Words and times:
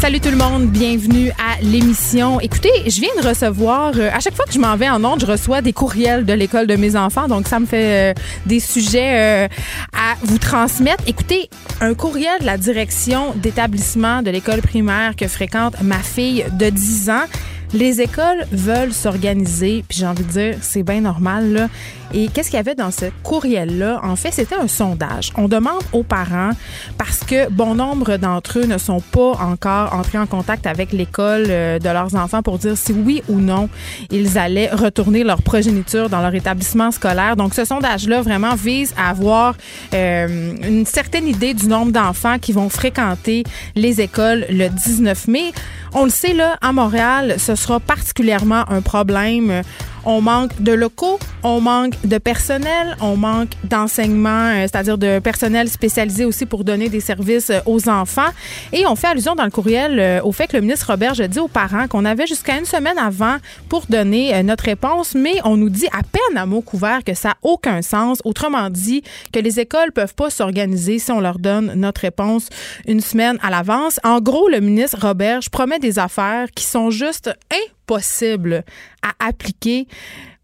Salut 0.00 0.18
tout 0.18 0.30
le 0.30 0.38
monde, 0.38 0.68
bienvenue 0.68 1.30
à 1.32 1.60
l'émission. 1.60 2.40
Écoutez, 2.40 2.70
je 2.86 3.02
viens 3.02 3.14
de 3.20 3.28
recevoir, 3.28 3.92
euh, 3.98 4.08
à 4.10 4.18
chaque 4.20 4.34
fois 4.34 4.46
que 4.46 4.52
je 4.52 4.58
m'en 4.58 4.74
vais 4.74 4.88
en 4.88 5.04
ondes, 5.04 5.20
je 5.20 5.26
reçois 5.26 5.60
des 5.60 5.74
courriels 5.74 6.24
de 6.24 6.32
l'école 6.32 6.66
de 6.66 6.74
mes 6.74 6.96
enfants, 6.96 7.28
donc 7.28 7.46
ça 7.46 7.60
me 7.60 7.66
fait 7.66 8.12
euh, 8.12 8.20
des 8.46 8.60
sujets 8.60 9.44
euh, 9.44 9.48
à 9.92 10.14
vous 10.22 10.38
transmettre. 10.38 11.04
Écoutez, 11.06 11.50
un 11.82 11.92
courriel 11.92 12.40
de 12.40 12.46
la 12.46 12.56
direction 12.56 13.34
d'établissement 13.34 14.22
de 14.22 14.30
l'école 14.30 14.62
primaire 14.62 15.16
que 15.16 15.28
fréquente 15.28 15.74
ma 15.82 15.98
fille 15.98 16.46
de 16.50 16.70
10 16.70 17.10
ans. 17.10 17.26
Les 17.72 18.00
écoles 18.00 18.46
veulent 18.50 18.92
s'organiser, 18.92 19.84
puis 19.88 19.98
j'ai 19.98 20.06
envie 20.06 20.24
de 20.24 20.30
dire, 20.30 20.56
c'est 20.60 20.82
bien 20.82 21.00
normal, 21.00 21.52
là. 21.52 21.68
Et 22.12 22.26
qu'est-ce 22.26 22.50
qu'il 22.50 22.56
y 22.56 22.60
avait 22.60 22.74
dans 22.74 22.90
ce 22.90 23.06
courriel-là? 23.22 24.00
En 24.02 24.16
fait, 24.16 24.32
c'était 24.32 24.56
un 24.56 24.66
sondage. 24.66 25.30
On 25.36 25.46
demande 25.46 25.80
aux 25.92 26.02
parents, 26.02 26.50
parce 26.98 27.20
que 27.20 27.48
bon 27.48 27.76
nombre 27.76 28.16
d'entre 28.16 28.58
eux 28.58 28.64
ne 28.64 28.78
sont 28.78 29.00
pas 29.00 29.34
encore 29.40 29.94
entrés 29.94 30.18
en 30.18 30.26
contact 30.26 30.66
avec 30.66 30.90
l'école 30.90 31.46
euh, 31.48 31.78
de 31.78 31.88
leurs 31.88 32.16
enfants 32.16 32.42
pour 32.42 32.58
dire 32.58 32.76
si 32.76 32.92
oui 32.92 33.22
ou 33.28 33.38
non 33.38 33.68
ils 34.10 34.38
allaient 34.38 34.70
retourner 34.70 35.22
leur 35.22 35.42
progéniture 35.42 36.10
dans 36.10 36.20
leur 36.20 36.34
établissement 36.34 36.90
scolaire. 36.90 37.36
Donc, 37.36 37.54
ce 37.54 37.64
sondage-là 37.64 38.22
vraiment 38.22 38.56
vise 38.56 38.92
à 38.96 39.10
avoir 39.10 39.54
euh, 39.94 40.54
une 40.62 40.86
certaine 40.86 41.28
idée 41.28 41.54
du 41.54 41.68
nombre 41.68 41.92
d'enfants 41.92 42.40
qui 42.40 42.52
vont 42.52 42.68
fréquenter 42.68 43.44
les 43.76 44.00
écoles 44.00 44.46
le 44.50 44.68
19 44.68 45.28
mai. 45.28 45.52
On 45.92 46.04
le 46.04 46.10
sait, 46.10 46.34
là, 46.34 46.56
à 46.60 46.72
Montréal, 46.72 47.36
ce 47.38 47.54
sera 47.60 47.80
particulièrement 47.80 48.64
un 48.68 48.80
problème. 48.80 49.62
On 50.04 50.20
manque 50.20 50.62
de 50.62 50.72
locaux, 50.72 51.18
on 51.42 51.60
manque 51.60 51.94
de 52.04 52.18
personnel, 52.18 52.96
on 53.00 53.16
manque 53.16 53.50
d'enseignement, 53.64 54.50
euh, 54.50 54.62
c'est-à-dire 54.62 54.98
de 54.98 55.18
personnel 55.18 55.68
spécialisé 55.68 56.24
aussi 56.24 56.46
pour 56.46 56.64
donner 56.64 56.88
des 56.88 57.00
services 57.00 57.50
euh, 57.50 57.60
aux 57.66 57.88
enfants. 57.88 58.30
Et 58.72 58.86
on 58.86 58.96
fait 58.96 59.08
allusion 59.08 59.34
dans 59.34 59.44
le 59.44 59.50
courriel 59.50 59.98
euh, 59.98 60.20
au 60.22 60.32
fait 60.32 60.46
que 60.46 60.56
le 60.56 60.62
ministre 60.62 60.86
Robert 60.90 61.20
a 61.20 61.28
dit 61.28 61.38
aux 61.38 61.48
parents 61.48 61.86
qu'on 61.88 62.04
avait 62.04 62.26
jusqu'à 62.26 62.58
une 62.58 62.64
semaine 62.64 62.98
avant 62.98 63.36
pour 63.68 63.86
donner 63.88 64.42
notre 64.42 64.64
réponse, 64.64 65.14
mais 65.14 65.34
on 65.44 65.56
nous 65.56 65.70
dit 65.70 65.86
à 65.88 66.02
peine 66.02 66.36
à 66.36 66.46
mots 66.46 66.62
couverts 66.62 67.04
que 67.04 67.14
ça 67.14 67.30
n'a 67.30 67.36
aucun 67.42 67.82
sens. 67.82 68.20
Autrement 68.24 68.70
dit, 68.70 69.02
que 69.32 69.38
les 69.38 69.60
écoles 69.60 69.92
peuvent 69.92 70.14
pas 70.14 70.30
s'organiser 70.30 70.98
si 70.98 71.10
on 71.12 71.20
leur 71.20 71.38
donne 71.38 71.72
notre 71.74 72.02
réponse 72.02 72.48
une 72.86 73.00
semaine 73.00 73.38
à 73.42 73.50
l'avance. 73.50 74.00
En 74.04 74.20
gros, 74.20 74.48
le 74.48 74.60
ministre 74.60 74.98
Robert 75.00 75.40
promet 75.50 75.78
des 75.78 75.98
affaires 75.98 76.48
qui 76.54 76.64
sont 76.64 76.90
juste 76.90 77.28
impossibles 77.50 77.79
possible 77.90 78.62
à 79.02 79.10
appliquer 79.18 79.88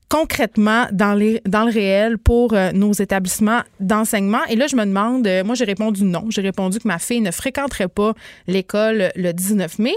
concrètement 0.08 0.86
dans, 0.90 1.14
le 1.14 1.72
réel 1.72 2.18
pour 2.18 2.54
euh, 2.54 2.72
nos 2.72 2.92
établissements 2.92 3.60
d'enseignement. 3.78 4.44
Et 4.48 4.56
là, 4.56 4.66
je 4.66 4.74
me 4.74 4.84
demande, 4.84 5.24
euh, 5.28 5.44
moi 5.44 5.54
j'ai 5.54 5.64
répondu 5.64 6.02
non. 6.02 6.24
J'ai 6.28 6.42
répondu 6.42 6.80
que 6.80 6.88
ma 6.88 6.98
fille 6.98 7.20
ne 7.20 7.30
fréquenterait 7.30 7.86
pas 7.86 8.14
l'école 8.48 9.12
le 9.14 9.32
19 9.32 9.78
mai. 9.78 9.94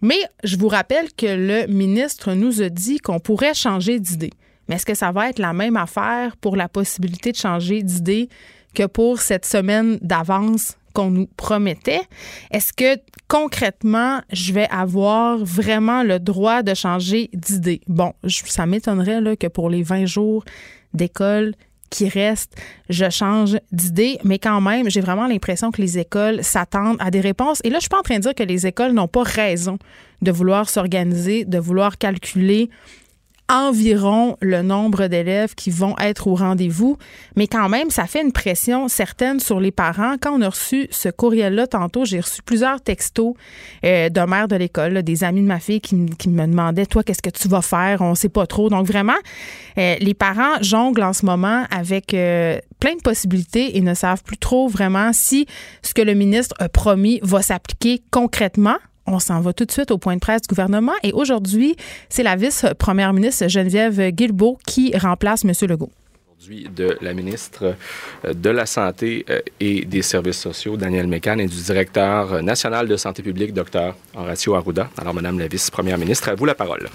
Mais 0.00 0.20
je 0.44 0.56
vous 0.56 0.68
rappelle 0.68 1.08
que 1.12 1.26
le 1.26 1.66
ministre 1.66 2.34
nous 2.34 2.62
a 2.62 2.68
dit 2.68 2.98
qu'on 3.00 3.18
pourrait 3.18 3.54
changer 3.54 3.98
d'idée. 3.98 4.32
Mais 4.68 4.76
est-ce 4.76 4.86
que 4.86 4.94
ça 4.94 5.10
va 5.10 5.28
être 5.28 5.40
la 5.40 5.52
même 5.52 5.76
affaire 5.76 6.36
pour 6.36 6.54
la 6.54 6.68
possibilité 6.68 7.32
de 7.32 7.36
changer 7.36 7.82
d'idée 7.82 8.28
que 8.74 8.86
pour 8.86 9.20
cette 9.20 9.44
semaine 9.44 9.98
d'avance? 10.02 10.76
Qu'on 10.92 11.10
nous 11.10 11.26
promettait. 11.36 12.02
Est-ce 12.50 12.72
que 12.72 13.00
concrètement, 13.28 14.20
je 14.32 14.52
vais 14.52 14.68
avoir 14.70 15.38
vraiment 15.38 16.02
le 16.02 16.18
droit 16.18 16.62
de 16.62 16.74
changer 16.74 17.30
d'idée? 17.32 17.80
Bon, 17.86 18.12
ça 18.26 18.66
m'étonnerait 18.66 19.36
que 19.36 19.46
pour 19.46 19.70
les 19.70 19.82
20 19.82 20.06
jours 20.06 20.44
d'école 20.94 21.54
qui 21.90 22.08
restent, 22.08 22.54
je 22.88 23.10
change 23.10 23.58
d'idée, 23.72 24.18
mais 24.24 24.38
quand 24.38 24.60
même, 24.60 24.88
j'ai 24.88 25.00
vraiment 25.00 25.26
l'impression 25.26 25.72
que 25.72 25.82
les 25.82 25.98
écoles 25.98 26.42
s'attendent 26.42 26.96
à 27.00 27.10
des 27.10 27.20
réponses. 27.20 27.60
Et 27.64 27.70
là, 27.70 27.78
je 27.78 27.82
suis 27.82 27.88
pas 27.88 27.98
en 27.98 28.02
train 28.02 28.16
de 28.16 28.22
dire 28.22 28.34
que 28.34 28.44
les 28.44 28.66
écoles 28.66 28.92
n'ont 28.92 29.08
pas 29.08 29.24
raison 29.24 29.78
de 30.22 30.30
vouloir 30.30 30.68
s'organiser, 30.68 31.44
de 31.44 31.58
vouloir 31.58 31.98
calculer 31.98 32.70
environ 33.50 34.36
le 34.40 34.62
nombre 34.62 35.08
d'élèves 35.08 35.54
qui 35.54 35.70
vont 35.70 35.96
être 35.98 36.28
au 36.28 36.36
rendez-vous, 36.36 36.96
mais 37.36 37.48
quand 37.48 37.68
même, 37.68 37.90
ça 37.90 38.06
fait 38.06 38.22
une 38.22 38.32
pression 38.32 38.86
certaine 38.88 39.40
sur 39.40 39.60
les 39.60 39.72
parents. 39.72 40.14
Quand 40.20 40.38
on 40.38 40.40
a 40.40 40.48
reçu 40.48 40.86
ce 40.90 41.08
courriel-là 41.08 41.66
tantôt, 41.66 42.04
j'ai 42.04 42.20
reçu 42.20 42.42
plusieurs 42.42 42.80
textos 42.80 43.34
euh, 43.84 44.08
d'un 44.08 44.26
maire 44.26 44.46
de 44.46 44.54
l'école, 44.54 45.02
des 45.02 45.24
amis 45.24 45.42
de 45.42 45.46
ma 45.46 45.58
fille 45.58 45.80
qui, 45.80 45.96
me 45.96 46.46
demandaient, 46.46 46.86
toi, 46.86 47.02
qu'est-ce 47.02 47.22
que 47.22 47.30
tu 47.30 47.48
vas 47.48 47.62
faire? 47.62 48.02
On 48.02 48.14
sait 48.14 48.28
pas 48.28 48.46
trop. 48.46 48.70
Donc 48.70 48.86
vraiment, 48.86 49.18
euh, 49.78 49.96
les 49.98 50.14
parents 50.14 50.62
jonglent 50.62 51.02
en 51.02 51.12
ce 51.12 51.26
moment 51.26 51.64
avec 51.70 52.14
euh, 52.14 52.58
plein 52.78 52.94
de 52.94 53.02
possibilités 53.02 53.76
et 53.76 53.80
ne 53.80 53.94
savent 53.94 54.22
plus 54.22 54.38
trop 54.38 54.68
vraiment 54.68 55.12
si 55.12 55.46
ce 55.82 55.92
que 55.92 56.02
le 56.02 56.14
ministre 56.14 56.54
a 56.60 56.68
promis 56.68 57.18
va 57.22 57.42
s'appliquer 57.42 58.02
concrètement 58.10 58.76
on 59.10 59.18
s'en 59.18 59.40
va 59.40 59.52
tout 59.52 59.64
de 59.64 59.72
suite 59.72 59.90
au 59.90 59.98
point 59.98 60.14
de 60.14 60.20
presse 60.20 60.42
du 60.42 60.48
gouvernement. 60.48 60.92
Et 61.02 61.12
aujourd'hui, 61.12 61.76
c'est 62.08 62.22
la 62.22 62.36
vice-première 62.36 63.12
ministre 63.12 63.48
Geneviève 63.48 64.10
Guilbeault 64.10 64.58
qui 64.66 64.96
remplace 64.96 65.44
M. 65.44 65.52
Legault 65.68 65.90
de 66.74 66.96
la 67.02 67.12
ministre 67.12 67.76
euh, 68.24 68.32
de 68.32 68.50
la 68.50 68.64
Santé 68.64 69.26
euh, 69.28 69.40
et 69.60 69.84
des 69.84 70.02
Services 70.02 70.38
sociaux, 70.38 70.76
Daniel 70.76 71.06
Mécan, 71.06 71.38
et 71.38 71.46
du 71.46 71.62
directeur 71.62 72.42
national 72.42 72.88
de 72.88 72.96
santé 72.96 73.22
publique, 73.22 73.52
Dr. 73.52 73.94
Horacio 74.16 74.54
Arruda. 74.54 74.88
Alors, 74.98 75.12
Madame 75.14 75.38
la 75.38 75.48
vice-première 75.48 75.98
ministre, 75.98 76.30
à 76.30 76.34
vous 76.34 76.46
la 76.46 76.54
parole. 76.54 76.88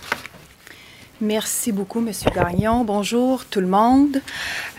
Merci 1.21 1.71
beaucoup, 1.71 2.01
Monsieur 2.01 2.29
Gagnon. 2.31 2.83
Bonjour 2.83 3.45
tout 3.45 3.61
le 3.61 3.67
monde. 3.67 4.19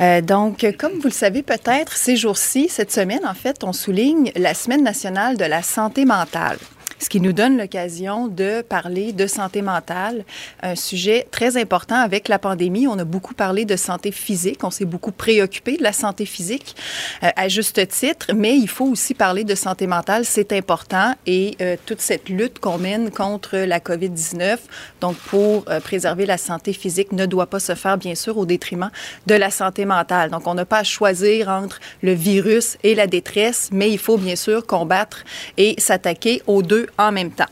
Euh, 0.00 0.20
donc, 0.20 0.66
comme 0.78 0.94
vous 0.98 1.08
le 1.08 1.10
savez 1.10 1.42
peut-être, 1.42 1.96
ces 1.96 2.16
jours-ci, 2.16 2.68
cette 2.68 2.92
semaine, 2.92 3.24
en 3.24 3.34
fait, 3.34 3.62
on 3.62 3.72
souligne 3.72 4.32
la 4.36 4.52
Semaine 4.52 4.82
nationale 4.82 5.38
de 5.38 5.44
la 5.44 5.62
santé 5.62 6.04
mentale 6.04 6.58
ce 6.98 7.08
qui 7.08 7.20
nous 7.20 7.32
donne 7.32 7.58
l'occasion 7.58 8.28
de 8.28 8.62
parler 8.62 9.12
de 9.12 9.26
santé 9.26 9.62
mentale, 9.62 10.24
un 10.62 10.76
sujet 10.76 11.26
très 11.30 11.56
important 11.56 11.96
avec 11.96 12.28
la 12.28 12.38
pandémie. 12.38 12.86
On 12.86 12.98
a 12.98 13.04
beaucoup 13.04 13.34
parlé 13.34 13.64
de 13.64 13.76
santé 13.76 14.12
physique, 14.12 14.64
on 14.64 14.70
s'est 14.70 14.84
beaucoup 14.84 15.12
préoccupé 15.12 15.76
de 15.76 15.82
la 15.82 15.92
santé 15.92 16.26
physique 16.26 16.76
euh, 17.22 17.28
à 17.36 17.48
juste 17.48 17.86
titre, 17.88 18.28
mais 18.34 18.56
il 18.56 18.68
faut 18.68 18.86
aussi 18.86 19.14
parler 19.14 19.44
de 19.44 19.54
santé 19.54 19.86
mentale, 19.86 20.24
c'est 20.24 20.52
important 20.52 21.14
et 21.26 21.56
euh, 21.60 21.76
toute 21.86 22.00
cette 22.00 22.28
lutte 22.28 22.58
qu'on 22.58 22.78
mène 22.78 23.10
contre 23.10 23.56
la 23.56 23.78
COVID-19, 23.78 24.58
donc 25.00 25.16
pour 25.16 25.64
euh, 25.68 25.80
préserver 25.80 26.26
la 26.26 26.38
santé 26.38 26.72
physique, 26.72 27.12
ne 27.12 27.26
doit 27.26 27.46
pas 27.46 27.60
se 27.60 27.74
faire 27.74 27.98
bien 27.98 28.14
sûr 28.14 28.38
au 28.38 28.46
détriment 28.46 28.90
de 29.26 29.34
la 29.34 29.50
santé 29.50 29.84
mentale. 29.84 30.30
Donc 30.30 30.46
on 30.46 30.54
n'a 30.54 30.64
pas 30.64 30.78
à 30.78 30.84
choisir 30.84 31.48
entre 31.48 31.80
le 32.02 32.12
virus 32.12 32.78
et 32.82 32.94
la 32.94 33.06
détresse, 33.06 33.70
mais 33.72 33.90
il 33.90 33.98
faut 33.98 34.16
bien 34.16 34.36
sûr 34.36 34.66
combattre 34.66 35.24
et 35.56 35.74
s'attaquer 35.78 36.42
aux 36.46 36.62
deux 36.62 36.85
en 36.98 37.12
même 37.12 37.30
temps. 37.30 37.44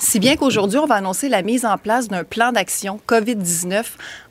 Si 0.00 0.20
bien 0.20 0.36
qu'aujourd'hui, 0.36 0.78
on 0.78 0.86
va 0.86 0.94
annoncer 0.94 1.28
la 1.28 1.42
mise 1.42 1.66
en 1.66 1.76
place 1.76 2.06
d'un 2.06 2.22
plan 2.22 2.52
d'action 2.52 3.00
COVID-19 3.08 3.84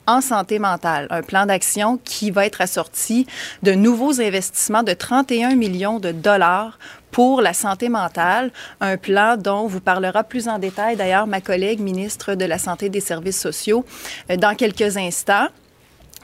en 0.06 0.22
santé 0.22 0.58
mentale, 0.58 1.06
un 1.10 1.20
plan 1.20 1.44
d'action 1.44 1.98
qui 2.02 2.30
va 2.30 2.46
être 2.46 2.62
assorti 2.62 3.26
de 3.62 3.72
nouveaux 3.72 4.18
investissements 4.22 4.82
de 4.82 4.94
31 4.94 5.56
millions 5.56 6.00
de 6.00 6.10
dollars 6.10 6.78
pour 7.10 7.42
la 7.42 7.52
santé 7.52 7.90
mentale, 7.90 8.50
un 8.80 8.96
plan 8.96 9.36
dont 9.36 9.66
vous 9.66 9.80
parlera 9.80 10.24
plus 10.24 10.48
en 10.48 10.58
détail 10.58 10.96
d'ailleurs 10.96 11.26
ma 11.26 11.42
collègue 11.42 11.80
ministre 11.80 12.34
de 12.34 12.46
la 12.46 12.58
Santé 12.58 12.86
et 12.86 12.90
des 12.90 13.00
Services 13.00 13.38
sociaux 13.38 13.84
euh, 14.30 14.36
dans 14.36 14.54
quelques 14.54 14.96
instants. 14.96 15.48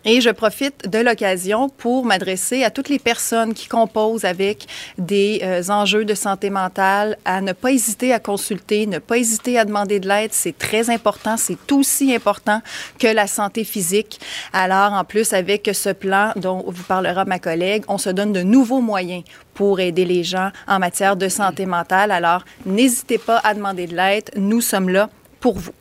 Et 0.06 0.20
je 0.20 0.28
profite 0.28 0.88
de 0.88 0.98
l'occasion 0.98 1.70
pour 1.70 2.04
m'adresser 2.04 2.62
à 2.62 2.70
toutes 2.70 2.90
les 2.90 2.98
personnes 2.98 3.54
qui 3.54 3.68
composent 3.68 4.26
avec 4.26 4.66
des 4.98 5.40
euh, 5.42 5.62
enjeux 5.70 6.04
de 6.04 6.14
santé 6.14 6.50
mentale 6.50 7.16
à 7.24 7.40
ne 7.40 7.52
pas 7.52 7.72
hésiter 7.72 8.12
à 8.12 8.18
consulter, 8.18 8.86
ne 8.86 8.98
pas 8.98 9.16
hésiter 9.16 9.58
à 9.58 9.64
demander 9.64 10.00
de 10.00 10.08
l'aide. 10.08 10.32
C'est 10.34 10.58
très 10.58 10.90
important. 10.90 11.36
C'est 11.38 11.72
aussi 11.72 12.14
important 12.14 12.60
que 12.98 13.06
la 13.06 13.26
santé 13.26 13.64
physique. 13.64 14.20
Alors, 14.52 14.92
en 14.92 15.04
plus, 15.04 15.32
avec 15.32 15.70
ce 15.72 15.90
plan 15.90 16.32
dont 16.36 16.64
vous 16.66 16.84
parlera 16.84 17.24
ma 17.24 17.38
collègue, 17.38 17.84
on 17.88 17.96
se 17.96 18.10
donne 18.10 18.34
de 18.34 18.42
nouveaux 18.42 18.82
moyens 18.82 19.24
pour 19.54 19.80
aider 19.80 20.04
les 20.04 20.22
gens 20.22 20.50
en 20.68 20.78
matière 20.78 21.16
de 21.16 21.28
santé 21.28 21.64
mentale. 21.64 22.10
Alors, 22.10 22.44
n'hésitez 22.66 23.18
pas 23.18 23.40
à 23.42 23.54
demander 23.54 23.86
de 23.86 23.96
l'aide. 23.96 24.30
Nous 24.36 24.60
sommes 24.60 24.90
là 24.90 25.08
pour 25.40 25.58
vous. 25.58 25.72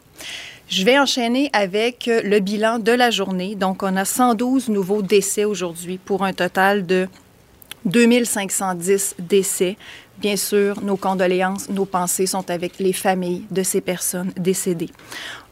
Je 0.76 0.86
vais 0.86 0.98
enchaîner 0.98 1.52
avec 1.54 2.08
euh, 2.08 2.24
le 2.24 2.40
bilan 2.40 2.80
de 2.80 2.92
la 2.92 3.12
journée. 3.12 3.54
Donc, 3.54 3.84
on 3.84 3.96
a 3.96 4.06
112 4.06 4.70
nouveaux 4.70 5.04
décès 5.04 5.46
aujourd'hui 5.46 6.00
pour 6.00 6.24
un 6.24 6.34
total 6.34 6.88
de 6.88 7.08
2510 7.86 9.18
décès. 9.20 9.78
Bien 10.18 10.36
sûr, 10.36 10.82
nos 10.82 10.98
condoléances, 10.98 11.70
nos 11.70 11.86
pensées 11.86 12.26
sont 12.26 12.50
avec 12.50 12.80
les 12.80 12.92
familles 12.92 13.44
de 13.52 13.62
ces 13.62 13.82
personnes 13.82 14.32
décédées. 14.36 14.90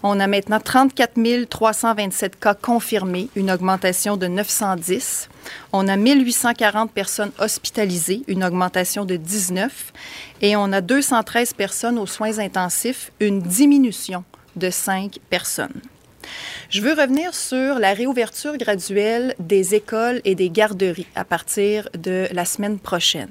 On 0.01 0.19
a 0.19 0.25
maintenant 0.25 0.59
34 0.59 1.45
327 1.47 2.39
cas 2.39 2.55
confirmés, 2.55 3.29
une 3.35 3.51
augmentation 3.51 4.17
de 4.17 4.25
910. 4.25 5.29
On 5.71 5.87
a 5.87 5.97
1840 5.97 6.91
personnes 6.91 7.31
hospitalisées, 7.37 8.23
une 8.27 8.43
augmentation 8.43 9.05
de 9.05 9.17
19. 9.17 9.93
Et 10.41 10.55
on 10.55 10.71
a 10.73 10.81
213 10.81 11.53
personnes 11.53 11.99
aux 11.99 12.07
soins 12.07 12.39
intensifs, 12.39 13.11
une 13.19 13.39
diminution 13.39 14.23
de 14.55 14.69
cinq 14.69 15.19
personnes. 15.29 15.81
Je 16.69 16.81
veux 16.81 16.93
revenir 16.93 17.33
sur 17.33 17.79
la 17.79 17.93
réouverture 17.93 18.57
graduelle 18.57 19.35
des 19.39 19.75
écoles 19.75 20.21
et 20.23 20.35
des 20.35 20.49
garderies 20.49 21.07
à 21.15 21.25
partir 21.25 21.89
de 21.97 22.27
la 22.31 22.45
semaine 22.45 22.79
prochaine. 22.79 23.29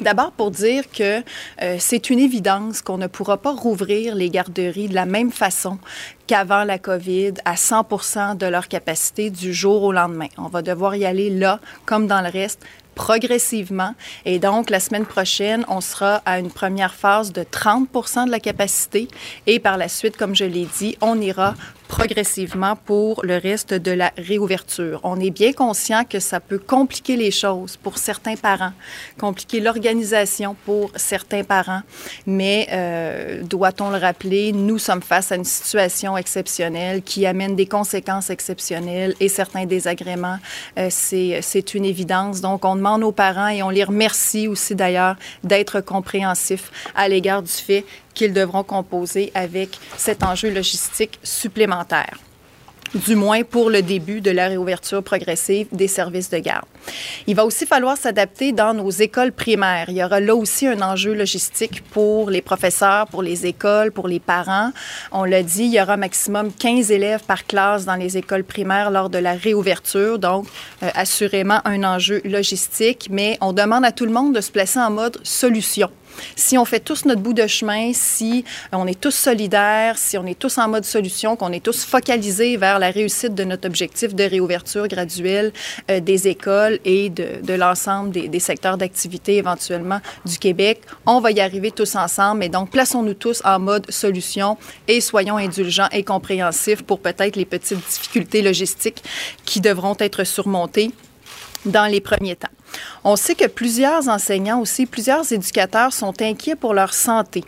D'abord 0.00 0.30
pour 0.30 0.52
dire 0.52 0.84
que 0.92 1.22
euh, 1.60 1.76
c'est 1.80 2.08
une 2.08 2.20
évidence 2.20 2.82
qu'on 2.82 2.98
ne 2.98 3.08
pourra 3.08 3.36
pas 3.36 3.52
rouvrir 3.52 4.14
les 4.14 4.30
garderies 4.30 4.88
de 4.88 4.94
la 4.94 5.06
même 5.06 5.32
façon 5.32 5.78
qu'avant 6.28 6.62
la 6.62 6.78
COVID 6.78 7.34
à 7.44 7.54
100% 7.54 8.36
de 8.36 8.46
leur 8.46 8.68
capacité 8.68 9.30
du 9.30 9.52
jour 9.52 9.82
au 9.82 9.92
lendemain. 9.92 10.28
On 10.36 10.46
va 10.46 10.62
devoir 10.62 10.94
y 10.94 11.04
aller 11.04 11.30
là, 11.30 11.58
comme 11.84 12.06
dans 12.06 12.20
le 12.20 12.30
reste, 12.30 12.64
progressivement. 12.98 13.94
Et 14.24 14.40
donc, 14.40 14.70
la 14.70 14.80
semaine 14.80 15.06
prochaine, 15.06 15.64
on 15.68 15.80
sera 15.80 16.16
à 16.26 16.40
une 16.40 16.50
première 16.50 16.92
phase 16.92 17.32
de 17.32 17.44
30 17.48 17.88
de 18.26 18.30
la 18.30 18.40
capacité. 18.40 19.06
Et 19.46 19.60
par 19.60 19.78
la 19.78 19.88
suite, 19.88 20.16
comme 20.16 20.34
je 20.34 20.44
l'ai 20.44 20.66
dit, 20.78 20.98
on 21.00 21.20
ira 21.20 21.54
progressivement 21.88 22.76
pour 22.76 23.24
le 23.24 23.38
reste 23.38 23.74
de 23.74 23.90
la 23.90 24.12
réouverture. 24.16 25.00
On 25.02 25.18
est 25.18 25.30
bien 25.30 25.52
conscient 25.52 26.04
que 26.04 26.20
ça 26.20 26.38
peut 26.38 26.58
compliquer 26.58 27.16
les 27.16 27.30
choses 27.30 27.76
pour 27.76 27.98
certains 27.98 28.36
parents, 28.36 28.72
compliquer 29.18 29.60
l'organisation 29.60 30.54
pour 30.64 30.90
certains 30.96 31.42
parents, 31.42 31.80
mais 32.26 32.68
euh, 32.70 33.42
doit-on 33.42 33.90
le 33.90 33.96
rappeler, 33.96 34.52
nous 34.52 34.78
sommes 34.78 35.02
face 35.02 35.32
à 35.32 35.36
une 35.36 35.44
situation 35.44 36.16
exceptionnelle 36.16 37.02
qui 37.02 37.26
amène 37.26 37.56
des 37.56 37.66
conséquences 37.66 38.30
exceptionnelles 38.30 39.14
et 39.18 39.28
certains 39.28 39.64
désagréments. 39.64 40.38
Euh, 40.78 40.88
c'est 40.90 41.74
une 41.74 41.84
évidence. 41.84 42.40
Donc, 42.40 42.64
on 42.64 42.76
demande 42.76 43.02
aux 43.02 43.12
parents 43.12 43.48
et 43.48 43.62
on 43.62 43.70
les 43.70 43.84
remercie 43.84 44.46
aussi 44.46 44.74
d'ailleurs 44.74 45.16
d'être 45.42 45.80
compréhensifs 45.80 46.70
à 46.94 47.08
l'égard 47.08 47.42
du 47.42 47.52
fait 47.52 47.84
qu'ils 48.18 48.32
devront 48.32 48.64
composer 48.64 49.30
avec 49.34 49.78
cet 49.96 50.24
enjeu 50.24 50.50
logistique 50.50 51.20
supplémentaire 51.22 52.18
du 52.94 53.16
moins 53.16 53.42
pour 53.42 53.70
le 53.70 53.82
début 53.82 54.20
de 54.20 54.30
la 54.30 54.48
réouverture 54.48 55.02
progressive 55.02 55.66
des 55.72 55.88
services 55.88 56.30
de 56.30 56.38
garde. 56.38 56.64
Il 57.26 57.36
va 57.36 57.44
aussi 57.44 57.66
falloir 57.66 57.96
s'adapter 57.96 58.52
dans 58.52 58.74
nos 58.74 58.90
écoles 58.90 59.32
primaires. 59.32 59.86
Il 59.88 59.96
y 59.96 60.04
aura 60.04 60.20
là 60.20 60.34
aussi 60.34 60.66
un 60.66 60.80
enjeu 60.80 61.12
logistique 61.12 61.82
pour 61.90 62.30
les 62.30 62.40
professeurs, 62.40 63.06
pour 63.06 63.22
les 63.22 63.46
écoles, 63.46 63.92
pour 63.92 64.08
les 64.08 64.20
parents. 64.20 64.72
On 65.12 65.24
l'a 65.24 65.42
dit, 65.42 65.64
il 65.64 65.74
y 65.74 65.80
aura 65.80 65.96
maximum 65.96 66.52
15 66.52 66.90
élèves 66.90 67.24
par 67.24 67.46
classe 67.46 67.84
dans 67.84 67.96
les 67.96 68.16
écoles 68.16 68.44
primaires 68.44 68.90
lors 68.90 69.10
de 69.10 69.18
la 69.18 69.34
réouverture, 69.34 70.18
donc 70.18 70.46
euh, 70.82 70.88
assurément 70.94 71.60
un 71.64 71.84
enjeu 71.84 72.22
logistique, 72.24 73.08
mais 73.10 73.36
on 73.40 73.52
demande 73.52 73.84
à 73.84 73.92
tout 73.92 74.06
le 74.06 74.12
monde 74.12 74.34
de 74.34 74.40
se 74.40 74.50
placer 74.50 74.78
en 74.78 74.90
mode 74.90 75.18
solution. 75.22 75.90
Si 76.36 76.58
on 76.58 76.64
fait 76.64 76.80
tous 76.80 77.04
notre 77.04 77.20
bout 77.20 77.32
de 77.32 77.46
chemin, 77.46 77.92
si 77.92 78.44
on 78.72 78.86
est 78.86 79.00
tous 79.00 79.14
solidaires, 79.14 79.98
si 79.98 80.18
on 80.18 80.26
est 80.26 80.38
tous 80.38 80.58
en 80.58 80.68
mode 80.68 80.84
solution, 80.84 81.36
qu'on 81.36 81.52
est 81.52 81.62
tous 81.62 81.84
focalisés 81.84 82.56
vers 82.56 82.78
la 82.78 82.90
réussite 82.90 83.34
de 83.34 83.44
notre 83.44 83.66
objectif 83.66 84.14
de 84.14 84.24
réouverture 84.24 84.88
graduelle 84.88 85.52
euh, 85.90 86.00
des 86.00 86.28
écoles 86.28 86.78
et 86.84 87.10
de, 87.10 87.52
l'ensemble 87.54 88.10
des, 88.10 88.40
secteurs 88.40 88.78
d'activité 88.78 89.36
éventuellement 89.36 90.00
du 90.24 90.38
Québec, 90.38 90.82
on 91.06 91.20
va 91.20 91.30
y 91.30 91.40
arriver 91.40 91.70
tous 91.70 91.96
ensemble. 91.96 92.44
Et 92.44 92.48
donc, 92.48 92.70
plaçons-nous 92.70 93.14
tous 93.14 93.42
en 93.44 93.58
mode 93.58 93.90
solution 93.90 94.56
et 94.86 95.00
soyons 95.00 95.36
indulgents 95.36 95.88
et 95.92 96.04
compréhensifs 96.04 96.82
pour 96.82 97.00
peut-être 97.00 97.36
les 97.36 97.44
petites 97.44 97.78
difficultés 97.78 98.42
logistiques 98.42 99.02
qui 99.44 99.60
devront 99.60 99.96
être 99.98 100.24
surmontées 100.24 100.92
dans 101.64 101.86
les 101.86 102.00
premiers 102.00 102.36
temps. 102.36 102.48
On 103.04 103.16
sait 103.16 103.34
que 103.34 103.46
plusieurs 103.46 104.08
enseignants 104.08 104.60
aussi, 104.60 104.86
plusieurs 104.86 105.32
éducateurs 105.32 105.92
sont 105.92 106.20
inquiets 106.20 106.56
pour 106.56 106.74
leur 106.74 106.92
santé. 106.94 107.44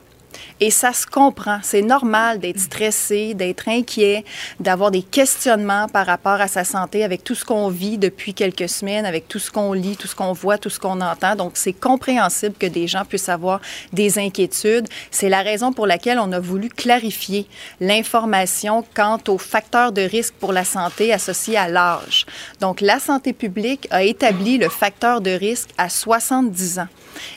Et 0.63 0.71
ça 0.71 0.93
se 0.93 1.07
comprend. 1.07 1.59
C'est 1.63 1.81
normal 1.81 2.39
d'être 2.39 2.61
stressé, 2.61 3.33
d'être 3.33 3.67
inquiet, 3.67 4.27
d'avoir 4.61 4.91
des 4.91 5.03
questionnements 5.03 5.89
par 5.89 6.05
rapport 6.07 6.41
à 6.41 6.49
sa 6.49 6.65
santé 6.65 7.03
avec 7.03 7.25
tout 7.25 7.35
ce 7.35 7.47
qu'on 7.47 7.71
vit 7.71 7.97
depuis 7.97 8.35
quelques 8.35 8.69
semaines, 8.69 9.07
avec 9.07 9.27
tout 9.27 9.39
ce 9.39 9.51
qu'on 9.51 9.73
lit, 9.73 9.97
tout 9.97 10.07
ce 10.07 10.15
qu'on 10.15 10.35
voit, 10.35 10.59
tout 10.59 10.69
ce 10.69 10.79
qu'on 10.79 11.01
entend. 11.01 11.35
Donc, 11.35 11.53
c'est 11.55 11.73
compréhensible 11.73 12.55
que 12.59 12.67
des 12.67 12.87
gens 12.87 13.07
puissent 13.07 13.31
avoir 13.31 13.63
des 13.95 14.19
inquiétudes. 14.19 14.87
C'est 15.11 15.31
la 15.31 15.41
raison 15.41 15.73
pour 15.73 15.87
laquelle 15.87 16.19
on 16.19 16.31
a 16.31 16.41
voulu 16.41 16.69
clarifier 16.69 17.47
l'information 17.81 18.85
quant 18.95 19.19
aux 19.29 19.39
facteurs 19.39 19.93
de 19.93 20.03
risque 20.03 20.35
pour 20.35 20.53
la 20.53 20.65
santé 20.65 21.11
associés 21.13 21.57
à 21.57 21.69
l'âge. 21.69 22.27
Donc, 22.61 22.83
la 22.83 22.99
santé 23.01 23.33
publique 23.33 23.89
a 23.91 24.03
établi 24.03 24.59
le 24.59 24.69
facteur 24.69 25.23
de 25.23 25.31
risque 25.31 25.71
à 25.79 25.89
70 25.89 26.81
ans 26.81 26.89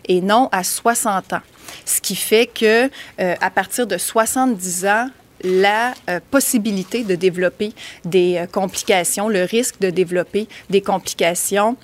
et 0.09 0.19
non 0.19 0.49
à 0.51 0.65
60 0.65 1.33
ans. 1.33 1.41
Ce 1.85 2.01
qui 2.01 2.15
fait 2.15 2.47
que 2.47 2.89
euh, 3.19 3.35
à 3.39 3.49
partir 3.49 3.87
de 3.87 3.97
70 3.97 4.85
ans, 4.85 5.09
la 5.43 5.93
euh, 6.09 6.19
possibilité 6.31 7.03
de 7.03 7.15
développer 7.15 7.73
des 8.05 8.37
euh, 8.37 8.45
complications, 8.47 9.27
le 9.27 9.43
risque 9.43 9.79
de 9.79 9.89
développer 9.89 10.47
des 10.69 10.81
complications 10.81 11.75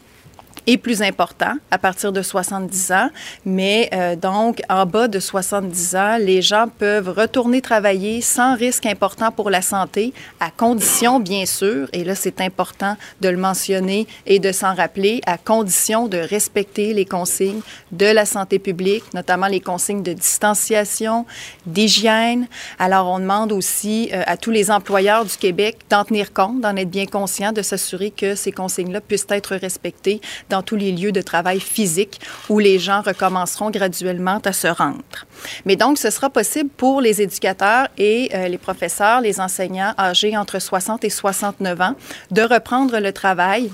est 0.74 0.78
plus 0.78 1.02
important 1.02 1.54
à 1.72 1.78
partir 1.78 2.12
de 2.12 2.22
70 2.22 2.92
ans, 2.92 3.10
mais 3.46 3.90
euh, 3.94 4.16
donc 4.16 4.62
en 4.70 4.86
bas 4.86 5.08
de 5.08 5.20
70 5.20 5.96
ans, 5.96 6.18
les 6.20 6.42
gens 6.42 6.68
peuvent 6.68 7.10
retourner 7.10 7.62
travailler 7.62 8.22
sans 8.22 8.56
risque 8.56 8.86
important 8.86 9.32
pour 9.32 9.50
la 9.50 9.62
santé, 9.62 10.14
à 10.40 10.52
condition 10.52 11.20
bien 11.20 11.46
sûr, 11.46 11.88
et 11.94 12.04
là 12.04 12.16
c'est 12.16 12.42
important 12.42 12.96
de 13.22 13.30
le 13.30 13.38
mentionner 13.38 14.08
et 14.26 14.40
de 14.40 14.52
s'en 14.52 14.76
rappeler, 14.76 15.22
à 15.26 15.38
condition 15.38 16.08
de 16.08 16.18
respecter 16.18 16.94
les 16.94 17.06
consignes 17.06 17.62
de 17.92 18.06
la 18.06 18.26
santé 18.26 18.60
publique, 18.60 19.04
notamment 19.14 19.48
les 19.48 19.62
consignes 19.62 20.04
de 20.04 20.14
distanciation, 20.14 21.26
d'hygiène. 21.66 22.48
Alors 22.78 23.08
on 23.08 23.20
demande 23.20 23.52
aussi 23.52 24.10
euh, 24.14 24.22
à 24.28 24.38
tous 24.38 24.52
les 24.52 24.70
employeurs 24.70 25.26
du 25.26 25.36
Québec 25.36 25.78
d'en 25.90 26.04
tenir 26.04 26.34
compte, 26.34 26.62
d'en 26.62 26.76
être 26.76 26.90
bien 26.90 27.06
conscients, 27.06 27.52
de 27.52 27.62
s'assurer 27.62 28.12
que 28.12 28.36
ces 28.36 28.52
consignes-là 28.52 29.02
puissent 29.02 29.28
être 29.30 29.56
respectées 29.56 30.22
tous 30.62 30.76
les 30.76 30.92
lieux 30.92 31.12
de 31.12 31.22
travail 31.22 31.60
physiques 31.60 32.20
où 32.50 32.60
les 32.60 32.80
gens 32.80 33.02
recommenceront 33.02 33.70
graduellement 33.70 34.40
à 34.46 34.54
se 34.54 34.68
rendre. 34.68 35.26
Mais 35.66 35.76
donc, 35.76 35.98
ce 35.98 36.10
sera 36.10 36.30
possible 36.30 36.70
pour 36.70 37.02
les 37.02 37.22
éducateurs 37.22 37.88
et 37.98 38.30
euh, 38.34 38.48
les 38.48 38.58
professeurs, 38.58 39.22
les 39.22 39.40
enseignants 39.40 39.94
âgés 39.98 40.38
entre 40.38 40.60
60 40.60 41.04
et 41.04 41.10
69 41.10 41.82
ans 41.82 41.96
de 42.32 42.42
reprendre 42.42 43.00
le 43.00 43.12
travail 43.12 43.72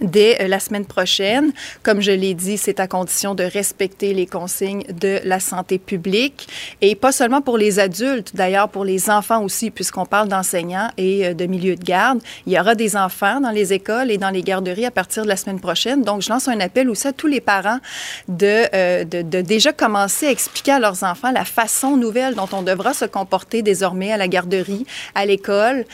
dès 0.00 0.40
euh, 0.40 0.48
la 0.48 0.60
semaine 0.60 0.84
prochaine. 0.84 1.52
Comme 1.82 2.00
je 2.00 2.12
l'ai 2.12 2.34
dit, 2.34 2.58
c'est 2.58 2.80
à 2.80 2.86
condition 2.86 3.34
de 3.34 3.44
respecter 3.44 4.14
les 4.14 4.26
consignes 4.26 4.84
de 5.00 5.20
la 5.24 5.40
santé 5.40 5.78
publique 5.78 6.48
et 6.80 6.94
pas 6.94 7.12
seulement 7.12 7.40
pour 7.40 7.58
les 7.58 7.78
adultes, 7.78 8.34
d'ailleurs 8.34 8.68
pour 8.68 8.84
les 8.84 9.10
enfants 9.10 9.42
aussi, 9.42 9.70
puisqu'on 9.70 10.06
parle 10.06 10.28
d'enseignants 10.28 10.90
et 10.96 11.26
euh, 11.26 11.34
de 11.34 11.46
milieux 11.46 11.76
de 11.76 11.84
garde. 11.84 12.20
Il 12.46 12.52
y 12.52 12.60
aura 12.60 12.74
des 12.74 12.96
enfants 12.96 13.40
dans 13.40 13.50
les 13.50 13.72
écoles 13.72 14.10
et 14.10 14.18
dans 14.18 14.30
les 14.30 14.42
garderies 14.42 14.86
à 14.86 14.90
partir 14.90 15.24
de 15.24 15.28
la 15.28 15.36
semaine 15.36 15.60
prochaine. 15.60 16.02
Donc, 16.02 16.22
je 16.22 16.28
lance 16.30 16.48
un 16.48 16.60
appel 16.60 16.88
aussi 16.90 17.08
à 17.08 17.12
tous 17.12 17.26
les 17.26 17.40
parents 17.40 17.78
de, 18.28 18.64
euh, 18.74 19.04
de, 19.04 19.22
de 19.22 19.40
déjà 19.40 19.72
commencer 19.72 20.26
à 20.26 20.30
expliquer 20.30 20.72
à 20.72 20.78
leurs 20.78 21.02
enfants 21.04 21.30
la 21.32 21.44
façon 21.44 21.96
nouvelle 21.96 22.34
dont 22.34 22.48
on 22.52 22.62
devra 22.62 22.94
se 22.94 23.04
comporter 23.04 23.62
désormais 23.62 24.12
à 24.12 24.16
la 24.16 24.28
garderie, 24.28 24.86
à 25.14 25.26
l'école. 25.26 25.84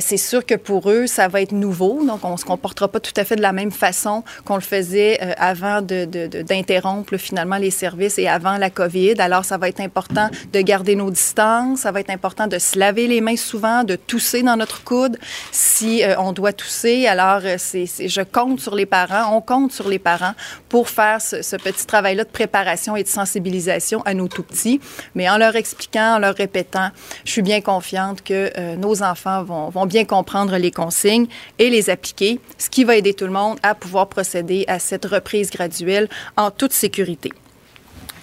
c'est 0.00 0.16
sûr 0.16 0.44
que 0.44 0.54
pour 0.54 0.90
eux, 0.90 1.06
ça 1.06 1.28
va 1.28 1.40
être 1.40 1.52
nouveau, 1.52 2.04
donc 2.04 2.24
on 2.24 2.36
se 2.36 2.44
comportera 2.44 2.88
pas 2.88 3.00
tout 3.00 3.12
à 3.16 3.24
fait 3.24 3.36
de 3.36 3.42
la 3.42 3.52
même 3.54 3.70
façon 3.70 4.22
qu'on 4.44 4.56
le 4.56 4.60
faisait 4.60 5.18
euh, 5.22 5.32
avant 5.38 5.80
d'interrompre 5.80 7.16
finalement 7.16 7.56
les 7.56 7.70
services 7.70 8.18
et 8.18 8.28
avant 8.28 8.58
la 8.58 8.70
COVID. 8.70 9.14
Alors, 9.18 9.44
ça 9.44 9.56
va 9.56 9.68
être 9.68 9.80
important 9.80 10.28
de 10.52 10.60
garder 10.60 10.96
nos 10.96 11.10
distances, 11.10 11.80
ça 11.80 11.92
va 11.92 12.00
être 12.00 12.10
important 12.10 12.46
de 12.46 12.58
se 12.58 12.78
laver 12.78 13.06
les 13.06 13.20
mains 13.20 13.36
souvent, 13.36 13.84
de 13.84 13.96
tousser 13.96 14.42
dans 14.42 14.56
notre 14.56 14.84
coude 14.84 15.18
si 15.52 16.02
euh, 16.02 16.14
on 16.18 16.32
doit 16.32 16.52
tousser. 16.52 17.06
Alors, 17.06 17.40
euh, 17.44 17.56
c'est, 17.58 17.86
je 17.86 18.20
compte 18.20 18.60
sur 18.60 18.74
les 18.74 18.86
parents, 18.86 19.34
on 19.34 19.40
compte 19.40 19.72
sur 19.72 19.88
les 19.88 19.98
parents 19.98 20.34
pour 20.68 20.88
faire 20.88 21.20
ce, 21.20 21.56
petit 21.56 21.86
travail-là 21.86 22.24
de 22.24 22.28
préparation 22.28 22.96
et 22.96 23.04
de 23.04 23.08
sensibilisation 23.08 24.02
à 24.02 24.12
nos 24.12 24.28
tout 24.28 24.42
petits. 24.42 24.80
Mais 25.14 25.30
en 25.30 25.38
leur 25.38 25.56
expliquant, 25.56 26.16
en 26.16 26.18
leur 26.18 26.34
répétant, 26.34 26.90
je 27.24 27.30
suis 27.30 27.42
bien 27.42 27.60
confiante 27.60 28.22
que 28.22 28.76
nos 28.76 29.02
enfants 29.02 29.44
vont 29.44 29.86
bien 29.86 30.04
comprendre 30.04 30.56
les 30.56 30.70
consignes 30.70 31.26
et 31.58 31.70
les 31.70 31.90
appliquer, 31.90 32.40
ce 32.58 32.68
qui 32.68 32.84
va 32.84 32.96
aider 32.96 33.14
tout 33.14 33.26
le 33.26 33.30
monde 33.30 33.43
à 33.62 33.74
pouvoir 33.74 34.08
procéder 34.08 34.64
à 34.68 34.78
cette 34.78 35.04
reprise 35.04 35.50
graduelle 35.50 36.08
en 36.36 36.50
toute 36.50 36.72
sécurité. 36.72 37.32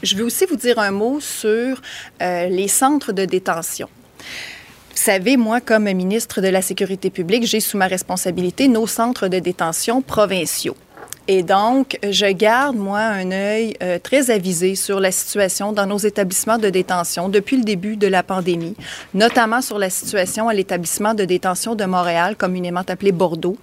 Je 0.04 0.16
vais 0.16 0.24
aussi 0.24 0.46
vous 0.46 0.56
dire 0.56 0.80
un 0.80 0.92
mot 0.92 1.20
sur 1.20 1.82
euh, 2.22 2.48
les 2.48 2.68
centres 2.68 3.12
de 3.12 3.26
détention. 3.26 3.88
Vous 4.92 4.98
savez, 4.98 5.38
moi, 5.38 5.62
comme 5.62 5.92
ministre 5.92 6.42
de 6.42 6.48
la 6.48 6.62
Sécurité 6.62 7.10
publique, 7.10 7.46
j'ai 7.46 7.60
sous 7.60 7.78
ma 7.78 7.88
responsabilité 7.88 8.68
nos 8.68 8.88
centres 8.88 9.28
de 9.28 9.40
détention 9.40 10.02
provinciaux. 10.02 10.76
Et 11.28 11.44
donc, 11.44 12.00
je 12.04 12.26
garde, 12.26 12.76
moi, 12.76 13.00
un 13.00 13.32
œil 13.32 13.76
euh, 13.84 14.00
très 14.00 14.32
avisé 14.32 14.76
sur 14.76 15.00
la 15.00 15.12
situation 15.12 15.72
dans 15.72 15.86
nos 15.86 16.00
établissements 16.00 16.58
de 16.58 16.70
détention 16.70 17.30
depuis 17.30 17.58
le 17.58 17.64
début 17.64 17.96
de 17.96 18.08
la 18.08 18.24
pandémie, 18.24 18.76
notamment 19.14 19.62
sur 19.62 19.78
la 19.78 19.92
situation 19.92 20.50
à 20.50 20.54
l'établissement 20.54 21.14
de 21.14 21.24
détention 21.24 21.76
de 21.76 21.86
Montréal, 21.86 22.36
communément 22.36 22.84
appelé 22.88 23.12
Bordeaux, 23.12 23.56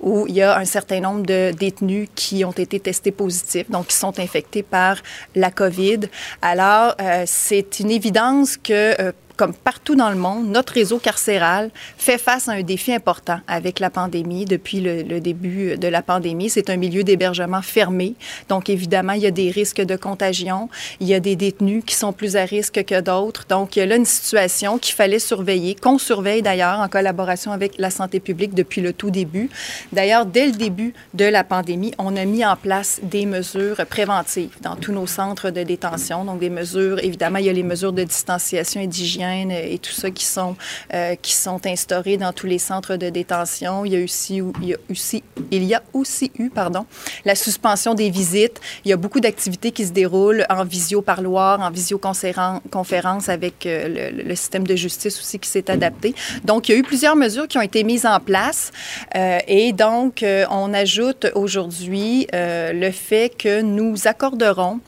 où 0.00 0.26
il 0.26 0.36
y 0.36 0.42
a 0.42 0.56
un 0.56 0.64
certain 0.64 1.00
nombre 1.00 1.26
de 1.26 1.52
détenus 1.52 2.08
qui 2.14 2.44
ont 2.46 2.52
été 2.52 2.80
testés 2.80 3.12
positifs, 3.12 3.70
donc 3.70 3.88
qui 3.88 3.96
sont 3.96 4.18
infectés 4.18 4.62
par 4.62 4.96
la 5.34 5.50
COVID. 5.50 6.00
Alors, 6.40 6.94
euh, 7.00 7.24
c'est 7.26 7.78
une 7.78 7.90
évidence 7.90 8.56
que 8.56 9.00
euh, 9.00 9.12
comme 9.36 9.54
partout 9.54 9.94
dans 9.94 10.10
le 10.10 10.16
monde, 10.16 10.48
notre 10.48 10.74
réseau 10.74 10.98
carcéral 10.98 11.70
fait 11.96 12.18
face 12.18 12.48
à 12.48 12.52
un 12.52 12.62
défi 12.62 12.92
important 12.92 13.40
avec 13.48 13.80
la 13.80 13.90
pandémie. 13.90 14.44
Depuis 14.44 14.80
le, 14.80 15.20
début 15.20 15.76
de 15.76 15.88
la 15.88 16.02
pandémie, 16.02 16.50
c'est 16.50 16.70
un 16.70 16.76
milieu 16.76 17.04
d'hébergement 17.04 17.62
fermé. 17.62 18.14
Donc, 18.48 18.68
évidemment, 18.68 19.12
il 19.12 19.22
y 19.22 19.26
a 19.26 19.30
des 19.30 19.50
risques 19.50 19.80
de 19.80 19.96
contagion. 19.96 20.68
Il 21.00 21.08
y 21.08 21.14
a 21.14 21.20
des 21.20 21.36
détenus 21.36 21.82
qui 21.84 21.94
sont 21.94 22.12
plus 22.12 22.36
à 22.36 22.44
risque 22.44 22.84
que 22.84 23.00
d'autres. 23.00 23.46
Donc, 23.48 23.76
il 23.76 23.80
y 23.80 23.82
a 23.82 23.86
là 23.86 23.96
une 23.96 24.04
situation 24.04 24.78
qu'il 24.78 24.94
fallait 24.94 25.18
surveiller, 25.18 25.74
qu'on 25.74 25.98
surveille 25.98 26.42
d'ailleurs 26.42 26.80
en 26.80 26.88
collaboration 26.88 27.52
avec 27.52 27.78
la 27.78 27.90
santé 27.90 28.20
publique 28.20 28.54
depuis 28.54 28.80
le 28.80 28.92
tout 28.92 29.10
début. 29.10 29.50
D'ailleurs, 29.92 30.26
dès 30.26 30.46
le 30.46 30.52
début 30.52 30.94
de 31.14 31.24
la 31.24 31.44
pandémie, 31.44 31.92
on 31.98 32.16
a 32.16 32.24
mis 32.24 32.44
en 32.44 32.56
place 32.56 33.00
des 33.02 33.26
mesures 33.26 33.84
préventives 33.88 34.56
dans 34.60 34.76
tous 34.76 34.92
nos 34.92 35.06
centres 35.06 35.50
de 35.50 35.62
détention. 35.62 36.24
Donc, 36.24 36.40
des 36.40 36.50
mesures, 36.50 36.98
évidemment, 37.02 37.38
il 37.38 37.46
y 37.46 37.50
a 37.50 37.52
les 37.52 37.62
mesures 37.62 37.92
de 37.92 38.02
distanciation 38.02 38.80
et 38.80 38.86
d'hygiène 38.86 39.22
et 39.32 39.78
tout 39.78 39.92
ça 39.92 40.10
qui 40.10 40.24
sont, 40.24 40.56
euh, 40.94 41.14
qui 41.20 41.34
sont 41.34 41.60
instaurés 41.66 42.16
dans 42.16 42.32
tous 42.32 42.46
les 42.46 42.58
centres 42.58 42.96
de 42.96 43.08
détention. 43.10 43.84
Il 43.84 43.92
y 43.92 44.00
a 44.00 44.04
aussi, 44.04 44.40
il 44.60 44.68
y 44.68 44.74
a 44.74 44.76
aussi, 44.90 45.22
il 45.50 45.64
y 45.64 45.74
a 45.74 45.82
aussi 45.92 46.30
eu 46.38 46.50
pardon, 46.50 46.86
la 47.24 47.34
suspension 47.34 47.94
des 47.94 48.10
visites. 48.10 48.60
Il 48.84 48.90
y 48.90 48.92
a 48.92 48.96
beaucoup 48.96 49.20
d'activités 49.20 49.72
qui 49.72 49.86
se 49.86 49.92
déroulent 49.92 50.46
en 50.48 50.64
visio-parloir, 50.64 51.60
en 51.60 51.70
visioconférence 51.70 53.28
avec 53.28 53.66
euh, 53.66 54.10
le, 54.24 54.34
système 54.34 54.66
de 54.66 54.76
justice 54.76 55.18
aussi 55.20 55.38
qui 55.38 55.48
s'est 55.48 55.70
adapté. 55.70 56.14
Donc, 56.44 56.68
il 56.68 56.72
y 56.72 56.74
a 56.74 56.78
eu 56.78 56.82
plusieurs 56.82 57.16
mesures 57.16 57.46
qui 57.46 57.58
ont 57.58 57.62
été 57.62 57.84
mises 57.84 58.06
en 58.06 58.18
place. 58.18 58.72
Euh, 59.14 59.38
et 59.46 59.72
donc, 59.72 60.24
on 60.50 60.74
ajoute 60.74 61.26
aujourd'hui 61.34 62.26
le 62.32 62.90
fait 62.90 63.36
que 63.36 63.60
nous 63.60 64.06
accorderons 64.06 64.80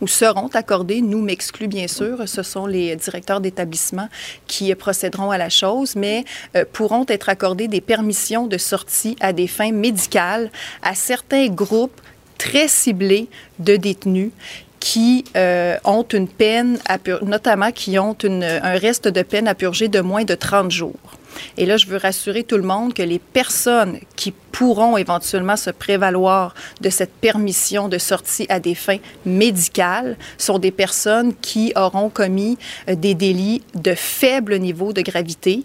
ou 0.00 0.08
seront 0.08 0.48
accordés, 0.54 1.00
nous 1.00 1.22
m'exclus 1.22 1.68
bien 1.68 1.88
sûr, 1.88 2.28
ce 2.28 2.42
sont 2.42 2.66
les 2.66 2.96
directeurs 2.96 3.40
d'établissement 3.40 4.08
qui 4.46 4.74
procéderont 4.74 5.30
à 5.30 5.38
la 5.38 5.48
chose, 5.48 5.96
mais 5.96 6.24
euh, 6.56 6.64
pourront 6.72 7.06
être 7.08 7.28
accordées 7.28 7.68
des 7.68 7.80
permissions 7.80 8.46
de 8.46 8.58
sortie 8.58 9.16
à 9.20 9.32
des 9.32 9.46
fins 9.46 9.72
médicales 9.72 10.50
à 10.82 10.94
certains 10.94 11.48
groupes 11.48 12.00
très 12.38 12.68
ciblés 12.68 13.28
de 13.58 13.76
détenus 13.76 14.30
qui 14.78 15.24
euh, 15.36 15.76
ont 15.84 16.06
une 16.12 16.28
peine, 16.28 16.78
notamment 17.22 17.72
qui 17.72 17.98
ont 17.98 18.16
un 18.22 18.78
reste 18.78 19.08
de 19.08 19.22
peine 19.22 19.48
à 19.48 19.54
purger 19.54 19.88
de 19.88 20.00
moins 20.00 20.24
de 20.24 20.34
30 20.34 20.70
jours. 20.70 20.94
Et 21.56 21.66
là, 21.66 21.76
je 21.76 21.86
veux 21.86 21.96
rassurer 21.96 22.44
tout 22.44 22.56
le 22.56 22.62
monde 22.62 22.94
que 22.94 23.02
les 23.02 23.18
personnes 23.18 23.98
qui 24.16 24.32
pourront 24.52 24.96
éventuellement 24.96 25.56
se 25.56 25.70
prévaloir 25.70 26.54
de 26.80 26.88
cette 26.90 27.12
permission 27.12 27.88
de 27.88 27.98
sortie 27.98 28.46
à 28.48 28.60
des 28.60 28.74
fins 28.74 28.98
médicales 29.24 30.16
sont 30.38 30.58
des 30.58 30.70
personnes 30.70 31.34
qui 31.34 31.72
auront 31.76 32.08
commis 32.08 32.58
euh, 32.88 32.94
des 32.94 33.14
délits 33.14 33.62
de 33.74 33.94
faible 33.94 34.58
niveau 34.58 34.92
de 34.92 35.02
gravité 35.02 35.64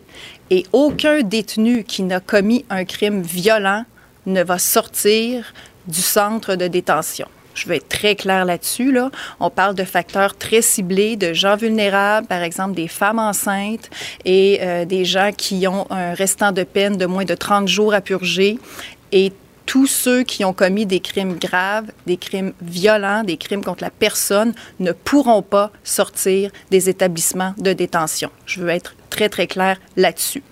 et 0.50 0.66
aucun 0.74 1.22
détenu 1.22 1.84
qui 1.84 2.04
n'a 2.04 2.20
commis 2.20 2.66
un 2.70 2.84
crime 2.84 3.22
violent 3.22 3.86
ne 4.26 4.44
va 4.44 4.60
sortir 4.60 5.54
du 5.88 6.02
centre 6.02 6.56
de 6.56 6.68
détention. 6.68 7.28
Je 7.54 7.68
vais 7.68 7.78
être 7.78 7.90
très 7.90 8.16
clair 8.16 8.46
là-dessus. 8.46 8.92
Là. 8.92 9.12
On 9.40 9.50
parle 9.50 9.76
de 9.76 9.84
facteurs 9.84 10.36
très 10.36 10.62
ciblés, 10.62 11.16
de 11.16 11.34
gens 11.34 11.56
vulnérables, 11.56 12.28
par 12.28 12.44
exemple 12.44 12.76
des 12.76 12.88
femmes 12.88 13.20
enceintes 13.20 13.90
et 14.26 14.60
euh, 14.62 14.86
des 14.86 15.06
gens 15.06 15.32
qui 15.36 15.68
ont 15.68 15.86
un 15.90 16.14
restant 16.14 16.52
de 16.52 16.64
peine 16.64 16.98
de 16.98 17.06
moins 17.06 17.26
de 17.26 17.36
30 17.36 17.68
jours 17.68 17.94
à 17.94 18.02
purger 18.02 18.58
et 19.12 19.34
tous 19.66 19.88
ceux 19.88 20.24
qui 20.24 20.44
ont 20.44 20.54
commis 20.54 20.86
des 20.86 21.00
crimes 21.00 21.38
graves, 21.38 21.92
des 22.06 22.18
crimes 22.18 22.54
violents, 22.62 23.24
des 23.24 23.38
crimes 23.38 23.64
contre 23.64 23.84
la 23.84 23.90
personne 23.90 24.54
ne 24.80 24.92
pourront 24.92 25.42
pas 25.42 25.72
sortir 25.84 26.52
des 26.72 26.90
établissements 26.90 27.54
de 27.58 27.72
détention. 27.72 28.32
Je 28.46 28.60
veux 28.60 28.70
être 28.70 28.96
très, 29.10 29.30
très 29.30 29.48
clair 29.48 29.78
là-dessus. 29.96 30.44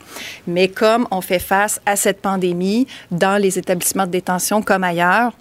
Mais 0.48 0.68
comme 0.68 1.08
on 1.12 1.22
fait 1.22 1.40
face 1.40 1.82
à 1.86 1.96
cette 1.96 2.22
pandémie 2.22 2.88
dans 3.12 3.42
les 3.42 3.58
établissements 3.58 4.06
de 4.06 4.12
détention 4.12 4.62
comme 4.62 4.84
ailleurs, 4.84 5.34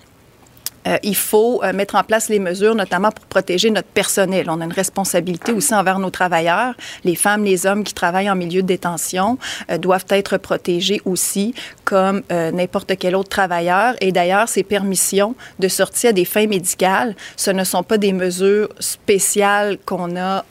il 1.02 1.16
faut 1.16 1.62
euh, 1.62 1.72
mettre 1.72 1.96
en 1.96 2.04
place 2.04 2.28
les 2.28 2.38
mesures, 2.38 2.74
notamment 2.74 3.10
pour 3.10 3.24
protéger 3.26 3.70
notre 3.70 3.88
personnel. 3.88 4.48
On 4.48 4.60
a 4.60 4.64
une 4.64 4.72
responsabilité 4.72 5.52
aussi 5.52 5.74
envers 5.74 5.98
nos 5.98 6.10
travailleurs. 6.10 6.74
Les 7.04 7.16
femmes, 7.16 7.44
les 7.44 7.66
hommes 7.66 7.84
qui 7.84 7.94
travaillent 7.94 8.30
en 8.30 8.36
milieu 8.36 8.62
de 8.62 8.66
détention 8.66 9.38
euh, 9.70 9.78
doivent 9.78 10.06
être 10.10 10.36
protégés 10.38 11.00
aussi 11.04 11.54
comme 11.84 12.22
n'importe 12.30 12.98
quel 12.98 13.16
autre 13.16 13.30
travailleur. 13.30 13.94
Et 14.02 14.12
d'ailleurs, 14.12 14.46
ces 14.46 14.62
permissions 14.62 15.34
de 15.58 15.68
sortie 15.68 16.08
à 16.08 16.12
des 16.12 16.26
fins 16.26 16.46
médicales, 16.46 17.16
ce 17.34 17.50
ne 17.50 17.64
sont 17.64 17.82
pas 17.82 17.96
des 17.96 18.12
mesures 18.12 18.68
spéciales 18.78 19.78
qu'on 19.86 20.14
a 20.16 20.44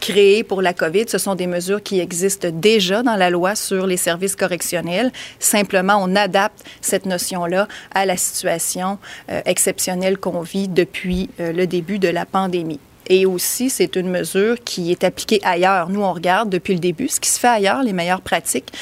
créées 0.00 0.44
pour 0.44 0.60
la 0.60 0.74
COVID. 0.74 1.06
Ce 1.08 1.16
sont 1.16 1.34
des 1.34 1.46
mesures 1.46 1.82
qui 1.82 2.00
existent 2.00 2.48
déjà 2.52 3.02
dans 3.02 3.16
la 3.16 3.30
loi 3.30 3.54
sur 3.54 3.86
les 3.86 3.96
services 3.96 4.36
correctionnels. 4.36 5.10
Simplement, 5.38 5.96
on 5.98 6.14
adapte 6.14 6.62
cette 6.82 7.06
notion-là 7.06 7.68
à 7.94 8.04
la 8.04 8.18
situation 8.18 8.98
exceptionnelle 9.46 9.81
qu'on 10.18 10.40
vit 10.42 10.68
depuis 10.68 11.28
euh, 11.40 11.52
le 11.52 11.66
début 11.66 11.98
de 11.98 12.08
la 12.08 12.24
pandémie. 12.24 12.80
Et 13.08 13.26
aussi, 13.26 13.70
c'est 13.70 13.96
une 13.96 14.10
mesure 14.10 14.56
qui 14.64 14.90
est 14.90 15.04
appliquée 15.04 15.40
ailleurs. 15.44 15.88
Nous, 15.88 16.02
on 16.02 16.12
regarde 16.12 16.50
depuis 16.50 16.74
le 16.74 16.80
début 16.80 17.08
ce 17.08 17.20
qui 17.20 17.28
se 17.28 17.38
fait 17.38 17.48
ailleurs, 17.48 17.82
les 17.82 17.92
meilleures 17.92 18.20
pratiques, 18.20 18.72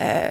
euh, 0.00 0.28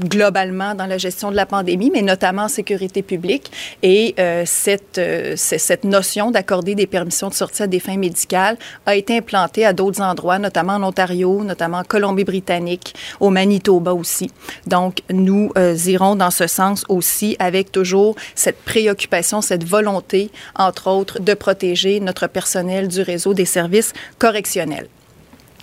globalement 0.00 0.74
dans 0.74 0.86
la 0.86 0.98
gestion 0.98 1.30
de 1.30 1.36
la 1.36 1.46
pandémie, 1.46 1.90
mais 1.92 2.02
notamment 2.02 2.42
en 2.42 2.48
sécurité 2.48 3.02
publique. 3.02 3.50
Et 3.82 4.14
euh, 4.18 4.42
cette, 4.46 4.98
euh, 4.98 5.34
cette 5.36 5.84
notion 5.84 6.30
d'accorder 6.30 6.74
des 6.74 6.86
permissions 6.86 7.28
de 7.28 7.34
sortie 7.34 7.62
à 7.62 7.66
des 7.66 7.80
fins 7.80 7.96
médicales 7.96 8.56
a 8.86 8.96
été 8.96 9.18
implantée 9.18 9.64
à 9.64 9.72
d'autres 9.72 10.00
endroits, 10.00 10.38
notamment 10.38 10.74
en 10.74 10.82
Ontario, 10.84 11.44
notamment 11.44 11.78
en 11.78 11.84
Colombie-Britannique, 11.84 12.94
au 13.20 13.30
Manitoba 13.30 13.92
aussi. 13.92 14.30
Donc, 14.66 14.98
nous 15.10 15.52
irons 15.86 16.16
dans 16.16 16.30
ce 16.30 16.46
sens 16.46 16.84
aussi 16.88 17.36
avec 17.38 17.72
toujours 17.72 18.16
cette 18.34 18.58
préoccupation, 18.62 19.40
cette 19.40 19.64
volonté, 19.64 20.30
entre 20.56 20.90
autres, 20.90 21.20
de 21.20 21.34
protéger 21.34 22.00
notre 22.00 22.26
personnel 22.26 22.83
du 22.88 23.02
réseau 23.02 23.34
des 23.34 23.44
services 23.44 23.92
correctionnels. 24.18 24.88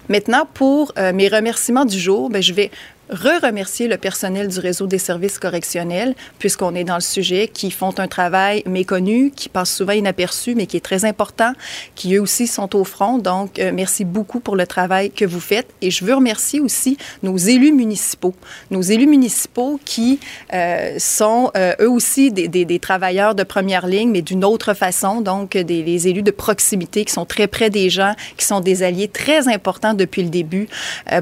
Maintenant, 0.10 0.48
pour 0.54 0.92
euh, 0.98 1.13
mes 1.13 1.28
remerciements 1.28 1.86
du 1.86 1.98
jour, 1.98 2.30
ben, 2.30 2.42
je 2.42 2.54
vais 2.54 2.72
re-remercier 3.12 3.88
le 3.88 3.98
personnel 3.98 4.48
du 4.48 4.60
réseau 4.60 4.88
des 4.88 4.98
services 4.98 5.38
correctionnels, 5.38 6.15
puisqu'on 6.39 6.74
est 6.75 6.84
dans 6.84 6.96
le 6.96 7.01
sujet, 7.01 7.48
qui 7.48 7.70
font 7.70 7.94
un 8.00 8.08
travail 8.08 8.63
méconnu, 8.65 9.32
qui 9.36 9.50
passe 9.50 9.75
souvent 9.75 9.91
inaperçu, 9.91 10.56
mais 10.56 10.65
qui 10.65 10.77
est 10.77 10.82
très 10.82 11.03
important, 11.06 11.51
qui 11.96 12.15
eux 12.15 12.22
aussi 12.22 12.48
sont 12.48 12.75
au 12.75 12.84
front. 12.84 13.18
Donc, 13.18 13.60
euh, 13.60 13.72
merci 13.74 14.06
beaucoup 14.06 14.39
pour 14.39 14.56
le 14.56 14.65
travail 14.65 15.12
que 15.12 15.25
vous 15.25 15.39
faites. 15.39 15.68
Et 15.82 15.91
je 15.91 16.06
veux 16.06 16.13
remercier 16.13 16.62
aussi 16.62 16.98
nos 17.22 17.38
élus 17.38 17.74
municipaux, 17.74 18.34
nos 18.70 18.82
élus 18.82 19.08
municipaux 19.08 19.80
qui 19.84 20.20
euh, 20.53 20.96
sont 20.98 21.51
euh, 21.58 21.74
eux 21.82 21.89
aussi 21.89 22.32
des, 22.32 22.48
des, 22.48 22.65
des, 22.65 22.80
travailleurs 22.80 23.36
de 23.36 23.44
première 23.44 23.88
ligne, 23.88 24.10
mais 24.10 24.22
d'une 24.22 24.46
autre 24.46 24.74
façon. 24.74 25.22
Donc, 25.22 25.58
des, 25.58 25.63
des, 25.84 26.08
élus 26.08 26.24
de 26.24 26.32
proximité 26.32 27.03
qui 27.06 27.13
sont 27.13 27.25
très 27.25 27.48
près 27.48 27.70
des 27.70 27.89
gens, 27.89 28.15
qui 28.38 28.46
sont 28.46 28.62
des 28.62 28.84
alliés 28.84 29.08
très 29.08 29.48
importants 29.50 29.94
depuis 29.94 30.24
le 30.24 30.30
début 30.30 30.68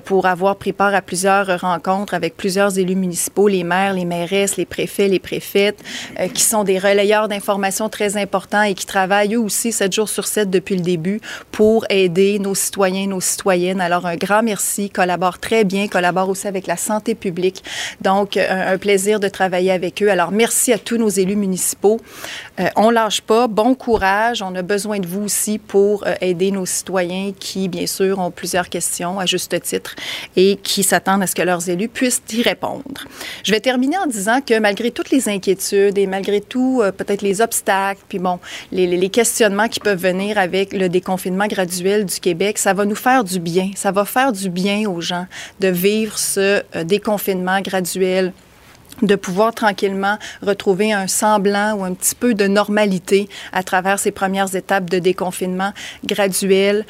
pour 0.06 0.26
avoir 0.26 0.56
pris 0.56 0.74
part 0.74 0.94
à 0.94 1.02
plusieurs 1.02 1.60
rencontres 1.60 1.79
avec 2.12 2.36
plusieurs 2.38 2.78
élus 2.78 2.96
municipaux, 2.96 3.48
les 3.48 3.64
maires, 3.64 3.94
les 3.94 4.06
mairesses, 4.06 4.58
les 4.58 4.66
préfets, 4.66 5.08
les 5.08 5.20
préfètes, 5.20 5.80
euh, 6.20 6.28
qui 6.28 6.44
sont 6.44 6.64
des 6.64 6.78
relayeurs 6.78 7.28
d'informations 7.28 7.90
très 7.90 8.18
importants 8.18 8.64
et 8.64 8.74
qui 8.74 8.86
travaillent 8.86 9.36
eux 9.36 9.40
aussi 9.40 9.72
7 9.72 9.94
jours 9.94 10.10
sur 10.10 10.26
7 10.26 10.50
depuis 10.50 10.76
le 10.76 10.82
début 10.82 11.22
pour 11.52 11.86
aider 11.90 12.40
nos 12.40 12.56
citoyens, 12.56 13.08
nos 13.08 13.22
citoyennes. 13.22 13.82
Alors, 13.82 14.06
un 14.06 14.16
grand 14.16 14.44
merci, 14.44 14.90
collaborent 14.90 15.40
très 15.40 15.64
bien, 15.64 15.88
collaborent 15.88 16.30
aussi 16.30 16.48
avec 16.48 16.68
la 16.68 16.78
santé 16.78 17.16
publique. 17.16 17.64
Donc, 18.02 18.38
un, 18.38 18.74
un 18.74 18.78
plaisir 18.78 19.20
de 19.20 19.28
travailler 19.28 19.72
avec 19.72 20.02
eux. 20.04 20.10
Alors, 20.10 20.32
merci 20.32 20.74
à 20.74 20.78
tous 20.78 20.98
nos 20.98 21.10
élus 21.10 21.36
municipaux. 21.36 22.00
Euh, 22.60 22.70
on 22.76 22.90
lâche 22.90 23.22
pas. 23.22 23.48
Bon 23.48 23.76
courage. 23.76 24.42
On 24.42 24.54
a 24.56 24.62
besoin 24.62 25.00
de 25.00 25.08
vous 25.08 25.24
aussi 25.24 25.58
pour 25.58 26.06
euh, 26.06 26.14
aider 26.22 26.52
nos 26.52 26.66
citoyens 26.66 27.32
qui, 27.38 27.68
bien 27.70 27.88
sûr, 27.88 28.20
ont 28.20 28.32
plusieurs 28.32 28.70
questions 28.70 29.20
à 29.20 29.26
juste 29.26 29.60
titre 29.62 29.96
et 30.36 30.58
qui 30.58 30.84
s'attendent 30.84 31.24
à 31.24 31.28
ce 31.28 31.36
que 31.36 31.42
leurs 31.42 31.70
élus 31.70 31.88
puissent 31.88 32.22
y 32.32 32.42
répondre. 32.42 33.06
Je 33.44 33.52
vais 33.52 33.60
terminer 33.60 33.98
en 33.98 34.08
disant 34.08 34.42
que 34.42 34.60
malgré 34.60 34.92
toutes 34.92 35.12
les 35.12 35.30
inquiétudes 35.30 35.98
et 35.98 36.08
malgré 36.08 36.42
tout, 36.42 36.82
euh, 36.82 36.92
peut-être 36.92 37.22
les 37.22 37.42
obstacles, 37.42 38.02
puis 38.10 38.20
bon, 38.20 38.40
les, 38.72 38.88
les, 38.88 39.10
questionnements 39.10 39.68
qui 39.68 39.80
peuvent 39.80 40.02
venir 40.02 40.38
avec 40.38 40.72
le 40.74 40.88
déconfinement 40.88 41.48
graduel 41.48 42.06
du 42.06 42.20
Québec, 42.20 42.58
ça 42.58 42.74
va 42.74 42.86
nous 42.86 42.96
faire 42.96 43.24
du 43.24 43.40
bien. 43.40 43.72
Ça 43.76 43.92
va 43.92 44.06
faire 44.06 44.32
du 44.32 44.50
bien 44.50 44.90
aux 44.90 45.02
gens 45.02 45.26
de 45.60 45.68
vivre 45.68 46.18
ce 46.18 46.62
déconfinement 46.84 47.62
graduel 47.62 48.34
de 49.02 49.16
pouvoir 49.16 49.54
tranquillement 49.54 50.18
retrouver 50.42 50.94
un 50.94 51.08
semblant 51.08 51.74
ou 51.74 51.84
un 51.84 51.94
petit 51.94 52.16
peu 52.16 52.34
de 52.34 52.48
normalité 52.48 53.30
à 53.54 53.64
travers 53.64 54.00
ces 54.00 54.12
premières 54.12 54.56
étapes 54.56 54.90
de 54.90 55.00
déconfinement 55.00 55.72
graduel. 56.06 56.86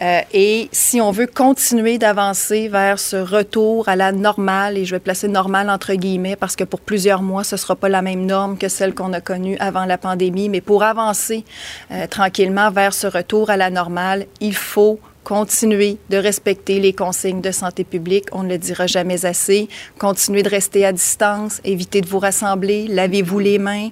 Euh, 0.00 0.20
et 0.32 0.68
si 0.72 1.00
on 1.00 1.10
veut 1.10 1.26
continuer 1.26 1.98
d'avancer 1.98 2.68
vers 2.68 2.98
ce 2.98 3.16
retour 3.16 3.88
à 3.88 3.96
la 3.96 4.12
normale, 4.12 4.78
et 4.78 4.84
je 4.84 4.94
vais 4.94 5.00
placer 5.00 5.28
normale 5.28 5.70
entre 5.70 5.94
guillemets 5.94 6.36
parce 6.36 6.56
que 6.56 6.64
pour 6.64 6.80
plusieurs 6.80 7.22
mois, 7.22 7.44
ce 7.44 7.56
ne 7.56 7.58
sera 7.58 7.76
pas 7.76 7.88
la 7.88 8.02
même 8.02 8.24
norme 8.24 8.56
que 8.58 8.68
celle 8.68 8.94
qu'on 8.94 9.12
a 9.12 9.20
connue 9.20 9.56
avant 9.58 9.84
la 9.84 9.98
pandémie, 9.98 10.48
mais 10.48 10.60
pour 10.60 10.82
avancer 10.82 11.44
euh, 11.90 12.06
tranquillement 12.06 12.70
vers 12.70 12.94
ce 12.94 13.06
retour 13.06 13.50
à 13.50 13.56
la 13.56 13.70
normale, 13.70 14.26
il 14.40 14.54
faut 14.54 15.00
continuer 15.28 15.98
de 16.08 16.16
respecter 16.16 16.80
les 16.80 16.94
consignes 16.94 17.42
de 17.42 17.50
santé 17.50 17.84
publique. 17.84 18.24
On 18.32 18.44
ne 18.44 18.48
le 18.48 18.56
dira 18.56 18.86
jamais 18.86 19.26
assez. 19.26 19.68
Continuez 19.98 20.42
de 20.42 20.48
rester 20.48 20.86
à 20.86 20.92
distance, 20.92 21.60
évitez 21.64 22.00
de 22.00 22.08
vous 22.08 22.18
rassembler, 22.18 22.86
lavez-vous 22.88 23.38
les 23.38 23.58
mains 23.58 23.90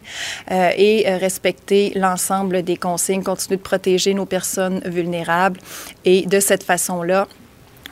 euh, 0.51 0.71
et 0.75 1.07
euh, 1.07 1.19
respectez 1.19 1.93
l'ensemble 1.95 2.63
des 2.63 2.79
consignes. 2.79 3.23
Continuez 3.23 3.59
de 3.59 3.63
protéger 3.63 4.15
nos 4.15 4.25
personnes 4.25 4.81
vulnérables. 4.87 5.61
Et 6.07 6.25
de 6.25 6.41
cette 6.41 6.63
façon-là, 6.63 7.29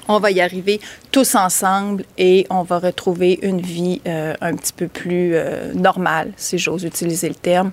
on 0.08 0.18
va 0.18 0.30
y 0.30 0.40
arriver 0.40 0.80
tous 1.12 1.34
ensemble 1.34 2.04
et 2.16 2.46
on 2.48 2.62
va 2.62 2.78
retrouver 2.78 3.38
une 3.42 3.60
vie 3.60 4.00
euh, 4.06 4.34
un 4.40 4.54
petit 4.54 4.72
peu 4.72 4.88
plus 4.88 5.34
euh, 5.34 5.72
normale, 5.74 6.32
si 6.36 6.58
j'ose 6.58 6.84
utiliser 6.84 7.28
le 7.28 7.34
terme, 7.34 7.72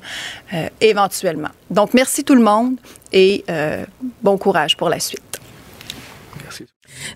euh, 0.53 0.67
éventuellement. 0.81 1.49
Donc, 1.69 1.93
merci 1.93 2.23
tout 2.23 2.35
le 2.35 2.43
monde 2.43 2.75
et 3.13 3.43
euh, 3.49 3.85
bon 4.21 4.37
courage 4.37 4.75
pour 4.77 4.89
la 4.89 4.99
suite. 4.99 5.40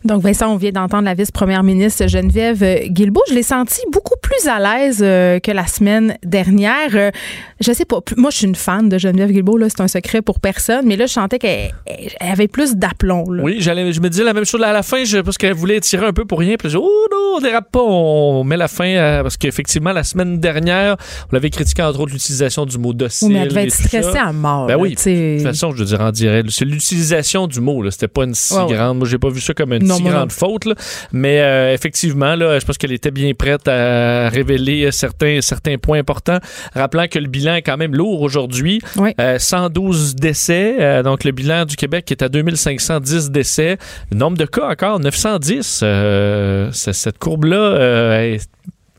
Donc, 0.04 0.22
Vincent, 0.22 0.52
on 0.54 0.58
vient 0.58 0.72
d'entendre 0.72 1.06
la 1.06 1.14
vice-première 1.14 1.64
ministre 1.64 2.08
Geneviève 2.08 2.64
Guilbeault. 2.88 3.24
Je 3.30 3.34
l'ai 3.36 3.44
senti 3.44 3.82
beaucoup 3.92 4.16
plus 4.22 4.48
à 4.48 4.60
l'aise 4.60 5.00
euh, 5.02 5.40
que 5.40 5.52
la 5.52 5.68
semaine 5.68 6.18
dernière. 6.24 6.90
Euh, 6.96 7.12
je 7.60 7.72
sais 7.72 7.86
pas, 7.86 8.00
moi, 8.18 8.30
je 8.32 8.38
suis 8.38 8.48
une 8.48 8.56
fan 8.56 8.90
de 8.90 8.98
Geneviève 8.98 9.32
Guilbeault, 9.32 9.58
là, 9.58 9.68
c'est 9.70 9.82
un 9.82 9.88
secret 9.88 10.22
pour 10.22 10.40
personne, 10.40 10.86
mais 10.86 10.96
là, 10.96 11.06
je 11.06 11.14
sentais 11.14 11.40
qu'elle 11.40 11.72
avait 12.20 12.48
plus 12.48 12.76
d'aplomb. 12.76 13.24
Oui, 13.28 13.58
j'allais, 13.60 13.92
je 13.94 14.02
me 14.02 14.10
disais 14.10 14.24
la 14.24 14.34
même 14.34 14.46
chose 14.46 14.62
à 14.64 14.74
la 14.74 14.84
fin, 14.84 15.04
je, 15.04 15.20
parce 15.20 15.38
qu'elle 15.38 15.54
voulait 15.54 15.80
tirer 15.80 16.06
un 16.06 16.14
peu 16.14 16.26
pour 16.26 16.40
rien. 16.40 16.56
Puis 16.58 16.70
je 16.70 16.78
dis, 16.78 16.84
oh 16.84 17.08
non, 17.12 17.38
on 17.38 17.42
dérape 17.42 17.72
pas, 17.72 17.82
on 17.82 18.44
met 18.44 18.58
la 18.58 18.68
fin, 18.68 18.96
à, 18.96 19.24
parce 19.24 19.38
qu'effectivement, 19.38 19.92
la 19.92 20.04
semaine 20.04 20.40
dernière, 20.40 20.98
on 21.32 21.34
l'avait 21.36 21.50
critiqué, 21.50 21.82
entre 21.82 22.00
autres, 22.00 22.14
l'utilisation 22.14 22.66
du 22.66 22.78
mot 22.78 22.94
docile. 22.94 23.28
Oui, 23.30 23.34
mais 23.34 23.40
elle 23.42 23.50
devait 23.50 23.64
être 23.64 23.74
stressée 23.74 24.18
à 24.18 24.32
mort. 24.32 24.68
Ben 24.68 24.78
oui, 24.78 24.96
t'sais. 24.96 25.38
de 25.38 25.44
toute 25.44 25.48
façon, 25.48 25.72
je 25.72 25.78
veux 25.80 25.86
dire, 25.86 26.02
en 26.02 26.12
direct, 26.12 26.50
c'est 26.50 26.66
l'utilisation 26.66 27.48
du 27.48 27.62
mot, 27.62 27.82
là, 27.82 27.92
c'était 27.92 28.08
pas 28.08 28.24
une 28.24 28.34
si 28.34 28.54
Ouais, 28.54 28.64
ouais. 28.64 28.74
grande, 28.74 28.98
moi, 29.00 29.08
j'ai 29.08 29.18
pas 29.18 29.30
vu 29.30 29.42
ça 29.42 29.54
comme 29.54 29.65
une 29.74 29.88
Non, 29.88 29.96
si 29.98 30.04
grande 30.04 30.32
faute, 30.32 30.66
là. 30.66 30.76
mais 31.12 31.42
euh, 31.42 31.74
effectivement, 31.74 32.36
là, 32.36 32.60
je 32.60 32.66
pense 32.66 32.78
qu'elle 32.78 32.92
était 32.92 33.12
bien 33.12 33.34
prête 33.34 33.68
à 33.68 34.30
révéler 34.30 34.92
certains, 34.92 35.40
certains 35.42 35.78
points 35.78 36.00
importants, 36.00 36.40
rappelant 36.74 37.08
que 37.08 37.20
le 37.20 37.28
bilan 37.28 37.56
est 37.56 37.62
quand 37.62 37.78
même 37.78 37.96
lourd 37.96 38.22
aujourd'hui. 38.22 38.82
Oui. 38.98 39.14
Euh, 39.20 39.38
112 39.40 40.16
décès, 40.16 40.76
euh, 40.80 41.04
donc 41.04 41.24
le 41.24 41.32
bilan 41.32 41.66
du 41.66 41.76
Québec 41.76 42.12
est 42.12 42.22
à 42.22 42.30
2510 42.30 43.32
décès. 43.32 43.78
Le 44.12 44.18
nombre 44.18 44.38
de 44.38 44.46
cas 44.46 44.70
encore, 44.70 45.00
910. 45.00 45.82
Euh, 45.84 46.70
c'est- 46.72 46.94
cette 46.94 47.18
courbe-là 47.18 48.22
est 48.24 48.40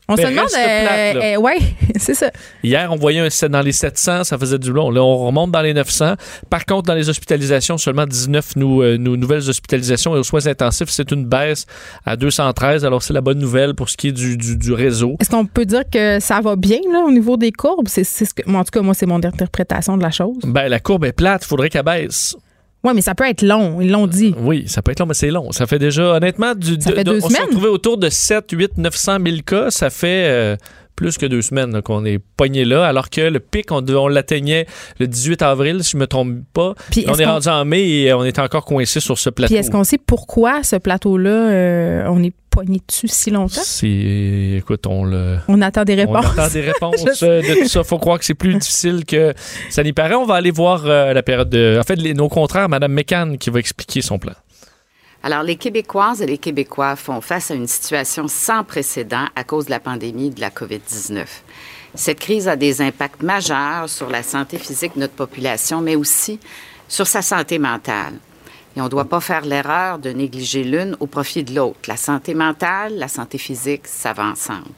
On 0.09 0.15
se 0.15 0.21
demande. 0.21 0.45
plate, 0.47 1.15
euh, 1.17 1.21
euh, 1.21 1.37
ouais, 1.37 1.57
c'est 1.97 2.13
ça. 2.13 2.31
Hier, 2.63 2.89
on 2.91 2.95
voyait 2.95 3.19
un 3.19 3.49
dans 3.49 3.61
les 3.61 3.71
700, 3.73 4.23
ça 4.23 4.37
faisait 4.37 4.57
du 4.57 4.71
long. 4.71 4.89
Là, 4.89 5.01
on 5.03 5.17
remonte 5.27 5.51
dans 5.51 5.61
les 5.61 5.73
900. 5.73 6.13
Par 6.49 6.65
contre, 6.65 6.83
dans 6.83 6.93
les 6.93 7.09
hospitalisations, 7.09 7.77
seulement 7.77 8.05
19 8.05 8.55
nou- 8.55 8.81
euh, 8.83 8.97
nou- 8.97 9.17
nouvelles 9.17 9.49
hospitalisations 9.49 10.15
et 10.15 10.19
aux 10.19 10.23
soins 10.23 10.47
intensifs, 10.47 10.89
c'est 10.89 11.11
une 11.11 11.25
baisse 11.25 11.65
à 12.05 12.15
213. 12.15 12.85
Alors, 12.85 13.03
c'est 13.03 13.13
la 13.13 13.21
bonne 13.21 13.39
nouvelle 13.39 13.73
pour 13.75 13.89
ce 13.89 13.97
qui 13.97 14.07
est 14.09 14.11
du, 14.13 14.37
du- 14.37 14.55
du 14.57 14.73
réseau. 14.73 15.17
Est-ce 15.19 15.29
qu'on 15.29 15.45
peut 15.45 15.65
dire 15.65 15.83
que 15.91 16.19
ça 16.21 16.39
va 16.41 16.55
bien 16.55 16.79
là, 16.91 17.03
au 17.05 17.11
niveau 17.11 17.35
des 17.35 17.51
courbes? 17.51 17.87
C'est, 17.89 18.03
ce 18.05 18.33
que, 18.33 18.49
en 18.49 18.63
tout 18.63 18.71
cas, 18.71 18.81
moi, 18.81 18.93
c'est 18.93 19.05
mon 19.05 19.21
interprétation 19.23 19.97
de 19.97 20.03
la 20.03 20.11
chose. 20.11 20.37
Ben, 20.45 20.67
la 20.69 20.79
courbe 20.79 21.05
est 21.05 21.11
plate, 21.11 21.43
il 21.43 21.47
faudrait 21.47 21.69
qu'elle 21.69 21.83
baisse. 21.83 22.35
Oui, 22.87 22.93
mais 22.95 23.01
ça 23.01 23.15
peut 23.15 23.27
être 23.27 23.41
long, 23.41 23.81
ils 23.81 23.91
l'ont 23.91 24.07
dit. 24.07 24.33
Oui, 24.39 24.63
ça 24.67 24.81
peut 24.81 24.91
être 24.91 25.01
long, 25.01 25.07
mais 25.07 25.13
c'est 25.13 25.29
long. 25.29 25.51
Ça 25.51 25.67
fait 25.67 25.77
déjà, 25.77 26.15
honnêtement, 26.15 26.55
du, 26.55 26.77
Ça 26.79 26.93
fait 26.93 27.03
deux 27.03 27.19
on 27.21 27.29
s'est 27.29 27.41
retrouvé 27.41 27.67
autour 27.67 27.97
de 27.97 28.07
7, 28.07 28.45
8, 28.51 28.77
900 28.77 29.17
000 29.25 29.37
cas. 29.45 29.69
Ça 29.71 29.89
fait 29.89 30.27
euh, 30.29 30.55
plus 30.95 31.17
que 31.17 31.25
deux 31.25 31.41
semaines 31.41 31.81
qu'on 31.81 32.05
est 32.05 32.19
pogné 32.37 32.63
là, 32.63 32.85
alors 32.85 33.09
que 33.09 33.19
le 33.19 33.39
pic, 33.41 33.73
on, 33.73 33.85
on 33.85 34.07
l'atteignait 34.07 34.67
le 34.99 35.07
18 35.07 35.41
avril, 35.41 35.83
si 35.83 35.91
je 35.91 35.97
me 35.97 36.07
trompe 36.07 36.37
pas. 36.53 36.75
Puis 36.89 37.05
on 37.09 37.15
est 37.15 37.25
rendu 37.25 37.49
en 37.49 37.65
mai 37.65 37.87
et 37.87 38.11
euh, 38.11 38.17
on 38.17 38.23
est 38.23 38.39
encore 38.39 38.63
coincé 38.63 39.01
sur 39.01 39.17
ce 39.17 39.29
plateau. 39.29 39.53
Puis 39.53 39.59
est-ce 39.59 39.69
qu'on 39.69 39.83
sait 39.83 39.97
pourquoi 39.99 40.63
ce 40.63 40.77
plateau-là, 40.77 41.29
euh, 41.29 42.07
on 42.07 42.23
est 42.23 42.33
pogné 42.57 42.81
dessus 42.87 43.07
si 43.07 43.29
longtemps? 43.29 43.61
C'est, 43.63 44.55
écoute, 44.57 44.87
on 44.87 45.03
le. 45.03 45.37
On 45.47 45.61
attend 45.61 45.83
des 45.83 45.93
réponses. 45.93 46.25
On 46.25 46.39
attend 46.39 46.51
des 46.51 46.61
réponses 46.71 47.05
Je 47.19 47.25
euh, 47.25 47.41
de 47.41 47.61
tout 47.61 47.67
ça. 47.69 47.83
Faut 47.83 47.99
croire 47.99 48.17
que 48.17 48.25
c'est 48.25 48.33
plus 48.33 48.55
difficile 48.55 49.05
que 49.05 49.33
ça 49.69 49.83
n'y 49.83 49.93
paraît. 49.93 50.15
On 50.15 50.25
va 50.25 50.35
aller 50.35 50.49
voir 50.51 50.83
euh, 50.85 51.13
la 51.13 51.21
période 51.21 51.49
de. 51.49 51.77
En 51.79 51.83
fait, 51.83 51.95
les- 51.97 52.15
nos 52.15 52.29
contraires, 52.29 52.67
Mme 52.67 52.91
McCann 52.93 53.37
qui 53.37 53.51
va 53.51 53.59
expliquer 53.59 54.01
son 54.01 54.17
plan. 54.17 54.33
Alors, 55.21 55.43
les 55.43 55.55
Québécoises 55.55 56.21
et 56.21 56.25
les 56.25 56.37
Québécois 56.37 56.95
font 56.95 57.21
face 57.21 57.51
à 57.51 57.53
une 57.55 57.67
situation 57.67 58.27
sans 58.27 58.63
précédent 58.63 59.25
à 59.35 59.43
cause 59.43 59.65
de 59.65 59.71
la 59.71 59.79
pandémie 59.79 60.29
de 60.31 60.41
la 60.41 60.49
COVID-19. 60.49 61.25
Cette 61.95 62.19
crise 62.19 62.47
a 62.47 62.55
des 62.55 62.81
impacts 62.81 63.21
majeurs 63.23 63.87
sur 63.89 64.09
la 64.09 64.23
santé 64.23 64.57
physique 64.57 64.93
de 64.95 65.01
notre 65.01 65.13
population, 65.13 65.81
mais 65.81 65.95
aussi 65.95 66.39
sur 66.87 67.05
sa 67.07 67.21
santé 67.21 67.59
mentale. 67.59 68.13
Et 68.77 68.81
on 68.81 68.83
ne 68.83 68.89
doit 68.89 69.05
pas 69.05 69.21
faire 69.21 69.43
l'erreur 69.43 69.97
de 69.97 70.11
négliger 70.11 70.63
l'une 70.63 70.95
au 70.99 71.07
profit 71.07 71.43
de 71.43 71.55
l'autre. 71.55 71.79
La 71.87 71.97
santé 71.97 72.35
mentale, 72.35 72.95
la 72.95 73.07
santé 73.07 73.39
physique, 73.39 73.87
ça 73.87 74.13
va 74.13 74.25
ensemble. 74.25 74.69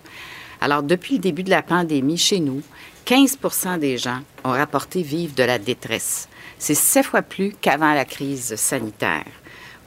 Alors, 0.62 0.84
depuis 0.84 1.16
le 1.16 1.20
début 1.20 1.44
de 1.44 1.50
la 1.50 1.62
pandémie, 1.62 2.18
chez 2.18 2.40
nous, 2.40 2.62
15 3.04 3.38
des 3.78 3.98
gens 3.98 4.22
ont 4.46 4.52
rapporté 4.52 5.02
vivre 5.02 5.36
de 5.36 5.44
la 5.44 5.60
détresse. 5.60 6.30
C'est 6.58 6.76
sept 6.76 7.06
fois 7.06 7.22
plus 7.22 7.54
qu'avant 7.60 7.94
la 7.94 8.06
crise 8.06 8.56
sanitaire. 8.56 9.26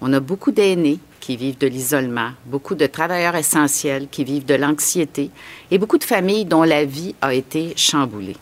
On 0.02 0.12
a 0.12 0.20
beaucoup 0.20 0.52
d'aînés 0.52 0.98
qui 1.20 1.38
vivent 1.38 1.58
de 1.58 1.66
l'isolement, 1.66 2.32
beaucoup 2.44 2.74
de 2.74 2.86
travailleurs 2.86 3.36
essentiels 3.36 4.08
qui 4.10 4.24
vivent 4.24 4.44
de 4.44 4.56
l'anxiété 4.56 5.30
et 5.70 5.78
beaucoup 5.78 5.98
de 5.98 6.04
familles 6.04 6.44
dont 6.44 6.64
la 6.64 6.84
vie 6.84 7.14
a 7.22 7.32
été 7.32 7.72
chamboulée. 7.76 8.36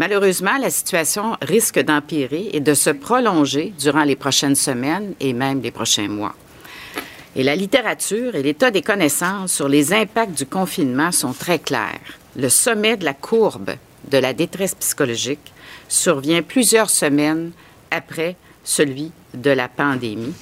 Malheureusement, 0.00 0.56
la 0.56 0.70
situation 0.70 1.36
risque 1.42 1.78
d'empirer 1.78 2.48
et 2.54 2.60
de 2.60 2.72
se 2.72 2.88
prolonger 2.88 3.74
durant 3.78 4.04
les 4.04 4.16
prochaines 4.16 4.54
semaines 4.54 5.12
et 5.20 5.34
même 5.34 5.60
les 5.60 5.70
prochains 5.70 6.08
mois. 6.08 6.34
Et 7.36 7.42
la 7.42 7.54
littérature 7.54 8.34
et 8.34 8.42
l'état 8.42 8.70
des 8.70 8.80
connaissances 8.80 9.52
sur 9.52 9.68
les 9.68 9.92
impacts 9.92 10.38
du 10.38 10.46
confinement 10.46 11.12
sont 11.12 11.34
très 11.34 11.58
clairs. 11.58 12.00
Le 12.34 12.48
sommet 12.48 12.96
de 12.96 13.04
la 13.04 13.12
courbe 13.12 13.72
de 14.10 14.16
la 14.16 14.32
détresse 14.32 14.74
psychologique 14.74 15.52
survient 15.86 16.40
plusieurs 16.40 16.88
semaines 16.88 17.50
après 17.90 18.36
celui 18.64 19.12
de 19.34 19.50
la 19.50 19.68
pandémie. 19.68 20.32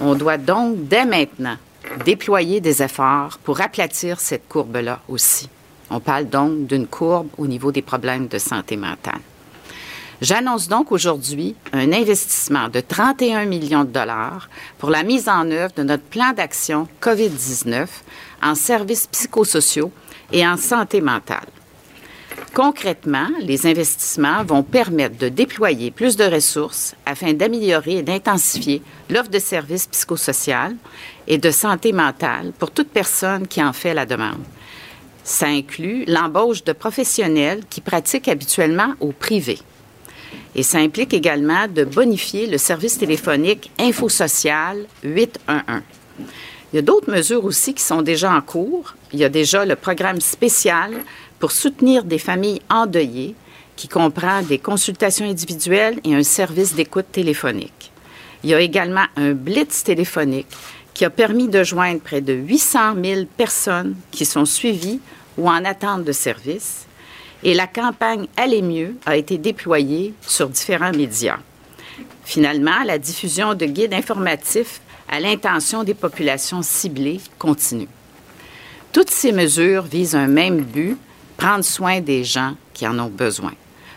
On 0.00 0.14
doit 0.14 0.38
donc 0.38 0.86
dès 0.86 1.06
maintenant 1.06 1.56
déployer 2.04 2.60
des 2.60 2.84
efforts 2.84 3.40
pour 3.42 3.62
aplatir 3.62 4.20
cette 4.20 4.46
courbe-là 4.48 5.00
aussi. 5.08 5.48
On 5.94 6.00
parle 6.00 6.26
donc 6.26 6.66
d'une 6.66 6.86
courbe 6.86 7.28
au 7.36 7.46
niveau 7.46 7.70
des 7.70 7.82
problèmes 7.82 8.26
de 8.26 8.38
santé 8.38 8.78
mentale. 8.78 9.20
J'annonce 10.22 10.66
donc 10.66 10.90
aujourd'hui 10.90 11.54
un 11.74 11.92
investissement 11.92 12.70
de 12.70 12.80
31 12.80 13.44
millions 13.44 13.84
de 13.84 13.90
dollars 13.90 14.48
pour 14.78 14.88
la 14.88 15.02
mise 15.02 15.28
en 15.28 15.50
œuvre 15.50 15.74
de 15.76 15.82
notre 15.82 16.04
plan 16.04 16.32
d'action 16.32 16.88
COVID-19 17.02 17.86
en 18.42 18.54
services 18.54 19.06
psychosociaux 19.08 19.92
et 20.32 20.46
en 20.46 20.56
santé 20.56 21.02
mentale. 21.02 21.48
Concrètement, 22.54 23.28
les 23.40 23.66
investissements 23.66 24.44
vont 24.44 24.62
permettre 24.62 25.18
de 25.18 25.28
déployer 25.28 25.90
plus 25.90 26.16
de 26.16 26.24
ressources 26.24 26.94
afin 27.04 27.34
d'améliorer 27.34 27.98
et 27.98 28.02
d'intensifier 28.02 28.82
l'offre 29.10 29.30
de 29.30 29.38
services 29.38 29.88
psychosociaux 29.88 30.76
et 31.26 31.36
de 31.36 31.50
santé 31.50 31.92
mentale 31.92 32.52
pour 32.58 32.70
toute 32.70 32.88
personne 32.88 33.46
qui 33.46 33.62
en 33.62 33.74
fait 33.74 33.92
la 33.92 34.06
demande. 34.06 34.42
Ça 35.24 35.46
inclut 35.46 36.04
l'embauche 36.06 36.64
de 36.64 36.72
professionnels 36.72 37.62
qui 37.70 37.80
pratiquent 37.80 38.28
habituellement 38.28 38.94
au 39.00 39.12
privé. 39.12 39.58
Et 40.54 40.62
ça 40.62 40.78
implique 40.78 41.14
également 41.14 41.66
de 41.68 41.84
bonifier 41.84 42.46
le 42.46 42.58
service 42.58 42.98
téléphonique 42.98 43.70
InfoSocial 43.78 44.84
811. 45.02 45.82
Il 46.72 46.76
y 46.76 46.78
a 46.78 46.82
d'autres 46.82 47.10
mesures 47.10 47.44
aussi 47.44 47.74
qui 47.74 47.82
sont 47.82 48.02
déjà 48.02 48.32
en 48.32 48.40
cours. 48.40 48.94
Il 49.12 49.18
y 49.18 49.24
a 49.24 49.28
déjà 49.28 49.64
le 49.64 49.76
programme 49.76 50.20
spécial 50.20 50.92
pour 51.38 51.52
soutenir 51.52 52.04
des 52.04 52.18
familles 52.18 52.62
endeuillées 52.70 53.34
qui 53.76 53.88
comprend 53.88 54.42
des 54.42 54.58
consultations 54.58 55.26
individuelles 55.28 55.98
et 56.04 56.14
un 56.14 56.22
service 56.22 56.74
d'écoute 56.74 57.06
téléphonique. 57.12 57.90
Il 58.44 58.50
y 58.50 58.54
a 58.54 58.60
également 58.60 59.04
un 59.16 59.32
blitz 59.32 59.84
téléphonique 59.84 60.48
qui 60.94 61.04
a 61.04 61.10
permis 61.10 61.48
de 61.48 61.64
joindre 61.64 62.00
près 62.00 62.20
de 62.20 62.32
800 62.32 62.94
000 63.02 63.20
personnes 63.36 63.96
qui 64.10 64.24
sont 64.24 64.44
suivies 64.44 65.00
ou 65.38 65.48
en 65.48 65.64
attente 65.64 66.04
de 66.04 66.12
service. 66.12 66.86
Et 67.42 67.54
la 67.54 67.66
campagne 67.66 68.26
Aller 68.36 68.62
mieux 68.62 68.96
a 69.06 69.16
été 69.16 69.38
déployée 69.38 70.14
sur 70.20 70.48
différents 70.48 70.92
médias. 70.92 71.38
Finalement, 72.24 72.84
la 72.84 72.98
diffusion 72.98 73.54
de 73.54 73.66
guides 73.66 73.94
informatifs 73.94 74.80
à 75.08 75.18
l'intention 75.18 75.82
des 75.82 75.94
populations 75.94 76.62
ciblées 76.62 77.20
continue. 77.38 77.88
Toutes 78.92 79.10
ces 79.10 79.32
mesures 79.32 79.82
visent 79.82 80.14
un 80.14 80.28
même 80.28 80.60
but, 80.60 80.96
prendre 81.36 81.64
soin 81.64 82.00
des 82.00 82.24
gens 82.24 82.54
qui 82.74 82.86
en 82.86 82.98
ont 82.98 83.08
besoin. 83.08 83.52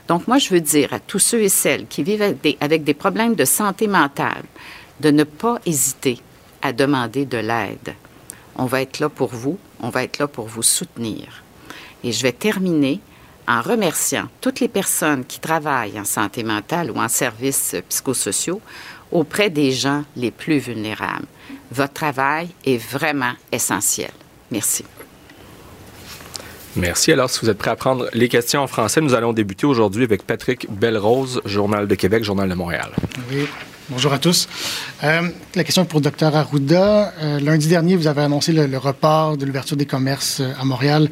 Donc, 0.07 0.27
moi, 0.27 0.37
je 0.37 0.49
veux 0.49 0.61
dire 0.61 0.93
à 0.93 0.99
tous 0.99 1.19
ceux 1.19 1.41
et 1.41 1.49
celles 1.49 1.87
qui 1.87 2.03
vivent 2.03 2.35
avec 2.59 2.83
des, 2.83 2.93
problèmes 2.93 3.35
de 3.35 3.45
santé 3.45 3.87
mentale 3.87 4.43
de 4.99 5.11
ne 5.11 5.23
pas 5.23 5.59
hésiter 5.65 6.19
à 6.65 6.73
demander 6.73 7.25
de 7.25 7.37
l'aide. 7.37 7.93
On 8.55 8.65
va 8.65 8.81
être 8.81 8.99
là 8.99 9.09
pour 9.09 9.29
vous, 9.29 9.59
on 9.81 9.89
va 9.89 10.03
être 10.03 10.17
là 10.17 10.27
pour 10.27 10.47
vous 10.47 10.63
soutenir. 10.63 11.43
Et 12.03 12.11
je 12.11 12.23
vais 12.23 12.31
terminer 12.31 12.99
en 13.47 13.61
remerciant 13.61 14.27
toutes 14.41 14.59
les 14.59 14.67
personnes 14.67 15.25
qui 15.25 15.39
travaillent 15.39 15.99
en 15.99 16.05
santé 16.05 16.43
mentale 16.43 16.89
ou 16.89 16.97
en 16.97 17.07
services 17.07 17.75
psychosociaux 17.89 18.61
auprès 19.11 19.49
des 19.49 19.71
gens 19.71 20.03
les 20.15 20.31
plus 20.31 20.57
vulnérables. 20.57 21.27
Votre 21.71 21.93
travail 21.93 22.49
est 22.65 22.77
vraiment 22.77 23.33
essentiel. 23.51 24.11
Merci. 24.49 24.83
Merci. 26.75 27.11
Alors, 27.11 27.29
si 27.29 27.39
vous 27.41 27.49
êtes 27.49 27.57
prêts 27.57 27.71
à 27.71 27.75
prendre 27.75 28.09
les 28.13 28.27
questions 28.27 28.61
en 28.61 28.67
français, 28.67 29.01
nous 29.01 29.13
allons 29.13 29.33
débuter 29.33 29.67
aujourd'hui 29.67 30.03
avec 30.03 30.23
Patrick 30.23 30.67
Belrose, 30.69 31.41
Journal 31.45 31.87
de 31.87 31.95
Québec, 31.95 32.23
Journal 32.23 32.49
de 32.49 32.55
Montréal. 32.55 32.91
Oui. 33.31 33.47
Bonjour 33.87 34.13
à 34.13 34.17
tous. 34.17 34.47
Euh, 35.03 35.29
la 35.53 35.63
question 35.63 35.83
est 35.83 35.85
pour 35.85 35.99
le 35.99 36.09
Dr 36.09 36.35
Arruda. 36.35 37.13
Euh, 37.21 37.39
lundi 37.39 37.67
dernier, 37.67 37.95
vous 37.95 38.07
avez 38.07 38.23
annoncé 38.23 38.51
le, 38.51 38.77
report 38.79 39.37
de 39.37 39.45
l'ouverture 39.45 39.77
des 39.77 39.85
commerces 39.85 40.39
euh, 40.39 40.53
à 40.59 40.65
Montréal 40.65 41.07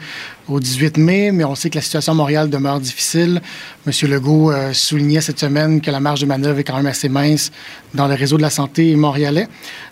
au 0.48 0.60
18 0.60 0.98
mai, 0.98 1.32
mais 1.32 1.44
on 1.44 1.54
sait 1.54 1.70
que 1.70 1.76
la 1.76 1.84
situation 1.84 2.14
à 2.14 2.16
Montréal 2.16 2.50
demeure 2.50 2.80
difficile. 2.80 3.44
Monsieur 3.86 4.08
Legault 4.08 4.52
soulignait 4.74 5.22
cette 5.22 5.40
semaine 5.40 5.82
que 5.82 5.92
la 5.92 6.00
marge 6.00 6.22
de 6.22 6.26
manœuvre 6.26 6.58
est 6.58 6.64
quand 6.64 6.76
même 6.76 6.88
assez 6.88 7.10
mince 7.10 7.52
dans 7.94 8.08
le 8.08 8.16
réseau 8.16 8.38
de 8.38 8.42
la 8.42 8.50
santé 8.50 8.96
montréalais. 8.96 9.48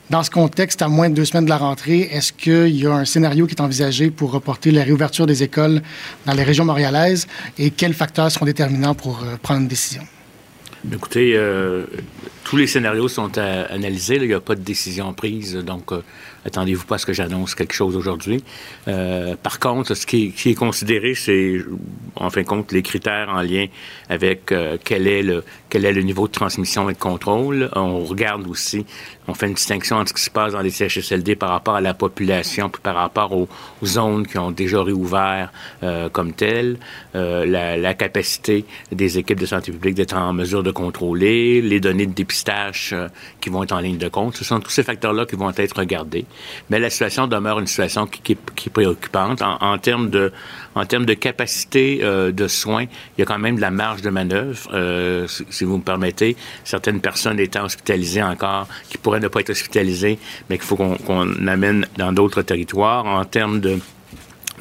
Dans 0.09 0.23
ce 0.23 0.31
contexte, 0.31 0.81
à 0.81 0.87
moins 0.87 1.09
de 1.09 1.13
deux 1.13 1.25
semaines 1.25 1.45
de 1.45 1.51
la 1.51 1.57
rentrée, 1.57 2.09
est-ce 2.11 2.33
qu'il 2.33 2.75
y 2.75 2.87
a 2.87 2.93
un 2.93 3.05
scénario 3.05 3.45
qui 3.45 3.53
est 3.53 3.61
envisagé 3.61 4.09
pour 4.09 4.31
reporter 4.31 4.71
la 4.71 4.83
réouverture 4.83 5.27
des 5.27 5.43
écoles 5.43 5.83
dans 6.25 6.33
les 6.33 6.43
régions 6.43 6.65
montréalaises 6.65 7.27
et 7.59 7.69
quels 7.69 7.93
facteurs 7.93 8.31
seront 8.31 8.45
déterminants 8.45 8.95
pour 8.95 9.23
prendre 9.43 9.61
une 9.61 9.67
décision? 9.67 10.01
Écoutez, 10.91 11.37
tous 12.51 12.57
les 12.57 12.67
scénarios 12.67 13.07
sont 13.07 13.37
à 13.37 13.61
analyser. 13.71 14.17
Il 14.17 14.27
n'y 14.27 14.33
a 14.33 14.41
pas 14.41 14.55
de 14.55 14.59
décision 14.59 15.13
prise, 15.13 15.55
donc 15.55 15.93
euh, 15.93 16.03
attendez-vous 16.45 16.85
pas 16.85 16.95
à 16.95 16.97
ce 16.97 17.05
que 17.05 17.13
j'annonce 17.13 17.55
quelque 17.55 17.71
chose 17.71 17.95
aujourd'hui. 17.95 18.43
Euh, 18.89 19.37
par 19.41 19.57
contre, 19.57 19.93
ce 19.93 20.05
qui 20.05 20.33
est, 20.45 20.53
considéré, 20.53 21.15
c'est 21.15 21.59
en 22.17 22.29
fin 22.29 22.41
de 22.41 22.47
compte 22.47 22.73
les 22.73 22.81
critères 22.81 23.29
en 23.29 23.41
lien 23.41 23.67
avec 24.09 24.51
euh, 24.51 24.75
quel 24.83 25.07
est 25.07 25.23
le 25.23 25.45
quel 25.69 25.85
est 25.85 25.93
le 25.93 26.01
niveau 26.01 26.27
de 26.27 26.33
transmission 26.33 26.89
et 26.89 26.93
de 26.93 26.99
contrôle. 26.99 27.69
On 27.73 27.99
regarde 27.99 28.45
aussi, 28.49 28.85
on 29.29 29.33
fait 29.33 29.47
une 29.47 29.53
distinction 29.53 29.95
entre 29.95 30.09
ce 30.09 30.15
qui 30.15 30.23
se 30.23 30.29
passe 30.29 30.51
dans 30.51 30.59
les 30.59 30.71
CHSLD 30.71 31.37
par 31.37 31.51
rapport 31.51 31.75
à 31.75 31.81
la 31.81 31.93
population, 31.93 32.67
puis 32.67 32.81
par 32.81 32.95
rapport 32.95 33.31
aux, 33.31 33.47
zones 33.85 34.27
qui 34.27 34.37
ont 34.37 34.51
déjà 34.51 34.83
réouvert 34.83 35.53
comme 36.11 36.33
telles, 36.33 36.77
la, 37.13 37.77
la, 37.77 37.93
capacité 37.93 38.65
des 38.91 39.17
équipes 39.17 39.39
de 39.39 39.45
santé 39.45 39.71
publique 39.71 39.95
d'être 39.95 40.17
en 40.17 40.33
mesure 40.33 40.61
de 40.61 40.71
contrôler, 40.71 41.61
les 41.61 41.79
données 41.79 42.05
de 42.05 42.11
dépistage 42.11 42.40
qui 43.39 43.49
vont 43.49 43.63
être 43.63 43.71
en 43.71 43.79
ligne 43.79 43.97
de 43.97 44.07
compte. 44.07 44.35
Ce 44.35 44.43
sont 44.43 44.59
tous 44.59 44.69
ces 44.69 44.83
facteurs-là 44.83 45.25
qui 45.25 45.35
vont 45.35 45.51
être 45.51 45.77
regardés. 45.77 46.25
Mais 46.69 46.79
la 46.79 46.89
situation 46.89 47.27
demeure 47.27 47.59
une 47.59 47.67
situation 47.67 48.07
qui, 48.07 48.33
est 48.33 48.69
préoccupante. 48.69 49.41
En, 49.41 49.77
termes 49.77 50.09
de, 50.09 50.31
en 50.75 50.85
termes 50.85 51.05
de 51.05 51.13
capacité 51.13 51.99
euh, 52.03 52.31
de 52.31 52.47
soins, 52.47 52.83
il 52.83 53.19
y 53.19 53.21
a 53.21 53.25
quand 53.25 53.39
même 53.39 53.55
de 53.55 53.61
la 53.61 53.71
marge 53.71 54.01
de 54.01 54.09
manœuvre. 54.09 54.69
Euh, 54.73 55.27
si, 55.27 55.63
vous 55.63 55.77
me 55.77 55.83
permettez, 55.83 56.35
certaines 56.63 57.01
personnes 57.01 57.39
étant 57.39 57.63
hospitalisées 57.63 58.23
encore, 58.23 58.67
qui 58.89 58.97
pourraient 58.97 59.19
ne 59.19 59.27
pas 59.27 59.41
être 59.41 59.51
hospitalisées, 59.51 60.19
mais 60.49 60.57
qu'il 60.57 60.67
faut 60.67 60.77
qu'on 60.77 61.47
amène 61.47 61.87
dans 61.97 62.11
d'autres 62.11 62.41
territoires. 62.41 63.05
En 63.05 63.25
termes 63.25 63.59
de 63.59 63.79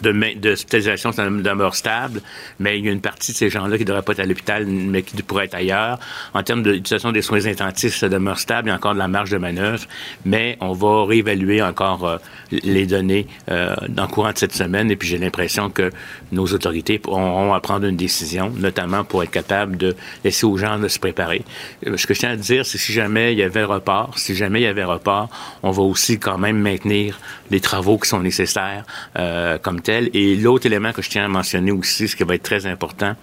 de 0.03 0.51
hospitalisation, 0.51 1.13
ça 1.13 1.25
demeure 1.25 1.75
stable, 1.75 2.21
mais 2.59 2.79
il 2.79 2.85
y 2.85 2.89
a 2.89 2.93
une 2.93 3.01
partie 3.01 3.33
de 3.33 3.37
ces 3.37 3.51
gens-là 3.51 3.77
qui 3.77 3.85
ne 3.85 3.89
devraient 3.89 4.03
pas 4.03 4.13
être 4.13 4.21
à 4.21 4.27
l'hôpital, 4.27 4.67
mais 4.67 5.03
qui 5.03 5.23
pourraient 5.23 5.47
être 5.47 5.55
ailleurs. 5.55 5.99
En 6.35 6.43
termes 6.43 6.63
d'utilisation 6.63 7.13
des 7.13 7.23
soins 7.23 7.47
intensifs, 7.47 7.97
ça 7.97 8.09
demeure 8.09 8.39
stable, 8.39 8.69
il 8.69 8.71
y 8.71 8.73
a 8.73 8.77
encore 8.77 8.95
de 8.95 8.99
la 8.99 9.09
marge 9.09 9.31
de 9.31 9.39
manœuvre, 9.39 9.85
mais 10.25 10.57
on 10.61 10.73
va 10.73 11.05
réévaluer 11.05 11.63
encore 11.63 12.07
euh, 12.07 12.17
les 12.51 12.87
données 12.87 13.27
euh, 13.51 13.75
dans 13.89 14.03
le 14.03 14.09
courant 14.09 14.33
de 14.33 14.39
cette 14.39 14.55
semaine, 14.55 14.91
et 14.91 14.97
puis 14.97 15.09
j'ai 15.09 15.19
l'impression 15.19 15.71
que 15.71 15.91
nos 16.33 16.47
autorités 16.47 17.01
auront 17.07 17.55
à 17.55 17.61
prendre 17.61 17.87
une 17.87 17.97
décision, 17.97 18.51
notamment 18.57 19.05
pour 19.05 19.23
être 19.23 19.31
capable 19.31 19.77
de 19.77 19.97
laisser 20.25 20.47
aux 20.47 20.57
gens 20.57 20.79
de 20.79 20.89
se 20.89 20.99
préparer. 20.99 21.43
Euh, 21.87 21.97
ce 21.97 22.07
que 22.07 22.15
je 22.15 22.21
tiens 22.21 22.31
à 22.31 22.37
dire, 22.37 22.67
c'est 22.67 22.79
si 22.79 22.93
jamais 22.93 23.33
il 23.33 23.39
y 23.39 23.43
avait 23.43 23.65
report, 23.65 24.19
si 24.19 24.35
jamais 24.35 24.61
il 24.61 24.65
y 24.65 24.67
avait 24.67 24.85
report, 24.85 25.29
on 25.63 25.71
va 25.71 25.83
aussi 25.83 26.19
quand 26.19 26.39
même 26.39 26.59
maintenir 26.59 27.19
les 27.51 27.61
travaux 27.61 27.99
qui 27.99 28.09
sont 28.09 28.21
nécessaires 28.21 28.85
euh, 29.19 29.59
comme 29.59 29.81
tels. 29.81 30.11
Et 30.15 30.37
l'autre 30.37 30.67
élément 30.67 30.93
que 30.93 31.03
je 31.03 31.11
tiens 31.11 31.25
à 31.25 31.29
mentionner 31.29 31.73
aussi, 31.73 32.09
ce 32.09 32.17
qui 32.17 32.25
va 32.25 32.35
être 32.35 32.43
très 32.43 32.67
important, 32.67 33.15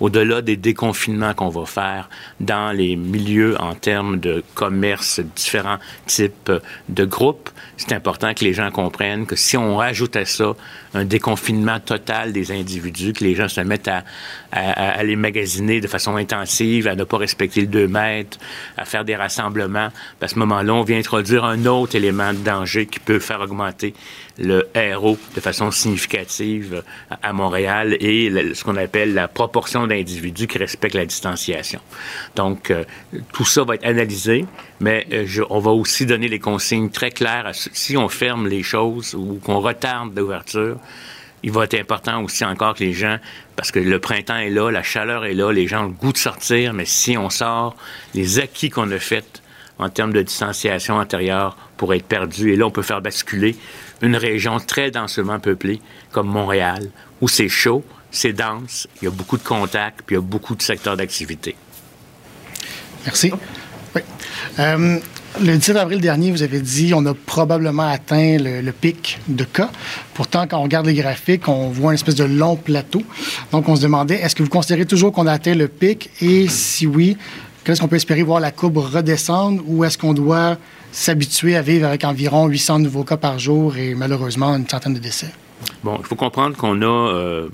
au-delà 0.00 0.42
des 0.42 0.56
déconfinements 0.56 1.34
qu'on 1.34 1.48
va 1.48 1.66
faire 1.66 2.08
dans 2.40 2.72
les 2.72 2.96
milieux 2.96 3.60
en 3.60 3.74
termes 3.74 4.18
de 4.18 4.42
commerce, 4.54 5.20
différents 5.36 5.78
types 6.06 6.52
de 6.88 7.04
groupes, 7.04 7.50
c'est 7.76 7.92
important 7.92 8.34
que 8.34 8.44
les 8.44 8.52
gens 8.52 8.70
comprennent 8.70 9.26
que 9.26 9.36
si 9.36 9.56
on 9.56 9.76
rajoute 9.76 10.16
à 10.16 10.24
ça 10.24 10.54
un 10.94 11.04
déconfinement 11.04 11.80
total 11.80 12.32
des 12.32 12.52
individus, 12.52 13.12
que 13.12 13.24
les 13.24 13.34
gens 13.34 13.48
se 13.48 13.60
mettent 13.60 13.88
à, 13.88 14.04
à, 14.52 15.02
les 15.02 15.16
magasiner 15.16 15.80
de 15.80 15.86
façon 15.88 16.16
intensive, 16.16 16.86
à 16.86 16.94
ne 16.94 17.04
pas 17.04 17.18
respecter 17.18 17.62
le 17.62 17.66
2 17.66 17.88
mètres, 17.88 18.38
à 18.76 18.84
faire 18.84 19.04
des 19.04 19.16
rassemblements, 19.16 19.88
à 20.20 20.28
ce 20.28 20.38
moment-là, 20.38 20.74
on 20.74 20.82
vient 20.82 20.98
introduire 20.98 21.44
un 21.44 21.66
autre 21.66 21.96
élément 21.96 22.32
de 22.32 22.38
danger 22.38 22.86
qui 22.86 23.00
peut 23.00 23.18
faire 23.18 23.40
augmenter 23.40 23.94
le 24.38 24.66
RO 24.96 25.18
de 25.34 25.40
façon 25.40 25.70
significative 25.70 26.82
à 27.22 27.32
Montréal 27.32 27.96
et 28.00 28.54
ce 28.54 28.64
qu'on 28.64 28.76
appelle 28.76 29.14
la 29.14 29.28
proportion 29.28 29.86
d'individus 29.86 30.46
qui 30.46 30.58
respectent 30.58 30.94
la 30.94 31.04
distanciation. 31.04 31.80
Donc, 32.36 32.70
euh, 32.70 32.84
tout 33.32 33.44
ça 33.44 33.64
va 33.64 33.74
être 33.74 33.86
analysé, 33.86 34.46
mais 34.80 35.06
euh, 35.12 35.26
on 35.50 35.58
va 35.58 35.70
aussi 35.70 36.06
donner 36.06 36.28
les 36.28 36.38
consignes 36.38 36.90
très 36.90 37.10
claires. 37.10 37.50
si 37.52 37.96
on 37.96 38.08
ferme 38.08 38.48
les 38.48 38.62
choses 38.62 39.14
ou 39.14 39.38
qu'on 39.42 39.60
retarde 39.60 40.16
l'ouverture, 40.16 40.78
il 41.42 41.50
va 41.50 41.64
être 41.64 41.74
important 41.74 42.22
aussi 42.22 42.44
encore 42.44 42.74
que 42.74 42.84
les 42.84 42.92
gens, 42.92 43.18
parce 43.56 43.70
que 43.72 43.80
le 43.80 43.98
printemps 43.98 44.36
est 44.36 44.50
là, 44.50 44.70
la 44.70 44.82
chaleur 44.82 45.24
est 45.24 45.34
là, 45.34 45.52
les 45.52 45.66
gens 45.66 45.84
ont 45.84 45.88
le 45.88 45.92
goût 45.92 46.12
de 46.12 46.18
sortir, 46.18 46.72
mais 46.72 46.84
si 46.84 47.18
on 47.18 47.30
sort, 47.30 47.74
les 48.14 48.38
acquis 48.38 48.70
qu'on 48.70 48.90
a 48.92 48.98
faits 48.98 49.42
en 49.78 49.88
termes 49.88 50.12
de 50.12 50.22
distanciation 50.22 50.96
antérieure 50.96 51.56
pourraient 51.76 51.96
être 51.96 52.06
perdus. 52.06 52.52
Et 52.52 52.56
là, 52.56 52.66
on 52.66 52.70
peut 52.70 52.82
faire 52.82 53.00
basculer 53.00 53.56
une 54.00 54.16
région 54.16 54.58
très 54.60 54.90
densément 54.90 55.40
peuplée 55.40 55.80
comme 56.12 56.28
Montréal, 56.28 56.90
où 57.20 57.28
c'est 57.28 57.48
chaud, 57.48 57.84
c'est 58.10 58.32
dense, 58.32 58.86
il 59.00 59.06
y 59.06 59.08
a 59.08 59.10
beaucoup 59.10 59.36
de 59.36 59.42
contacts, 59.42 60.02
puis 60.06 60.14
il 60.14 60.18
y 60.18 60.22
a 60.22 60.22
beaucoup 60.22 60.54
de 60.54 60.62
secteurs 60.62 60.96
d'activité. 60.96 61.56
Merci. 63.04 63.32
Oui. 63.96 64.02
Euh, 64.58 64.98
le 65.40 65.56
17 65.56 65.76
avril 65.76 66.00
dernier, 66.00 66.30
vous 66.30 66.42
avez 66.42 66.60
dit 66.60 66.92
on 66.94 67.04
a 67.06 67.14
probablement 67.14 67.88
atteint 67.88 68.36
le, 68.38 68.70
pic 68.72 69.18
de 69.28 69.44
cas. 69.44 69.70
Pourtant, 70.14 70.46
quand 70.46 70.58
on 70.58 70.62
regarde 70.62 70.86
les 70.86 70.94
graphiques, 70.94 71.48
on 71.48 71.68
voit 71.68 71.92
une 71.92 71.94
espèce 71.94 72.14
de 72.14 72.24
long 72.24 72.56
plateau. 72.56 73.02
Donc, 73.50 73.68
on 73.68 73.76
se 73.76 73.82
demandait 73.82 74.16
est-ce 74.16 74.34
que 74.34 74.42
vous 74.42 74.48
considérez 74.48 74.86
toujours 74.86 75.12
qu'on 75.12 75.26
a 75.26 75.32
atteint 75.32 75.54
le 75.54 75.68
pic? 75.68 76.10
Et 76.20 76.48
si 76.48 76.86
oui, 76.86 77.16
qu'est-ce 77.64 77.80
qu'on 77.80 77.88
peut 77.88 77.96
espérer 77.96 78.22
voir 78.22 78.40
la 78.40 78.50
courbe 78.50 78.78
redescendre 78.78 79.62
ou 79.66 79.84
est-ce 79.84 79.98
qu'on 79.98 80.14
doit 80.14 80.58
s'habituer 80.90 81.56
à 81.56 81.62
vivre 81.62 81.86
avec 81.86 82.04
environ 82.04 82.46
800 82.46 82.80
nouveaux 82.80 83.04
cas 83.04 83.16
par 83.16 83.38
jour 83.38 83.76
et 83.76 83.94
malheureusement 83.94 84.54
une 84.54 84.68
centaine 84.68 84.94
de 84.94 84.98
décès? 84.98 85.30
Bon, 85.82 85.96
il 85.98 86.06
faut 86.06 86.16
comprendre 86.16 86.56
qu'on 86.56 86.82
a. 86.82 86.84
Euh, 86.84 87.48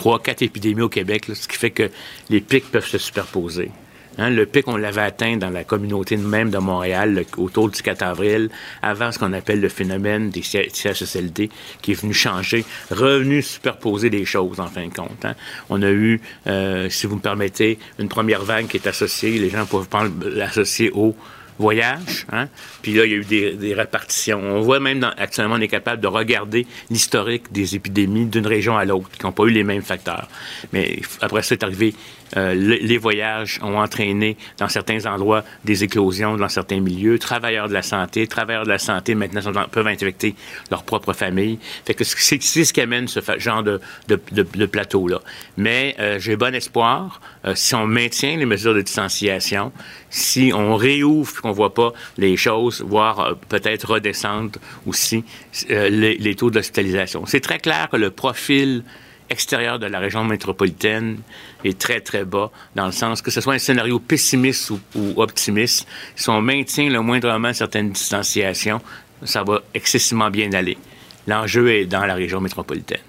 trois, 0.00 0.18
quatre 0.18 0.40
épidémies 0.40 0.80
au 0.80 0.88
Québec, 0.88 1.26
ce 1.34 1.46
qui 1.46 1.58
fait 1.58 1.70
que 1.70 1.90
les 2.30 2.40
pics 2.40 2.70
peuvent 2.70 2.86
se 2.86 2.96
superposer. 2.96 3.70
Hein, 4.18 4.30
le 4.30 4.46
pic, 4.46 4.68
on 4.68 4.76
l'avait 4.76 5.02
atteint 5.02 5.36
dans 5.36 5.50
la 5.50 5.64
communauté 5.64 6.16
même 6.16 6.50
de 6.50 6.58
Montréal 6.58 7.24
autour 7.36 7.68
du 7.70 7.80
4 7.82 8.02
avril, 8.02 8.50
avant 8.82 9.12
ce 9.12 9.18
qu'on 9.18 9.32
appelle 9.32 9.60
le 9.60 9.68
phénomène 9.68 10.30
des 10.30 10.42
CHSLD, 10.42 11.50
qui 11.82 11.92
est 11.92 12.00
venu 12.00 12.12
changer, 12.12 12.64
revenu 12.90 13.42
superposer 13.42 14.10
des 14.10 14.24
choses, 14.24 14.60
en 14.60 14.66
fin 14.66 14.86
de 14.86 14.94
compte. 14.94 15.24
Hein. 15.24 15.34
On 15.68 15.82
a 15.82 15.90
eu, 15.90 16.20
euh, 16.46 16.88
si 16.90 17.06
vous 17.06 17.16
me 17.16 17.20
permettez, 17.20 17.78
une 17.98 18.08
première 18.08 18.42
vague 18.42 18.66
qui 18.66 18.76
est 18.76 18.86
associée, 18.86 19.38
les 19.38 19.50
gens 19.50 19.66
peuvent 19.66 19.88
l'associer 20.34 20.90
au 20.92 21.14
voyage. 21.60 22.26
Hein? 22.32 22.48
Puis 22.82 22.94
là, 22.94 23.04
il 23.04 23.12
y 23.12 23.14
a 23.14 23.18
eu 23.18 23.24
des, 23.24 23.74
répartitions. 23.74 24.40
On 24.42 24.60
voit 24.60 24.80
même, 24.80 25.04
actuellement, 25.16 25.56
on 25.56 25.60
est 25.60 25.68
capable 25.68 26.02
de 26.02 26.08
regarder 26.08 26.66
l'historique 26.90 27.52
des 27.52 27.76
épidémies 27.76 28.26
d'une 28.26 28.46
région 28.46 28.76
à 28.76 28.84
l'autre, 28.84 29.10
qui 29.10 29.24
n'ont 29.24 29.32
pas 29.32 29.44
eu 29.44 29.50
les 29.50 29.62
mêmes 29.62 29.82
facteurs. 29.82 30.28
Mais 30.72 31.00
après 31.20 31.42
ça, 31.42 31.54
est 31.54 31.62
arrivé 31.62 31.94
euh, 32.36 32.54
les 32.54 32.98
voyages 32.98 33.58
ont 33.62 33.78
entraîné 33.78 34.36
dans 34.58 34.68
certains 34.68 35.06
endroits 35.06 35.44
des 35.64 35.84
éclosions 35.84 36.36
dans 36.36 36.48
certains 36.48 36.80
milieux. 36.80 37.18
Travailleurs 37.18 37.68
de 37.68 37.74
la 37.74 37.82
santé, 37.82 38.26
travailleurs 38.26 38.64
de 38.64 38.68
la 38.68 38.78
santé 38.78 39.14
maintenant 39.14 39.40
peuvent 39.70 39.86
infecter 39.86 40.34
leur 40.70 40.84
propre 40.84 41.12
famille. 41.12 41.58
Fait 41.84 41.94
que 41.94 42.04
c'est 42.04 42.40
ce 42.40 42.72
qui 42.72 42.80
amène 42.80 43.08
ce 43.08 43.20
genre 43.38 43.62
de, 43.62 43.80
de, 44.08 44.66
plateau-là. 44.66 45.20
Mais 45.56 45.96
euh, 45.98 46.18
j'ai 46.18 46.36
bon 46.36 46.54
espoir, 46.54 47.20
euh, 47.44 47.54
si 47.54 47.74
on 47.74 47.86
maintient 47.86 48.36
les 48.36 48.46
mesures 48.46 48.74
de 48.74 48.82
distanciation, 48.82 49.72
si 50.10 50.52
on 50.54 50.76
réouvre 50.76 51.40
qu'on 51.40 51.52
voit 51.52 51.74
pas 51.74 51.92
les 52.16 52.36
choses, 52.36 52.82
voire 52.86 53.36
peut-être 53.48 53.94
redescendre 53.94 54.58
aussi 54.86 55.24
les, 55.68 56.16
les 56.16 56.34
taux 56.34 56.50
d'hospitalisation. 56.50 57.26
C'est 57.26 57.40
très 57.40 57.58
clair 57.58 57.88
que 57.90 57.96
le 57.96 58.10
profil 58.10 58.84
extérieur 59.30 59.78
de 59.78 59.86
la 59.86 60.00
région 60.00 60.24
métropolitaine 60.24 61.18
est 61.64 61.78
très, 61.78 62.00
très 62.00 62.24
bas, 62.24 62.50
dans 62.74 62.86
le 62.86 62.92
sens 62.92 63.22
que 63.22 63.30
ce 63.30 63.40
soit 63.40 63.54
un 63.54 63.58
scénario 63.58 63.98
pessimiste 63.98 64.70
ou, 64.70 64.80
optimiste, 65.16 65.86
si 66.16 66.28
on 66.28 66.40
maintient 66.40 66.88
le 66.88 67.00
moindrement 67.00 67.52
certaines 67.52 67.90
distanciations, 67.90 68.80
ça 69.24 69.42
va 69.42 69.60
excessivement 69.74 70.30
bien 70.30 70.52
aller. 70.52 70.78
L'enjeu 71.26 71.70
est 71.70 71.86
dans 71.86 72.06
la 72.06 72.14
région 72.14 72.40
métropolitaine. 72.40 73.00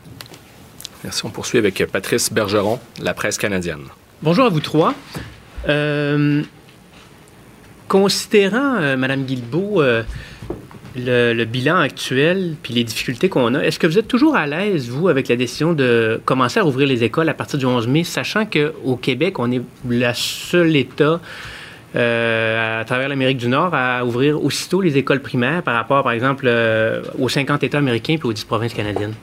Merci. 1.04 1.26
On 1.26 1.30
poursuit 1.30 1.58
avec 1.58 1.84
Patrice 1.92 2.32
Bergeron, 2.32 2.80
La 3.02 3.14
Presse 3.14 3.38
canadienne. 3.38 3.86
Bonjour 4.22 4.46
à 4.46 4.50
vous 4.50 4.60
trois. 4.60 4.94
Euh, 5.68 6.44
considérant, 7.88 8.76
euh, 8.76 8.96
Madame 8.98 9.24
Guilbeault, 9.24 9.82
euh, 9.82 10.04
le, 10.96 11.44
bilan 11.46 11.78
actuel 11.78 12.56
puis 12.62 12.74
les 12.74 12.84
difficultés 12.84 13.30
qu'on 13.30 13.54
a, 13.56 13.60
est-ce 13.60 13.80
que 13.80 13.88
vous 13.88 13.98
êtes 13.98 14.08
toujours 14.08 14.36
à 14.36 14.48
l'aise, 14.48 14.90
vous, 14.90 15.08
avec 15.08 15.28
la 15.28 15.36
décision 15.36 15.74
de 15.74 16.20
commencer 16.26 16.60
à 16.60 16.64
rouvrir 16.64 16.88
les 16.88 17.04
écoles 17.04 17.30
à 17.30 17.34
partir 17.34 17.58
du 17.60 17.66
11 17.66 17.88
mai, 17.88 18.04
sachant 18.04 18.46
qu'au 18.46 18.96
Québec, 18.96 19.40
on 19.40 19.52
est 19.52 19.62
le 19.88 20.12
seul 20.14 20.76
État 20.76 21.20
euh, 21.96 22.82
à 22.82 22.86
travers 22.86 23.10
l'Amérique 23.10 23.38
du 23.38 23.48
Nord 23.48 23.74
à 23.74 24.06
ouvrir 24.06 24.44
aussitôt 24.44 24.82
les 24.82 24.98
écoles 24.98 25.22
primaires 25.22 25.62
par 25.64 25.76
rapport, 25.76 26.04
par 26.04 26.14
exemple, 26.14 26.46
euh, 26.48 27.02
aux 27.20 27.30
50 27.30 27.64
États 27.64 27.80
américains 27.80 28.16
puis 28.18 28.28
aux 28.28 28.34
10 28.34 28.46
provinces 28.46 28.74
canadiennes? 28.74 29.14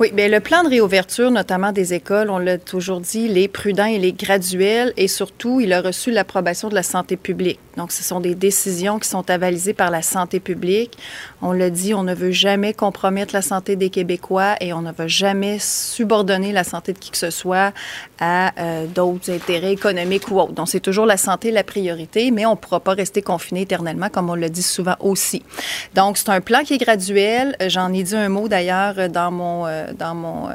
Oui, 0.00 0.12
bien, 0.14 0.28
le 0.28 0.40
plan 0.40 0.64
de 0.64 0.70
réouverture, 0.70 1.30
notamment 1.30 1.72
des 1.72 1.92
écoles, 1.92 2.30
on 2.30 2.38
l'a 2.38 2.56
toujours 2.56 3.02
dit, 3.02 3.28
les 3.28 3.48
prudents 3.48 3.84
et 3.84 3.98
les 3.98 4.14
graduels, 4.14 4.94
et 4.96 5.08
surtout, 5.08 5.60
il 5.60 5.74
a 5.74 5.82
reçu 5.82 6.10
l'approbation 6.10 6.70
de 6.70 6.74
la 6.74 6.82
santé 6.82 7.18
publique. 7.18 7.60
Donc, 7.76 7.92
ce 7.92 8.02
sont 8.02 8.18
des 8.18 8.34
décisions 8.34 8.98
qui 8.98 9.08
sont 9.08 9.28
avalisées 9.28 9.74
par 9.74 9.90
la 9.90 10.00
santé 10.00 10.40
publique. 10.40 10.96
On 11.42 11.52
l'a 11.52 11.68
dit, 11.68 11.92
on 11.92 12.02
ne 12.02 12.14
veut 12.14 12.30
jamais 12.30 12.72
compromettre 12.72 13.34
la 13.34 13.42
santé 13.42 13.76
des 13.76 13.90
Québécois 13.90 14.54
et 14.60 14.72
on 14.72 14.80
ne 14.80 14.90
veut 14.90 15.06
jamais 15.06 15.58
subordonner 15.60 16.52
la 16.52 16.64
santé 16.64 16.94
de 16.94 16.98
qui 16.98 17.10
que 17.10 17.18
ce 17.18 17.30
soit 17.30 17.72
à 18.20 18.58
euh, 18.58 18.86
d'autres 18.86 19.30
intérêts 19.30 19.72
économiques 19.72 20.30
ou 20.30 20.40
autres. 20.40 20.52
Donc, 20.52 20.68
c'est 20.68 20.80
toujours 20.80 21.06
la 21.06 21.18
santé 21.18 21.50
la 21.50 21.62
priorité, 21.62 22.30
mais 22.30 22.46
on 22.46 22.52
ne 22.52 22.56
pourra 22.56 22.80
pas 22.80 22.94
rester 22.94 23.20
confiné 23.20 23.62
éternellement, 23.62 24.08
comme 24.08 24.30
on 24.30 24.34
le 24.34 24.48
dit 24.48 24.62
souvent 24.62 24.96
aussi. 25.00 25.42
Donc, 25.94 26.16
c'est 26.16 26.30
un 26.30 26.40
plan 26.40 26.64
qui 26.64 26.74
est 26.74 26.78
graduel. 26.78 27.54
J'en 27.66 27.92
ai 27.92 28.02
dit 28.02 28.16
un 28.16 28.30
mot 28.30 28.48
d'ailleurs 28.48 29.10
dans 29.10 29.30
mon 29.30 29.66
euh, 29.66 29.89
dans 29.98 30.14
euh, 30.14 30.52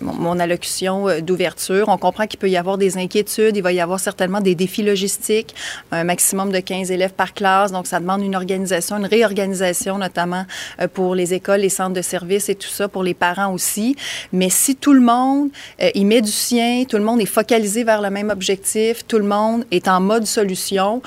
mon, 0.00 0.12
mon, 0.12 0.38
allocution 0.38 1.08
euh, 1.08 1.20
d'ouverture. 1.20 1.88
On 1.88 1.98
comprend 1.98 2.26
qu'il 2.26 2.38
peut 2.38 2.50
y 2.50 2.56
avoir 2.56 2.78
des 2.78 2.98
inquiétudes, 2.98 3.56
il 3.56 3.62
va 3.62 3.72
y 3.72 3.80
avoir 3.80 4.00
certainement 4.00 4.40
des 4.40 4.54
défis 4.54 4.82
logistiques, 4.82 5.54
un 5.90 6.04
maximum 6.04 6.52
de 6.52 6.60
15 6.60 6.90
élèves 6.90 7.12
par 7.12 7.34
classe, 7.34 7.72
donc 7.72 7.86
ça 7.86 8.00
demande 8.00 8.22
une 8.22 8.36
organisation, 8.36 8.96
une 8.96 9.06
réorganisation 9.06 9.98
notamment 9.98 10.44
euh, 10.80 10.88
pour 10.88 11.14
les 11.14 11.34
écoles, 11.34 11.60
les 11.60 11.68
centres 11.68 11.94
de 11.94 12.02
services 12.02 12.48
et 12.48 12.54
tout 12.54 12.68
ça, 12.68 12.88
pour 12.88 13.02
les 13.02 13.14
parents 13.14 13.52
aussi. 13.52 13.96
Mais 14.32 14.50
si 14.50 14.76
tout 14.76 14.92
le 14.92 15.00
monde 15.00 15.50
y 15.94 16.04
met 16.04 16.20
du 16.20 16.30
sien, 16.30 16.84
tout 16.88 16.96
le 16.96 17.04
monde 17.04 17.20
est 17.20 17.26
focalisé 17.26 17.84
vers 17.84 18.00
le 18.00 18.10
même 18.10 18.30
objectif, 18.30 19.06
tout 19.06 19.18
le 19.18 19.24
monde 19.24 19.64
est 19.70 19.88
en 19.88 20.00
mode 20.00 20.26
solution, 20.26 21.02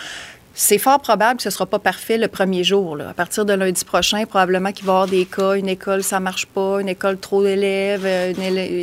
c'est 0.53 0.77
fort 0.77 0.99
probable 0.99 1.37
que 1.37 1.43
ce 1.43 1.49
ne 1.49 1.53
sera 1.53 1.65
pas 1.65 1.79
parfait 1.79 2.17
le 2.17 2.27
premier 2.27 2.63
jour. 2.63 2.97
À 3.01 3.13
partir 3.13 3.45
de 3.45 3.53
lundi 3.53 3.83
prochain, 3.83 4.25
probablement 4.25 4.71
qu'il 4.71 4.85
va 4.85 4.91
y 4.91 4.95
avoir 4.95 5.07
des 5.07 5.25
cas, 5.25 5.55
une 5.55 5.67
école, 5.67 6.03
ça 6.03 6.19
marche 6.19 6.45
pas, 6.45 6.79
une 6.79 6.89
école, 6.89 7.17
trop 7.17 7.43
d'élèves, 7.43 8.05
euh, 8.05 8.33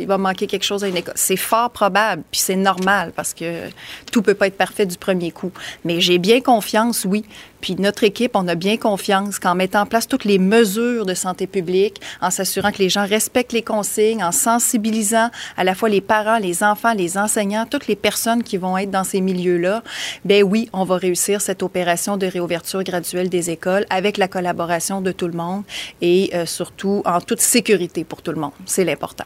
il 0.01 0.05
va 0.05 0.17
manquer 0.17 0.47
quelque 0.47 0.65
chose 0.65 0.83
à 0.83 0.89
une 0.89 0.97
école. 0.97 1.13
C'est 1.15 1.37
fort 1.37 1.69
probable, 1.69 2.23
puis 2.29 2.41
c'est 2.41 2.57
normal 2.57 3.13
parce 3.15 3.33
que 3.33 3.69
tout 4.11 4.21
peut 4.21 4.33
pas 4.33 4.47
être 4.47 4.57
parfait 4.57 4.85
du 4.85 4.97
premier 4.97 5.31
coup. 5.31 5.51
Mais 5.85 6.01
j'ai 6.01 6.17
bien 6.17 6.41
confiance, 6.41 7.05
oui, 7.05 7.23
puis 7.61 7.75
notre 7.75 8.03
équipe, 8.03 8.31
on 8.35 8.47
a 8.47 8.55
bien 8.55 8.77
confiance 8.77 9.39
qu'en 9.39 9.55
mettant 9.55 9.81
en 9.81 9.85
place 9.85 10.07
toutes 10.07 10.25
les 10.25 10.39
mesures 10.39 11.05
de 11.05 11.13
santé 11.13 11.47
publique, 11.47 12.01
en 12.21 12.31
s'assurant 12.31 12.71
que 12.71 12.79
les 12.79 12.89
gens 12.89 13.05
respectent 13.05 13.53
les 13.53 13.61
consignes, 13.61 14.23
en 14.23 14.31
sensibilisant 14.31 15.29
à 15.57 15.63
la 15.63 15.75
fois 15.75 15.89
les 15.89 16.01
parents, 16.01 16.37
les 16.37 16.63
enfants, 16.63 16.93
les 16.93 17.17
enseignants, 17.17 17.65
toutes 17.69 17.87
les 17.87 17.95
personnes 17.95 18.43
qui 18.43 18.57
vont 18.57 18.77
être 18.77 18.91
dans 18.91 19.03
ces 19.03 19.21
milieux-là, 19.21 19.83
ben 20.25 20.43
oui, 20.43 20.69
on 20.73 20.83
va 20.83 20.97
réussir 20.97 21.41
cette 21.41 21.63
opération 21.63 22.17
de 22.17 22.25
réouverture 22.25 22.83
graduelle 22.83 23.29
des 23.29 23.49
écoles 23.49 23.85
avec 23.89 24.17
la 24.17 24.27
collaboration 24.27 25.01
de 25.01 25.11
tout 25.11 25.27
le 25.27 25.33
monde 25.33 25.63
et 26.01 26.31
euh, 26.33 26.45
surtout 26.45 27.01
en 27.05 27.21
toute 27.21 27.41
sécurité 27.41 28.03
pour 28.03 28.21
tout 28.21 28.31
le 28.31 28.39
monde. 28.39 28.51
C'est 28.65 28.83
l'important. 28.83 29.25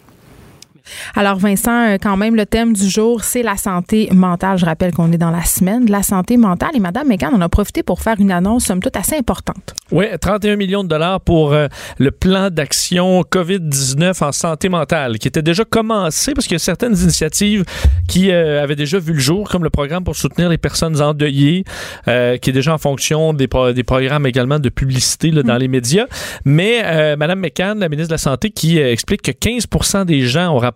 Alors, 1.16 1.38
Vincent, 1.38 1.90
euh, 1.90 1.98
quand 2.02 2.18
même, 2.18 2.36
le 2.36 2.46
thème 2.46 2.74
du 2.74 2.90
jour, 2.90 3.24
c'est 3.24 3.44
la 3.44 3.58
santé 3.58 4.10
mentale. 4.12 4.58
Je 4.58 4.66
rappelle 4.66 4.94
qu'on 4.94 5.12
est 5.12 5.18
dans 5.18 5.32
la 5.32 5.44
semaine 5.44 5.86
de 5.86 5.92
la 5.92 6.04
santé 6.04 6.38
mentale. 6.38 6.72
Et 6.76 6.80
Madame 6.80 7.08
Megan 7.08 7.32
on 7.34 7.42
a 7.42 7.50
profité 7.50 7.84
pour 7.84 8.02
faire 8.02 8.16
une 8.20 8.32
annonce, 8.32 8.66
somme 8.66 8.80
toute, 8.80 8.96
assez 8.96 9.16
importante. 9.16 9.74
Oui, 9.92 10.06
31 10.20 10.56
millions 10.56 10.84
de 10.84 10.90
dollars 10.90 11.22
pour 11.22 11.54
euh, 11.54 11.68
le 11.98 12.12
plan 12.12 12.50
d'action 12.50 13.22
COVID-19 13.22 14.24
en 14.24 14.32
santé 14.32 14.70
mentale, 14.70 15.18
qui 15.20 15.28
était 15.28 15.42
déjà 15.42 15.64
commencé 15.64 16.34
parce 16.34 16.48
qu'il 16.48 16.56
y 16.56 16.58
a 16.58 16.60
certaines 16.60 16.96
initiatives 16.96 17.64
qui 18.08 18.32
euh, 18.32 18.64
avaient 18.64 18.76
déjà 18.76 19.00
vu 19.00 19.14
le 19.14 19.20
jour, 19.20 19.50
comme 19.50 19.64
le 19.64 19.70
programme 19.70 20.04
pour 20.04 20.16
soutenir 20.16 20.50
les 20.50 20.58
personnes 20.58 21.02
endeuillées, 21.02 21.64
qui 22.06 22.12
est 22.50 22.54
déjà 22.54 22.74
en 22.74 22.78
fonction 22.78 23.34
des, 23.34 23.48
des 23.74 23.84
programmes 23.84 24.26
également 24.26 24.60
de 24.60 24.70
publicité 24.70 25.32
là, 25.32 25.44
dans 25.44 25.56
mm. 25.56 25.60
les 25.60 25.68
médias. 25.68 26.06
Mais 26.46 27.16
Madame 27.16 27.40
McCann, 27.40 27.80
la 27.80 27.90
ministre 27.90 28.10
de 28.10 28.14
la 28.14 28.20
Santé, 28.20 28.52
qui 28.52 28.78
explique 28.78 29.22
que 29.22 29.32
15% 29.32 30.06
des 30.06 30.22
gens 30.22 30.54
ont 30.54 30.58
rapporté 30.58 30.75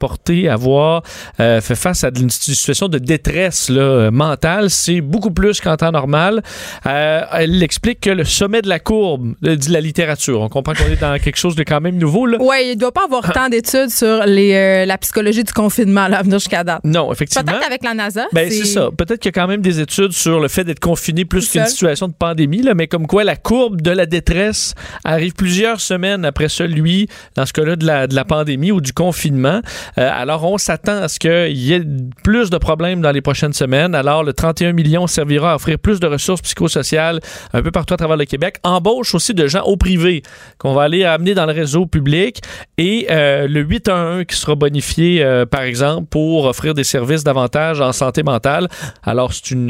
avoir 0.50 1.04
euh, 1.40 1.62
fait 1.62 1.76
face 1.76 2.04
à 2.04 2.10
une 2.20 2.30
situation 2.30 2.88
de 2.88 2.98
détresse 2.98 3.70
là, 3.70 4.12
mentale. 4.12 4.70
C'est 4.70 5.02
beaucoup 5.02 5.32
plus 5.32 5.60
qu'en 5.62 5.76
temps 5.78 5.92
normal. 5.92 6.42
Euh, 6.86 7.22
elle 7.34 7.62
explique 7.64 8.02
que 8.02 8.10
le 8.10 8.24
sommet 8.24 8.62
de 8.62 8.70
la 8.70 8.80
courbe, 8.80 9.34
euh, 9.46 9.56
dit 9.56 9.72
la 9.72 9.82
littérature, 9.82 10.42
on 10.42 10.50
comprend 10.50 10.74
qu'on 10.74 10.92
est 10.92 11.02
dans 11.02 11.18
quelque 11.20 11.38
chose 11.38 11.56
de 11.56 11.64
quand 11.64 11.82
même 11.82 11.98
nouveau. 11.98 12.28
Oui, 12.40 12.58
il 12.64 12.70
ne 12.70 12.80
doit 12.80 12.92
pas 12.92 13.06
avoir 13.06 13.32
tant 13.32 13.50
d'études 13.50 13.90
sur 13.90 14.26
les, 14.26 14.86
la 14.86 14.98
psychologie 14.98 15.44
du 15.44 15.54
confinement 15.54 16.08
là, 16.08 16.20
à 16.20 16.24
venir 16.24 16.40
jusqu'à 16.40 16.64
date. 16.64 16.82
Non, 16.84 17.12
effectivement. 17.12 17.52
Peut-être 17.52 17.66
avec 17.66 17.84
la 17.84 17.94
NASA. 17.94 18.26
Ben, 18.34 18.50
c'est 18.50 18.66
ça. 18.66 18.90
Peut-être 18.96 19.20
qu'il 19.20 19.30
y 19.34 19.36
a 19.38 19.42
quand 19.42 19.48
même 19.48 19.62
des 19.62 19.80
études 19.80 20.12
sur 20.12 20.40
le 20.40 20.48
fait 20.48 20.64
d'être 20.64 20.80
confiné 20.80 21.26
plus 21.26 21.50
qu'une 21.50 21.66
situation 21.66 22.08
de 22.08 22.14
pandémie, 22.14 22.62
là, 22.62 22.74
mais 22.74 22.88
comme 22.88 23.08
quoi 23.08 23.24
la 23.24 23.36
courbe 23.36 23.82
de 23.82 23.92
la 23.92 24.06
détresse 24.06 24.76
arrive 25.04 25.34
plusieurs 25.34 25.82
semaines 25.82 26.26
après 26.26 26.50
celui, 26.50 27.08
dans 27.36 27.46
ce 27.46 27.54
cas-là, 27.54 27.76
de 27.76 27.86
la, 27.86 28.08
de 28.08 28.16
la 28.16 28.26
pandémie 28.26 28.72
ou 28.72 28.82
du 28.82 28.94
confinement. 28.94 29.62
Euh, 29.98 30.10
alors, 30.12 30.44
on 30.44 30.58
s'attend 30.58 31.04
à 31.04 31.08
ce 31.08 31.20
qu'il 31.20 31.58
y 31.58 31.74
ait 31.74 31.84
plus 32.24 32.50
de 32.50 32.58
problèmes 32.58 33.02
dans 33.02 33.12
les 33.12 33.22
prochaines 33.22 33.54
semaines. 33.54 33.96
Alors, 33.96 34.24
le 34.24 34.34
31 34.34 34.74
millions 34.74 35.08
servira 35.08 35.54
à 35.54 35.56
offrir 35.56 35.80
plus 35.80 36.00
de 36.00 36.08
ressources 36.08 36.42
psychosociales 36.42 37.20
un 37.54 37.62
peu 37.62 37.72
partout 37.72 37.94
à 37.94 37.98
travers 37.98 38.18
le 38.18 38.26
Québec. 38.26 38.58
Embauche 38.64 39.16
aussi 39.16 39.34
de 39.34 39.48
gens 39.48 39.64
au 39.64 39.78
privé 39.78 40.24
qu'on 40.58 40.74
va 40.74 40.84
aller 40.84 41.04
amener 41.04 41.34
dans 41.34 41.46
le 41.46 41.54
réseau 41.54 41.86
public 41.86 42.42
et 42.78 43.08
euh, 43.10 43.48
le 43.48 43.62
811 43.62 44.26
qui 44.26 44.36
sera 44.36 44.56
bonifié, 44.56 45.24
euh, 45.24 45.46
par 45.46 45.62
exemple, 45.62 46.08
pour 46.10 46.46
offrir 46.46 46.74
des 46.74 46.84
services 46.84 47.24
davantage 47.24 47.82
en 47.82 47.92
santé 47.92 48.24
mentale. 48.24 48.68
Alors, 49.04 49.34
c'est 49.34 49.52
une, 49.52 49.70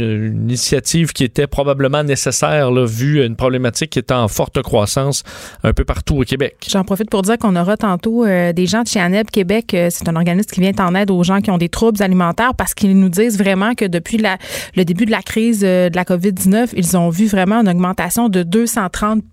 initiative 0.50 1.14
qui 1.14 1.24
était 1.24 1.48
probablement 1.48 2.04
nécessaire, 2.04 2.72
là, 2.72 2.86
vu 2.86 3.24
une 3.24 3.36
problématique 3.36 3.92
qui 3.92 4.00
est 4.00 4.12
en 4.12 4.28
forte 4.28 4.62
croissance 4.62 5.24
un 5.64 5.74
peu 5.74 5.84
partout 5.84 6.18
au 6.18 6.24
Québec. 6.24 6.58
J'en 6.70 6.84
profite 6.84 7.10
pour 7.10 7.22
dire 7.22 7.38
qu'on 7.38 7.56
aura 7.56 7.78
tantôt 7.78 8.26
des 8.26 8.66
gens 8.66 8.84
de 8.84 8.88
chez 8.88 9.00
ANEB 9.00 9.30
Québec. 9.30 9.76
Un 10.10 10.16
organisme 10.16 10.50
qui 10.50 10.60
vient 10.60 10.74
en 10.80 10.96
aide 10.96 11.12
aux 11.12 11.24
gens 11.24 11.42
qui 11.42 11.52
ont 11.52 11.58
des 11.58 11.70
troubles 11.70 12.02
alimentaires 12.04 12.54
parce 12.56 12.74
qu'ils 12.74 13.00
nous 13.00 13.10
disent 13.10 13.38
vraiment 13.38 13.76
que 13.76 13.86
depuis 13.86 14.22
le 14.76 14.84
début 14.86 15.06
de 15.06 15.12
la 15.12 15.22
crise 15.22 15.62
euh, 15.64 15.90
de 15.90 15.96
la 15.96 16.04
COVID-19, 16.04 16.70
ils 16.76 16.98
ont 16.98 17.10
vu 17.10 17.28
vraiment 17.28 17.62
une 17.62 17.70
augmentation 17.70 18.30
de 18.30 18.44
230 18.44 19.24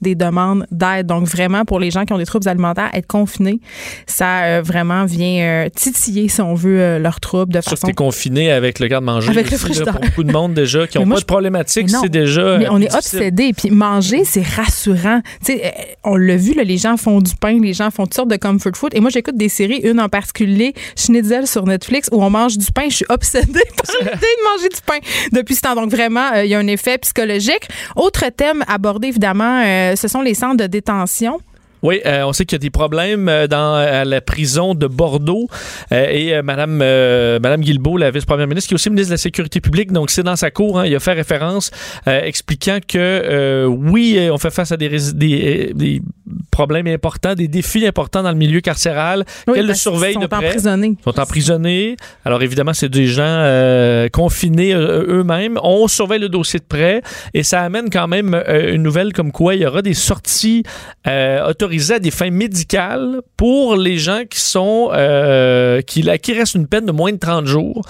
des 0.00 0.14
demandes 0.14 0.66
d'aide. 0.70 1.06
Donc 1.06 1.26
vraiment, 1.26 1.64
pour 1.64 1.80
les 1.80 1.90
gens 1.90 2.04
qui 2.04 2.12
ont 2.12 2.18
des 2.18 2.26
troubles 2.26 2.48
alimentaires, 2.48 2.90
être 2.94 3.06
confinés, 3.06 3.60
ça 4.06 4.42
euh, 4.44 4.62
vraiment 4.62 5.04
vient 5.04 5.64
euh, 5.64 5.68
titiller, 5.74 6.28
si 6.28 6.40
on 6.40 6.54
veut, 6.54 6.80
euh, 6.80 6.98
leurs 6.98 7.20
troubles 7.20 7.52
de 7.52 7.60
façon... 7.60 7.86
t'es 7.86 7.92
confiné 7.92 8.50
avec 8.52 8.78
le 8.78 8.86
garde-manger. 8.88 9.30
Avec 9.30 9.50
le 9.50 9.56
aussi, 9.56 9.64
là, 9.64 9.70
frigidaire. 9.70 9.92
Pour 9.94 10.00
beaucoup 10.02 10.24
de 10.24 10.32
monde 10.32 10.54
déjà 10.54 10.86
qui 10.86 10.98
n'ont 10.98 11.08
pas 11.08 11.16
je- 11.16 11.20
de 11.20 11.26
problématique, 11.26 11.90
c'est 11.90 12.08
déjà. 12.08 12.58
Mais 12.58 12.68
on 12.70 12.80
est 12.80 12.94
obsédé. 12.94 13.52
Puis 13.52 13.70
manger, 13.70 14.24
c'est 14.24 14.46
rassurant. 14.46 15.20
Tu 15.44 15.52
sais, 15.52 15.62
euh, 15.66 15.70
on 16.04 16.16
l'a 16.16 16.36
vu, 16.36 16.54
là, 16.54 16.64
les 16.64 16.78
gens 16.78 16.96
font 16.96 17.20
du 17.20 17.34
pain, 17.36 17.58
les 17.60 17.72
gens 17.72 17.90
font 17.90 18.04
toutes 18.04 18.14
sortes 18.14 18.30
de 18.30 18.36
comfort 18.36 18.72
food. 18.76 18.92
Et 18.94 19.00
moi, 19.00 19.10
j'écoute 19.10 19.36
des 19.36 19.48
séries, 19.48 19.80
une 19.82 20.00
en 20.00 20.08
particulier, 20.08 20.74
Schnitzel 20.96 21.46
sur 21.46 21.66
Netflix, 21.66 22.08
où 22.12 22.22
on 22.22 22.30
mange 22.30 22.56
du 22.58 22.70
pain. 22.72 22.86
Je 22.88 22.96
suis 22.96 23.06
obsédée 23.08 23.46
par 23.76 23.94
l'idée 24.00 24.10
de 24.12 24.56
manger 24.56 24.68
du 24.68 24.80
pain 24.86 24.98
depuis 25.32 25.54
ce 25.54 25.60
temps. 25.62 25.74
Donc 25.74 25.90
vraiment, 25.90 26.32
il 26.34 26.48
y 26.48 26.54
a 26.54 26.58
un 26.58 26.66
effet 26.66 26.98
psychologique. 26.98 27.68
Autre 27.96 28.24
thème 28.36 28.64
abordé, 28.68 29.08
évidemment, 29.08 29.62
ce 29.96 30.08
sont 30.08 30.22
les 30.22 30.34
centres 30.34 30.56
de 30.56 30.66
détention. 30.66 31.40
Oui, 31.82 32.00
euh, 32.06 32.22
on 32.24 32.32
sait 32.32 32.44
qu'il 32.44 32.56
y 32.56 32.60
a 32.60 32.60
des 32.60 32.70
problèmes 32.70 33.28
euh, 33.28 33.46
dans 33.46 33.74
à 33.74 34.04
la 34.04 34.20
prison 34.20 34.74
de 34.74 34.86
Bordeaux 34.86 35.46
euh, 35.92 36.06
et 36.10 36.42
Madame 36.42 36.76
Madame 36.78 37.60
Guilbeault, 37.60 37.96
la 37.98 38.10
vice-première 38.10 38.46
ministre, 38.48 38.68
qui 38.68 38.74
est 38.74 38.76
aussi 38.76 38.90
ministre 38.90 39.10
de 39.10 39.14
la 39.14 39.18
Sécurité 39.18 39.60
publique, 39.60 39.92
donc 39.92 40.10
c'est 40.10 40.22
dans 40.22 40.36
sa 40.36 40.50
cour. 40.50 40.78
hein, 40.78 40.86
il 40.86 40.94
a 40.94 41.00
fait 41.00 41.12
référence 41.12 41.70
expliquant 42.06 42.78
que 42.86 43.66
oui, 43.66 44.18
on 44.32 44.38
fait 44.38 44.50
face 44.50 44.72
à 44.72 44.76
des, 44.76 44.88
rés- 44.88 45.12
des, 45.14 45.72
des 45.74 46.02
problèmes 46.50 46.86
importants, 46.88 47.34
des 47.34 47.48
défis 47.48 47.86
importants 47.86 48.22
dans 48.22 48.30
le 48.32 48.36
milieu 48.36 48.60
carcéral, 48.60 49.24
Oui, 49.46 49.54
qu'elle 49.54 49.66
le 49.66 49.74
surveille 49.74 50.14
sont 50.14 50.20
de 50.20 50.26
près. 50.26 50.46
emprisonnés. 50.48 50.94
Ils 50.98 51.04
sont 51.04 51.20
emprisonnés. 51.20 51.96
Alors 52.24 52.42
évidemment, 52.42 52.74
c'est 52.74 52.88
des 52.88 53.06
gens 53.06 53.44
confinés 54.12 54.74
eux-mêmes. 54.74 55.58
On 55.62 55.88
surveille 55.88 56.20
le 56.20 56.28
dossier 56.28 56.58
de 56.60 56.64
près 56.64 57.02
et 57.34 57.42
ça 57.42 57.62
amène 57.62 57.90
quand 57.90 58.08
même 58.08 58.34
une 58.48 58.82
nouvelle 58.82 59.12
comme 59.12 59.32
quoi 59.32 59.54
il 59.54 59.62
y 59.62 59.66
aura 59.66 59.82
des 59.82 59.94
sorties 59.94 60.62
euh, 61.06 61.46
autorisées 61.68 61.94
à 61.94 61.98
des 61.98 62.10
fins 62.10 62.30
médicales 62.30 63.20
pour 63.36 63.76
les 63.76 63.98
gens 63.98 64.22
qui 64.28 64.40
sont 64.40 64.90
euh, 64.92 65.82
qui, 65.82 66.02
qui 66.22 66.32
une 66.54 66.66
peine 66.66 66.86
de 66.86 66.92
moins 66.92 67.12
de 67.12 67.18
30 67.18 67.46
jours 67.46 67.82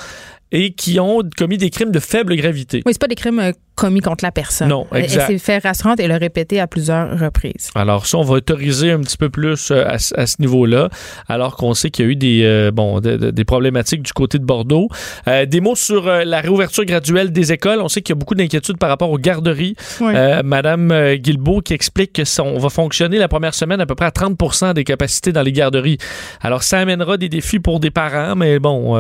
et 0.53 0.73
qui 0.73 0.99
ont 1.01 1.21
commis 1.37 1.59
des 1.59 1.71
crimes 1.71 1.91
de 1.91 2.01
faible 2.01 2.35
gravité. 2.37 2.83
Oui, 2.87 2.93
c'est 2.93 3.01
pas 3.01 3.07
des 3.07 3.15
crimes 3.15 3.39
euh, 3.39 3.53
commis 3.75 4.01
contre 4.01 4.25
la 4.25 4.33
personne. 4.33 4.69
Non, 4.69 4.87
exact. 4.95 5.27
S'est 5.27 5.39
fait 5.39 5.59
rassurante 5.59 6.01
et 6.01 6.09
l'a 6.09 6.17
répété 6.19 6.59
à 6.59 6.67
plusieurs 6.67 7.19
reprises. 7.19 7.71
Alors 7.75 8.07
ça, 8.07 8.17
on 8.19 8.23
va 8.23 8.35
autoriser 8.37 8.91
un 8.93 9.01
petit 9.01 9.19
peu 9.19 9.29
plus 9.29 9.71
euh, 9.71 9.85
à, 9.87 9.99
ce- 9.99 10.19
à 10.19 10.27
ce 10.27 10.37
niveau-là, 10.41 10.89
alors 11.29 11.57
qu'on 11.57 11.75
sait 11.75 11.91
qu'il 11.91 12.05
y 12.07 12.09
a 12.09 12.11
eu 12.13 12.17
des, 12.17 12.43
euh, 12.45 12.71
bon, 12.71 13.01
de- 13.01 13.17
de- 13.17 13.31
des 13.31 13.45
problématiques 13.45 14.03
du 14.03 14.13
côté 14.13 14.39
de 14.39 14.45
Bordeaux. 14.45 14.89
Des 15.27 15.61
mots 15.61 15.77
sur 15.77 16.07
la 16.07 16.41
réouverture 16.41 16.85
graduelle 16.87 17.31
des 17.31 17.53
écoles. 17.53 17.81
On 17.81 17.89
sait 17.89 18.01
qu'il 18.01 18.15
y 18.15 18.17
a 18.17 18.19
beaucoup 18.19 18.35
d'inquiétudes 18.35 18.79
par 18.79 18.89
rapport 18.89 19.11
aux 19.11 19.19
garderies. 19.19 19.75
Oui. 20.01 20.13
Madame 20.45 21.15
Guilbeault 21.17 21.61
qui 21.61 21.75
explique 21.75 22.13
que 22.15 22.25
ça, 22.25 22.43
on 22.43 22.59
va 22.59 22.71
fonctionner 22.71 23.19
la 23.19 23.29
première 23.29 23.55
semaine 23.55 23.81
à 23.81 23.87
peu 23.87 23.95
près 23.95 24.07
à 24.07 24.11
30% 24.11 24.73
des 24.75 24.85
capacités 24.85 25.33
dans 25.33 25.43
les 25.43 25.53
garderies. 25.53 25.99
Alors 26.41 26.63
ça 26.63 26.79
amènera 26.79 27.17
des 27.19 27.29
défis 27.29 27.59
pour 27.61 27.81
des 27.81 27.91
parents, 27.91 28.35
mais 28.35 28.59
bon... 28.59 28.97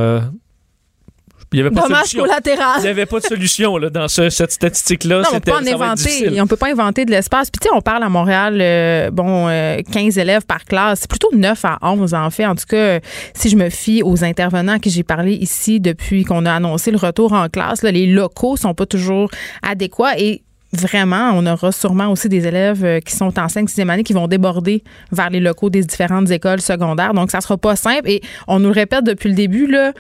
euh, 1.54 1.56
il 1.56 1.60
n'y 1.62 1.66
avait 1.66 1.74
pas 1.74 1.88
de 1.88 1.94
solution. 1.94 2.20
collatéral. 2.24 2.74
Il 2.78 2.82
n'y 2.82 2.88
avait 2.88 3.06
pas 3.06 3.20
de 3.20 3.24
solution 3.24 3.76
là, 3.78 3.90
dans 3.90 4.08
ce- 4.08 4.28
cette 4.30 4.52
statistique-là. 4.52 5.20
Non, 5.22 5.28
on 5.32 5.40
peut 5.40 5.50
pas 5.52 5.58
en 5.60 5.66
inventer. 5.66 6.40
On 6.40 6.46
peut 6.46 6.56
pas 6.56 6.70
inventer 6.70 7.04
de 7.04 7.10
l'espace. 7.10 7.50
Puis 7.50 7.60
tu 7.60 7.68
sais, 7.68 7.74
on 7.74 7.80
parle 7.80 8.02
à 8.02 8.08
Montréal, 8.08 8.58
euh, 8.60 9.10
bon, 9.10 9.46
euh, 9.48 9.78
15 9.92 10.18
élèves 10.18 10.44
par 10.46 10.64
classe. 10.64 11.00
C'est 11.00 11.10
plutôt 11.10 11.30
9 11.34 11.64
à 11.64 11.78
11 11.82 12.14
en 12.14 12.30
fait. 12.30 12.46
En 12.46 12.54
tout 12.54 12.66
cas, 12.68 12.76
euh, 12.76 13.00
si 13.34 13.48
je 13.48 13.56
me 13.56 13.70
fie 13.70 14.02
aux 14.02 14.24
intervenants 14.24 14.72
à 14.74 14.78
qui 14.78 14.90
j'ai 14.90 15.02
parlé 15.04 15.32
ici 15.34 15.80
depuis 15.80 16.24
qu'on 16.24 16.44
a 16.46 16.52
annoncé 16.52 16.90
le 16.90 16.98
retour 16.98 17.32
en 17.32 17.48
classe, 17.48 17.82
là, 17.82 17.90
les 17.90 18.06
locaux 18.06 18.56
sont 18.56 18.74
pas 18.74 18.86
toujours 18.86 19.30
adéquats 19.62 20.18
et 20.18 20.42
Vraiment, 20.70 21.30
on 21.32 21.46
aura 21.46 21.72
sûrement 21.72 22.08
aussi 22.08 22.28
des 22.28 22.46
élèves 22.46 22.84
euh, 22.84 23.00
qui 23.00 23.16
sont 23.16 23.38
en 23.38 23.48
5 23.48 23.70
6e 23.70 23.88
année 23.88 24.04
qui 24.04 24.12
vont 24.12 24.28
déborder 24.28 24.82
vers 25.10 25.30
les 25.30 25.40
locaux 25.40 25.70
des 25.70 25.82
différentes 25.82 26.30
écoles 26.30 26.60
secondaires. 26.60 27.14
Donc, 27.14 27.30
ça 27.30 27.40
sera 27.40 27.56
pas 27.56 27.74
simple. 27.74 28.06
Et 28.06 28.20
on 28.46 28.58
nous 28.58 28.66
le 28.68 28.74
répète 28.74 29.02
depuis 29.02 29.30
le 29.30 29.34
début, 29.34 29.66
là, 29.66 29.92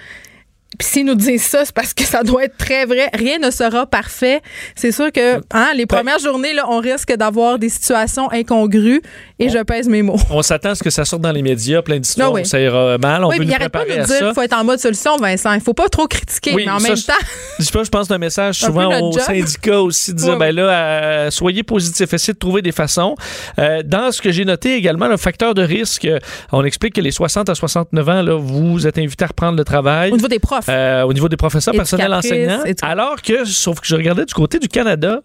puis 0.78 0.86
s'ils 0.86 1.06
nous 1.06 1.14
disent 1.14 1.44
ça, 1.44 1.64
c'est 1.64 1.74
parce 1.74 1.94
que 1.94 2.04
ça 2.04 2.22
doit 2.22 2.44
être 2.44 2.56
très 2.58 2.84
vrai. 2.84 3.08
Rien 3.14 3.38
ne 3.38 3.50
sera 3.50 3.86
parfait. 3.86 4.42
C'est 4.74 4.92
sûr 4.92 5.10
que 5.10 5.36
hein, 5.52 5.68
les 5.74 5.86
premières 5.86 6.18
journées, 6.18 6.52
là, 6.52 6.66
on 6.68 6.78
risque 6.78 7.14
d'avoir 7.16 7.58
des 7.58 7.68
situations 7.70 8.30
incongrues 8.30 9.00
et 9.38 9.48
je 9.48 9.58
pèse 9.62 9.88
mes 9.88 10.02
mots. 10.02 10.18
On 10.30 10.42
s'attend 10.42 10.70
à 10.70 10.74
ce 10.74 10.82
que 10.82 10.90
ça 10.90 11.04
sorte 11.04 11.22
dans 11.22 11.32
les 11.32 11.42
médias, 11.42 11.80
plein 11.80 11.98
d'histoires 11.98 12.28
Ah 12.28 12.34
oui. 12.34 12.44
ça 12.46 12.60
ira 12.60 12.98
mal. 12.98 13.24
On 13.24 13.28
oui, 13.30 13.38
peut 13.38 13.44
nous 13.44 13.50
pas 13.70 13.84
de 13.84 13.88
nous 13.88 13.94
à 13.94 14.04
dire 14.04 14.06
ça. 14.06 14.24
qu'il 14.26 14.34
faut 14.34 14.42
être 14.42 14.56
en 14.58 14.64
mode 14.64 14.78
solution, 14.78 15.16
Vincent. 15.16 15.52
Il 15.54 15.60
faut 15.60 15.74
pas 15.74 15.88
trop 15.88 16.06
critiquer, 16.06 16.52
Oui, 16.54 16.64
mais 16.66 16.70
en 16.72 16.78
ça, 16.78 16.88
même 16.88 16.96
je- 16.96 17.06
temps, 17.06 17.12
Je 17.58 17.64
je 17.84 17.88
pense 17.88 18.10
un 18.10 18.18
message 18.18 18.58
souvent 18.58 19.00
aux 19.00 19.18
syndicats 19.18 19.80
aussi, 19.80 20.12
de 20.12 20.18
dire, 20.18 20.36
ben 20.36 20.54
là, 20.54 20.62
euh, 20.70 21.30
soyez 21.30 21.62
positifs, 21.62 22.12
essayez 22.12 22.34
de 22.34 22.38
trouver 22.38 22.60
des 22.62 22.72
façons. 22.72 23.14
Euh, 23.58 23.82
dans 23.84 24.12
ce 24.12 24.20
que 24.20 24.30
j'ai 24.32 24.44
noté 24.44 24.74
également, 24.74 25.08
le 25.08 25.16
facteur 25.16 25.54
de 25.54 25.62
risque, 25.62 26.04
euh, 26.04 26.18
on 26.52 26.64
explique 26.64 26.94
que 26.94 27.00
les 27.00 27.10
60 27.10 27.48
à 27.48 27.54
69 27.54 28.08
ans, 28.08 28.22
là, 28.22 28.34
vous 28.38 28.86
êtes 28.86 28.98
invités 28.98 29.24
à 29.24 29.28
reprendre 29.28 29.56
le 29.56 29.64
travail. 29.64 30.10
au 30.12 30.16
niveau 30.16 30.28
des 30.28 30.38
profs. 30.38 30.57
Euh, 30.68 31.02
au 31.02 31.12
niveau 31.12 31.28
des 31.28 31.36
professeurs, 31.36 31.74
enseignants. 32.18 32.64
édu- 32.64 32.84
Alors 32.84 33.20
que, 33.22 33.44
sauf 33.44 33.80
que 33.80 33.86
je 33.86 33.96
regardais 33.96 34.24
du 34.24 34.34
côté 34.34 34.58
du 34.58 34.68
Canada, 34.68 35.20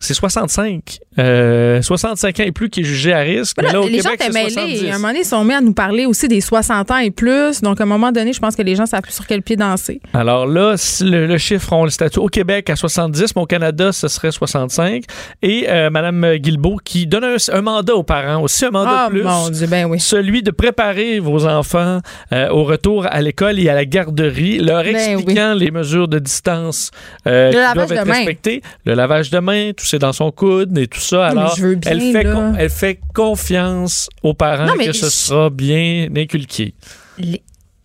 c'est 0.00 0.14
65. 0.14 0.98
Euh, 1.18 1.80
65 1.82 2.40
ans 2.40 2.42
et 2.44 2.52
plus 2.52 2.68
qui 2.68 2.80
est 2.80 2.84
jugé 2.84 3.12
à 3.12 3.20
risque. 3.20 3.56
Voilà, 3.58 3.70
Mais 3.70 3.78
là, 3.78 3.84
au 3.84 3.88
les 3.88 4.00
gens 4.00 4.10
étaient 4.12 4.28
mêlés. 4.30 4.50
70. 4.50 4.84
À 4.90 4.94
un 4.94 4.98
moment 4.98 5.08
donné, 5.08 5.20
ils 5.20 5.24
sont 5.24 5.44
mis 5.44 5.54
à 5.54 5.60
nous 5.60 5.72
parler 5.72 6.06
aussi 6.06 6.28
des 6.28 6.40
60 6.40 6.90
ans 6.90 6.98
et 6.98 7.10
plus. 7.10 7.60
Donc, 7.62 7.80
à 7.80 7.84
un 7.84 7.86
moment 7.86 8.12
donné, 8.12 8.32
je 8.32 8.40
pense 8.40 8.54
que 8.56 8.62
les 8.62 8.74
gens 8.76 8.86
savent 8.86 9.00
plus 9.02 9.12
sur 9.14 9.26
quel 9.26 9.42
pied 9.42 9.56
danser. 9.56 10.00
Alors 10.12 10.46
là, 10.46 10.74
le, 11.00 11.26
le 11.26 11.38
chiffre, 11.38 11.72
on 11.72 11.84
le 11.84 11.90
statut 11.90 12.18
au 12.18 12.26
Québec 12.28 12.68
à 12.70 12.76
70, 12.76 13.34
mais 13.34 13.42
au 13.42 13.46
Canada, 13.46 13.92
ce 13.92 14.08
serait 14.08 14.30
65. 14.30 15.04
Et 15.42 15.66
euh, 15.68 15.90
Mme 15.90 16.36
Guilbeault 16.36 16.78
qui 16.84 17.06
donne 17.06 17.24
un, 17.24 17.36
un 17.52 17.60
mandat 17.62 17.94
aux 17.94 18.02
parents, 18.02 18.42
aussi 18.42 18.64
un 18.66 18.70
mandat 18.70 19.04
Ah, 19.04 19.06
de 19.08 19.12
plus. 19.14 19.22
mon 19.22 19.48
Dieu, 19.48 19.66
ben 19.66 19.86
oui. 19.86 20.00
Celui 20.00 20.42
de 20.42 20.50
préparer 20.50 21.18
vos 21.18 21.46
enfants 21.46 22.00
euh, 22.32 22.48
au 22.50 22.64
retour 22.64 23.06
à 23.08 23.20
l'école 23.22 23.58
et 23.58 23.68
à 23.68 23.74
la 23.74 23.84
garderie, 23.84 24.58
leur 24.58 24.82
Ben 24.84 24.96
expliquant 24.96 25.54
les 25.54 25.70
mesures 25.70 26.08
de 26.08 26.18
distance 26.18 26.90
euh, 27.26 27.46
Le 27.46 27.52
qui 27.52 27.56
lavage 27.58 27.74
doivent 27.74 27.88
de 27.88 27.94
être 27.94 28.06
respectées. 28.16 28.62
Le 28.84 28.94
lavage 28.94 29.30
de 29.30 29.38
main, 29.38 29.70
tout 29.76 29.84
c'est 29.86 29.98
dans 29.98 30.12
son 30.12 30.30
coude 30.30 30.76
et 30.76 30.86
tout 30.86 31.00
ça. 31.00 31.05
Alors, 31.12 31.54
je 31.56 31.66
veux 31.66 31.74
bien, 31.76 31.92
elle, 31.92 32.12
fait 32.12 32.22
là. 32.22 32.32
con- 32.32 32.54
elle 32.58 32.70
fait 32.70 33.00
confiance 33.14 34.08
aux 34.22 34.34
parents 34.34 34.66
Non, 34.66 34.74
que 34.76 34.92
ce 34.92 35.06
je- 35.06 35.10
sera 35.10 35.50
bien 35.50 36.08
inculqué. 36.16 36.74
Les- 37.18 37.42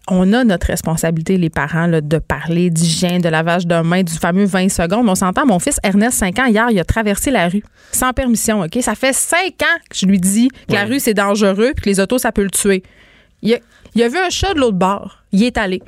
on 0.08 0.34
a 0.34 0.44
notre 0.44 0.68
responsabilité, 0.68 1.38
les 1.38 1.50
parents, 1.50 1.86
là, 1.86 2.02
de 2.02 2.18
parler 2.18 2.70
d'hygiène, 2.70 3.22
de 3.22 3.30
lavage 3.30 3.66
de 3.68 3.76
main, 3.82 4.04
du 4.04 4.14
fameux 4.14 4.46
20 4.46 4.68
secondes. 4.70 5.08
On 5.08 5.16
s'entend, 5.16 5.46
mon 5.46 5.60
fils 5.60 5.78
Ernest, 5.84 6.18
5 6.18 6.40
ans, 6.40 6.46
hier, 6.48 6.68
il 6.72 6.80
a 6.80 6.84
traversé 6.84 7.32
la 7.32 7.48
rue 7.48 7.64
sans 7.92 8.12
permission, 8.12 8.62
OK? 8.62 8.78
Ça 8.82 8.96
fait 8.96 9.14
5 9.14 9.62
ans 9.62 9.78
que 9.90 9.96
je 9.96 10.06
lui 10.06 10.20
dis 10.20 10.50
que 10.68 10.74
la 10.74 10.86
rue, 10.86 11.00
c'est 11.00 11.14
dangereux 11.14 11.72
puis 11.76 11.84
que 11.84 11.90
les 11.90 12.00
autos, 12.00 12.18
ça 12.18 12.32
peut 12.32 12.44
le 12.44 12.50
tuer. 12.50 12.84
Il 13.42 13.54
a, 13.54 13.58
il 13.96 14.04
a 14.04 14.08
vu 14.10 14.18
un 14.18 14.30
chat 14.30 14.54
de 14.54 14.60
l'autre 14.60 14.78
bord. 14.78 15.20
Il 15.32 15.44
est 15.44 15.58
allé. 15.58 15.82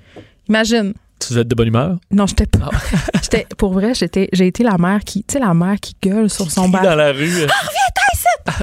Imagine. 0.48 0.94
Tu 1.28 1.34
devais 1.34 1.42
être 1.42 1.48
de 1.48 1.56
bonne 1.56 1.68
humeur? 1.68 1.98
Non, 2.12 2.26
j'étais 2.28 2.46
pas. 2.46 2.70
Ah. 2.72 2.78
j'étais, 3.22 3.46
pour 3.58 3.74
vrai, 3.74 3.94
j'étais, 3.94 4.30
j'ai 4.34 4.48
été 4.48 4.64
la 4.64 4.78
mère 4.78 5.02
qui, 5.06 5.24
tu 5.24 5.34
sais, 5.34 5.40
la 5.40 5.54
mère 5.54 5.76
qui 5.80 5.96
gueule 6.02 6.30
sur 6.30 6.50
son 6.52 6.70
bar. 6.70 6.84
dans 6.84 6.96
la 6.96 7.12
rue. 7.12 7.44
euh, 7.44 7.48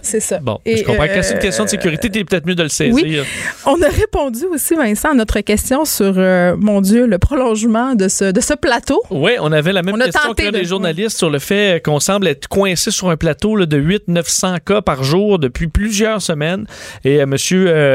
C'est 0.02 0.20
ça. 0.20 0.38
Bon, 0.38 0.58
Et, 0.64 0.78
je 0.78 0.84
comprends 0.84 1.06
que 1.06 1.22
c'est 1.22 1.32
une 1.32 1.38
euh, 1.38 1.42
question 1.42 1.64
de 1.64 1.68
sécurité, 1.70 2.10
t'es 2.10 2.24
peut-être 2.24 2.46
mieux 2.46 2.54
de 2.54 2.62
le 2.62 2.68
saisir. 2.68 2.94
Oui. 2.94 3.18
On 3.66 3.80
a 3.82 3.88
répondu 3.88 4.44
aussi, 4.46 4.74
Vincent, 4.74 5.10
à 5.10 5.14
notre 5.14 5.40
question 5.40 5.84
sur, 5.84 6.14
euh, 6.16 6.56
mon 6.58 6.80
Dieu, 6.80 7.06
le 7.06 7.18
prolongement 7.18 7.94
de 7.94 8.08
ce, 8.08 8.30
de 8.32 8.40
ce 8.40 8.54
plateau. 8.54 9.02
Oui, 9.10 9.32
on 9.40 9.52
avait 9.52 9.72
la 9.72 9.82
même 9.82 9.94
On 9.94 9.98
question 9.98 10.34
que 10.34 10.50
de- 10.50 10.58
les 10.58 10.64
journalistes 10.64 11.16
sur 11.18 11.30
le 11.30 11.38
fait 11.38 11.82
qu'on 11.84 12.00
semble 12.00 12.26
être 12.28 12.48
coincé 12.48 12.90
sur 12.90 13.10
un 13.10 13.16
plateau 13.16 13.56
là, 13.56 13.66
de 13.66 13.78
800-900 13.78 14.60
cas 14.60 14.82
par 14.82 15.04
jour 15.04 15.38
depuis 15.38 15.68
plusieurs 15.68 16.22
semaines. 16.22 16.66
Et 17.04 17.20
euh, 17.20 17.24
M. 17.24 17.36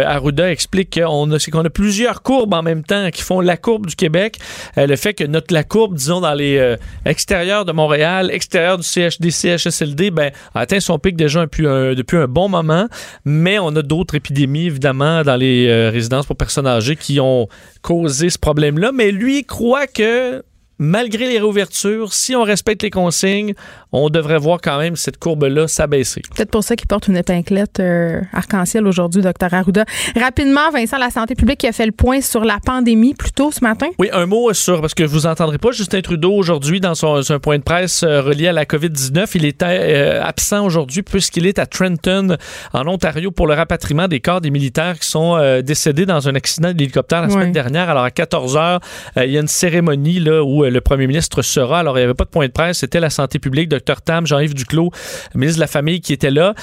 Arruda 0.08 0.51
explique 0.51 0.99
qu'on 0.99 1.32
a, 1.32 1.38
qu'on 1.51 1.65
a 1.65 1.69
plusieurs 1.69 2.21
courbes 2.21 2.54
en 2.54 2.63
même 2.63 2.84
temps 2.84 3.10
qui 3.12 3.21
font 3.21 3.41
la 3.41 3.58
courbe 3.58 3.86
du 3.88 3.95
Québec. 3.95 4.38
Euh, 4.78 4.88
le 4.88 4.95
fait 4.95 5.13
que 5.13 5.23
notre, 5.23 5.54
la 5.54 5.63
courbe, 5.63 5.95
disons, 5.95 6.21
dans 6.21 6.34
les 6.34 6.58
euh, 6.58 6.75
extérieurs 7.06 7.65
de 7.65 7.71
Montréal, 7.71 8.30
extérieur 8.32 8.78
du 8.78 8.84
CHD, 8.84 9.30
CHSLD, 9.32 10.12
ben, 10.12 10.32
a 10.54 10.62
atteint 10.62 10.80
son 10.80 10.99
pic 10.99 11.15
déjà 11.15 11.41
depuis 11.63 12.18
un, 12.18 12.24
un 12.24 12.28
bon 12.28 12.50
moment. 12.50 12.88
Mais 13.26 13.60
on 13.60 13.70
a 13.76 13.82
d'autres 13.82 14.15
épidémies, 14.15 14.68
évidemment, 14.68 15.24
dans 15.24 15.36
les 15.36 15.68
euh, 15.68 15.89
résidences 15.89 16.26
pour 16.26 16.36
personnes 16.36 16.68
âgées 16.68 16.96
qui 16.96 17.20
ont 17.20 17.48
causé 17.82 18.30
ce 18.30 18.39
problème-là. 18.39 18.91
Mais 18.91 19.12
lui 19.12 19.44
croit 19.44 19.88
que 19.88 20.44
malgré 20.78 21.28
les 21.28 21.38
réouvertures, 21.38 22.14
si 22.14 22.36
on 22.36 22.44
respecte 22.44 22.84
les 22.84 22.90
consignes, 22.90 23.54
on 23.92 24.10
devrait 24.10 24.38
voir 24.38 24.60
quand 24.62 24.78
même 24.78 24.96
cette 24.96 25.18
courbe-là 25.18 25.68
s'abaisser. 25.68 26.22
Peut-être 26.36 26.52
pour 26.52 26.64
ça 26.64 26.76
qu'il 26.76 26.88
porte 26.88 27.08
une 27.08 27.18
épinglette 27.18 27.80
euh, 27.80 28.22
arc-en-ciel 28.34 28.86
aujourd'hui, 28.88 29.22
docteur 29.22 29.54
Arruda. 29.54 29.86
Rapidement, 30.16 30.70
Vincent, 30.72 30.98
la 30.98 31.10
santé 31.10 31.36
publique 31.36 31.60
qui 31.60 31.68
a 31.68 31.72
fait 31.72 31.86
le 31.86 31.92
point 31.92 32.22
sur 32.22 32.44
la 32.44 32.60
pandémie 32.64 33.14
plus 33.14 33.32
tôt 33.32 33.52
ce 33.52 33.64
matin. 33.64 33.88
Oui, 34.00 34.10
un 34.12 34.26
mot 34.26 34.54
sur, 34.54 34.82
parce 34.82 34.94
que 34.94 35.04
vous 35.04 35.26
entendrez 35.26 35.58
pas 35.58 35.72
Justin 35.72 36.02
Trudeau 36.02 36.34
aujourd'hui 36.34 36.80
dans 36.80 36.96
son, 36.96 37.22
son 37.22 37.40
point 37.40 37.58
de 37.58 37.64
presse 37.64 38.04
euh, 38.04 38.22
relié 38.22 38.48
à 38.48 38.54
la 38.54 38.66
COVID-19. 38.66 39.32
Il 39.36 39.46
était 39.46 39.66
euh, 39.66 40.24
absent 40.24 40.66
aujourd'hui 40.66 41.04
puisqu'il 41.04 41.46
est 41.46 41.60
à 41.60 41.66
Trenton, 41.66 42.38
en 42.74 42.88
Ontario, 42.88 43.32
pour 43.32 43.48
le 43.48 43.54
rapatriement 43.54 44.08
des 44.08 44.20
corps 44.20 44.42
des 44.42 44.50
militaires 44.50 45.00
qui 45.00 45.08
sont 45.08 45.36
euh, 45.36 45.62
décédés 45.62 46.06
dans 46.06 46.28
un 46.28 46.36
accident 46.36 46.74
d'hélicoptère 46.74 47.22
la 47.22 47.30
semaine 47.30 47.52
dernière. 47.52 47.90
Alors, 47.90 48.04
à 48.04 48.12
14 48.12 48.58
heures, 48.58 48.80
euh, 49.18 49.26
il 49.26 49.32
y 49.32 49.38
a 49.38 49.42
une 49.42 49.48
cérémonie 49.48 50.20
là, 50.20 50.44
où 50.44 50.64
le 50.69 50.82
premier 50.82 51.08
ministre 51.08 51.41
sera. 51.41 51.80
Alors, 51.80 51.97
il 51.97 52.01
n'y 52.01 52.05
avait 52.05 52.13
pas 52.13 52.26
de 52.26 52.30
point 52.30 52.47
de 52.47 52.51
presse. 52.51 52.80
C'était 52.80 52.99
la 52.99 53.09
santé 53.09 53.39
publique, 53.39 53.70
Dr 53.70 54.01
Tam, 54.03 54.28
Jean-Yves 54.28 54.53
Duclos, 54.53 54.91
ministre 55.34 55.57
de 55.57 55.61
la 55.61 55.68
Famille, 55.68 56.01
qui 56.01 56.13
était 56.13 56.32
là. 56.32 56.53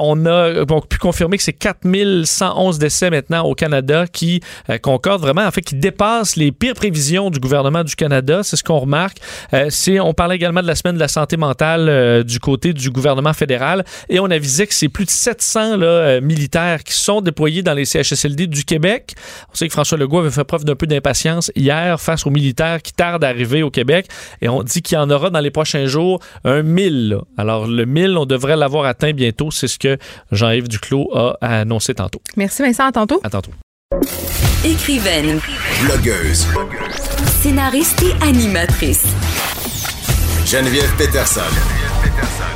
on 0.00 0.26
a 0.26 0.64
donc 0.64 0.88
pu 0.88 0.98
confirmer 0.98 1.36
que 1.36 1.42
c'est 1.42 1.52
4111 1.52 2.78
décès 2.78 3.10
maintenant 3.10 3.44
au 3.44 3.54
Canada 3.54 4.06
qui 4.06 4.40
concordent 4.82 5.22
vraiment, 5.22 5.44
en 5.44 5.50
fait, 5.50 5.62
qui 5.62 5.74
dépassent 5.74 6.36
les 6.36 6.52
pires 6.52 6.74
prévisions 6.74 7.30
du 7.30 7.38
gouvernement 7.40 7.84
du 7.84 7.94
Canada. 7.94 8.42
C'est 8.42 8.56
ce 8.56 8.64
qu'on 8.64 8.78
remarque. 8.78 9.18
on 9.52 10.14
parlait 10.14 10.36
également 10.36 10.62
de 10.62 10.66
la 10.66 10.74
semaine 10.74 10.94
de 10.94 11.00
la 11.00 11.08
santé 11.08 11.36
mentale 11.36 12.24
du 12.24 12.40
côté 12.40 12.72
du 12.72 12.90
gouvernement 12.90 13.32
fédéral 13.32 13.84
et 14.08 14.20
on 14.20 14.26
avisait 14.26 14.66
que 14.66 14.74
c'est 14.74 14.88
plus 14.88 15.04
de 15.04 15.10
700 15.10 15.76
là, 15.76 16.20
militaires 16.20 16.84
qui 16.84 16.92
sont 16.92 17.20
déployés 17.20 17.62
dans 17.62 17.74
les 17.74 17.84
CHSLD 17.84 18.46
du 18.46 18.64
Québec. 18.64 19.14
On 19.52 19.54
sait 19.54 19.66
que 19.66 19.72
François 19.72 19.98
Legault 19.98 20.20
avait 20.20 20.30
fait 20.30 20.44
preuve 20.44 20.64
d'un 20.64 20.74
peu 20.74 20.86
d'impatience 20.86 21.50
hier 21.54 22.00
face 22.00 22.26
aux 22.26 22.30
militaires 22.30 22.82
qui 22.82 22.92
tardent 22.92 23.24
à 23.24 23.28
arriver 23.28 23.47
au 23.62 23.70
Québec 23.70 24.06
et 24.40 24.48
on 24.48 24.62
dit 24.62 24.82
qu'il 24.82 24.96
y 24.96 25.00
en 25.00 25.10
aura 25.10 25.30
dans 25.30 25.40
les 25.40 25.50
prochains 25.50 25.86
jours 25.86 26.20
un 26.44 26.62
1000. 26.62 27.18
Alors 27.36 27.66
le 27.66 27.84
1000, 27.84 28.16
on 28.16 28.26
devrait 28.26 28.56
l'avoir 28.56 28.84
atteint 28.84 29.12
bientôt. 29.12 29.50
C'est 29.50 29.68
ce 29.68 29.78
que 29.78 29.98
Jean-Yves 30.32 30.68
Duclos 30.68 31.10
a 31.14 31.36
annoncé 31.40 31.94
tantôt. 31.94 32.20
Merci 32.36 32.62
Vincent, 32.62 32.86
à 32.86 32.92
tantôt. 32.92 33.20
À 33.24 33.30
tantôt. 33.30 33.52
Écrivaine. 34.64 35.40
Blogueuse. 35.84 36.46
Scénariste 37.40 38.02
et 38.02 38.24
animatrice. 38.24 39.06
Geneviève 40.46 40.92
Peterson. 40.96 41.40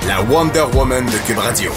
La 0.07 0.23
Wonder 0.23 0.65
Woman 0.75 1.07
de 1.07 1.27
Cube 1.27 1.39
Radio. 1.39 1.73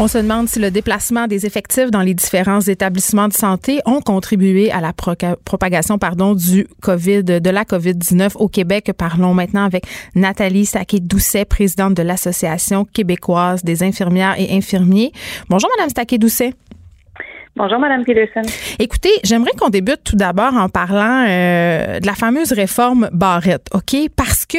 On 0.00 0.06
se 0.06 0.18
demande 0.18 0.48
si 0.48 0.60
le 0.60 0.70
déplacement 0.70 1.26
des 1.26 1.44
effectifs 1.44 1.90
dans 1.90 2.02
les 2.02 2.14
différents 2.14 2.60
établissements 2.60 3.26
de 3.26 3.32
santé 3.32 3.80
ont 3.84 4.00
contribué 4.00 4.70
à 4.70 4.80
la 4.80 4.92
propagation 4.92 5.98
pardon, 5.98 6.36
du 6.36 6.68
COVID, 6.82 7.24
de 7.24 7.50
la 7.50 7.64
COVID-19 7.64 8.36
au 8.36 8.46
Québec. 8.46 8.92
Parlons 8.96 9.34
maintenant 9.34 9.64
avec 9.64 9.86
Nathalie 10.14 10.66
Staquet-Doucet, 10.66 11.46
présidente 11.46 11.94
de 11.94 12.04
l'Association 12.04 12.84
québécoise 12.84 13.64
des 13.64 13.82
infirmières 13.82 14.36
et 14.38 14.56
infirmiers. 14.56 15.10
Bonjour, 15.48 15.68
Madame 15.76 15.90
Staquet-Doucet. 15.90 16.54
Bonjour, 17.56 17.80
Madame 17.80 18.04
Peterson. 18.04 18.42
Écoutez, 18.78 19.10
j'aimerais 19.24 19.50
qu'on 19.58 19.68
débute 19.68 20.04
tout 20.04 20.14
d'abord 20.14 20.54
en 20.54 20.68
parlant 20.68 21.24
euh, 21.28 21.98
de 21.98 22.06
la 22.06 22.14
fameuse 22.14 22.52
réforme 22.52 23.08
Barrette, 23.12 23.66
OK? 23.74 23.96
Parce 24.14 24.46
que 24.46 24.58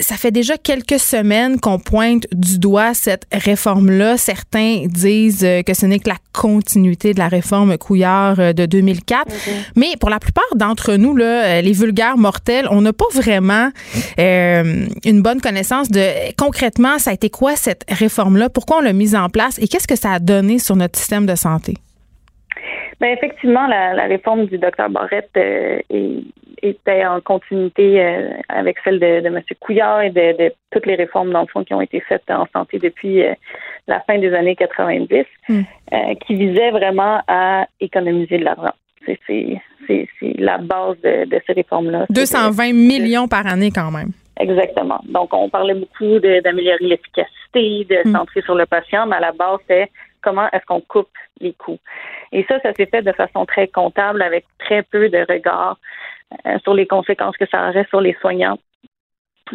ça 0.00 0.16
fait 0.16 0.30
déjà 0.30 0.58
quelques 0.58 0.98
semaines 0.98 1.58
qu'on 1.58 1.78
pointe 1.78 2.26
du 2.32 2.58
doigt 2.58 2.92
cette 2.92 3.24
réforme-là. 3.32 4.18
Certains 4.18 4.84
disent 4.86 5.44
euh, 5.44 5.62
que 5.62 5.72
ce 5.72 5.86
n'est 5.86 5.98
que 5.98 6.10
la 6.10 6.18
continuité 6.32 7.14
de 7.14 7.18
la 7.18 7.28
réforme 7.28 7.78
Couillard 7.78 8.38
euh, 8.38 8.52
de 8.52 8.66
2004. 8.66 9.32
Mais 9.76 9.94
pour 9.98 10.10
la 10.10 10.18
plupart 10.18 10.44
d'entre 10.56 10.94
nous, 10.94 11.16
là, 11.16 11.44
euh, 11.44 11.60
les 11.62 11.72
vulgaires 11.72 12.18
mortels, 12.18 12.68
on 12.70 12.82
n'a 12.82 12.92
pas 12.92 13.06
vraiment 13.14 13.70
une 14.18 15.22
bonne 15.22 15.40
connaissance 15.40 15.88
de 15.88 16.32
concrètement, 16.36 16.98
ça 16.98 17.10
a 17.10 17.14
été 17.14 17.30
quoi 17.30 17.56
cette 17.56 17.84
réforme-là? 17.88 18.50
Pourquoi 18.50 18.78
on 18.78 18.80
l'a 18.80 18.92
mise 18.92 19.14
en 19.14 19.28
place? 19.28 19.58
Et 19.58 19.68
qu'est-ce 19.68 19.88
que 19.88 19.96
ça 19.96 20.12
a 20.12 20.18
donné 20.18 20.58
sur 20.58 20.76
notre 20.76 20.98
système 20.98 21.26
de 21.26 21.34
santé? 21.34 21.76
Bien, 23.00 23.10
effectivement, 23.10 23.66
la, 23.66 24.04
réforme 24.04 24.46
du 24.46 24.58
docteur 24.58 24.90
Barrette 24.90 25.30
est 25.36 25.84
était 26.62 27.04
en 27.04 27.20
continuité 27.20 28.00
euh, 28.00 28.30
avec 28.48 28.76
celle 28.84 29.00
de, 29.00 29.20
de 29.20 29.26
M. 29.26 29.42
Couillard 29.60 30.02
et 30.02 30.10
de, 30.10 30.52
toutes 30.70 30.86
les 30.86 30.94
réformes, 30.94 31.32
dans 31.32 31.42
le 31.42 31.48
fond, 31.48 31.64
qui 31.64 31.74
ont 31.74 31.80
été 31.80 32.00
faites 32.00 32.30
en 32.30 32.46
santé 32.52 32.78
depuis 32.78 33.22
euh, 33.22 33.34
la 33.88 34.00
fin 34.00 34.18
des 34.18 34.32
années 34.32 34.54
90, 34.56 35.24
hmm. 35.48 35.60
euh, 35.92 35.96
qui 36.24 36.34
visaient 36.36 36.70
vraiment 36.70 37.20
à 37.26 37.66
économiser 37.80 38.38
de 38.38 38.44
l'argent. 38.44 38.74
C'est 39.26 39.60
la 40.38 40.58
base 40.58 40.96
de, 41.02 41.40
ces 41.44 41.52
réformes-là. 41.54 42.06
220 42.08 42.72
millions 42.72 43.26
par 43.26 43.46
année 43.46 43.72
quand 43.74 43.90
même. 43.90 44.12
Exactement. 44.38 45.00
Donc, 45.04 45.34
on 45.34 45.48
parlait 45.48 45.74
beaucoup 45.74 46.20
d'améliorer 46.20 46.78
l'efficacité, 46.80 47.84
de 47.90 48.08
hmm. 48.08 48.12
centrer 48.12 48.42
sur 48.42 48.54
le 48.54 48.66
patient, 48.66 49.06
mais 49.06 49.16
à 49.16 49.20
la 49.20 49.32
base, 49.32 49.58
c'est 49.66 49.90
comment 50.22 50.46
est-ce 50.52 50.64
qu'on 50.66 50.80
coupe 50.80 51.10
les 51.40 51.52
coûts. 51.52 51.80
Et 52.32 52.44
ça, 52.48 52.58
ça 52.60 52.72
s'est 52.72 52.86
fait 52.86 53.02
de 53.02 53.12
façon 53.12 53.44
très 53.44 53.68
comptable, 53.68 54.22
avec 54.22 54.44
très 54.58 54.82
peu 54.82 55.08
de 55.08 55.18
regard 55.30 55.78
euh, 56.46 56.58
sur 56.60 56.74
les 56.74 56.86
conséquences 56.86 57.36
que 57.36 57.46
ça 57.46 57.68
aurait 57.68 57.86
sur 57.90 58.00
les 58.00 58.16
soignants, 58.20 58.58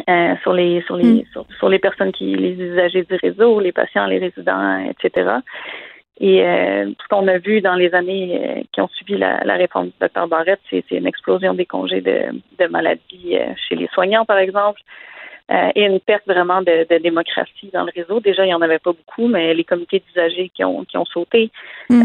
euh, 0.08 0.34
sur 0.42 0.52
les 0.52 0.80
sur 0.82 0.96
les 0.96 1.22
mm. 1.22 1.44
sur, 1.58 1.68
les 1.68 1.78
personnes 1.80 2.12
qui 2.12 2.36
les 2.36 2.52
usagers 2.52 3.02
du 3.02 3.16
réseau, 3.16 3.58
les 3.60 3.72
patients, 3.72 4.06
les 4.06 4.18
résidents, 4.18 4.78
etc. 4.90 5.30
Et 6.20 6.44
euh, 6.44 6.86
ce 7.00 7.08
qu'on 7.08 7.26
a 7.28 7.38
vu 7.38 7.60
dans 7.60 7.74
les 7.74 7.94
années 7.94 8.66
qui 8.72 8.80
ont 8.80 8.88
suivi 8.88 9.16
la, 9.18 9.38
réforme 9.54 9.86
du 9.86 9.92
Dr 10.00 10.26
Barrett, 10.28 10.60
c'est 10.70 10.84
une 10.90 11.06
explosion 11.06 11.54
des 11.54 11.66
congés 11.66 12.00
de, 12.00 12.26
de 12.58 12.66
maladie 12.66 13.36
chez 13.68 13.76
les 13.76 13.86
soignants, 13.88 14.24
par 14.24 14.38
exemple. 14.38 14.80
et 15.48 15.84
une 15.84 16.00
perte 16.00 16.26
vraiment 16.26 16.60
de, 16.60 16.98
démocratie 16.98 17.70
dans 17.72 17.84
le 17.84 17.92
réseau. 17.94 18.18
Déjà, 18.18 18.44
il 18.44 18.48
n'y 18.48 18.54
en 18.54 18.62
avait 18.62 18.80
pas 18.80 18.92
beaucoup, 18.92 19.28
mais 19.28 19.54
les 19.54 19.62
comités 19.62 20.02
d'usagers 20.04 20.50
qui 20.52 20.64
ont, 20.64 20.84
qui 20.84 20.96
ont 20.96 21.04
sauté, 21.04 21.52
mm. 21.88 22.04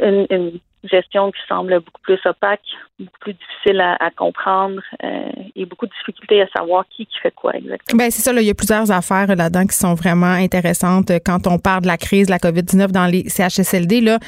Une, 0.00 0.60
gestion 0.88 1.30
qui 1.30 1.40
semble 1.48 1.80
beaucoup 1.80 2.00
plus 2.02 2.18
opaque, 2.24 2.60
beaucoup 2.98 3.18
plus 3.20 3.34
difficile 3.34 3.80
à, 3.80 4.10
comprendre 4.16 4.80
euh, 5.04 5.30
et 5.54 5.66
beaucoup 5.66 5.86
de 5.86 5.92
difficultés 5.92 6.40
à 6.42 6.46
savoir 6.48 6.84
qui 6.88 7.06
qui 7.06 7.18
fait 7.22 7.32
quoi 7.32 7.54
exactement. 7.54 7.98
Ben 7.98 8.10
c'est 8.10 8.22
ça, 8.22 8.32
là, 8.32 8.40
il 8.40 8.46
y 8.46 8.50
a 8.50 8.54
plusieurs 8.54 8.90
affaires 8.90 9.26
là-dedans 9.26 9.66
qui 9.66 9.76
sont 9.76 9.94
vraiment 9.94 10.32
intéressantes 10.32 11.10
quand 11.24 11.46
on 11.46 11.58
parle 11.58 11.82
de 11.82 11.88
la 11.88 11.98
crise 11.98 12.26
de 12.26 12.32
la 12.32 12.38
COVID-19 12.38 12.88
dans 12.92 13.06
les 13.06 13.28
CHSLD. 13.28 14.00
Là, 14.00 14.18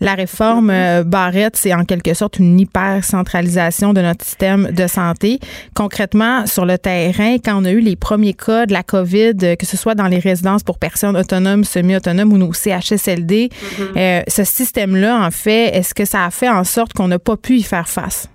la 0.00 0.14
réforme 0.14 0.70
euh, 0.70 1.02
Barrette, 1.04 1.56
c'est 1.56 1.74
en 1.74 1.84
quelque 1.84 2.14
sorte 2.14 2.38
une 2.38 2.60
hyper-centralisation 2.60 3.92
de 3.92 4.00
notre 4.00 4.24
système 4.24 4.70
de 4.70 4.86
santé. 4.86 5.38
Concrètement, 5.74 6.46
sur 6.46 6.64
le 6.64 6.78
terrain, 6.78 7.36
quand 7.44 7.60
on 7.60 7.64
a 7.64 7.70
eu 7.70 7.80
les 7.80 7.96
premiers 7.96 8.34
cas 8.34 8.66
de 8.66 8.72
la 8.72 8.82
COVID, 8.82 9.56
que 9.58 9.66
ce 9.66 9.76
soit 9.76 9.94
dans 9.94 10.06
les 10.06 10.18
résidences 10.18 10.62
pour 10.62 10.78
personnes 10.78 11.16
autonomes, 11.16 11.64
semi-autonomes 11.64 12.32
ou 12.32 12.38
nos 12.38 12.52
CHSLD, 12.52 13.48
mm-hmm. 13.48 13.98
euh, 13.98 14.22
ce 14.28 14.44
système-là, 14.44 15.24
en 15.24 15.30
fait, 15.30 15.76
est-ce 15.76 15.94
que 15.94 16.01
ça 16.04 16.24
a 16.24 16.30
fait 16.30 16.48
en 16.48 16.64
sorte 16.64 16.92
qu'on 16.92 17.08
n'a 17.08 17.18
pas 17.18 17.36
pu 17.36 17.54
y 17.54 17.62
faire 17.62 17.88
face? 17.88 18.28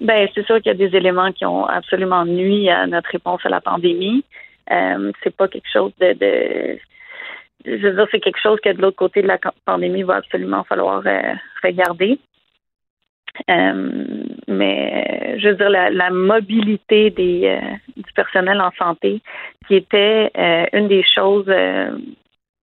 Ben, 0.00 0.28
c'est 0.34 0.44
sûr 0.46 0.56
qu'il 0.56 0.66
y 0.66 0.70
a 0.70 0.88
des 0.88 0.96
éléments 0.96 1.30
qui 1.32 1.44
ont 1.44 1.66
absolument 1.66 2.24
nuit 2.24 2.70
à 2.70 2.86
notre 2.86 3.10
réponse 3.10 3.40
à 3.44 3.50
la 3.50 3.60
pandémie. 3.60 4.24
Euh, 4.70 5.12
c'est 5.22 5.34
pas 5.34 5.48
quelque 5.48 5.68
chose 5.70 5.92
de, 6.00 6.78
je 7.66 7.70
veux 7.70 7.92
dire, 7.92 8.06
c'est 8.10 8.20
quelque 8.20 8.40
chose 8.40 8.58
que 8.64 8.72
de 8.72 8.80
l'autre 8.80 8.96
côté 8.96 9.20
de 9.20 9.26
la 9.26 9.38
pandémie 9.66 10.02
va 10.02 10.16
absolument 10.16 10.64
falloir 10.64 11.02
euh, 11.06 11.34
regarder. 11.62 12.18
Euh, 13.50 13.90
mais 14.48 15.38
je 15.38 15.48
veux 15.48 15.54
dire, 15.56 15.68
la, 15.68 16.10
mobilité 16.10 17.10
des, 17.10 17.58
du 17.96 18.12
personnel 18.14 18.60
en 18.60 18.70
santé, 18.78 19.20
qui 19.66 19.76
était 19.76 20.30
une 20.72 20.88
des 20.88 21.04
choses 21.04 21.50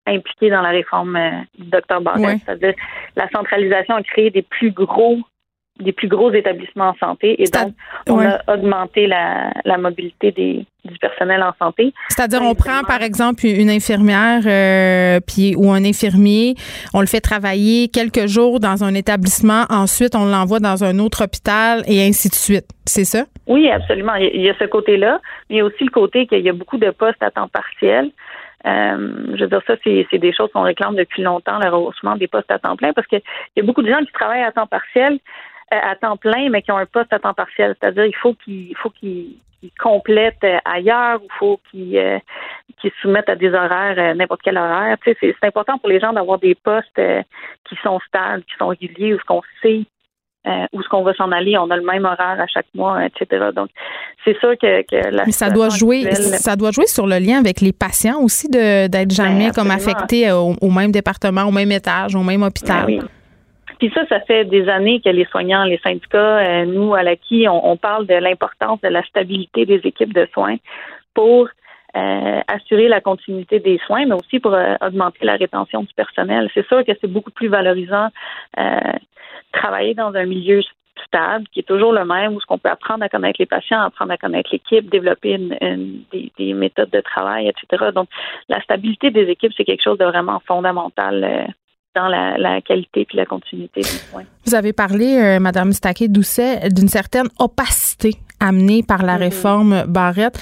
impliqués 0.08 0.50
dans 0.50 0.62
la 0.62 0.70
réforme 0.70 1.20
du 1.58 1.70
docteur 1.70 2.02
Barrett. 2.02 2.40
C'est-à-dire 2.46 2.74
la 3.16 3.30
centralisation 3.30 3.96
a 3.96 4.04
créé 4.04 4.30
des 4.30 4.42
plus 4.42 4.72
gros 4.72 5.20
des 5.80 5.92
plus 5.92 6.08
gros 6.08 6.32
établissements 6.34 6.90
en 6.90 6.96
santé 6.96 7.42
et 7.42 7.46
donc 7.46 7.74
on 8.10 8.20
a 8.20 8.40
augmenté 8.48 9.08
la, 9.08 9.78
mobilité 9.78 10.32
des, 10.32 10.66
du 10.86 10.98
personnel 11.00 11.44
en 11.44 11.54
santé. 11.60 11.94
C'est-à-dire 12.10 12.42
on 12.42 12.56
prend 12.56 12.82
par 12.88 13.02
exemple 13.02 13.46
une 13.46 13.70
infirmière 13.70 14.42
euh, 14.46 15.20
puis 15.26 15.56
ou 15.56 15.72
un 15.72 15.84
infirmier, 15.84 16.56
on 16.94 17.02
le 17.02 17.08
fait 17.08 17.22
travailler 17.22 17.90
quelques 17.90 18.28
jours 18.28 18.60
dans 18.60 18.84
un 18.84 18.94
établissement, 18.94 19.66
ensuite 19.70 20.16
on 20.16 20.26
l'envoie 20.26 20.60
dans 20.60 20.84
un 20.84 20.98
autre 21.00 21.24
hôpital 21.24 21.84
et 21.88 22.06
ainsi 22.06 22.30
de 22.30 22.36
suite. 22.36 22.66
C'est 22.86 23.06
ça? 23.06 23.26
Oui, 23.48 23.70
absolument. 23.70 24.16
Il 24.16 24.42
y 24.42 24.50
a 24.50 24.54
ce 24.58 24.66
côté-là, 24.66 25.20
mais 25.50 25.58
il 25.58 25.60
y 25.60 25.62
a 25.62 25.66
aussi 25.66 25.84
le 25.84 25.92
côté 25.92 26.26
qu'il 26.26 26.40
y 26.40 26.50
a 26.50 26.54
beaucoup 26.54 26.78
de 26.78 26.90
postes 26.92 27.22
à 27.22 27.32
temps 27.32 27.50
partiel. 27.50 28.12
Euh, 28.66 29.36
je 29.36 29.44
veux 29.44 29.48
dire, 29.48 29.62
ça, 29.68 29.76
c'est 29.84 30.18
des 30.18 30.34
choses 30.34 30.52
qu'on 30.52 30.64
réclame 30.64 30.96
depuis 30.96 31.22
longtemps, 31.22 31.60
le 31.60 31.70
rehaussement 31.70 32.16
des 32.16 32.28
postes 32.28 32.52
à 32.52 32.60
temps 32.60 32.76
plein, 32.76 32.94
parce 32.94 33.08
qu'il 33.08 33.22
y 33.56 33.60
a 33.60 33.64
beaucoup 33.64 33.84
de 33.84 33.90
gens 33.90 34.00
qui 34.00 34.12
travaillent 34.12 34.44
à 34.44 34.52
temps 34.52 34.68
partiel, 34.68 35.20
euh, 35.74 35.80
à 35.82 35.96
temps 35.96 36.18
plein, 36.18 36.50
mais 36.50 36.62
qui 36.62 36.72
ont 36.72 36.78
un 36.78 36.86
poste 36.86 37.14
à 37.14 37.20
temps 37.20 37.34
partiel. 37.34 37.76
C'est-à-dire, 37.80 38.06
il 38.06 38.16
faut 38.16 38.34
qu'ils 38.34 38.76
complètent 39.80 40.44
euh, 40.44 40.58
ailleurs, 40.66 41.20
il 41.24 41.34
faut 41.38 41.60
qu'ils 41.70 42.22
se 42.82 42.90
soumettent 43.02 43.30
à 43.30 43.36
des 43.36 43.54
horaires, 43.54 44.16
n'importe 44.16 44.42
quel 44.44 44.58
horaire. 44.58 44.98
C'est 45.06 45.36
important 45.44 45.78
pour 45.78 45.90
les 45.90 46.00
gens 46.00 46.14
d'avoir 46.14 46.40
des 46.40 46.56
postes 46.56 47.02
qui 47.66 47.76
sont 47.84 48.00
stables, 48.08 48.44
qui 48.44 48.56
sont 48.58 48.68
réguliers, 48.68 49.14
où 49.14 49.20
ce 49.20 49.26
qu'on 49.26 49.44
sait 49.62 49.86
euh, 50.48 50.66
où 50.72 50.80
est-ce 50.80 50.88
qu'on 50.88 51.04
va 51.04 51.14
s'en 51.16 51.32
aller, 51.32 51.58
on 51.58 51.70
a 51.70 51.76
le 51.76 51.84
même 51.84 52.06
horaire 52.06 52.40
à 52.40 52.48
chaque 52.48 52.68
mois, 52.74 53.06
etc. 53.06 53.48
Donc, 53.54 53.70
c'est 54.24 54.38
sûr 54.40 54.54
que, 54.58 54.82
que 54.84 55.10
la 55.10 55.26
Mais 55.26 55.32
ça 55.32 55.50
doit 55.50 55.70
jouer, 55.70 56.10
ça 56.14 56.56
doit 56.56 56.72
jouer 56.72 56.88
sur 56.88 57.06
le 57.06 57.18
lien 57.18 57.40
avec 57.40 57.60
les 57.60 57.74
patients 57.74 58.22
aussi 58.22 58.50
de 58.50 58.88
d'être 58.88 59.12
jamais 59.12 59.48
ben, 59.48 59.54
comme 59.54 59.72
affectés 59.72 60.32
au, 60.32 60.72
même 60.72 60.92
département, 60.92 61.44
au 61.44 61.52
même 61.52 61.72
étage, 61.72 62.16
au 62.16 62.24
même 62.24 62.44
hôpital. 62.44 62.86
Ben 62.86 63.00
oui. 63.00 63.02
Puis 63.80 63.92
ça, 63.94 64.08
ça 64.08 64.22
fait 64.22 64.46
des 64.46 64.68
années 64.70 65.02
que 65.02 65.10
les 65.10 65.26
soignants, 65.26 65.64
les 65.64 65.80
syndicats, 65.80 66.40
euh, 66.40 66.66
nous, 66.66 66.96
à 66.96 67.04
l'ACI, 67.04 67.48
on, 67.48 67.72
on 67.72 67.78
parle 67.78 68.08
de 68.08 68.16
l'importance 68.16 68.82
de 68.82 68.88
la 68.88 69.04
stabilité 69.04 69.66
des 69.66 69.82
équipes 69.84 70.14
de 70.14 70.28
soins 70.34 70.56
pour 71.14 71.48
euh, 71.96 72.42
assurer 72.48 72.88
la 72.88 73.02
continuité 73.02 73.60
des 73.60 73.80
soins, 73.86 74.06
mais 74.06 74.16
aussi 74.16 74.40
pour 74.40 74.56
augmenter 74.82 75.26
la 75.26 75.36
rétention 75.36 75.82
du 75.82 75.94
personnel. 75.94 76.50
C'est 76.54 76.66
sûr 76.68 76.84
que 76.86 76.92
c'est 77.00 77.12
beaucoup 77.12 77.32
plus 77.32 77.50
valorisant 77.50 78.08
travailler 79.52 79.94
dans 79.94 80.14
un 80.14 80.26
milieu 80.26 80.62
stable, 81.06 81.46
qui 81.52 81.60
est 81.60 81.68
toujours 81.68 81.94
le 81.94 82.06
même, 82.06 82.34
où 82.34 82.42
ce 82.42 82.46
qu'on 82.46 82.58
peut 82.58 82.70
apprendre 82.70 83.04
à 83.04 83.10
connaître 83.10 83.38
les 83.40 83.46
patients, 83.46 83.82
apprendre 83.82 84.12
à 84.12 84.18
connaître 84.18 84.50
l'équipe, 84.52 84.90
développer 84.90 85.34
une, 85.34 86.04
des, 86.12 86.54
méthodes 86.54 86.90
de 86.90 87.02
travail, 87.02 87.48
etc. 87.48 87.92
Donc, 87.94 88.10
la 88.50 88.62
stabilité 88.62 89.12
des 89.12 89.24
équipes, 89.24 89.54
c'est 89.56 89.66
quelque 89.66 89.84
chose 89.84 89.98
de 89.98 90.06
vraiment 90.06 90.42
fondamental 90.46 91.24
euh, 91.24 91.46
dans 91.96 92.08
la, 92.08 92.62
qualité 92.62 93.06
puis 93.06 93.18
la 93.18 93.26
continuité 93.26 93.82
soins. 93.84 94.24
Vous 94.46 94.56
avez 94.56 94.74
parlé, 94.74 95.18
euh, 95.18 95.40
Madame 95.40 95.72
Staquet-Doucet, 95.72 96.70
d'une 96.70 96.88
certaine 96.88 97.28
opacité 97.40 98.18
amenée 98.40 98.84
par 98.84 99.04
la 99.04 99.16
mm-hmm. 99.16 99.20
réforme 99.20 99.84
Barrette. 99.88 100.40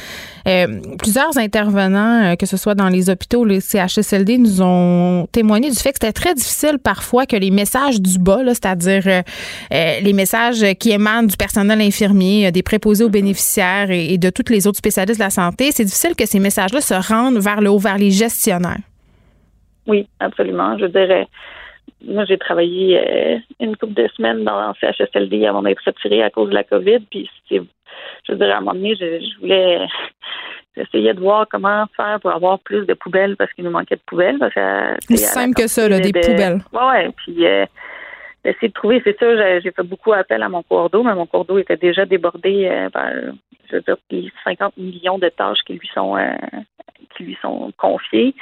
Euh, 0.47 0.67
plusieurs 0.99 1.37
intervenants, 1.37 2.33
euh, 2.33 2.35
que 2.35 2.45
ce 2.45 2.57
soit 2.57 2.75
dans 2.75 2.89
les 2.89 3.09
hôpitaux 3.09 3.39
ou 3.41 3.45
les 3.45 3.61
CHSLD, 3.61 4.37
nous 4.37 4.61
ont 4.61 5.27
témoigné 5.31 5.69
du 5.69 5.77
fait 5.77 5.89
que 5.89 5.97
c'était 6.01 6.13
très 6.13 6.33
difficile 6.33 6.77
parfois 6.77 7.25
que 7.25 7.35
les 7.35 7.51
messages 7.51 8.01
du 8.01 8.19
bas, 8.19 8.39
c'est-à-dire 8.47 9.23
les 9.71 10.13
messages 10.13 10.63
qui 10.79 10.91
émanent 10.91 11.27
du 11.27 11.37
personnel 11.37 11.81
infirmier, 11.81 12.51
des 12.51 12.63
préposés 12.63 13.03
aux 13.03 13.07
mm-hmm. 13.07 13.11
bénéficiaires 13.11 13.91
et, 13.91 14.13
et 14.13 14.17
de 14.17 14.29
tous 14.29 14.51
les 14.51 14.67
autres 14.67 14.77
spécialistes 14.77 15.19
de 15.19 15.23
la 15.23 15.29
santé, 15.29 15.71
c'est 15.71 15.85
difficile 15.85 16.15
que 16.15 16.25
ces 16.25 16.39
messages-là 16.39 16.81
se 16.81 16.93
rendent 16.93 17.39
vers 17.39 17.61
le 17.61 17.69
haut, 17.69 17.79
vers 17.79 17.97
les 17.97 18.11
gestionnaires. 18.11 18.79
Oui, 19.87 20.07
absolument. 20.19 20.77
Je 20.77 20.85
dirais, 20.85 21.27
moi, 22.03 22.25
j'ai 22.25 22.37
travaillé 22.37 22.99
euh, 22.99 23.37
une 23.59 23.75
couple 23.75 23.93
de 23.93 24.07
semaines 24.15 24.43
dans 24.43 24.57
un 24.57 24.73
CHSLD 24.79 25.45
avant 25.45 25.61
d'être 25.61 25.83
retirée 25.85 26.23
à 26.23 26.29
cause 26.29 26.49
de 26.49 26.55
la 26.55 26.63
COVID. 26.63 26.99
Puis, 27.09 27.29
je 28.27 28.33
dirais, 28.33 28.51
à 28.51 28.57
un 28.57 28.61
moment 28.61 28.73
donné, 28.73 28.95
je, 28.95 29.39
voulais. 29.39 29.87
J'essayais 30.77 31.13
de 31.13 31.21
voir 31.21 31.47
comment 31.49 31.85
faire 31.95 32.19
pour 32.19 32.31
avoir 32.31 32.59
plus 32.59 32.85
de 32.85 32.93
poubelles 32.93 33.37
parce 33.37 33.51
qu'il 33.53 33.63
nous 33.63 33.71
manquait 33.71 33.95
de 33.95 34.01
poubelles. 34.05 34.39
C'est 34.99 35.15
simple 35.17 35.53
que 35.53 35.67
ça, 35.67 35.87
là, 35.87 35.99
des 35.99 36.11
poubelles. 36.11 36.59
Oui, 36.73 36.79
ouais. 36.91 37.09
Puis, 37.15 37.45
euh, 37.47 37.65
d'essayer 38.43 38.67
de 38.67 38.73
trouver, 38.73 39.01
c'est 39.03 39.17
sûr, 39.17 39.37
j'ai 39.63 39.71
fait 39.71 39.83
beaucoup 39.83 40.11
appel 40.11 40.43
à 40.43 40.49
mon 40.49 40.63
cours 40.63 40.89
d'eau, 40.89 41.03
mais 41.03 41.15
mon 41.15 41.25
cours 41.25 41.45
d'eau 41.45 41.57
était 41.57 41.77
déjà 41.77 42.05
débordé 42.05 42.67
euh, 42.69 42.89
par, 42.89 43.07
je 43.69 43.75
veux 43.75 43.81
dire, 43.81 43.97
les 44.11 44.31
50 44.43 44.77
millions 44.77 45.17
de 45.17 45.29
tâches 45.29 45.63
qui 45.65 45.73
lui 45.73 45.89
sont 45.93 46.17
euh, 46.17 46.33
qui 47.15 47.23
lui 47.23 47.37
sont 47.41 47.71
confiées. 47.77 48.33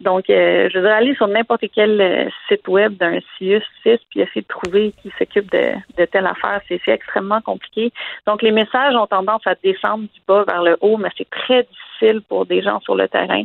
Donc, 0.00 0.28
euh, 0.30 0.68
je 0.72 0.78
dire, 0.78 0.90
aller 0.90 1.14
sur 1.14 1.28
n'importe 1.28 1.64
quel 1.74 2.00
euh, 2.00 2.28
site 2.48 2.66
web 2.68 2.96
d'un 2.96 3.18
CIUS 3.36 3.62
6 3.82 3.98
puis 4.10 4.20
essayer 4.20 4.42
de 4.42 4.46
trouver 4.46 4.92
qui 5.02 5.12
s'occupe 5.18 5.50
de, 5.50 6.04
telle 6.06 6.26
affaire, 6.26 6.60
c'est 6.68 6.80
extrêmement 6.86 7.40
compliqué. 7.40 7.92
Donc, 8.26 8.42
les 8.42 8.50
messages 8.50 8.94
ont 8.94 9.06
tendance 9.06 9.46
à 9.46 9.54
descendre 9.62 10.04
du 10.04 10.20
bas 10.26 10.44
vers 10.46 10.62
le 10.62 10.76
haut, 10.80 10.96
mais 10.96 11.10
c'est 11.16 11.28
très 11.30 11.64
difficile 11.64 12.22
pour 12.28 12.46
des 12.46 12.62
gens 12.62 12.80
sur 12.80 12.94
le 12.94 13.08
terrain 13.08 13.42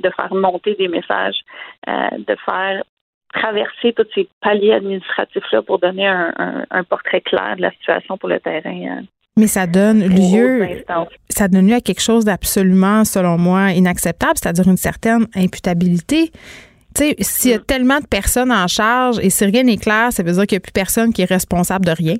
de 0.00 0.10
faire 0.10 0.34
monter 0.34 0.74
des 0.74 0.88
messages, 0.88 1.40
de 1.86 2.36
faire 2.44 2.82
traverser 3.34 3.92
tous 3.92 4.06
ces 4.14 4.28
paliers 4.40 4.72
administratifs-là 4.72 5.62
pour 5.62 5.78
donner 5.78 6.06
un, 6.06 6.84
portrait 6.84 7.20
clair 7.20 7.56
de 7.56 7.62
la 7.62 7.70
situation 7.72 8.16
pour 8.16 8.28
le 8.28 8.40
terrain. 8.40 9.02
Mais 9.38 9.46
ça 9.46 9.66
donne 9.66 10.04
lieu, 10.04 10.66
ça 11.28 11.48
donne 11.48 11.68
lieu 11.68 11.74
à 11.74 11.80
quelque 11.80 12.02
chose 12.02 12.24
d'absolument, 12.24 13.04
selon 13.04 13.38
moi, 13.38 13.70
inacceptable, 13.70 14.34
c'est-à-dire 14.34 14.68
une 14.68 14.76
certaine 14.76 15.26
imputabilité. 15.34 16.30
Tu 16.94 17.04
sais, 17.04 17.14
s'il 17.20 17.50
y 17.52 17.54
a 17.54 17.58
mm. 17.58 17.64
tellement 17.64 18.00
de 18.00 18.06
personnes 18.06 18.50
en 18.50 18.66
charge 18.66 19.18
et 19.22 19.30
si 19.30 19.44
rien 19.44 19.62
n'est 19.62 19.76
clair, 19.76 20.12
ça 20.12 20.22
veut 20.22 20.32
dire 20.32 20.46
qu'il 20.46 20.56
n'y 20.56 20.60
a 20.62 20.66
plus 20.66 20.72
personne 20.72 21.12
qui 21.12 21.22
est 21.22 21.30
responsable 21.30 21.84
de 21.84 21.92
rien. 21.92 22.16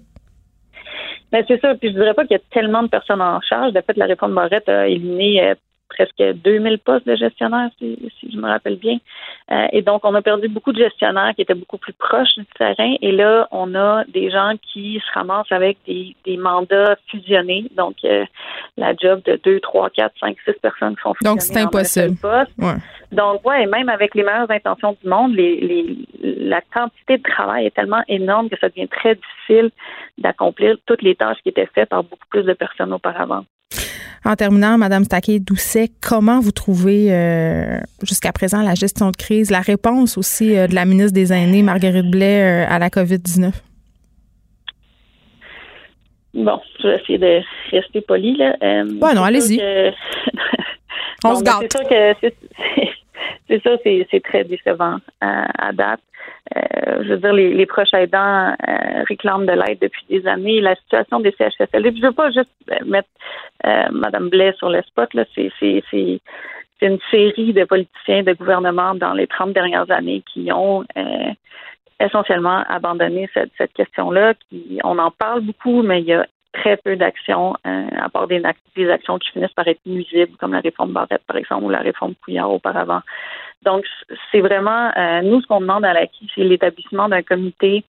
Ben 1.32 1.44
c'est 1.46 1.60
ça. 1.60 1.74
Puis 1.74 1.90
je 1.90 1.94
dirais 1.94 2.14
pas 2.14 2.24
qu'il 2.24 2.36
y 2.36 2.40
a 2.40 2.42
tellement 2.52 2.82
de 2.82 2.88
personnes 2.88 3.20
en 3.20 3.40
charge. 3.40 3.72
De 3.72 3.80
fait, 3.80 3.96
la 3.96 4.06
réforme 4.06 4.34
Barrette 4.34 4.68
a 4.68 4.86
éliminé 4.86 5.42
euh, 5.42 5.54
presque 5.98 6.36
2000 6.38 6.78
postes 6.78 7.06
de 7.06 7.16
gestionnaires, 7.16 7.70
si, 7.78 7.98
je 8.30 8.36
me 8.36 8.46
rappelle 8.46 8.76
bien. 8.76 8.98
Euh, 9.50 9.66
et 9.72 9.82
donc, 9.82 10.04
on 10.04 10.14
a 10.14 10.22
perdu 10.22 10.48
beaucoup 10.48 10.72
de 10.72 10.78
gestionnaires 10.78 11.32
qui 11.34 11.42
étaient 11.42 11.54
beaucoup 11.54 11.78
plus 11.78 11.92
proches 11.92 12.34
du 12.36 12.46
terrain. 12.56 12.94
Et 13.02 13.12
là, 13.12 13.48
on 13.50 13.74
a 13.74 14.04
des 14.04 14.30
gens 14.30 14.52
qui 14.72 15.00
se 15.04 15.18
ramassent 15.18 15.50
avec 15.50 15.78
des, 15.86 16.36
mandats 16.36 16.96
fusionnés. 17.10 17.66
Donc, 17.76 17.96
euh, 18.04 18.24
la 18.76 18.94
job 18.94 19.22
de 19.24 19.40
2, 19.42 19.60
3, 19.60 19.90
4, 19.90 20.14
5, 20.20 20.36
6 20.44 20.52
personnes 20.62 20.96
qui 20.96 21.02
sont 21.02 21.14
fusionnées. 21.14 21.34
Donc, 21.34 21.42
c'est 21.42 21.60
impossible. 21.60 22.16
Donc, 23.10 23.44
ouais, 23.46 23.66
même 23.66 23.88
avec 23.88 24.14
les 24.14 24.22
meilleures 24.22 24.50
intentions 24.50 24.96
du 25.02 25.08
monde, 25.08 25.34
les, 25.34 25.96
la 26.22 26.60
quantité 26.60 27.16
de 27.16 27.22
travail 27.22 27.66
est 27.66 27.74
tellement 27.74 28.02
énorme 28.06 28.50
que 28.50 28.58
ça 28.60 28.68
devient 28.68 28.88
très 28.88 29.14
difficile 29.14 29.70
d'accomplir 30.18 30.76
toutes 30.86 31.02
les 31.02 31.14
tâches 31.14 31.38
qui 31.42 31.48
étaient 31.48 31.68
faites 31.74 31.88
par 31.88 32.04
beaucoup 32.04 32.28
plus 32.28 32.42
de 32.42 32.52
personnes 32.52 32.92
auparavant. 32.92 33.44
En 34.24 34.34
terminant, 34.34 34.78
Madame 34.78 35.04
Staquet-Doucet, 35.04 35.90
comment 36.00 36.40
vous 36.40 36.50
trouvez 36.50 37.12
euh, 37.12 37.78
jusqu'à 38.02 38.32
présent 38.32 38.62
la 38.62 38.74
gestion 38.74 39.10
de 39.10 39.16
crise, 39.16 39.50
la 39.50 39.60
réponse 39.60 40.18
aussi 40.18 40.56
euh, 40.56 40.66
de 40.66 40.74
la 40.74 40.84
ministre 40.84 41.12
des 41.12 41.32
Aînés, 41.32 41.62
Marguerite 41.62 42.10
Blais, 42.10 42.64
euh, 42.64 42.66
à 42.68 42.78
la 42.78 42.88
COVID-19? 42.88 43.52
Bon, 46.34 46.60
je 46.80 46.88
vais 46.88 46.96
essayer 46.96 47.18
de 47.18 47.40
rester 47.70 48.00
poli. 48.00 48.36
Là. 48.36 48.56
bon, 48.84 49.14
non, 49.14 49.22
allez-y. 49.22 49.60
On 51.24 51.34
se 51.36 51.42
garde. 51.42 51.66
C'est 51.70 51.78
sûr 51.78 51.88
que 51.88 52.32
c'est 53.48 53.62
ça, 53.64 53.70
c'est 53.84 54.22
très 54.22 54.44
décevant 54.44 54.98
à 55.20 55.72
date. 55.72 56.00
Euh, 56.56 57.02
je 57.04 57.08
veux 57.10 57.16
dire, 57.18 57.32
les, 57.32 57.54
les 57.54 57.66
proches 57.66 57.92
aidants 57.94 58.54
euh, 58.68 59.02
réclament 59.06 59.46
de 59.46 59.52
l'aide 59.52 59.78
depuis 59.80 60.04
des 60.08 60.26
années. 60.26 60.60
La 60.60 60.74
situation 60.76 61.20
des 61.20 61.34
CHSLD, 61.36 61.92
je 61.96 62.02
ne 62.02 62.06
veux 62.06 62.12
pas 62.12 62.30
juste 62.30 62.50
euh, 62.70 62.84
mettre 62.84 63.08
Mme 63.64 64.28
Blais 64.28 64.54
sur 64.56 64.70
le 64.70 64.82
spot, 64.82 65.12
là, 65.14 65.24
c'est, 65.34 65.50
c'est, 65.58 65.82
c'est, 65.90 66.20
une 66.80 66.98
série 67.10 67.52
de 67.52 67.64
politiciens, 67.64 68.22
de 68.22 68.32
gouvernements 68.34 68.94
dans 68.94 69.12
les 69.12 69.26
30 69.26 69.52
dernières 69.52 69.90
années 69.90 70.22
qui 70.32 70.52
ont 70.52 70.84
essentiellement 71.98 72.62
abandonné 72.68 73.28
cette, 73.34 73.50
cette 73.58 73.72
question-là. 73.72 74.34
On 74.84 74.96
en 74.98 75.10
parle 75.10 75.40
beaucoup, 75.40 75.82
mais 75.82 76.00
il 76.00 76.06
y 76.06 76.12
a 76.12 76.24
très 76.52 76.76
peu 76.76 76.96
d'actions, 76.96 77.54
à 77.64 78.08
part 78.08 78.26
des, 78.26 78.42
actions 78.44 79.18
qui 79.18 79.30
finissent 79.30 79.52
par 79.52 79.68
être 79.68 79.80
nuisibles, 79.86 80.36
comme 80.38 80.52
la 80.52 80.60
réforme 80.60 80.92
Barrette, 80.92 81.22
par 81.26 81.36
exemple, 81.36 81.64
ou 81.64 81.70
la 81.70 81.80
réforme 81.80 82.14
Couillard 82.22 82.50
auparavant. 82.50 83.00
Donc, 83.62 83.84
c'est 84.30 84.40
vraiment, 84.40 84.90
euh, 84.96 85.22
nous, 85.22 85.40
ce 85.40 85.46
qu'on 85.46 85.60
demande 85.60 85.84
à 85.84 85.92
l'acquis, 85.92 86.30
c'est 86.34 86.44
l'établissement 86.44 87.08
d'un 87.08 87.22
comité 87.22 87.84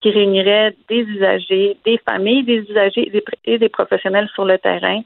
qui 0.00 0.10
réunirait 0.10 0.74
des 0.88 1.02
usagers, 1.02 1.76
des 1.84 1.98
familles 1.98 2.42
des 2.42 2.58
usagers 2.68 3.10
et 3.44 3.58
des 3.58 3.68
professionnels 3.68 4.28
sur 4.34 4.44
le 4.44 4.58
terrain, 4.58 5.00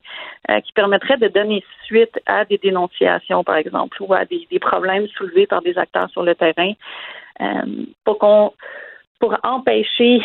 euh, 0.50 0.60
qui 0.60 0.72
permettrait 0.72 1.18
de 1.18 1.28
donner 1.28 1.62
suite 1.84 2.18
à 2.24 2.46
des 2.46 2.56
dénonciations, 2.56 3.44
par 3.44 3.56
exemple, 3.56 3.98
ou 4.00 4.14
à 4.14 4.24
des, 4.24 4.58
problèmes 4.58 5.06
soulevés 5.08 5.46
par 5.46 5.60
des 5.60 5.76
acteurs 5.76 6.08
sur 6.10 6.22
le 6.22 6.34
terrain, 6.34 6.72
euh, 7.42 7.84
pour 8.04 8.18
qu'on 8.18 8.52
pour 9.18 9.36
empêcher 9.44 10.20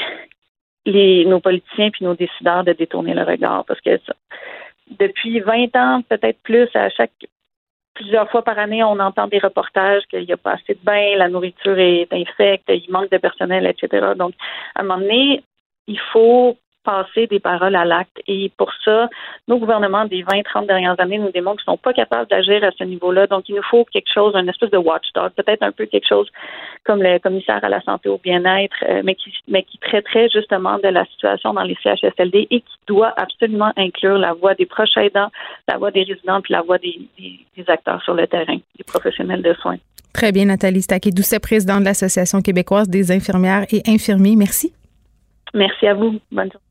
les, 0.86 1.26
nos 1.26 1.40
politiciens 1.40 1.90
puis 1.92 2.06
nos 2.06 2.16
décideurs 2.16 2.64
de 2.64 2.74
détourner 2.74 3.14
le 3.14 3.24
regard. 3.24 3.66
Parce 3.66 3.82
que 3.82 4.00
depuis 5.00 5.40
20 5.40 5.76
ans, 5.76 6.02
peut-être 6.08 6.40
plus, 6.44 6.68
à 6.76 6.90
chaque 6.90 7.12
plusieurs 7.94 8.30
fois 8.30 8.44
par 8.44 8.58
année, 8.58 8.84
on 8.84 9.00
entend 9.00 9.28
des 9.28 9.40
reportages 9.40 10.04
qu'il 10.10 10.26
n'y 10.26 10.32
a 10.32 10.38
pas 10.38 10.54
assez 10.54 10.74
de 10.74 10.80
bains, 10.84 11.18
la 11.18 11.30
nourriture 11.30 11.78
est 11.78 12.12
infecte, 12.12 12.70
il 12.70 12.90
manque 12.90 13.12
de 13.12 13.18
personnel, 13.18 13.66
etc. 13.68 14.14
Donc, 14.16 14.34
à 14.76 14.82
un 14.82 14.84
moment 14.84 15.00
donné, 15.00 15.44
il 15.88 16.00
faut 16.12 16.58
passer 16.84 17.28
des 17.28 17.40
paroles 17.40 17.76
à 17.76 17.86
l'acte. 17.86 18.22
Et 18.28 18.52
pour 18.58 18.72
ça, 18.84 19.10
nos 19.48 19.58
gouvernements 19.58 20.06
des 20.06 20.24
20-30 20.24 20.68
dernières 20.68 21.00
années 21.00 21.18
nous 21.18 21.32
démontrent 21.32 21.64
qu'ils 21.64 21.72
ne 21.72 21.76
sont 21.76 21.82
pas 21.82 21.94
capables 21.94 22.30
d'agir 22.30 22.64
à 22.64 22.72
ce 22.72 22.84
niveau-là. 22.84 23.28
Donc, 23.28 23.48
il 23.50 23.56
nous 23.56 23.64
faut 23.64 23.86
quelque 23.86 24.12
chose, 24.14 24.36
une 24.36 24.50
espèce 24.50 24.72
de 24.72 24.78
watchdog, 24.78 25.32
peut-être 25.34 25.64
un 25.64 25.72
peu 25.72 25.86
quelque 25.86 26.08
chose 26.08 26.30
comme 26.84 27.04
le 27.04 27.20
commissaire 27.20 27.64
à 27.64 27.70
la 27.70 27.82
santé 27.82 28.10
au 28.10 28.18
bien-être, 28.18 28.76
euh, 28.90 29.02
mais, 29.04 29.16
qui, 29.16 29.32
mais 29.48 29.64
qui 29.64 29.78
traiterait 29.78 30.30
justement 30.30 30.78
de 30.80 30.88
la 30.88 31.06
situation 31.06 31.54
dans 31.54 31.64
les 31.64 31.78
CHSLD 31.84 32.48
et 32.50 32.62
qui 32.62 32.78
doit 32.88 33.14
absolument 33.18 33.72
inclure 33.78 34.18
la 34.18 34.34
voix 34.34 34.56
des 34.56 34.66
proches 34.66 34.98
aidants, 34.98 35.30
la 35.68 35.78
voix 35.78 35.92
des 35.92 36.04
résidents, 36.04 36.42
puis 36.42 36.54
la 36.54 36.62
voix 36.62 36.78
des, 36.78 37.00
acteurs 37.68 38.02
sur 38.04 38.16
le 38.16 38.26
terrain, 38.26 38.58
des 38.78 38.84
professionnels 38.86 39.44
de 39.44 39.54
soins. 39.54 39.78
Très 40.14 40.32
bien, 40.32 40.46
Nathalie 40.46 40.82
Staquet-Doucet, 40.82 41.40
présidente 41.40 41.82
de 41.82 41.86
l'Association 41.86 42.42
québécoise 42.42 42.90
des 42.90 43.12
infirmières 43.12 43.66
et 43.72 43.82
infirmiers. 43.88 44.36
Merci. 44.36 44.74
Merci 45.54 45.88
à 45.88 45.94
vous. 45.94 46.20
Bonne 46.32 46.52
journée. 46.52 46.71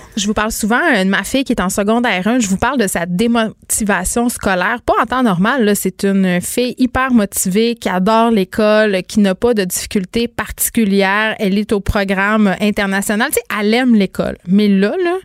Je 0.17 0.27
vous 0.27 0.33
parle 0.33 0.51
souvent 0.51 0.81
euh, 0.93 1.03
de 1.03 1.09
ma 1.09 1.23
fille 1.23 1.43
qui 1.43 1.53
est 1.53 1.61
en 1.61 1.69
secondaire 1.69 2.27
1. 2.27 2.39
Je 2.39 2.47
vous 2.47 2.57
parle 2.57 2.77
de 2.77 2.87
sa 2.87 3.05
démotivation 3.05 4.27
scolaire. 4.29 4.81
Pas 4.85 4.93
en 5.01 5.05
temps 5.05 5.23
normal, 5.23 5.63
là. 5.63 5.75
C'est 5.75 6.03
une 6.03 6.41
fille 6.41 6.75
hyper 6.77 7.11
motivée, 7.11 7.75
qui 7.75 7.87
adore 7.87 8.31
l'école, 8.31 9.03
qui 9.03 9.19
n'a 9.21 9.35
pas 9.35 9.53
de 9.53 9.63
difficultés 9.63 10.27
particulières. 10.27 11.35
Elle 11.39 11.57
est 11.57 11.71
au 11.71 11.79
programme 11.79 12.55
international. 12.59 13.29
Tu 13.29 13.35
sais, 13.35 13.43
elle 13.59 13.73
aime 13.73 13.95
l'école. 13.95 14.37
Mais 14.47 14.67
là, 14.67 14.93
là, 15.03 15.17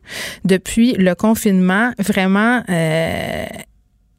depuis 0.45 0.93
le 0.93 1.15
confinement, 1.15 1.93
vraiment, 1.99 2.63
euh, 2.69 3.47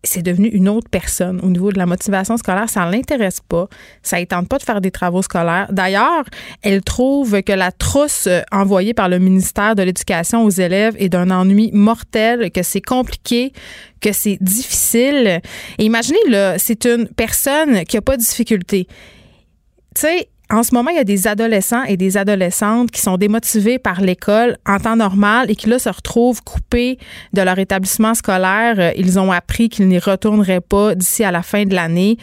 c'est 0.08 0.22
devenu 0.22 0.47
une 0.47 0.70
autre 0.70 0.89
personne 0.89 1.39
au 1.43 1.47
niveau 1.49 1.72
de 1.72 1.78
la 1.78 1.86
motivation 1.86 2.38
scolaire. 2.38 2.70
Ça 2.70 2.86
ne 2.86 2.91
l'intéresse 2.91 3.39
pas. 3.47 3.68
Ça 4.01 4.20
ne 4.20 4.26
tente 4.26 4.47
pas 4.47 4.58
de 4.58 4.64
faire 4.64 4.82
des 4.82 4.91
travaux 4.91 5.22
scolaires. 5.22 5.68
D'ailleurs, 5.72 6.24
elle 6.62 6.82
trouve 6.82 7.41
que 7.43 7.53
la 7.53 7.72
trousse 7.72 8.28
euh, 8.28 8.41
envoyée 8.51 8.93
par 8.93 9.10
le 9.10 9.20
ministère 9.20 9.76
de 9.76 9.84
l'Éducation 9.84 10.43
aux 10.43 10.49
élèves 10.49 10.95
est 10.97 11.10
d'un 11.10 11.32
ennui 11.32 11.72
mortel, 11.74 12.51
que 12.51 12.64
c'est 12.64 12.82
compliqué, 12.82 13.53
que 14.01 14.12
c'est 14.12 14.38
difficile. 14.41 15.41
Et 15.78 15.86
imaginez, 15.86 16.20
là, 16.28 16.58
c'est 16.58 16.86
une 16.86 17.08
personne 17.08 17.84
qui 17.86 17.95
n'a 17.95 18.01
pas 18.01 18.18
de 18.18 18.22
difficulté. 18.22 18.88
Tu 19.95 20.01
sais, 20.01 20.30
en 20.50 20.64
ce 20.64 20.74
moment, 20.74 20.91
il 20.91 20.95
y 20.95 21.00
a 21.00 21.04
des 21.04 21.28
adolescents 21.28 21.84
et 21.84 21.98
des 21.98 22.16
adolescentes 22.16 22.91
qui 22.91 23.02
sont 23.02 23.18
démotivés 23.18 23.80
par 23.80 24.00
l'école 24.00 24.58
en 24.66 24.80
temps 24.80 24.95
normal 24.95 25.52
et 25.52 25.56
qui 25.56 25.68
là 25.68 25.78
se 25.78 25.89
retrouvent 25.89 26.41
coupés 26.41 26.98
de 27.34 27.41
leur 27.41 27.60
établissement 27.60 28.14
scolaire. 28.14 28.76
Euh, 28.78 28.91
ils 28.95 29.20
ont 29.20 29.32
appris 29.32 29.68
qu'ils 29.68 29.88
n'y 29.88 30.00
retourneraient 30.00 30.62
pas 30.62 30.95
d'ici 30.95 31.24
à 31.24 31.32
la 31.32 31.41
fin 31.41 31.66
de 31.66 31.76
l'année. 31.76 32.18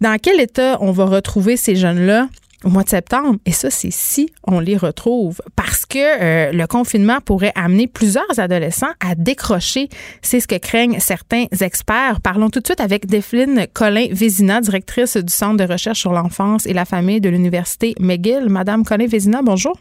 Dans 0.00 0.16
quel 0.20 0.40
état 0.40 0.78
on 0.80 0.90
va 0.90 1.04
retrouver 1.04 1.58
ces 1.58 1.76
jeunes-là? 1.76 2.28
Au 2.64 2.68
mois 2.68 2.82
de 2.82 2.88
septembre. 2.88 3.38
Et 3.46 3.52
ça, 3.52 3.70
c'est 3.70 3.90
si 3.90 4.30
on 4.46 4.60
les 4.60 4.76
retrouve. 4.76 5.40
Parce 5.56 5.86
que 5.86 5.98
euh, 5.98 6.52
le 6.52 6.66
confinement 6.66 7.20
pourrait 7.20 7.52
amener 7.54 7.86
plusieurs 7.86 8.38
adolescents 8.38 8.92
à 9.00 9.14
décrocher. 9.14 9.88
C'est 10.22 10.40
ce 10.40 10.48
que 10.48 10.56
craignent 10.56 11.00
certains 11.00 11.46
experts. 11.60 12.20
Parlons 12.22 12.50
tout 12.50 12.60
de 12.60 12.66
suite 12.66 12.80
avec 12.80 13.06
Defline 13.06 13.66
Colin-Vézina, 13.72 14.60
directrice 14.60 15.16
du 15.16 15.32
Centre 15.32 15.64
de 15.64 15.70
recherche 15.70 16.00
sur 16.00 16.12
l'enfance 16.12 16.66
et 16.66 16.72
la 16.72 16.84
famille 16.84 17.20
de 17.20 17.28
l'Université 17.28 17.94
McGill. 17.98 18.48
Madame 18.48 18.84
Colin-Vézina, 18.84 19.42
bonjour. 19.42 19.74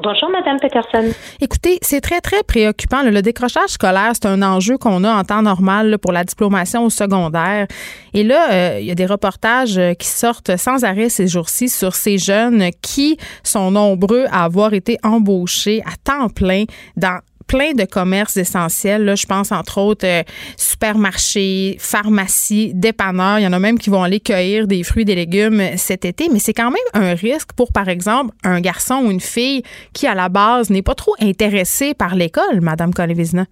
Bonjour, 0.00 0.30
Madame 0.30 0.60
Peterson. 0.60 1.12
Écoutez, 1.40 1.80
c'est 1.82 2.00
très, 2.00 2.20
très 2.20 2.44
préoccupant. 2.44 3.02
Le, 3.02 3.20
décrochage 3.20 3.70
scolaire, 3.70 4.12
c'est 4.14 4.26
un 4.26 4.42
enjeu 4.42 4.78
qu'on 4.78 5.02
a 5.02 5.12
en 5.12 5.24
temps 5.24 5.42
normal 5.42 5.98
pour 5.98 6.12
la 6.12 6.22
diplomation 6.22 6.84
au 6.84 6.90
secondaire. 6.90 7.66
Et 8.14 8.22
là, 8.22 8.52
euh, 8.52 8.78
il 8.80 8.86
y 8.86 8.92
a 8.92 8.94
des 8.94 9.06
reportages 9.06 9.76
euh, 9.76 9.94
qui 9.94 10.06
sortent 10.06 10.56
sans 10.56 10.84
arrêt 10.84 11.08
ces 11.08 11.26
jours-ci 11.26 11.68
sur 11.68 11.96
ces 11.96 12.16
jeunes 12.16 12.70
qui 12.80 13.18
sont 13.42 13.72
nombreux 13.72 14.26
à 14.30 14.44
avoir 14.44 14.72
été 14.72 14.98
embauchés 15.02 15.82
à 15.84 15.96
temps 16.04 16.28
plein 16.28 16.62
dans 16.96 17.18
plein 17.48 17.72
de 17.72 17.84
commerces 17.84 18.36
essentiels. 18.36 19.04
Là, 19.04 19.14
je 19.14 19.26
pense 19.26 19.50
entre 19.50 19.78
autres 19.78 20.06
euh, 20.06 20.22
supermarchés, 20.56 21.76
pharmacies, 21.78 22.72
dépanneurs. 22.74 23.40
Il 23.40 23.44
y 23.44 23.46
en 23.46 23.52
a 23.52 23.58
même 23.58 23.78
qui 23.78 23.90
vont 23.90 24.02
aller 24.02 24.20
cueillir 24.20 24.66
des 24.66 24.84
fruits 24.84 25.04
des 25.04 25.14
légumes 25.14 25.60
cet 25.76 26.04
été. 26.04 26.28
Mais 26.32 26.38
c'est 26.38 26.52
quand 26.52 26.70
même 26.70 26.78
un 26.94 27.14
risque 27.14 27.50
pour, 27.56 27.72
par 27.72 27.88
exemple, 27.88 28.32
un 28.44 28.60
garçon 28.60 29.02
ou 29.04 29.10
une 29.10 29.20
fille 29.20 29.62
qui, 29.94 30.06
à 30.06 30.14
la 30.14 30.28
base, 30.28 30.70
n'est 30.70 30.82
pas 30.82 30.94
trop 30.94 31.14
intéressé 31.20 31.94
par 31.94 32.14
l'école, 32.14 32.60
Madame 32.60 32.92
Colevizna. 32.92 33.46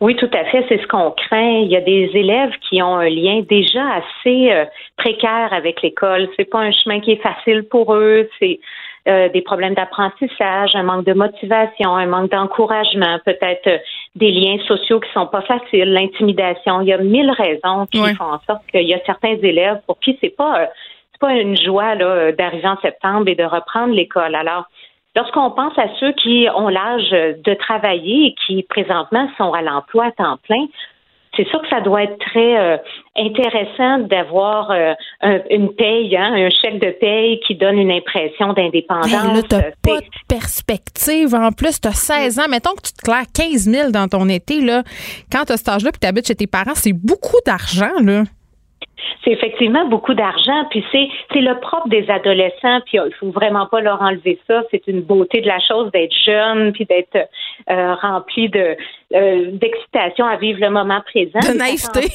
Oui, 0.00 0.16
tout 0.16 0.30
à 0.32 0.44
fait. 0.44 0.64
C'est 0.68 0.80
ce 0.80 0.86
qu'on 0.86 1.12
craint. 1.12 1.60
Il 1.62 1.70
y 1.70 1.76
a 1.76 1.80
des 1.80 2.10
élèves 2.14 2.52
qui 2.68 2.82
ont 2.82 2.96
un 2.96 3.08
lien 3.08 3.42
déjà 3.48 3.82
assez 3.94 4.52
euh, 4.52 4.64
précaire 4.96 5.52
avec 5.52 5.82
l'école. 5.82 6.28
C'est 6.36 6.48
pas 6.48 6.58
un 6.58 6.72
chemin 6.72 7.00
qui 7.00 7.12
est 7.12 7.22
facile 7.22 7.64
pour 7.64 7.94
eux. 7.94 8.28
C'est 8.38 8.60
euh, 9.06 9.28
des 9.28 9.42
problèmes 9.42 9.74
d'apprentissage, 9.74 10.74
un 10.74 10.82
manque 10.82 11.04
de 11.04 11.12
motivation, 11.12 11.94
un 11.94 12.06
manque 12.06 12.30
d'encouragement, 12.30 13.18
peut-être 13.24 13.66
euh, 13.66 13.78
des 14.14 14.30
liens 14.30 14.56
sociaux 14.66 14.98
qui 15.00 15.12
sont 15.12 15.26
pas 15.26 15.42
faciles, 15.42 15.92
l'intimidation. 15.92 16.80
Il 16.80 16.88
y 16.88 16.92
a 16.92 16.98
mille 16.98 17.30
raisons 17.30 17.86
qui 17.86 17.98
font 18.14 18.24
en 18.24 18.40
sorte 18.46 18.66
qu'il 18.70 18.88
y 18.88 18.94
a 18.94 19.00
certains 19.04 19.36
élèves 19.42 19.80
pour 19.86 19.98
qui 20.00 20.16
c'est 20.22 20.34
pas 20.34 20.62
euh, 20.62 20.66
c'est 21.12 21.20
pas 21.20 21.34
une 21.34 21.56
joie 21.56 21.94
là 21.94 22.32
d'arriver 22.32 22.66
en 22.66 22.80
septembre 22.80 23.28
et 23.28 23.34
de 23.34 23.44
reprendre 23.44 23.92
l'école. 23.94 24.34
Alors 24.34 24.64
Lorsqu'on 25.16 25.52
pense 25.52 25.78
à 25.78 25.86
ceux 26.00 26.10
qui 26.10 26.48
ont 26.56 26.68
l'âge 26.68 27.10
de 27.10 27.54
travailler 27.54 28.26
et 28.26 28.34
qui 28.46 28.64
présentement 28.64 29.28
sont 29.38 29.52
à 29.52 29.62
l'emploi 29.62 30.06
à 30.06 30.10
temps 30.10 30.38
plein, 30.42 30.66
c'est 31.36 31.46
sûr 31.48 31.60
que 31.62 31.68
ça 31.68 31.80
doit 31.80 32.02
être 32.04 32.18
très 32.18 32.58
euh, 32.58 32.76
intéressant 33.16 33.98
d'avoir 34.00 34.70
euh, 34.70 34.94
une 35.50 35.74
paye, 35.74 36.16
hein, 36.16 36.32
un 36.34 36.50
chèque 36.50 36.80
de 36.80 36.90
paye 37.00 37.40
qui 37.46 37.54
donne 37.54 37.78
une 37.78 37.90
impression 37.90 38.52
d'indépendance. 38.52 39.10
là, 39.10 39.42
t'as 39.48 39.62
pas 39.82 40.00
de 40.00 40.06
perspective. 40.28 41.34
En 41.34 41.50
plus, 41.52 41.80
tu 41.80 41.88
as 41.88 41.92
16 41.92 42.38
ans. 42.38 42.48
Mettons 42.48 42.74
que 42.74 42.82
tu 42.82 42.92
te 42.92 43.02
claires 43.02 43.26
15 43.34 43.68
000 43.68 43.90
dans 43.90 44.08
ton 44.08 44.28
été. 44.28 44.60
Là. 44.60 44.82
Quand 45.30 45.44
tu 45.44 45.52
as 45.52 45.56
cet 45.56 45.68
âge-là 45.68 45.90
et 45.94 45.98
tu 45.98 46.06
habites 46.06 46.26
chez 46.26 46.34
tes 46.34 46.46
parents, 46.46 46.74
c'est 46.74 46.92
beaucoup 46.92 47.38
d'argent. 47.46 48.00
là. 48.00 48.24
C'est 49.24 49.32
effectivement 49.32 49.86
beaucoup 49.86 50.14
d'argent, 50.14 50.64
puis 50.70 50.84
c'est 50.92 51.40
le 51.40 51.58
propre 51.60 51.88
des 51.88 52.08
adolescents, 52.10 52.80
puis 52.86 52.98
il 52.98 53.14
faut 53.18 53.30
vraiment 53.30 53.66
pas 53.66 53.80
leur 53.80 54.00
enlever 54.02 54.38
ça. 54.46 54.62
C'est 54.70 54.86
une 54.86 55.02
beauté 55.02 55.40
de 55.40 55.46
la 55.46 55.60
chose 55.60 55.90
d'être 55.92 56.14
jeune, 56.24 56.72
puis 56.72 56.84
d'être 56.84 57.28
euh, 57.70 57.94
rempli 57.94 58.48
de 58.48 58.76
euh, 59.14 59.50
d'excitation 59.52 60.26
à 60.26 60.36
vivre 60.36 60.60
le 60.60 60.70
moment 60.70 61.00
présent. 61.00 61.40
De 61.40 61.56
naïveté. 61.56 62.12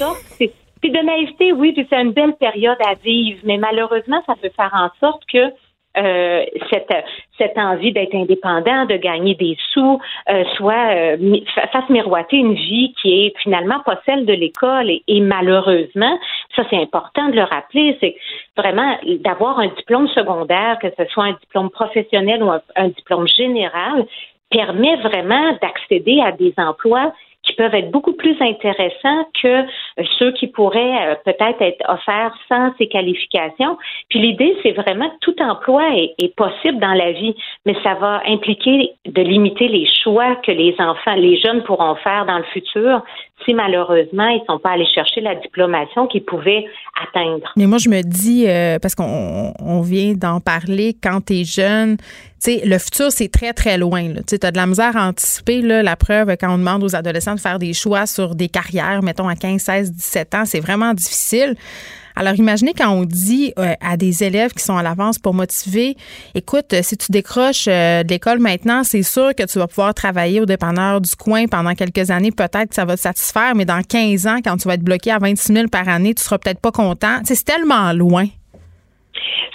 Puis 0.82 0.92
de 0.92 1.00
naïveté, 1.00 1.52
oui, 1.52 1.74
puis 1.74 1.86
c'est 1.90 2.02
une 2.02 2.14
belle 2.14 2.36
période 2.36 2.78
à 2.86 2.94
vivre, 2.94 3.40
mais 3.44 3.58
malheureusement, 3.58 4.24
ça 4.26 4.36
peut 4.42 4.52
faire 4.56 4.72
en 4.74 4.90
sorte 5.00 5.24
que 5.32 5.52
euh, 5.98 6.46
cette, 6.70 6.94
cette 7.38 7.58
envie 7.58 7.92
d'être 7.92 8.14
indépendant, 8.14 8.86
de 8.86 8.96
gagner 8.96 9.34
des 9.34 9.58
sous, 9.74 10.00
euh, 10.30 10.44
soit 10.56 10.94
euh, 10.94 11.18
fasse 11.72 11.90
miroiter 11.90 12.38
une 12.38 12.54
vie 12.54 12.94
qui 13.02 13.26
est 13.26 13.34
finalement 13.40 13.80
pas 13.80 14.00
celle 14.06 14.26
de 14.26 14.34
l'école. 14.34 14.92
Et, 15.08 15.20
malheureusement, 15.20 16.20
ça 16.56 16.64
c'est 16.70 16.78
important 16.78 17.30
de 17.30 17.34
le 17.34 17.44
rappeler, 17.44 17.98
c'est 18.00 18.16
vraiment 18.56 18.98
d'avoir 19.22 19.60
un 19.60 19.68
diplôme 19.68 20.08
secondaire, 20.10 20.78
que 20.80 20.90
ce 20.96 21.06
soit 21.06 21.26
un 21.26 21.38
diplôme 21.42 21.72
professionnel 21.72 22.44
ou 22.44 22.52
un 22.52 22.88
diplôme 22.90 23.28
général, 23.28 24.06
permet 24.52 24.96
vraiment 24.98 25.58
d'accéder 25.62 26.22
à 26.22 26.32
des 26.32 26.54
emplois 26.58 27.14
qui 27.50 27.56
peuvent 27.56 27.74
être 27.74 27.90
beaucoup 27.92 28.14
plus 28.14 28.36
intéressants 28.40 29.26
que 29.42 29.48
euh, 29.48 30.04
ceux 30.20 30.32
qui 30.34 30.48
pourraient 30.48 31.10
euh, 31.10 31.16
peut-être 31.26 31.62
être 31.62 31.84
offerts 31.90 32.36
sans 32.48 32.72
ces 32.78 32.88
qualifications. 32.88 33.78
Puis 34.10 34.20
l'idée, 34.20 34.56
c'est 34.62 34.72
vraiment 34.72 35.10
que 35.10 35.16
tout 35.22 35.36
emploi 35.42 35.84
est, 35.96 36.36
possible 36.36 36.80
dans 36.80 36.94
la 36.94 37.12
vie, 37.12 37.36
mais 37.66 37.76
ça 37.84 37.96
va 37.96 38.22
impliquer 38.28 38.92
de 39.06 39.22
limiter 39.22 39.68
les 39.68 39.88
choix 40.04 40.36
que 40.36 40.52
les 40.52 40.76
enfants, 40.78 41.16
les 41.16 41.40
jeunes 41.40 41.64
pourront 41.64 41.96
faire 41.96 42.26
dans 42.26 42.38
le 42.38 42.44
futur 42.46 43.02
si 43.46 43.54
malheureusement 43.54 44.28
ils 44.28 44.42
ne 44.42 44.46
sont 44.46 44.60
pas 44.60 44.72
allés 44.72 44.88
chercher 44.94 45.22
la 45.22 45.36
diplomation 45.36 46.08
qu'ils 46.08 46.24
pouvaient 46.24 46.66
atteindre. 47.02 47.52
Mais 47.56 47.66
moi, 47.66 47.78
je 47.78 47.90
me 47.90 48.02
dis, 48.02 48.46
euh, 48.48 48.78
parce 48.80 48.96
qu'on 48.96 49.82
vient 49.82 50.14
d'en 50.14 50.40
parler, 50.40 50.96
quand 51.02 51.26
tu 51.26 51.42
es 51.42 51.44
jeune, 51.44 51.98
le 52.48 52.78
futur, 52.78 53.12
c'est 53.12 53.30
très, 53.30 53.54
très 53.54 53.78
loin. 53.78 54.14
Tu 54.28 54.36
as 54.42 54.52
de 54.52 54.58
la 54.58 54.66
misère 54.66 54.96
à 54.96 55.08
anticiper. 55.08 55.62
La 55.62 55.96
preuve, 55.96 56.36
quand 56.40 56.54
on 56.54 56.58
demande 56.58 56.84
aux 56.84 56.96
adolescents 56.96 57.36
de 57.36 57.40
faire 57.40 57.60
des 57.60 57.74
choix 57.74 58.06
sur 58.06 58.36
des 58.36 58.50
carrières, 58.50 59.02
mettons 59.04 59.28
à 59.28 59.36
15, 59.36 59.62
16, 59.62 59.92
17 59.92 60.36
ans, 60.36 60.46
c'est 60.46 60.60
vraiment 60.60 60.94
difficile. 60.94 61.56
Alors, 62.16 62.36
imaginez 62.36 62.74
quand 62.78 62.90
on 62.90 63.06
dit 63.06 63.54
euh, 63.58 63.74
à 63.80 63.96
des 63.96 64.26
élèves 64.26 64.52
qui 64.52 64.62
sont 64.62 64.76
à 64.76 64.84
l'avance 64.84 65.18
pour 65.18 65.34
motiver, 65.34 65.96
écoute, 66.36 66.76
si 66.82 66.98
tu 66.98 67.14
décroches 67.14 67.68
euh, 67.70 68.04
de 68.04 68.10
l'école 68.10 68.40
maintenant, 68.40 68.84
c'est 68.84 69.04
sûr 69.04 69.34
que 69.34 69.44
tu 69.44 69.58
vas 69.58 69.68
pouvoir 69.68 69.94
travailler 69.94 70.42
au 70.42 70.46
dépanneur 70.46 71.00
du 71.00 71.16
coin 71.16 71.46
pendant 71.48 71.74
quelques 71.76 72.12
années. 72.12 72.32
Peut-être 72.32 72.70
que 72.70 72.76
ça 72.76 72.84
va 72.84 72.96
te 72.96 73.02
satisfaire, 73.02 73.56
mais 73.56 73.64
dans 73.64 73.82
15 73.82 74.28
ans, 74.28 74.38
quand 74.44 74.58
tu 74.58 74.68
vas 74.68 74.74
être 74.74 74.84
bloqué 74.84 75.12
à 75.12 75.20
26 75.20 75.54
000 75.54 75.68
par 75.70 75.88
année, 75.88 76.14
tu 76.14 76.22
seras 76.22 76.38
peut-être 76.38 76.60
pas 76.60 76.72
content. 76.72 77.20
c'est 77.24 77.42
tellement 77.46 77.94
loin. 77.94 78.26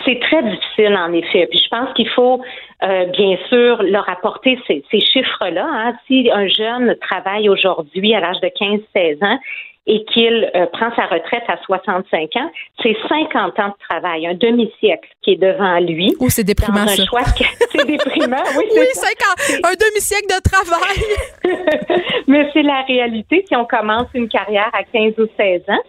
C'est 0.04 0.20
très 0.20 0.42
difficile, 0.42 0.96
en 0.96 1.12
effet. 1.12 1.46
Puis 1.50 1.60
je 1.62 1.68
pense 1.68 1.92
qu'il 1.94 2.08
faut 2.10 2.40
euh, 2.84 3.06
bien 3.06 3.36
sûr 3.48 3.82
leur 3.82 4.08
apporter 4.08 4.58
ces, 4.66 4.82
chiffres-là. 4.90 5.66
Hein. 5.66 5.94
Si 6.06 6.30
un 6.30 6.46
jeune 6.48 6.96
travaille 7.00 7.48
aujourd'hui 7.48 8.14
à 8.14 8.20
l'âge 8.20 8.40
de 8.40 8.48
15-16 8.48 9.24
ans 9.24 9.38
et 9.86 10.04
qu'il 10.04 10.50
euh, 10.54 10.66
prend 10.66 10.94
sa 10.94 11.06
retraite 11.06 11.44
à 11.48 11.56
65 11.64 12.36
ans, 12.36 12.50
c'est 12.82 12.96
50 13.08 13.58
ans 13.58 13.68
de 13.68 13.74
travail, 13.88 14.26
un 14.26 14.34
demi-siècle 14.34 15.08
qui 15.22 15.32
est 15.32 15.36
devant 15.36 15.78
lui. 15.78 16.14
Oh, 16.20 16.26
c'est 16.28 16.44
déprimant, 16.44 16.86
ça. 16.86 17.02
C'est 17.70 17.86
déprimant, 17.86 18.42
oui. 18.56 18.64
oui, 18.70 18.86
50, 18.92 19.64
un 19.64 19.74
demi-siècle 19.74 20.28
de 20.28 20.40
travail. 20.48 22.02
Mais 22.28 22.48
c'est 22.52 22.62
la 22.62 22.82
réalité 22.82 23.44
si 23.48 23.56
on 23.56 23.64
commence 23.64 24.06
une 24.14 24.28
carrière 24.28 24.70
à 24.72 24.84
15 24.84 25.14
ou 25.18 25.26
16 25.36 25.62
ans. 25.68 25.82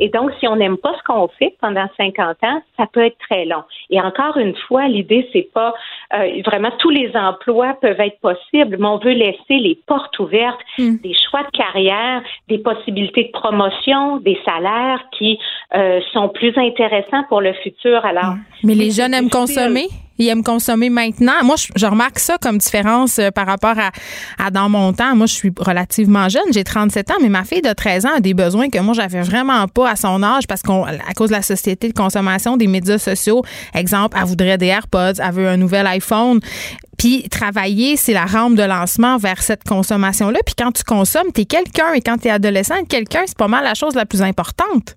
Et 0.00 0.08
donc, 0.08 0.30
si 0.38 0.46
on 0.46 0.56
n'aime 0.56 0.76
pas 0.76 0.94
ce 0.98 1.02
qu'on 1.04 1.28
fait 1.38 1.56
pendant 1.60 1.86
50 1.96 2.36
ans, 2.42 2.62
ça 2.76 2.86
peut 2.86 3.04
être 3.04 3.18
très 3.28 3.44
long. 3.44 3.62
Et 3.90 4.00
encore 4.00 4.36
une 4.36 4.54
fois, 4.54 4.86
l'idée, 4.88 5.28
c'est 5.32 5.48
pas 5.52 5.74
euh, 6.14 6.42
vraiment 6.44 6.70
tous 6.78 6.90
les 6.90 7.10
emplois 7.14 7.74
peuvent 7.80 8.00
être 8.00 8.20
possibles, 8.20 8.76
mais 8.78 8.86
on 8.86 8.98
veut 8.98 9.12
laisser 9.12 9.58
les 9.58 9.78
portes 9.86 10.18
ouvertes, 10.18 10.60
hmm. 10.78 10.96
des 11.02 11.14
choix 11.14 11.42
de 11.42 11.56
carrière, 11.56 12.22
des 12.48 12.58
possibilités 12.58 13.24
de 13.24 13.30
promotion, 13.30 14.18
des 14.18 14.38
salaires 14.44 15.02
qui 15.16 15.38
euh, 15.74 16.00
sont 16.12 16.28
plus 16.28 16.56
intéressants 16.56 17.24
pour 17.28 17.40
le 17.40 17.52
futur. 17.54 18.04
Alors, 18.04 18.34
mais 18.64 18.74
les 18.74 18.90
jeunes 18.90 19.14
aiment 19.14 19.30
consommer? 19.30 19.88
Ils 20.18 20.28
aiment 20.28 20.42
consommer 20.42 20.90
maintenant. 20.90 21.44
Moi, 21.44 21.56
je, 21.76 21.86
remarque 21.86 22.18
ça 22.18 22.36
comme 22.40 22.58
différence 22.58 23.18
euh, 23.18 23.30
par 23.30 23.46
rapport 23.46 23.76
à, 24.38 24.50
dans 24.50 24.68
mon 24.68 24.92
temps. 24.92 25.14
Moi, 25.16 25.26
je 25.26 25.34
suis 25.34 25.52
relativement 25.58 26.28
jeune. 26.28 26.42
J'ai 26.52 26.64
37 26.64 27.10
ans, 27.10 27.16
mais 27.22 27.28
ma 27.28 27.44
fille 27.44 27.62
de 27.62 27.72
13 27.72 28.06
ans 28.06 28.14
a 28.16 28.20
des 28.20 28.34
besoins 28.34 28.68
que 28.68 28.78
moi, 28.78 28.94
j'avais 28.94 29.22
vraiment 29.22 29.66
pas 29.68 29.90
à 29.90 29.96
son 29.96 30.22
âge 30.22 30.46
parce 30.46 30.62
qu'à 30.62 31.14
cause 31.16 31.30
de 31.30 31.34
la 31.34 31.42
société 31.42 31.88
de 31.88 31.94
consommation 31.94 32.56
des 32.56 32.66
médias 32.66 32.98
sociaux, 32.98 33.42
exemple, 33.74 34.16
elle 34.20 34.26
voudrait 34.26 34.58
des 34.58 34.66
AirPods, 34.66 35.20
elle 35.22 35.32
veut 35.32 35.48
un 35.48 35.56
nouvel 35.56 35.86
iPhone. 35.86 36.40
Puis 36.98 37.28
travailler, 37.28 37.96
c'est 37.96 38.12
la 38.12 38.26
rampe 38.26 38.56
de 38.56 38.64
lancement 38.64 39.18
vers 39.18 39.40
cette 39.40 39.62
consommation-là. 39.62 40.40
Puis 40.44 40.56
quand 40.58 40.72
tu 40.72 40.82
consommes, 40.82 41.28
tu 41.32 41.42
es 41.42 41.44
quelqu'un. 41.44 41.92
Et 41.94 42.00
quand 42.00 42.18
tu 42.18 42.26
es 42.26 42.30
adolescent, 42.30 42.84
quelqu'un, 42.88 43.22
c'est 43.24 43.38
pas 43.38 43.48
mal 43.48 43.62
la 43.62 43.74
chose 43.74 43.94
la 43.94 44.04
plus 44.04 44.20
importante. 44.20 44.96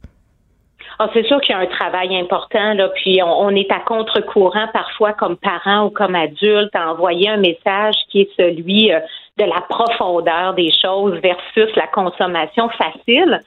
Ah, 1.04 1.10
c'est 1.16 1.26
sûr 1.26 1.42
qu'il 1.42 1.56
y 1.56 1.58
a 1.58 1.62
un 1.62 1.66
travail 1.66 2.16
important, 2.16 2.76
là, 2.76 2.88
puis 2.90 3.20
on, 3.24 3.50
est 3.56 3.72
à 3.72 3.80
contre-courant 3.80 4.68
parfois 4.72 5.14
comme 5.14 5.36
parents 5.36 5.88
ou 5.88 5.90
comme 5.90 6.14
adultes 6.14 6.76
à 6.76 6.92
envoyer 6.92 7.28
un 7.28 7.38
message 7.38 7.96
qui 8.10 8.22
est 8.22 8.30
celui 8.38 8.94
euh, 8.94 9.00
de 9.40 9.46
la 9.46 9.62
profondeur 9.68 10.54
des 10.54 10.70
choses 10.72 11.20
versus 11.24 11.76
la 11.76 11.88
consommation 11.88 12.70
facile. 12.70 13.42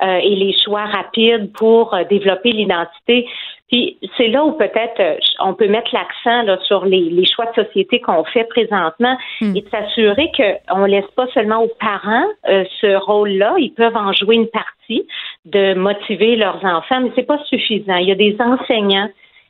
Euh, 0.00 0.18
et 0.22 0.36
les 0.36 0.54
choix 0.64 0.84
rapides 0.84 1.52
pour 1.54 1.92
euh, 1.92 2.04
développer 2.04 2.52
l'identité. 2.52 3.26
Puis 3.68 3.98
c'est 4.16 4.28
là 4.28 4.44
où 4.44 4.52
peut-être 4.52 5.00
euh, 5.00 5.16
on 5.40 5.54
peut 5.54 5.66
mettre 5.66 5.92
l'accent 5.92 6.42
là, 6.42 6.56
sur 6.62 6.84
les, 6.84 7.10
les, 7.10 7.26
choix 7.26 7.46
de 7.46 7.64
société 7.64 8.00
qu'on 8.00 8.22
fait 8.22 8.44
présentement 8.44 9.16
hmm. 9.40 9.56
et 9.56 9.60
de 9.60 9.68
s'assurer 9.68 10.30
qu'on 10.36 10.78
ne 10.78 10.86
laisse 10.86 11.10
pas 11.16 11.26
seulement 11.34 11.64
aux 11.64 11.70
parents 11.80 12.26
euh, 12.48 12.64
ce 12.80 12.96
rôle-là. 12.96 13.56
Ils 13.58 13.74
peuvent 13.74 13.96
en 13.96 14.12
jouer 14.12 14.36
une 14.36 14.46
partie 14.46 15.06
de 15.50 15.74
motiver 15.74 16.36
leurs 16.36 16.64
enfants, 16.64 17.00
mais 17.00 17.10
c'est 17.14 17.26
pas 17.26 17.42
suffisant. 17.44 17.96
Il 17.96 18.08
y 18.08 18.12
a 18.12 18.14
des 18.14 18.36
enseignants 18.40 19.08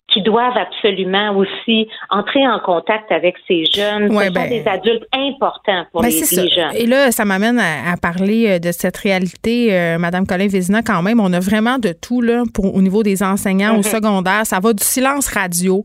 qui 0.08 0.22
doivent 0.22 0.56
absolument 0.56 1.36
aussi 1.36 1.86
entrer 2.08 2.46
en 2.48 2.58
contact 2.60 3.12
avec 3.12 3.36
ces 3.46 3.64
jeunes. 3.66 4.08
Ce 4.08 4.24
sont 4.24 4.32
ben, 4.32 4.48
des 4.48 4.66
adultes 4.66 5.06
importants 5.12 5.84
pour 5.92 6.00
ben, 6.00 6.08
les, 6.08 6.48
jeunes. 6.48 6.74
Et 6.74 6.86
là, 6.86 7.12
ça 7.12 7.26
m'amène 7.26 7.60
à, 7.60 7.94
parler 7.98 8.46
euh, 8.48 8.58
de 8.58 8.72
cette 8.72 8.96
réalité, 8.96 9.68
euh, 9.70 9.98
Madame 9.98 10.26
Colin 10.26 10.48
Vézina, 10.48 10.80
quand 10.82 11.02
même. 11.02 11.20
On 11.20 11.30
a 11.34 11.40
vraiment 11.40 11.78
de 11.78 11.92
tout 11.92 12.22
là, 12.22 12.44
pour, 12.54 12.74
au 12.74 12.80
niveau 12.80 13.02
des 13.02 13.22
enseignants 13.22 13.74
au 13.74 13.78
mhm. 13.78 13.82
secondaire. 13.82 14.46
Ça 14.46 14.60
va 14.60 14.72
du 14.72 14.82
silence 14.82 15.28
radio 15.28 15.84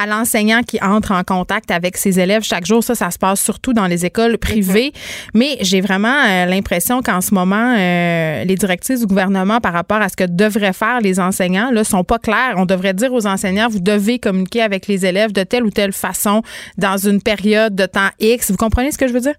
à 0.00 0.06
l'enseignant 0.06 0.60
qui 0.62 0.78
entre 0.80 1.10
en 1.10 1.24
contact 1.24 1.72
avec 1.72 1.96
ses 1.96 2.20
élèves 2.20 2.44
chaque 2.44 2.66
jour. 2.66 2.84
Ça, 2.84 2.94
ça 2.94 3.10
se 3.10 3.18
passe 3.18 3.42
surtout 3.42 3.72
dans 3.72 3.86
les 3.86 4.06
écoles 4.06 4.38
privées. 4.38 4.92
Mhm. 4.94 5.30
Mais 5.34 5.56
j'ai 5.62 5.80
vraiment 5.80 6.22
euh, 6.28 6.46
l'impression 6.46 7.02
qu'en 7.02 7.20
ce 7.20 7.34
moment, 7.34 7.74
les 7.74 8.54
directives 8.54 9.00
du 9.00 9.06
gouvernement 9.06 9.60
par 9.60 9.72
rapport 9.72 10.00
à 10.00 10.08
ce 10.08 10.16
que 10.16 10.24
devraient 10.24 10.72
faire 10.72 11.00
les 11.00 11.18
enseignants 11.18 11.70
là, 11.72 11.82
sont 11.82 12.04
pas 12.04 12.18
claires. 12.18 12.54
On 12.56 12.66
devrait 12.66 12.94
dire 12.94 13.12
aux 13.12 13.26
enseignants 13.26 13.63
vous 13.68 13.80
devez 13.80 14.18
communiquer 14.18 14.62
avec 14.62 14.86
les 14.86 15.06
élèves 15.06 15.32
de 15.32 15.42
telle 15.42 15.64
ou 15.64 15.70
telle 15.70 15.92
façon 15.92 16.42
dans 16.78 16.96
une 16.96 17.22
période 17.22 17.74
de 17.74 17.86
temps 17.86 18.10
X. 18.20 18.50
Vous 18.50 18.56
comprenez 18.56 18.90
ce 18.90 18.98
que 18.98 19.08
je 19.08 19.12
veux 19.12 19.20
dire? 19.20 19.34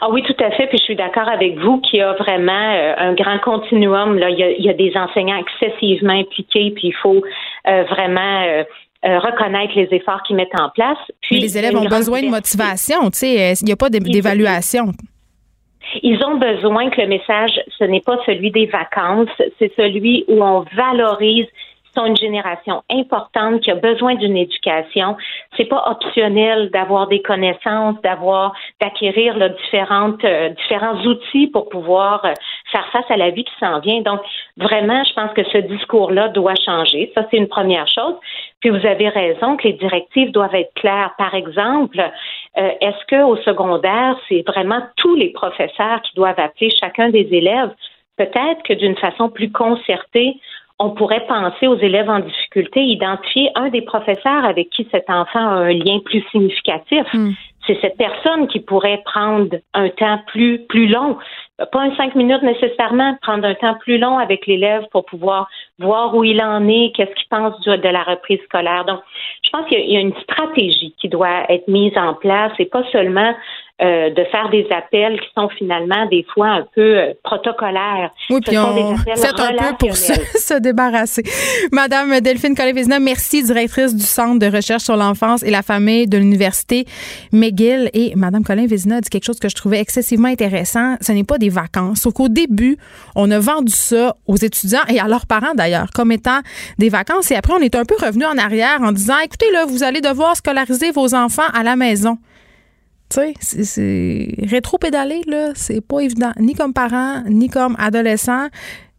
Ah 0.00 0.08
oui, 0.10 0.22
tout 0.22 0.44
à 0.44 0.50
fait. 0.52 0.66
Puis 0.66 0.78
je 0.78 0.84
suis 0.84 0.96
d'accord 0.96 1.28
avec 1.28 1.58
vous 1.58 1.80
qu'il 1.80 1.98
y 1.98 2.02
a 2.02 2.12
vraiment 2.14 2.74
euh, 2.74 2.94
un 2.98 3.14
grand 3.14 3.38
continuum. 3.40 4.18
Là. 4.18 4.30
Il, 4.30 4.64
y 4.64 4.68
a, 4.68 4.74
des 4.74 4.92
enseignants 4.96 5.38
excessivement 5.38 6.12
impliqués, 6.12 6.72
puis 6.74 6.88
il 6.88 6.94
faut 6.94 7.22
euh, 7.66 7.84
vraiment 7.84 8.42
euh, 8.44 8.64
reconnaître 9.02 9.72
les 9.74 9.88
efforts 9.90 10.22
qu'ils 10.22 10.36
mettent 10.36 10.58
en 10.60 10.70
place. 10.70 10.98
Puis, 11.22 11.40
les 11.40 11.58
élèves 11.58 11.76
ont 11.76 11.88
besoin 11.88 12.22
de 12.22 12.28
motivation. 12.28 13.10
Tu 13.10 13.18
sais, 13.18 13.54
il 13.60 13.64
n'y 13.64 13.72
a 13.72 13.76
pas 13.76 13.88
d'évaluation? 13.88 14.92
Ils 16.02 16.22
ont 16.24 16.36
besoin 16.36 16.90
que 16.90 17.00
le 17.00 17.06
message, 17.06 17.60
ce 17.78 17.84
n'est 17.84 18.00
pas 18.00 18.18
celui 18.26 18.50
des 18.50 18.66
vacances, 18.66 19.28
c'est 19.58 19.72
celui 19.76 20.24
où 20.28 20.42
on 20.42 20.64
valorise 20.74 21.46
sont 21.96 22.06
une 22.06 22.16
génération 22.16 22.82
importante 22.90 23.60
qui 23.60 23.70
a 23.70 23.74
besoin 23.74 24.14
d'une 24.14 24.36
éducation. 24.36 25.16
C'est 25.56 25.64
pas 25.64 25.82
optionnel 25.90 26.70
d'avoir 26.70 27.08
des 27.08 27.22
connaissances, 27.22 28.00
d'avoir, 28.02 28.54
d'acquérir 28.80 29.34
différentes, 29.62 30.24
euh, 30.24 30.50
différents 30.50 31.00
outils 31.04 31.46
pour 31.48 31.68
pouvoir 31.68 32.24
euh, 32.24 32.32
faire 32.70 32.86
face 32.92 33.10
à 33.10 33.16
la 33.16 33.30
vie 33.30 33.44
qui 33.44 33.54
s'en 33.58 33.80
vient. 33.80 34.00
Donc, 34.02 34.20
vraiment, 34.56 35.02
je 35.04 35.14
pense 35.14 35.32
que 35.32 35.44
ce 35.44 35.58
discours-là 35.58 36.28
doit 36.28 36.54
changer. 36.64 37.10
Ça, 37.14 37.26
c'est 37.30 37.36
une 37.36 37.48
première 37.48 37.88
chose. 37.88 38.14
Puis 38.60 38.70
vous 38.70 38.86
avez 38.86 39.08
raison 39.08 39.56
que 39.56 39.68
les 39.68 39.74
directives 39.74 40.32
doivent 40.32 40.54
être 40.54 40.72
claires. 40.74 41.12
Par 41.18 41.34
exemple, 41.34 42.00
euh, 42.58 42.70
est-ce 42.80 43.04
que 43.06 43.22
au 43.22 43.36
secondaire, 43.38 44.16
c'est 44.28 44.44
vraiment 44.46 44.80
tous 44.96 45.14
les 45.14 45.30
professeurs 45.30 46.02
qui 46.02 46.14
doivent 46.14 46.38
appeler 46.38 46.70
chacun 46.80 47.08
des 47.10 47.28
élèves? 47.30 47.70
Peut-être 48.16 48.62
que 48.64 48.72
d'une 48.72 48.96
façon 48.96 49.28
plus 49.28 49.52
concertée, 49.52 50.36
on 50.78 50.90
pourrait 50.90 51.26
penser 51.26 51.66
aux 51.66 51.78
élèves 51.78 52.10
en 52.10 52.20
difficulté, 52.20 52.82
identifier 52.82 53.50
un 53.54 53.68
des 53.68 53.82
professeurs 53.82 54.44
avec 54.44 54.70
qui 54.70 54.86
cet 54.90 55.08
enfant 55.08 55.40
a 55.40 55.64
un 55.64 55.72
lien 55.72 56.00
plus 56.04 56.22
significatif. 56.30 57.04
Hmm. 57.14 57.32
C'est 57.66 57.80
cette 57.80 57.96
personne 57.96 58.46
qui 58.46 58.60
pourrait 58.60 59.02
prendre 59.04 59.56
un 59.74 59.88
temps 59.88 60.20
plus, 60.28 60.60
plus 60.68 60.86
long, 60.86 61.16
pas 61.72 61.80
un 61.80 61.96
cinq 61.96 62.14
minutes 62.14 62.42
nécessairement, 62.42 63.16
prendre 63.22 63.44
un 63.44 63.54
temps 63.54 63.74
plus 63.80 63.98
long 63.98 64.18
avec 64.18 64.46
l'élève 64.46 64.84
pour 64.92 65.04
pouvoir 65.04 65.48
voir 65.80 66.14
où 66.14 66.22
il 66.22 66.40
en 66.42 66.68
est, 66.68 66.92
qu'est-ce 66.94 67.12
qu'il 67.14 67.28
pense 67.28 67.60
de 67.60 67.88
la 67.88 68.04
reprise 68.04 68.38
scolaire. 68.44 68.84
Donc, 68.84 69.00
je 69.42 69.50
pense 69.50 69.66
qu'il 69.66 69.90
y 69.90 69.96
a 69.96 70.00
une 70.00 70.14
stratégie 70.20 70.94
qui 71.00 71.08
doit 71.08 71.50
être 71.50 71.66
mise 71.66 71.96
en 71.96 72.14
place 72.14 72.52
et 72.60 72.66
pas 72.66 72.84
seulement 72.92 73.34
euh, 73.82 74.08
de 74.08 74.24
faire 74.32 74.48
des 74.48 74.66
appels 74.70 75.20
qui 75.20 75.26
sont 75.36 75.50
finalement 75.50 76.06
des 76.06 76.24
fois 76.32 76.48
un 76.48 76.66
peu 76.74 76.96
euh, 76.96 77.12
protocolaires. 77.22 78.10
Oui, 78.30 78.40
puis 78.40 78.56
on 78.56 78.96
fait 78.96 79.26
un 79.38 79.52
peu 79.52 79.76
pour 79.78 79.94
se, 79.96 80.58
débarrasser. 80.58 81.22
Madame 81.72 82.20
Delphine 82.20 82.54
Collet-Vézina, 82.54 83.00
merci, 83.00 83.42
directrice 83.42 83.94
du 83.94 84.02
Centre 84.02 84.38
de 84.38 84.46
recherche 84.46 84.84
sur 84.84 84.96
l'enfance 84.96 85.42
et 85.42 85.50
la 85.50 85.60
famille 85.60 86.06
de 86.06 86.16
l'Université 86.16 86.86
McGill. 87.32 87.90
Et 87.92 88.14
Madame 88.16 88.44
Colin-Vézina 88.44 88.96
a 88.96 89.00
dit 89.02 89.10
quelque 89.10 89.26
chose 89.26 89.38
que 89.38 89.50
je 89.50 89.54
trouvais 89.54 89.78
excessivement 89.78 90.28
intéressant. 90.28 90.96
Ce 91.02 91.12
n'est 91.12 91.24
pas 91.24 91.36
des 91.36 91.50
vacances. 91.50 92.00
Sauf 92.00 92.14
qu'au 92.14 92.30
début, 92.30 92.78
on 93.14 93.30
a 93.30 93.38
vendu 93.38 93.72
ça 93.72 94.16
aux 94.26 94.36
étudiants 94.36 94.84
et 94.88 95.00
à 95.00 95.06
leurs 95.06 95.26
parents 95.26 95.52
d'ailleurs 95.54 95.90
comme 95.94 96.12
étant 96.12 96.40
des 96.78 96.88
vacances. 96.88 97.30
Et 97.30 97.36
après, 97.36 97.52
on 97.52 97.60
est 97.60 97.74
un 97.74 97.84
peu 97.84 97.96
revenu 98.02 98.24
en 98.24 98.38
arrière 98.38 98.78
en 98.80 98.92
disant, 98.92 99.18
écoutez, 99.22 99.50
là, 99.52 99.66
vous 99.66 99.82
allez 99.82 100.00
devoir 100.00 100.34
scolariser 100.34 100.92
vos 100.92 101.14
enfants 101.14 101.50
à 101.52 101.62
la 101.62 101.76
maison. 101.76 102.16
Tu 103.08 103.20
sais, 103.40 103.64
c'est 103.64 104.34
rétro-pédaler, 104.48 105.22
là, 105.26 105.52
c'est 105.54 105.80
pas 105.80 106.00
évident, 106.00 106.32
ni 106.40 106.54
comme 106.54 106.72
parent, 106.72 107.22
ni 107.28 107.48
comme 107.48 107.76
adolescent. 107.78 108.48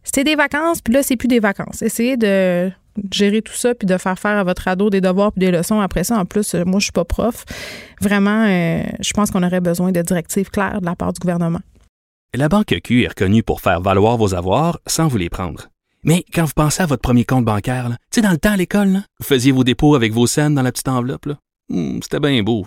C'était 0.02 0.24
des 0.24 0.36
vacances, 0.36 0.80
puis 0.80 0.94
là, 0.94 1.02
c'est 1.02 1.16
plus 1.16 1.28
des 1.28 1.40
vacances. 1.40 1.82
Essayez 1.82 2.16
de 2.16 2.70
gérer 3.12 3.42
tout 3.42 3.54
ça, 3.54 3.74
puis 3.74 3.86
de 3.86 3.96
faire 3.98 4.18
faire 4.18 4.38
à 4.38 4.44
votre 4.44 4.66
ado 4.68 4.90
des 4.90 5.00
devoirs 5.00 5.32
puis 5.32 5.40
des 5.40 5.50
leçons 5.50 5.80
après 5.80 6.04
ça. 6.04 6.18
En 6.18 6.24
plus, 6.24 6.54
euh, 6.54 6.64
moi, 6.64 6.80
je 6.80 6.84
suis 6.84 6.92
pas 6.92 7.04
prof. 7.04 7.44
Vraiment, 8.00 8.46
euh, 8.46 8.82
je 9.00 9.12
pense 9.12 9.30
qu'on 9.30 9.42
aurait 9.42 9.60
besoin 9.60 9.92
de 9.92 10.02
directives 10.02 10.50
claires 10.50 10.80
de 10.80 10.86
la 10.86 10.96
part 10.96 11.12
du 11.12 11.20
gouvernement. 11.20 11.60
La 12.34 12.48
Banque 12.48 12.74
Q 12.82 13.04
est 13.04 13.08
reconnue 13.08 13.42
pour 13.42 13.60
faire 13.60 13.80
valoir 13.80 14.16
vos 14.16 14.34
avoirs 14.34 14.78
sans 14.86 15.08
vous 15.08 15.16
les 15.16 15.30
prendre. 15.30 15.68
Mais 16.04 16.24
quand 16.32 16.44
vous 16.44 16.52
pensez 16.54 16.82
à 16.82 16.86
votre 16.86 17.02
premier 17.02 17.24
compte 17.24 17.44
bancaire, 17.44 17.88
tu 17.88 17.96
sais, 18.16 18.20
dans 18.20 18.30
le 18.30 18.38
temps 18.38 18.52
à 18.52 18.56
l'école, 18.56 19.02
vous 19.18 19.26
faisiez 19.26 19.52
vos 19.52 19.64
dépôts 19.64 19.94
avec 19.94 20.12
vos 20.12 20.26
scènes 20.26 20.54
dans 20.54 20.62
la 20.62 20.70
petite 20.70 20.88
enveloppe. 20.88 21.28
Hmm, 21.68 21.98
c'était 22.02 22.20
bien 22.20 22.42
beau. 22.42 22.66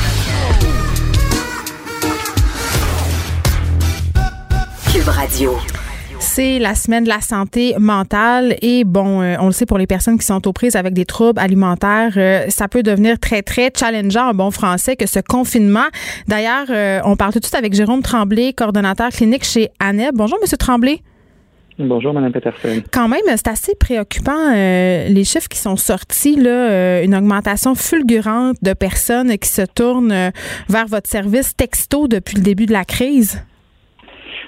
Radio. 4.99 5.53
C'est 6.19 6.59
la 6.59 6.75
semaine 6.75 7.05
de 7.05 7.09
la 7.09 7.21
santé 7.21 7.75
mentale 7.79 8.57
et 8.61 8.83
bon, 8.83 9.21
euh, 9.21 9.37
on 9.39 9.45
le 9.45 9.53
sait 9.53 9.65
pour 9.65 9.77
les 9.77 9.87
personnes 9.87 10.19
qui 10.19 10.25
sont 10.25 10.45
aux 10.45 10.51
prises 10.51 10.75
avec 10.75 10.93
des 10.93 11.05
troubles 11.05 11.39
alimentaires, 11.39 12.11
euh, 12.17 12.45
ça 12.49 12.67
peut 12.67 12.83
devenir 12.83 13.17
très 13.17 13.41
très 13.41 13.71
challengeant 13.73 14.29
en 14.29 14.33
bon 14.33 14.51
français 14.51 14.97
que 14.97 15.07
ce 15.07 15.19
confinement. 15.19 15.85
D'ailleurs, 16.27 16.65
euh, 16.69 16.99
on 17.05 17.15
parle 17.15 17.31
tout 17.31 17.39
de 17.39 17.45
suite 17.45 17.55
avec 17.55 17.73
Jérôme 17.73 18.01
Tremblay, 18.01 18.51
coordonnateur 18.51 19.09
clinique 19.09 19.45
chez 19.45 19.69
ANEB. 19.79 20.13
Bonjour 20.13 20.37
Monsieur 20.41 20.57
Tremblay. 20.57 20.99
Bonjour, 21.79 22.13
Mme 22.13 22.33
Peterson. 22.33 22.83
Quand 22.91 23.07
même, 23.07 23.21
c'est 23.27 23.47
assez 23.47 23.75
préoccupant, 23.75 24.51
les 24.51 25.23
chiffres 25.23 25.47
qui 25.47 25.57
sont 25.57 25.77
sortis, 25.77 26.35
là, 26.35 27.01
une 27.01 27.15
augmentation 27.15 27.75
fulgurante 27.75 28.57
de 28.61 28.73
personnes 28.73 29.37
qui 29.37 29.49
se 29.49 29.61
tournent 29.61 30.31
vers 30.67 30.87
votre 30.87 31.09
service 31.09 31.55
texto 31.55 32.09
depuis 32.09 32.35
le 32.35 32.43
début 32.43 32.65
de 32.65 32.73
la 32.73 32.83
crise. 32.83 33.41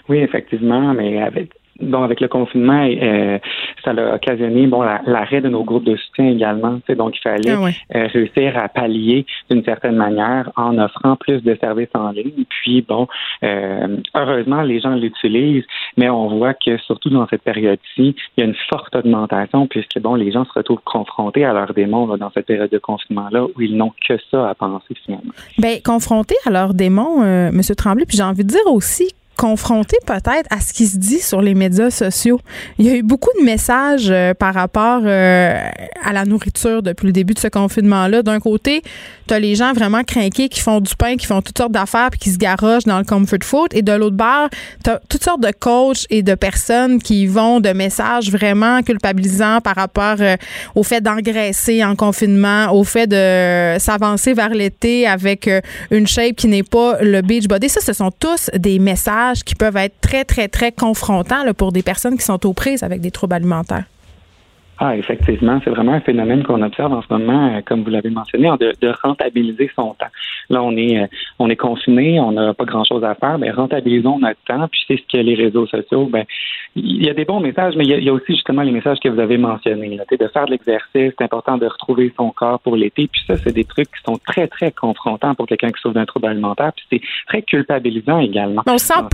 Oui, 0.09 0.17
effectivement, 0.19 0.93
mais 0.93 1.21
avec 1.21 1.49
bon, 1.79 2.03
avec 2.03 2.21
le 2.21 2.27
confinement, 2.27 2.87
euh, 2.87 3.39
ça 3.83 3.91
a 3.91 4.15
occasionné 4.15 4.67
bon 4.67 4.81
l'arrêt 4.81 5.41
de 5.41 5.49
nos 5.49 5.63
groupes 5.63 5.83
de 5.83 5.95
soutien 5.95 6.29
également. 6.29 6.79
Donc, 6.89 7.15
il 7.17 7.21
fallait 7.21 7.51
Ah 7.51 7.61
ouais. 7.61 7.75
euh, 7.95 8.07
réussir 8.07 8.57
à 8.57 8.69
pallier 8.69 9.25
d'une 9.49 9.63
certaine 9.63 9.95
manière 9.95 10.51
en 10.55 10.77
offrant 10.77 11.15
plus 11.15 11.41
de 11.41 11.55
services 11.59 11.89
en 11.93 12.11
ligne. 12.11 12.45
Puis, 12.49 12.81
bon, 12.81 13.07
euh, 13.43 13.97
heureusement, 14.15 14.61
les 14.61 14.79
gens 14.79 14.95
l'utilisent, 14.95 15.65
mais 15.97 16.09
on 16.09 16.27
voit 16.37 16.53
que 16.53 16.77
surtout 16.77 17.09
dans 17.09 17.27
cette 17.27 17.43
période-ci, 17.43 18.15
il 18.37 18.41
y 18.41 18.41
a 18.41 18.45
une 18.45 18.55
forte 18.69 18.95
augmentation 18.95 19.67
puisque, 19.67 19.99
bon, 19.99 20.15
les 20.15 20.31
gens 20.31 20.45
se 20.45 20.53
retrouvent 20.53 20.81
confrontés 20.85 21.45
à 21.45 21.53
leurs 21.53 21.73
démons 21.73 22.07
là, 22.07 22.17
dans 22.17 22.31
cette 22.31 22.45
période 22.45 22.69
de 22.69 22.77
confinement-là 22.77 23.45
où 23.45 23.61
ils 23.61 23.75
n'ont 23.75 23.91
que 24.07 24.15
ça 24.31 24.49
à 24.49 24.55
penser 24.55 24.93
finalement. 25.03 25.33
Ben, 25.57 25.79
confronté 25.83 26.35
à 26.45 26.51
leurs 26.51 26.73
démons, 26.73 27.23
euh, 27.23 27.49
M. 27.49 27.61
Tremblay, 27.75 28.05
puis 28.05 28.17
j'ai 28.17 28.23
envie 28.23 28.43
de 28.43 28.49
dire 28.49 28.65
aussi 28.67 29.13
confronté 29.35 29.97
peut-être 30.05 30.47
à 30.49 30.59
ce 30.59 30.73
qui 30.73 30.85
se 30.87 30.97
dit 30.97 31.19
sur 31.19 31.41
les 31.41 31.53
médias 31.53 31.89
sociaux. 31.89 32.39
Il 32.77 32.85
y 32.85 32.89
a 32.89 32.95
eu 32.95 33.03
beaucoup 33.03 33.31
de 33.39 33.43
messages 33.43 34.09
euh, 34.09 34.33
par 34.33 34.53
rapport 34.53 35.01
euh, 35.03 35.69
à 36.03 36.13
la 36.13 36.25
nourriture 36.25 36.83
depuis 36.83 37.07
le 37.07 37.13
début 37.13 37.33
de 37.33 37.39
ce 37.39 37.47
confinement-là. 37.47 38.21
D'un 38.21 38.39
côté, 38.39 38.83
tu 39.27 39.33
as 39.33 39.39
les 39.39 39.55
gens 39.55 39.73
vraiment 39.73 40.03
craqués 40.03 40.49
qui 40.49 40.59
font 40.59 40.79
du 40.79 40.95
pain, 40.95 41.15
qui 41.15 41.25
font 41.25 41.41
toutes 41.41 41.57
sortes 41.57 41.71
d'affaires 41.71 42.09
puis 42.11 42.19
qui 42.19 42.29
se 42.29 42.37
garochent 42.37 42.83
dans 42.83 42.99
le 42.99 43.05
comfort 43.05 43.39
food. 43.43 43.69
Et 43.73 43.81
de 43.81 43.91
l'autre 43.91 44.15
bord, 44.15 44.49
tu 44.83 44.89
as 44.89 45.01
toutes 45.09 45.23
sortes 45.23 45.41
de 45.41 45.51
coachs 45.57 46.05
et 46.09 46.21
de 46.21 46.35
personnes 46.35 47.01
qui 47.01 47.25
vont 47.25 47.59
de 47.59 47.69
messages 47.69 48.29
vraiment 48.29 48.81
culpabilisants 48.83 49.61
par 49.61 49.75
rapport 49.75 50.17
euh, 50.19 50.35
au 50.75 50.83
fait 50.83 51.01
d'engraisser 51.01 51.83
en 51.83 51.95
confinement, 51.95 52.71
au 52.71 52.83
fait 52.83 53.07
de 53.07 53.79
s'avancer 53.79 54.33
vers 54.33 54.49
l'été 54.49 55.07
avec 55.07 55.49
une 55.91 56.07
shape 56.07 56.35
qui 56.35 56.47
n'est 56.47 56.63
pas 56.63 56.97
le 57.01 57.21
beach 57.21 57.47
body. 57.47 57.69
Ça, 57.69 57.81
ce 57.81 57.93
sont 57.93 58.11
tous 58.11 58.49
des 58.55 58.79
messages 58.79 59.22
qui 59.45 59.55
peuvent 59.55 59.77
être 59.77 59.99
très, 60.01 60.25
très, 60.25 60.47
très 60.47 60.71
confrontants 60.71 61.43
pour 61.53 61.71
des 61.71 61.83
personnes 61.83 62.17
qui 62.17 62.25
sont 62.25 62.45
aux 62.45 62.53
prises 62.53 62.83
avec 62.83 63.01
des 63.01 63.11
troubles 63.11 63.35
alimentaires. 63.35 63.85
Ah, 64.79 64.97
effectivement, 64.97 65.59
c'est 65.63 65.69
vraiment 65.69 65.93
un 65.93 66.01
phénomène 66.01 66.43
qu'on 66.43 66.61
observe 66.61 66.91
en 66.93 67.01
ce 67.01 67.07
moment, 67.11 67.53
euh, 67.53 67.61
comme 67.63 67.83
vous 67.83 67.91
l'avez 67.91 68.09
mentionné, 68.09 68.49
de, 68.59 68.73
de 68.81 68.93
rentabiliser 69.03 69.69
son 69.75 69.93
temps. 69.93 70.07
Là, 70.49 70.63
on 70.63 70.75
est 70.75 70.99
euh, 70.99 71.07
on 71.37 71.49
est 71.49 71.55
confiné, 71.55 72.19
on 72.19 72.31
n'a 72.31 72.53
pas 72.53 72.65
grand-chose 72.65 73.03
à 73.03 73.13
faire, 73.15 73.37
mais 73.37 73.51
rentabilisons 73.51 74.17
notre 74.19 74.39
temps. 74.47 74.67
Puis 74.67 74.81
c'est 74.87 74.97
ce 74.97 75.03
que 75.11 75.17
les 75.21 75.35
réseaux 75.35 75.67
sociaux, 75.67 76.07
ben 76.07 76.25
il 76.75 77.05
y 77.05 77.09
a 77.09 77.13
des 77.13 77.23
bons 77.23 77.39
messages, 77.39 77.75
mais 77.75 77.83
il 77.83 77.91
y 77.91 77.93
a, 77.93 77.97
il 77.97 78.03
y 78.03 78.09
a 78.09 78.13
aussi 78.13 78.33
justement 78.33 78.63
les 78.63 78.71
messages 78.71 78.99
que 78.99 79.09
vous 79.09 79.19
avez 79.19 79.37
mentionnés. 79.37 79.95
Là, 79.95 80.05
de 80.09 80.27
faire 80.27 80.45
de 80.45 80.51
l'exercice, 80.51 81.13
c'est 81.17 81.21
important 81.21 81.57
de 81.57 81.67
retrouver 81.67 82.11
son 82.17 82.31
corps 82.31 82.59
pour 82.59 82.75
l'été. 82.75 83.07
Puis 83.07 83.21
ça, 83.27 83.37
c'est 83.37 83.53
des 83.53 83.65
trucs 83.65 83.89
qui 83.89 84.01
sont 84.05 84.19
très 84.25 84.47
très 84.47 84.71
confrontants 84.71 85.35
pour 85.35 85.45
quelqu'un 85.45 85.69
qui 85.69 85.81
souffre 85.81 85.93
d'un 85.93 86.05
trouble 86.05 86.27
alimentaire. 86.27 86.71
Puis 86.73 86.85
c'est 86.91 87.01
très 87.27 87.41
culpabilisant 87.43 88.19
également. 88.19 88.63
Mais 88.65 88.73
on 88.73 88.77
se 88.77 88.87
sent 88.87 88.93
dans 89.01 89.07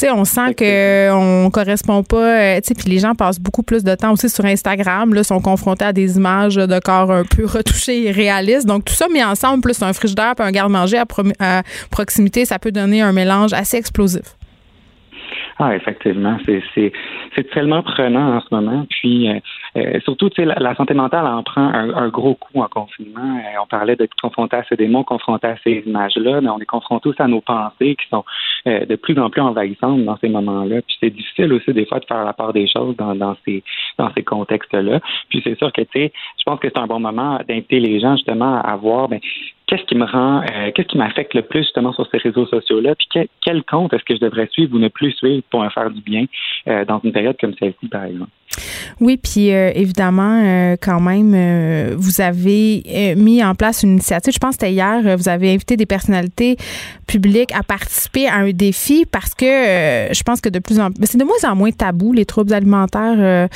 sais, 0.00 0.10
on 0.10 0.24
sent 0.24 0.54
que 0.54 1.10
on 1.12 1.50
correspond 1.50 2.02
pas. 2.02 2.16
euh, 2.40 2.60
Tu 2.60 2.68
sais, 2.68 2.74
puis 2.74 2.88
les 2.90 2.98
gens 2.98 3.14
passent 3.14 3.38
beaucoup 3.40 3.62
plus 3.62 3.84
de 3.84 3.94
temps 3.94 4.12
aussi 4.12 4.28
sur 4.28 4.44
Instagram. 4.44 5.14
Là, 5.14 5.24
sont 5.24 5.40
confrontés 5.40 5.84
à 5.84 5.92
des 5.92 6.16
images 6.16 6.56
de 6.56 6.78
corps 6.78 7.10
un 7.12 7.24
peu 7.24 7.44
retouchés 7.46 8.06
et 8.06 8.10
réalistes. 8.10 8.66
Donc 8.66 8.84
tout 8.84 8.94
ça 8.94 9.06
mis 9.12 9.22
ensemble, 9.22 9.62
plus 9.62 9.80
un 9.82 9.92
frigidaire, 9.92 10.34
puis 10.36 10.46
un 10.46 10.50
garde-manger 10.52 10.98
à, 10.98 11.06
pro- 11.06 11.22
à 11.38 11.62
proximité, 11.90 12.44
ça 12.44 12.58
peut 12.58 12.72
donner 12.72 13.00
un 13.02 13.12
mélange 13.12 13.52
assez 13.52 13.76
explosif. 13.76 14.22
Ah, 15.62 15.76
effectivement, 15.76 16.38
c'est 16.74 17.50
tellement 17.50 17.82
prenant 17.82 18.36
en 18.36 18.40
ce 18.40 18.46
moment. 18.50 18.86
Puis 18.88 19.28
euh, 19.28 19.38
euh, 19.76 20.00
surtout, 20.00 20.30
la, 20.38 20.54
la 20.58 20.74
santé 20.74 20.94
mentale 20.94 21.26
en 21.26 21.42
prend 21.42 21.62
un, 21.62 22.08
gros 22.08 22.34
coup 22.34 22.62
en 22.62 22.68
confinement. 22.68 23.36
Euh, 23.36 23.60
on 23.62 23.66
parlait 23.66 23.94
d'être 23.94 24.14
confronté 24.22 24.56
à 24.56 24.64
ces 24.64 24.76
démons, 24.76 25.04
confronté 25.04 25.48
à 25.48 25.56
ces 25.62 25.82
images-là, 25.84 26.40
mais 26.40 26.48
on 26.48 26.58
est 26.58 26.64
confronté 26.64 27.10
aussi 27.10 27.20
à 27.20 27.28
nos 27.28 27.42
pensées 27.42 27.94
qui 27.94 28.08
sont 28.08 28.24
euh, 28.66 28.86
de 28.86 28.96
plus 28.96 29.18
en 29.18 29.28
plus 29.28 29.42
envahissantes 29.42 30.02
dans 30.02 30.16
ces 30.16 30.30
moments-là. 30.30 30.80
Puis 30.80 30.96
c'est 30.98 31.10
difficile 31.10 31.52
aussi 31.52 31.74
des 31.74 31.84
fois 31.84 32.00
de 32.00 32.06
faire 32.06 32.24
la 32.24 32.32
part 32.32 32.54
des 32.54 32.66
choses 32.66 32.96
dans, 32.96 33.14
dans 33.14 33.36
ces 33.44 33.62
dans 33.98 34.10
ces 34.14 34.22
contextes-là. 34.22 35.00
Puis 35.28 35.42
c'est 35.44 35.58
sûr 35.58 35.70
que 35.74 35.82
tu 35.82 35.88
sais, 35.92 36.12
je 36.38 36.42
pense 36.46 36.58
que 36.58 36.68
c'est 36.68 36.80
un 36.80 36.86
bon 36.86 37.00
moment 37.00 37.38
d'inviter 37.46 37.80
les 37.80 38.00
gens 38.00 38.16
justement 38.16 38.62
à 38.62 38.76
voir 38.76 39.08
ben 39.08 39.20
qu'est-ce 39.70 39.84
qui 39.84 39.94
me 39.94 40.04
rend, 40.04 40.42
euh, 40.42 40.72
qu'est-ce 40.74 40.88
qui 40.88 40.98
m'affecte 40.98 41.32
le 41.32 41.42
plus 41.42 41.60
justement 41.60 41.92
sur 41.92 42.06
ces 42.10 42.18
réseaux 42.18 42.46
sociaux-là, 42.46 42.96
puis 42.96 43.26
quel, 43.40 43.62
compte 43.62 43.92
est-ce 43.92 44.02
que 44.02 44.16
je 44.16 44.20
devrais 44.20 44.48
suivre 44.48 44.74
ou 44.74 44.78
ne 44.80 44.88
plus 44.88 45.12
suivre 45.12 45.44
pour 45.48 45.62
me 45.62 45.70
faire 45.70 45.90
du 45.90 46.00
bien 46.00 46.24
euh, 46.66 46.84
dans 46.84 47.00
une 47.04 47.12
période 47.12 47.36
comme 47.40 47.54
celle-ci, 47.54 47.88
par 47.88 48.04
exemple? 48.04 48.30
Oui, 49.00 49.16
puis 49.16 49.52
euh, 49.52 49.70
évidemment, 49.74 50.42
euh, 50.44 50.76
quand 50.80 51.00
même, 51.00 51.32
euh, 51.34 51.94
vous 51.96 52.20
avez 52.20 53.14
mis 53.16 53.42
en 53.44 53.54
place 53.54 53.82
une 53.82 53.92
initiative. 53.92 54.32
Je 54.34 54.38
pense 54.38 54.56
que 54.56 54.66
c'était 54.66 54.72
hier, 54.72 55.16
vous 55.16 55.28
avez 55.28 55.52
invité 55.54 55.76
des 55.76 55.86
personnalités 55.86 56.56
publiques 57.06 57.52
à 57.54 57.62
participer 57.62 58.26
à 58.28 58.36
un 58.36 58.50
défi 58.50 59.04
parce 59.10 59.34
que 59.34 59.44
je 59.46 60.22
pense 60.22 60.40
que 60.40 60.48
de 60.48 60.58
plus 60.58 60.78
en 60.80 60.90
plus, 60.90 61.06
c'est 61.06 61.18
de 61.18 61.24
moins 61.24 61.50
en 61.50 61.54
moins 61.56 61.70
tabou 61.70 62.12
les 62.12 62.24
troubles 62.24 62.52
alimentaires 62.52 63.48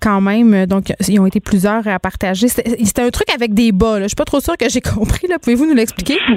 quand 0.00 0.20
même. 0.20 0.66
Donc, 0.66 0.92
ils 1.08 1.20
ont 1.20 1.26
été 1.26 1.40
plusieurs 1.40 1.86
à 1.88 1.98
partager. 1.98 2.48
C'était 2.48 3.02
un 3.02 3.10
truc 3.10 3.28
avec 3.34 3.54
des 3.54 3.72
bas. 3.72 3.98
Là. 3.98 4.02
Je 4.04 4.08
suis 4.08 4.14
pas 4.16 4.24
trop 4.24 4.40
sûre 4.40 4.56
que 4.56 4.68
j'ai 4.68 4.80
compris. 4.96 5.28
Pouvez-vous 5.42 5.66
nous 5.66 5.74
l'expliquer? 5.74 6.18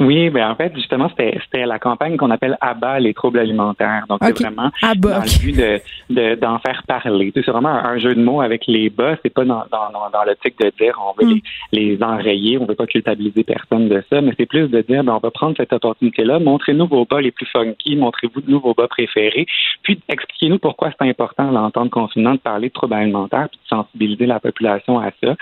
Oui, 0.00 0.28
ben 0.30 0.48
en 0.50 0.56
fait, 0.56 0.72
justement, 0.74 1.08
c'était 1.10 1.66
la 1.66 1.78
campagne 1.78 2.16
qu'on 2.16 2.30
appelle 2.30 2.56
Abat 2.60 2.98
les 2.98 3.14
troubles 3.14 3.38
alimentaires. 3.38 4.04
Donc, 4.08 4.18
c'est 4.22 4.36
vraiment 4.38 4.70
Abat, 4.82 5.10
dans 5.10 5.18
ok. 5.20 5.26
le 5.26 5.38
but 5.40 5.56
de 5.56 5.80
de- 6.10 6.34
d'en 6.40 6.58
faire 6.58 6.82
parler. 6.88 7.32
C'est 7.34 7.50
vraiment 7.50 7.70
un, 7.70 7.98
jeu 7.98 8.14
de 8.14 8.22
mots 8.22 8.40
avec 8.40 8.66
les 8.66 8.90
bas. 8.90 9.16
C'est 9.22 9.32
pas 9.32 9.44
dans, 9.44 9.64
dans, 9.70 9.90
dans, 10.12 10.24
l'optique 10.24 10.58
de 10.58 10.72
dire 10.78 10.98
on 11.00 11.12
veut 11.20 11.24
Mm. 11.24 11.40
les, 11.72 11.96
les 11.96 12.02
enrayer, 12.02 12.58
on 12.58 12.66
veut 12.66 12.74
pas 12.74 12.86
culpabiliser 12.86 13.44
personne 13.44 13.88
de 13.88 14.02
ça, 14.10 14.20
mais 14.20 14.32
c'est 14.38 14.46
plus 14.46 14.68
de 14.68 14.80
dire 14.82 15.04
ben, 15.04 15.14
on 15.14 15.18
va 15.18 15.30
prendre 15.30 15.56
cette 15.56 15.72
opportunité-là, 15.72 16.38
montrez-nous 16.38 16.86
vos 16.86 17.04
bas 17.04 17.20
les 17.20 17.30
plus 17.30 17.46
funky, 17.46 17.96
montrez-vous 17.96 18.60
vos 18.60 18.74
bas 18.74 18.88
préférés, 18.88 19.46
puis 19.82 20.00
expliquez-nous 20.08 20.58
pourquoi 20.58 20.90
c'est 20.90 21.08
important 21.08 21.50
dans 21.52 21.66
le 21.66 21.72
temps 21.72 21.84
de 21.86 22.36
parler 22.38 22.68
de 22.68 22.72
troubles 22.72 22.94
alimentaires 22.94 23.48
puis 23.50 23.60
de 23.62 23.68
sensibiliser 23.68 24.26
la 24.26 24.40
population 24.40 24.98
à 24.98 25.10
ça. 25.22 25.36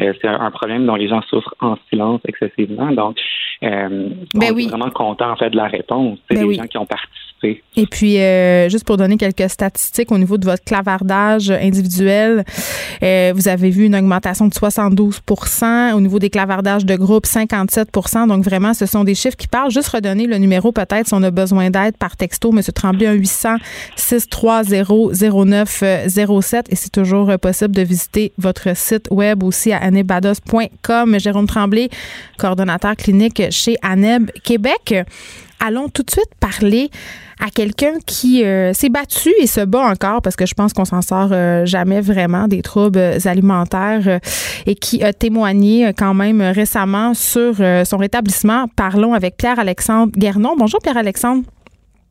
Euh, 0.00 0.12
c'est 0.20 0.28
un, 0.28 0.50
problème 0.50 0.86
dont 0.86 0.94
les 0.94 1.08
gens 1.08 1.22
souffrent 1.22 1.54
en 1.60 1.76
silence 1.88 2.20
excessivement. 2.26 2.90
Donc, 2.92 3.18
euh, 3.62 4.08
Ben 4.34 4.48
on 4.50 4.54
oui. 4.54 4.64
est 4.64 4.68
vraiment 4.68 4.90
content 4.90 5.30
en 5.30 5.36
fait 5.36 5.50
de 5.50 5.56
la 5.56 5.66
réponse. 5.66 6.18
C'est 6.28 6.36
Ben 6.36 6.42
des 6.42 6.48
oui. 6.48 6.54
gens 6.56 6.66
qui 6.66 6.78
ont 6.78 6.86
participé. 6.86 7.27
Et 7.42 7.86
puis, 7.86 8.18
euh, 8.18 8.68
juste 8.68 8.84
pour 8.84 8.96
donner 8.96 9.16
quelques 9.16 9.48
statistiques 9.48 10.10
au 10.10 10.18
niveau 10.18 10.38
de 10.38 10.44
votre 10.44 10.64
clavardage 10.64 11.50
individuel, 11.50 12.44
euh, 13.02 13.32
vous 13.34 13.46
avez 13.46 13.70
vu 13.70 13.84
une 13.84 13.94
augmentation 13.94 14.48
de 14.48 14.54
72% 14.54 15.92
Au 15.92 16.00
niveau 16.00 16.18
des 16.18 16.30
clavardages 16.30 16.84
de 16.84 16.96
groupe, 16.96 17.26
57% 17.26 18.26
Donc, 18.26 18.44
vraiment, 18.44 18.74
ce 18.74 18.86
sont 18.86 19.04
des 19.04 19.14
chiffres 19.14 19.36
qui 19.36 19.46
parlent. 19.46 19.70
Juste 19.70 19.88
redonner 19.88 20.26
le 20.26 20.38
numéro, 20.38 20.72
peut-être, 20.72 21.06
si 21.06 21.14
on 21.14 21.22
a 21.22 21.30
besoin 21.30 21.70
d'aide 21.70 21.96
par 21.96 22.16
texto. 22.16 22.50
Monsieur 22.50 22.72
Tremblay, 22.72 23.06
un 23.06 23.12
800 23.12 23.56
630 23.96 24.66
0907 25.12 26.66
Et 26.70 26.76
c'est 26.76 26.90
toujours 26.90 27.30
euh, 27.30 27.36
possible 27.38 27.74
de 27.74 27.82
visiter 27.82 28.32
votre 28.38 28.76
site 28.76 29.08
web 29.10 29.44
aussi 29.44 29.72
à 29.72 29.78
anebados.com. 29.78 31.18
Jérôme 31.20 31.46
Tremblay, 31.46 31.88
coordonnateur 32.36 32.96
clinique 32.96 33.42
chez 33.50 33.76
ANEB 33.82 34.30
Québec. 34.42 34.94
Allons 35.60 35.88
tout 35.88 36.02
de 36.02 36.10
suite 36.10 36.30
parler 36.38 36.90
à 37.40 37.50
quelqu'un 37.50 37.94
qui 38.06 38.44
euh, 38.44 38.72
s'est 38.72 38.88
battu 38.88 39.30
et 39.40 39.46
se 39.46 39.60
bat 39.60 39.80
encore 39.80 40.22
parce 40.22 40.36
que 40.36 40.46
je 40.46 40.54
pense 40.54 40.72
qu'on 40.72 40.84
s'en 40.84 41.02
sort 41.02 41.30
euh, 41.32 41.64
jamais 41.66 42.00
vraiment 42.00 42.48
des 42.48 42.62
troubles 42.62 43.18
alimentaires 43.24 44.02
euh, 44.06 44.18
et 44.66 44.74
qui 44.74 45.02
a 45.02 45.12
témoigné 45.12 45.92
quand 45.96 46.14
même 46.14 46.40
récemment 46.40 47.14
sur 47.14 47.56
son 47.84 47.96
rétablissement. 47.96 48.66
Parlons 48.76 49.14
avec 49.14 49.36
Pierre-Alexandre 49.36 50.12
Guernon. 50.16 50.54
Bonjour 50.56 50.80
Pierre-Alexandre. 50.80 51.44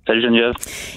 Salut 0.08 0.22
Geneviève. 0.22 0.54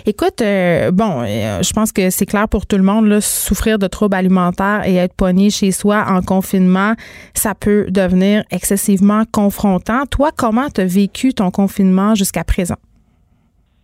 Écoute, 0.06 0.40
euh, 0.40 0.92
bon, 0.92 1.24
euh, 1.26 1.62
je 1.62 1.72
pense 1.72 1.90
que 1.90 2.10
c'est 2.10 2.26
clair 2.26 2.48
pour 2.48 2.64
tout 2.66 2.76
le 2.76 2.84
monde, 2.84 3.06
là, 3.06 3.20
souffrir 3.20 3.76
de 3.76 3.88
troubles 3.88 4.14
alimentaires 4.14 4.86
et 4.86 4.94
être 4.94 5.14
pogné 5.14 5.50
chez 5.50 5.72
soi 5.72 6.04
en 6.08 6.22
confinement, 6.22 6.94
ça 7.34 7.56
peut 7.56 7.86
devenir 7.90 8.44
excessivement 8.52 9.24
confrontant. 9.32 10.06
Toi, 10.06 10.30
comment 10.36 10.70
tu 10.70 10.82
as 10.82 10.86
vécu 10.86 11.34
ton 11.34 11.50
confinement 11.50 12.14
jusqu'à 12.14 12.44
présent? 12.44 12.76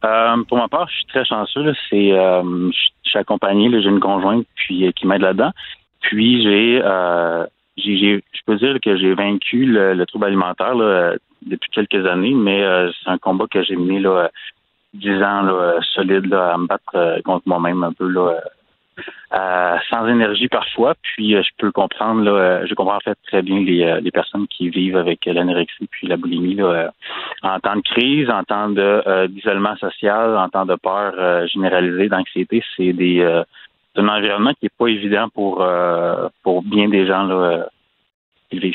Euh, 0.05 0.43
pour 0.49 0.59
ma 0.59 0.69
part, 0.69 0.89
je 0.89 0.97
suis 0.97 1.07
très 1.07 1.25
chanceux. 1.25 1.75
C'est, 1.91 2.13
euh, 2.13 2.71
je 2.73 3.11
suis 3.11 3.19
accompagné, 3.19 3.71
j'ai 3.81 3.89
une 3.89 4.01
conjointe 4.01 4.47
puis 4.55 4.87
euh, 4.87 4.93
qui 4.93 5.07
m'aide 5.07 5.23
là-dedans. 5.23 5.53
Puis 6.01 6.43
j'ai, 6.43 6.81
euh, 6.85 7.47
j'ai, 7.77 8.23
je 8.33 8.41
peux 8.47 8.57
dire 8.57 8.79
que 8.81 8.97
j'ai 8.97 9.15
vaincu 9.15 9.65
le, 9.65 9.95
le 9.95 10.07
trouble 10.07 10.27
alimentaire 10.27 10.75
là, 10.75 10.85
euh, 10.85 11.17
depuis 11.43 11.71
quelques 11.71 12.07
années, 12.07 12.35
mais 12.35 12.63
c'est 13.03 13.11
un 13.11 13.19
combat 13.19 13.47
que 13.51 13.63
j'ai 13.63 13.77
mené 13.77 14.01
là, 14.01 14.11
euh, 14.11 14.29
dix 14.95 15.17
ans 15.23 15.43
là, 15.43 15.79
solide 15.95 16.27
là, 16.27 16.55
à 16.55 16.59
me 16.59 16.67
battre 16.67 17.23
contre 17.25 17.43
moi-même 17.47 17.83
un 17.83 17.93
peu 17.93 18.09
là, 18.09 18.41
euh, 19.35 19.77
sans 19.91 20.07
énergie 20.09 20.49
parfois. 20.49 20.95
Puis 21.03 21.35
euh, 21.35 21.43
je 21.43 21.51
peux 21.59 21.73
comprendre, 21.73 22.23
là, 22.23 22.31
euh, 22.31 22.67
je 22.67 22.75
comprends 22.75 22.97
en 22.97 23.01
fait 23.01 23.19
très 23.27 23.43
bien 23.43 23.61
les, 23.61 24.01
les 24.01 24.11
personnes 24.11 24.47
qui 24.49 24.69
vivent 24.69 24.97
avec 24.97 25.25
l'anorexie 25.27 25.89
puis 25.91 26.07
la 26.07 26.17
boulimie 26.17 26.55
là, 26.55 26.93
en 27.43 27.59
temps 27.61 27.77
de 27.77 27.83
crise, 27.83 28.31
en 28.31 28.45
temps 28.45 28.69
d'isolement 29.29 29.77
social, 29.77 30.37
en 30.37 30.49
temps 30.49 30.67
de 30.67 30.77
peur 30.77 31.47
généralisée, 31.49 32.09
d'anxiété. 32.09 32.63
C'est 32.77 32.93
des 32.93 33.23
un 33.99 34.09
environnement 34.09 34.53
qui 34.61 34.67
est 34.67 34.77
pas 34.77 34.89
évident 34.89 35.29
pour 35.31 35.67
pour 36.43 36.63
bien 36.63 36.89
des 36.89 37.07
gens 37.07 37.25
là, 37.25 37.67
qui 38.51 38.59
vivent. 38.59 38.75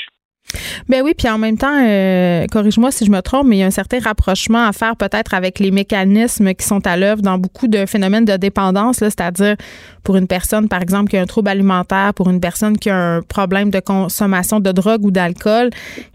Ben 0.90 1.02
oui, 1.04 1.14
puis 1.18 1.30
en 1.30 1.38
même 1.38 1.58
temps, 1.58 1.80
euh, 1.82 2.46
corrige-moi 2.52 2.92
si 2.92 3.06
je 3.06 3.12
me 3.12 3.22
trompe, 3.22 3.48
mais 3.48 3.58
il 3.58 3.60
y 3.60 3.64
a 3.64 3.68
un 3.68 3.72
certain 3.72 4.00
rapprochement 4.00 4.66
à 4.66 4.74
faire 4.74 4.96
peut-être 4.96 5.34
avec 5.34 5.60
les 5.60 5.72
mécanismes 5.72 6.54
qui 6.54 6.66
sont 6.66 6.86
à 6.86 6.98
l'œuvre 6.98 7.22
dans 7.22 7.38
beaucoup 7.38 7.68
de 7.68 7.86
phénomènes 7.86 8.26
de 8.26 8.36
dépendance, 8.38 8.98
c'est-à-dire 8.98 9.56
pour 10.04 10.16
une 10.18 10.28
personne, 10.28 10.68
par 10.68 10.82
exemple, 10.82 11.12
qui 11.12 11.18
a 11.18 11.22
un 11.22 11.26
trouble 11.26 11.50
alimentaire, 11.50 12.14
pour 12.14 12.30
une 12.30 12.40
personne 12.40 12.78
qui 12.78 12.90
a 12.90 12.96
un 12.96 13.22
problème 13.22 13.70
de 13.70 13.80
consommation 13.80 14.60
de 14.60 14.72
drogue 14.72 15.06
ou 15.06 15.12
d'alcool, 15.12 15.70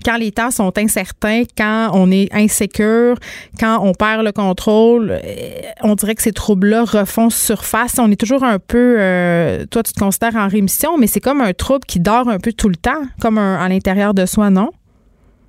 quand 0.04 0.16
les 0.16 0.32
temps 0.32 0.50
sont 0.50 0.76
incertains, 0.76 1.42
quand 1.56 1.90
on 1.92 2.10
est 2.10 2.28
insécure, 2.34 3.16
quand 3.58 3.78
on 3.82 3.92
perd 3.92 4.24
le 4.24 4.32
contrôle, 4.32 5.12
euh, 5.12 5.60
on 5.82 5.94
dirait 5.94 6.14
que 6.14 6.22
ces 6.22 6.32
troubles-là 6.32 6.84
refont 6.84 7.30
surface. 7.30 7.98
On 7.98 8.10
est 8.10 8.20
toujours 8.20 8.44
un 8.44 8.58
peu, 8.58 8.96
euh, 8.98 9.64
toi 9.70 9.82
tu 9.82 9.92
te 9.92 10.00
considères 10.00 10.36
en 10.36 10.48
rémission, 10.48 10.98
mais 10.98 11.06
c'est 11.06 11.20
comme 11.20 11.40
un 11.40 11.52
trouble 11.52 11.84
qui 11.86 12.00
dort 12.00 12.28
un 12.28 12.38
peu 12.38 12.52
tout 12.52 12.68
le 12.68 12.76
temps, 12.76 13.02
comme 13.20 13.38
à 13.38 13.68
l'intérieur 13.68 14.14
de 14.14 14.25
soi, 14.26 14.50
non? 14.50 14.70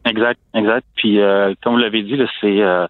Exact, 0.07 0.39
exact. 0.53 0.85
Puis, 0.95 1.19
euh, 1.19 1.53
comme 1.61 1.73
vous 1.73 1.79
l'avez 1.79 2.03
dit, 2.03 2.17
c'est 2.39 2.61
euh, 2.61 2.87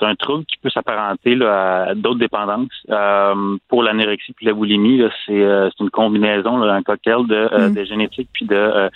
un 0.00 0.14
trouble 0.14 0.44
qui 0.44 0.56
peut 0.58 0.70
s'apparenter 0.70 1.36
à 1.44 1.94
d'autres 1.94 2.18
dépendances. 2.18 2.70
Euh, 2.90 3.56
pour 3.68 3.82
l'anorexie 3.82 4.32
puis 4.32 4.46
la 4.46 4.52
boulimie, 4.52 5.02
c'est 5.26 5.42
une 5.80 5.90
combinaison, 5.90 6.62
un 6.62 6.82
cocktail 6.82 7.26
de, 7.26 7.68
mm. 7.68 7.74
de 7.74 7.84
génétique 7.84 8.28
puis 8.32 8.46
de 8.46 8.90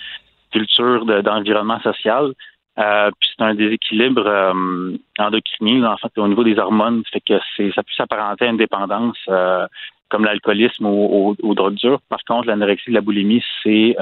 culture, 0.51 1.05
d'environnement 1.05 1.79
social. 1.81 2.33
puis 2.75 3.29
c'est 3.37 3.43
un 3.43 3.55
déséquilibre 3.55 4.53
endocrinien, 5.19 5.85
en 5.85 5.97
fait, 5.97 6.17
au 6.17 6.27
niveau 6.27 6.43
des 6.43 6.57
hormones. 6.57 7.03
Fait 7.11 7.21
que 7.21 7.39
c'est 7.55 7.71
ça 7.73 7.83
peut 7.83 7.93
s'apparenter 7.95 8.45
à 8.45 8.49
une 8.49 8.57
dépendance 8.57 9.17
comme 10.09 10.23
l'alcoolisme 10.23 10.85
ou 10.85 11.35
aux, 11.41 11.53
drogues 11.53 11.75
dures. 11.75 12.01
Par 12.09 12.23
contre, 12.25 12.47
l'anorexie 12.47 12.89
et 12.89 12.93
la 12.93 13.01
boulimie, 13.01 13.43
c'est 13.63 13.95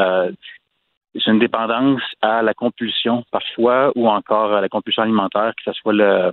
c'est 1.23 1.31
une 1.31 1.39
dépendance 1.39 2.01
à 2.21 2.41
la 2.41 2.53
compulsion 2.53 3.23
parfois 3.31 3.91
ou 3.95 4.09
encore 4.09 4.53
à 4.53 4.61
la 4.61 4.69
compulsion 4.69 5.03
alimentaire, 5.03 5.53
que 5.55 5.71
ce 5.71 5.73
soit 5.79 5.93
le, 5.93 6.31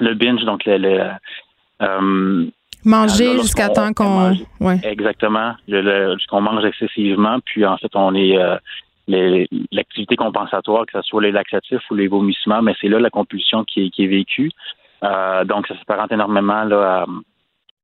le 0.00 0.14
binge, 0.14 0.44
donc 0.44 0.64
le, 0.64 1.10
euh, 1.82 2.46
manger 2.84 3.38
jusqu'à 3.38 3.68
temps 3.68 3.92
qu'on 3.92 4.32
ouais. 4.60 4.80
exactement. 4.82 5.54
Qu'on 6.28 6.40
mange 6.40 6.64
excessivement 6.64 7.38
puis 7.44 7.66
en 7.66 7.76
fait 7.76 7.94
on 7.94 8.14
est 8.14 8.38
euh, 8.38 8.56
l'activité 9.72 10.16
compensatoire 10.16 10.86
que 10.86 10.92
ce 11.00 11.02
soit 11.02 11.22
les 11.22 11.32
laxatifs 11.32 11.90
ou 11.90 11.94
les 11.94 12.08
vomissements 12.08 12.62
mais 12.62 12.74
c'est 12.80 12.88
là 12.88 12.98
la 13.00 13.10
compulsion 13.10 13.64
qui 13.64 13.86
est, 13.86 13.90
qui 13.90 14.04
est 14.04 14.08
vécue. 14.08 14.50
Euh, 15.04 15.44
donc 15.44 15.66
ça 15.68 15.76
s'apparente 15.76 16.12
énormément 16.12 16.64
là 16.64 17.02
à, 17.02 17.06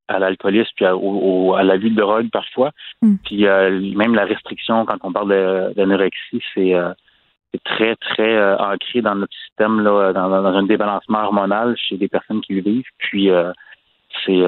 à 0.09 0.19
l'alcoolisme 0.19 0.71
puis 0.77 0.85
à, 0.85 0.97
au, 0.97 1.55
à 1.55 1.63
la 1.63 1.79
de 1.79 1.89
drogue 1.89 2.31
parfois. 2.31 2.71
Mm. 3.03 3.15
Puis 3.25 3.47
euh, 3.47 3.81
même 3.97 4.15
la 4.15 4.25
restriction 4.25 4.85
quand 4.85 4.99
on 5.03 5.13
parle 5.13 5.73
d'anorexie, 5.75 6.43
c'est 6.55 6.75
euh, 6.75 6.93
très 7.65 7.97
très 7.97 8.37
euh, 8.37 8.57
ancré 8.59 9.03
dans 9.03 9.15
notre 9.15 9.35
système 9.47 9.81
là, 9.81 10.13
dans, 10.13 10.29
dans, 10.29 10.45
un 10.45 10.63
débalancement 10.65 11.25
hormonal 11.25 11.77
chez 11.77 11.97
des 11.97 12.09
personnes 12.09 12.41
qui 12.41 12.55
le 12.55 12.63
vivent. 12.63 12.85
Puis 12.99 13.31
c'est 14.25 14.43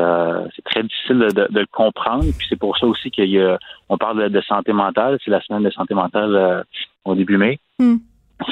c'est 0.54 0.64
très 0.64 0.82
difficile 0.82 1.18
de, 1.18 1.48
de, 1.48 1.60
le 1.60 1.66
comprendre. 1.66 2.24
Puis 2.36 2.46
c'est 2.48 2.58
pour 2.58 2.76
ça 2.78 2.86
aussi 2.86 3.10
qu'il 3.10 3.30
y 3.30 3.40
a 3.40 3.58
on 3.88 3.98
parle 3.98 4.28
de, 4.28 4.40
santé 4.42 4.72
mentale. 4.72 5.18
C'est 5.24 5.30
la 5.30 5.40
semaine 5.40 5.62
de 5.62 5.70
santé 5.70 5.94
mentale 5.94 6.64
au 7.04 7.14
début 7.14 7.36
mai. 7.36 7.58
Mm. 7.78 7.96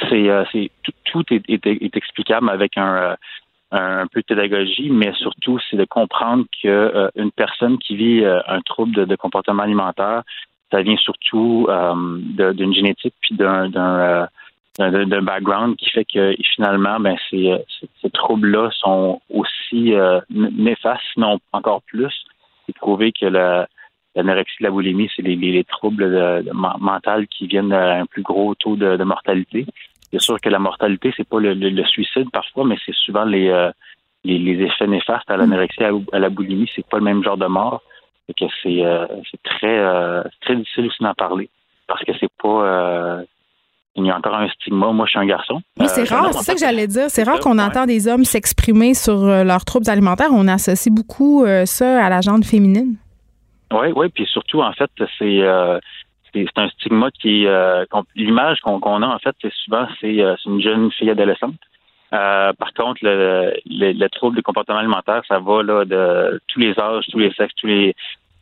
C'est 0.09 0.29
c'est 0.51 0.71
tout, 0.83 0.93
tout 1.05 1.35
est, 1.35 1.43
est, 1.49 1.67
est, 1.67 1.97
explicable 1.97 2.49
avec 2.49 2.79
un 2.79 3.17
un 3.75 4.07
peu 4.07 4.21
de 4.21 4.27
pédagogie, 4.27 4.89
mais 4.91 5.13
surtout, 5.15 5.59
c'est 5.69 5.77
de 5.77 5.85
comprendre 5.85 6.45
que 6.63 6.69
euh, 6.69 7.09
une 7.17 7.33
personne 7.33 7.79
qui 7.79 7.97
vit 7.97 8.25
euh, 8.25 8.41
un 8.47 8.61
trouble 8.61 9.07
de, 9.07 9.17
comportement 9.17 9.65
alimentaire, 9.65 10.23
ça 10.71 10.83
vient 10.83 10.97
surtout 10.97 11.67
euh, 11.69 12.53
d'une 12.53 12.75
génétique 12.75 13.15
puis 13.21 13.37
d'un 13.37 13.69
d'un 14.77 15.23
background 15.23 15.77
qui 15.77 15.89
fait 15.89 16.05
que 16.05 16.35
finalement, 16.55 16.99
ben 16.99 17.17
ces, 17.31 17.65
troubles-là 18.13 18.71
sont 18.73 19.21
aussi 19.31 19.95
néfastes, 20.31 21.05
sinon 21.13 21.39
encore 21.53 21.83
plus. 21.83 22.13
C'est 22.67 22.75
prouvé 22.75 23.13
que 23.13 23.27
la 23.27 23.69
l'anorexie, 24.17 24.63
la 24.63 24.71
boulimie, 24.71 25.09
c'est 25.15 25.23
les, 25.23 25.37
les, 25.37 25.65
troubles 25.65 26.45
mentaux 26.53 27.25
qui 27.31 27.47
viennent 27.47 27.73
à 27.73 28.01
un 28.01 28.07
plus 28.07 28.23
gros 28.23 28.57
taux 28.57 28.75
de 28.75 29.05
mortalité. 29.05 29.65
C'est 30.15 30.21
sûr 30.21 30.41
que 30.41 30.49
la 30.49 30.61
mortalité, 30.61 31.13
c'est 31.17 31.29
pas 31.29 31.41
le, 31.41 31.85
suicide 31.87 32.31
parfois, 32.31 32.65
mais 32.65 32.77
c'est 32.87 32.95
souvent 32.95 33.25
les, 33.25 33.49
euh, 33.49 33.71
les, 34.23 34.63
effets 34.63 34.87
néfastes 34.87 35.29
à 35.29 35.37
l'anorexie, 35.37 35.83
à, 35.83 35.91
à 36.13 36.19
la 36.21 36.29
boulimie. 36.29 36.71
C'est 36.75 36.87
pas 36.87 36.99
le 36.99 37.05
même 37.05 37.25
genre 37.25 37.37
de 37.37 37.47
mort. 37.47 37.83
que 38.29 38.45
c'est 38.63 38.85
euh, 38.85 39.07
très 39.43 39.77
euh, 39.77 40.23
très 40.43 40.55
difficile 40.55 40.87
aussi 40.87 41.03
d'en 41.03 41.15
parler 41.15 41.51
parce 41.89 42.05
que 42.05 42.13
c'est 42.21 42.31
pas 42.41 43.25
il 43.97 44.07
y 44.07 44.11
a 44.11 44.17
encore 44.17 44.35
un 44.35 44.49
stigma. 44.49 44.93
Moi, 44.93 45.07
je 45.07 45.11
suis 45.11 45.19
un 45.21 45.27
garçon. 45.27 45.63
Oui, 45.79 45.87
c'est 45.89 46.09
rare. 46.09 46.33
C'est 46.33 46.43
ça 46.43 46.55
que 46.55 46.61
j'allais 46.61 46.87
dire. 46.87 47.07
C'est 47.09 47.23
rare 47.25 47.41
qu'on 47.41 47.59
entend 47.59 47.87
des 47.87 48.07
hommes 48.09 48.25
s'exprimer 48.25 48.95
sur 48.95 49.17
leurs 49.25 49.65
troubles 49.65 49.89
alimentaires. 49.91 50.31
On 50.33 50.47
associe 50.47 50.93
beaucoup 50.95 51.45
ça 51.65 52.05
à 52.05 52.09
la 52.09 52.21
jante 52.21 52.45
féminine. 52.45 52.97
Oui, 53.73 53.89
oui. 53.95 54.09
Puis 54.11 54.27
surtout, 54.27 54.63
en 54.63 54.73
fait, 54.73 54.91
c'est 55.19 55.43
c'est 56.35 56.59
un 56.59 56.69
stigma 56.69 57.11
qui 57.11 57.47
euh, 57.47 57.85
l'image 58.17 58.61
qu'on 58.61 59.03
a 59.03 59.07
en 59.07 59.19
fait 59.19 59.35
c'est 59.41 59.53
souvent 59.53 59.87
c'est 60.01 60.21
euh, 60.21 60.35
une 60.47 60.61
jeune 60.61 60.91
fille 60.91 61.11
adolescente. 61.11 61.55
Euh, 62.13 62.53
par 62.53 62.73
contre 62.75 63.01
le, 63.03 63.55
le, 63.67 64.09
trouble 64.09 64.37
du 64.37 64.43
comportement 64.43 64.79
alimentaire 64.79 65.23
ça 65.27 65.39
va 65.39 65.63
là 65.63 65.85
de 65.85 66.41
tous 66.49 66.61
les 66.61 66.79
âges 66.79 67.07
tous 67.11 67.19
les 67.19 67.33
sexes 67.33 67.55
tous 67.57 67.67
les 67.67 67.95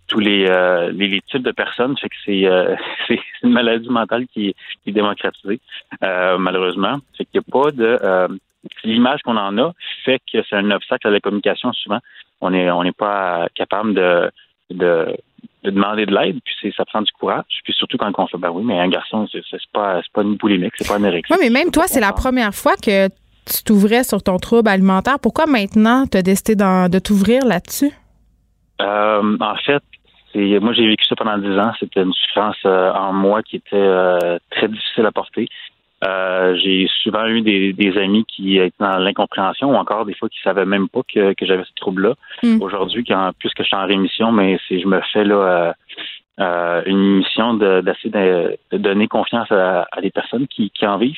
tous 0.09 0.19
les, 0.19 0.45
les, 0.93 1.21
types 1.23 1.43
de 1.43 1.53
personnes. 1.53 1.97
Fait 1.97 2.09
que 2.09 2.17
c'est 2.25 2.43
c'est 3.07 3.21
une 3.43 3.53
maladie 3.53 3.89
mentale 3.89 4.27
qui, 4.27 4.55
est 4.87 4.93
démocratisée 4.93 5.61
malheureusement. 6.01 6.99
Fait 7.17 7.25
qu'il 7.25 7.41
n'y 7.41 7.47
a 7.47 7.63
pas 7.63 7.71
de 7.71 8.39
l'image 8.85 9.23
qu'on 9.23 9.37
en 9.37 9.57
a 9.59 9.73
fait 10.05 10.21
que 10.31 10.43
c'est 10.49 10.57
un 10.57 10.71
obstacle 10.71 11.09
à 11.09 11.11
la 11.11 11.21
communication 11.21 11.73
souvent. 11.73 12.01
On 12.41 12.53
est 12.53 12.71
on 12.71 12.83
n'est 12.83 12.93
pas 12.93 13.49
capable 13.55 13.95
de 13.95 14.31
de 14.71 15.17
de 15.63 15.71
demander 15.71 16.07
de 16.07 16.15
l'aide, 16.15 16.39
puis 16.45 16.73
ça 16.77 16.85
prend 16.85 17.03
du 17.03 17.13
courage. 17.13 17.45
Puis 17.65 17.73
surtout 17.73 17.97
quand 17.97 18.13
on 18.19 18.27
fait, 18.27 18.39
ben 18.39 18.51
oui, 18.51 18.65
mais 18.65 18.79
un 18.81 18.89
garçon, 18.89 19.27
c'est 19.33 19.43
pas, 19.73 20.01
pas 20.13 20.23
une 20.23 20.39
polémique, 20.39 20.73
c'est 20.77 20.89
pas 20.89 20.97
un 20.97 21.11
Oui, 21.13 21.37
mais 21.41 21.51
même 21.51 21.71
toi, 21.71 21.85
c'est 21.87 22.01
la 22.01 22.13
première 22.13 22.55
fois 22.55 22.75
que 22.77 23.09
tu 23.09 23.65
t'ouvrais 23.65 24.05
sur 24.05 24.23
ton 24.23 24.39
trouble 24.39 24.69
alimentaire. 24.69 25.19
Pourquoi 25.21 25.47
maintenant 25.47 26.07
tu 26.11 26.17
as 26.17 26.23
décidé 26.23 26.57
de 26.57 26.99
t'ouvrir 26.99 27.45
là-dessus? 27.45 27.93
Euh, 28.81 29.37
en 29.41 29.57
fait, 29.57 29.83
moi 30.61 30.73
j'ai 30.73 30.87
vécu 30.87 31.05
ça 31.07 31.17
pendant 31.17 31.39
dix 31.39 31.59
ans. 31.59 31.73
C'était 31.79 32.03
une 32.03 32.13
souffrance 32.13 32.57
euh, 32.65 32.93
en 32.93 33.13
moi 33.13 33.43
qui 33.43 33.57
était 33.57 33.77
euh, 33.77 34.39
très 34.51 34.69
difficile 34.69 35.07
à 35.07 35.13
porter. 35.13 35.49
Euh, 36.05 36.57
j'ai 36.57 36.89
souvent 37.03 37.27
eu 37.27 37.43
des, 37.43 37.73
des, 37.73 37.97
amis 37.97 38.25
qui 38.25 38.59
étaient 38.59 38.75
dans 38.81 38.99
l'incompréhension 38.99 39.71
ou 39.71 39.77
encore 39.77 40.05
des 40.05 40.15
fois 40.15 40.29
qui 40.29 40.41
savaient 40.43 40.65
même 40.65 40.89
pas 40.89 41.03
que, 41.03 41.33
que 41.35 41.47
j'avais 41.47 41.65
ce 41.65 41.75
trouble-là. 41.77 42.15
Mm. 42.43 42.61
Aujourd'hui, 42.61 43.05
quand 43.05 43.31
plus 43.39 43.51
que 43.55 43.63
je 43.63 43.69
suis 43.69 43.77
en 43.77 43.87
rémission, 43.87 44.33
mais 44.33 44.59
si 44.67 44.81
je 44.81 44.89
me 44.89 45.01
fais 45.13 45.25
là 45.25 45.35
euh, 45.35 45.73
euh 46.41 46.83
une 46.87 47.19
mission 47.19 47.55
d'essayer 47.55 48.11
de, 48.11 48.59
de, 48.73 48.79
donner 48.79 49.07
confiance 49.07 49.51
à, 49.53 49.87
à 49.93 50.01
des 50.01 50.11
personnes 50.11 50.49
qui, 50.49 50.71
qui 50.71 50.87
en 50.87 50.99
vivent. 50.99 51.17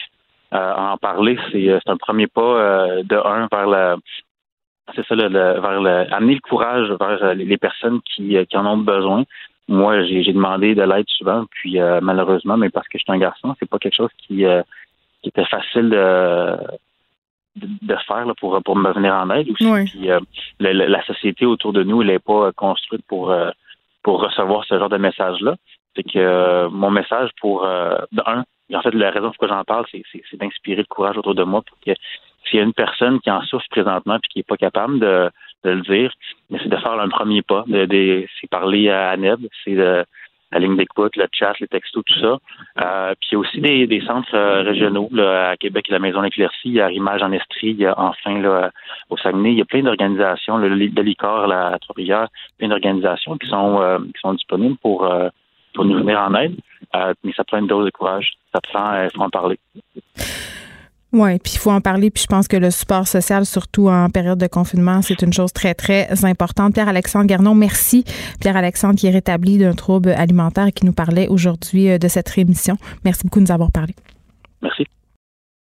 En 0.52 0.96
parler, 0.98 1.36
c'est 1.50 1.90
un 1.90 1.96
premier 1.96 2.28
pas 2.28 3.02
de 3.02 3.16
un 3.26 3.48
vers 3.50 3.66
la 3.66 3.96
c'est 4.94 5.04
ça, 5.06 5.16
le, 5.16 5.28
vers 5.28 5.80
le, 5.80 6.14
amener 6.14 6.34
le 6.34 6.40
courage 6.40 6.88
vers 7.00 7.34
les 7.34 7.56
personnes 7.56 8.00
qui, 8.02 8.36
qui 8.46 8.56
en 8.56 8.66
ont 8.66 8.76
besoin 8.76 9.24
moi, 9.68 10.04
j'ai 10.04 10.32
demandé 10.32 10.74
de 10.74 10.82
l'aide 10.82 11.08
souvent, 11.08 11.44
puis 11.50 11.80
euh, 11.80 12.00
malheureusement, 12.02 12.56
mais 12.56 12.70
parce 12.70 12.86
que 12.88 12.98
je 12.98 13.04
suis 13.04 13.12
un 13.12 13.18
garçon, 13.18 13.54
c'est 13.58 13.68
pas 13.68 13.78
quelque 13.78 13.96
chose 13.96 14.10
qui, 14.18 14.44
euh, 14.44 14.62
qui 15.22 15.30
était 15.30 15.46
facile 15.46 15.88
de, 15.88 16.56
de, 17.56 17.96
faire 18.06 18.26
là, 18.26 18.34
pour, 18.38 18.60
pour 18.62 18.76
me 18.76 18.92
venir 18.92 19.14
en 19.14 19.30
aide 19.30 19.48
aussi. 19.50 19.64
Puis, 19.86 20.10
euh, 20.10 20.20
la, 20.60 21.04
société 21.04 21.46
autour 21.46 21.72
de 21.72 21.82
nous, 21.82 22.02
elle 22.02 22.08
n'est 22.08 22.18
pas 22.18 22.52
construite 22.52 23.04
pour, 23.08 23.34
pour 24.02 24.20
recevoir 24.20 24.64
ce 24.66 24.78
genre 24.78 24.90
de 24.90 24.98
message-là. 24.98 25.56
C'est 25.96 26.02
que 26.02 26.66
mon 26.68 26.90
message 26.90 27.30
pour 27.40 27.64
un, 27.64 28.44
en 28.72 28.82
fait, 28.82 28.90
la 28.90 29.10
raison 29.10 29.30
pour 29.30 29.44
laquelle 29.44 29.56
j'en 29.56 29.64
parle, 29.64 29.86
c'est 29.90 30.36
d'inspirer 30.36 30.82
le 30.82 30.84
courage 30.84 31.16
autour 31.16 31.34
de 31.34 31.44
moi 31.44 31.62
pour 31.62 31.78
que 31.80 31.92
s'il 32.44 32.58
y 32.58 32.60
a 32.60 32.64
une 32.64 32.72
personne 32.74 33.20
qui 33.20 33.30
en 33.30 33.42
souffre 33.42 33.66
présentement 33.70 34.18
puis 34.20 34.28
qui 34.30 34.38
n'est 34.40 34.44
pas 34.44 34.56
capable 34.56 34.98
de 34.98 35.30
de 35.64 35.70
le 35.70 35.82
dire, 35.82 36.12
mais 36.50 36.58
c'est 36.62 36.68
de 36.68 36.76
faire 36.76 36.92
un 36.92 37.08
premier 37.08 37.42
pas. 37.42 37.64
De, 37.66 38.26
c'est 38.40 38.48
parler 38.48 38.90
à 38.90 39.16
Neb, 39.16 39.40
c'est 39.64 39.74
la 40.54 40.60
ligne 40.60 40.76
d'écoute, 40.76 41.16
le 41.16 41.26
chat, 41.32 41.52
les 41.60 41.66
textos, 41.66 42.04
tout 42.06 42.20
ça. 42.20 42.38
Euh, 42.82 43.14
puis 43.20 43.30
il 43.30 43.34
y 43.34 43.36
a 43.36 43.38
aussi 43.38 43.60
des, 43.60 44.02
centres 44.06 44.34
euh, 44.34 44.62
régionaux 44.62 45.08
là, 45.12 45.50
à 45.50 45.56
Québec, 45.56 45.86
la 45.88 45.98
Maison 45.98 46.22
Éclaircie, 46.22 46.80
à 46.80 46.86
Rimage 46.86 47.22
en 47.22 47.32
Estrie, 47.32 47.70
il 47.70 47.80
y 47.80 47.86
a 47.86 47.94
enfin 47.98 48.40
là, 48.40 48.70
au 49.10 49.16
Saguenay, 49.16 49.52
il 49.52 49.58
y 49.58 49.62
a 49.62 49.64
plein 49.64 49.82
d'organisations, 49.82 50.56
le, 50.56 50.68
le 50.68 51.02
Licor, 51.02 51.48
la 51.48 51.76
Trois-Rivières, 51.80 52.28
plein 52.58 52.68
d'organisations 52.68 53.36
qui 53.36 53.48
sont 53.48 53.80
euh, 53.80 53.98
qui 53.98 54.20
sont 54.20 54.34
disponibles 54.34 54.76
pour 54.76 55.10
pour 55.74 55.84
nous 55.84 55.98
venir 55.98 56.20
en 56.20 56.34
aide. 56.36 56.54
mais 57.24 57.32
ça 57.36 57.42
prend 57.42 57.58
une 57.58 57.66
dose 57.66 57.86
de 57.86 57.90
courage. 57.90 58.34
Ça 58.54 58.60
prend, 58.60 59.02
il 59.02 59.10
faut 59.10 59.22
en 59.22 59.30
parler. 59.30 59.58
Oui, 61.14 61.38
puis 61.38 61.52
il 61.54 61.58
faut 61.58 61.70
en 61.70 61.80
parler. 61.80 62.10
Puis 62.10 62.24
je 62.24 62.26
pense 62.26 62.48
que 62.48 62.56
le 62.56 62.72
support 62.72 63.06
social, 63.06 63.46
surtout 63.46 63.88
en 63.88 64.10
période 64.10 64.38
de 64.38 64.48
confinement, 64.48 65.00
c'est 65.00 65.22
une 65.22 65.32
chose 65.32 65.52
très, 65.52 65.72
très 65.72 66.24
importante. 66.24 66.74
Pierre-Alexandre 66.74 67.26
Garnon, 67.26 67.54
merci. 67.54 68.04
Pierre-Alexandre 68.40 68.96
qui 68.96 69.06
est 69.06 69.10
rétabli 69.10 69.56
d'un 69.56 69.74
trouble 69.74 70.10
alimentaire 70.10 70.66
et 70.66 70.72
qui 70.72 70.84
nous 70.84 70.92
parlait 70.92 71.28
aujourd'hui 71.28 71.88
euh, 71.88 71.98
de 71.98 72.08
cette 72.08 72.28
rémission. 72.28 72.76
Merci 73.04 73.22
beaucoup 73.22 73.38
de 73.38 73.44
nous 73.44 73.52
avoir 73.52 73.70
parlé. 73.70 73.94
Merci. 74.60 74.86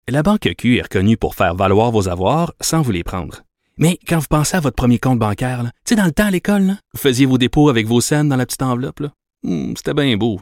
La 0.09 0.23
Banque 0.23 0.49
Q 0.57 0.77
est 0.77 0.81
reconnue 0.81 1.17
pour 1.17 1.35
faire 1.35 1.53
valoir 1.53 1.91
vos 1.91 2.09
avoirs 2.09 2.51
sans 2.59 2.81
vous 2.81 2.91
les 2.91 3.03
prendre. 3.03 3.43
Mais 3.77 3.99
quand 4.07 4.17
vous 4.17 4.27
pensez 4.27 4.57
à 4.57 4.59
votre 4.59 4.75
premier 4.75 4.97
compte 4.97 5.19
bancaire, 5.19 5.63
tu 5.63 5.69
sais, 5.93 5.95
dans 5.95 6.05
le 6.05 6.11
temps 6.11 6.25
à 6.25 6.31
l'école, 6.31 6.77
vous 6.93 6.99
faisiez 6.99 7.27
vos 7.27 7.37
dépôts 7.37 7.69
avec 7.69 7.85
vos 7.85 8.01
scènes 8.01 8.27
dans 8.27 8.35
la 8.37 8.45
petite 8.47 8.63
enveloppe. 8.63 9.03
Hmm, 9.43 9.73
C'était 9.77 9.93
bien 9.93 10.17
beau. 10.17 10.41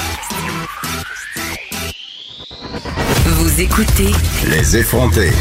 Vous 3.41 3.59
écoutez 3.59 4.11
Les 4.51 4.77
effrontés. 4.77 5.31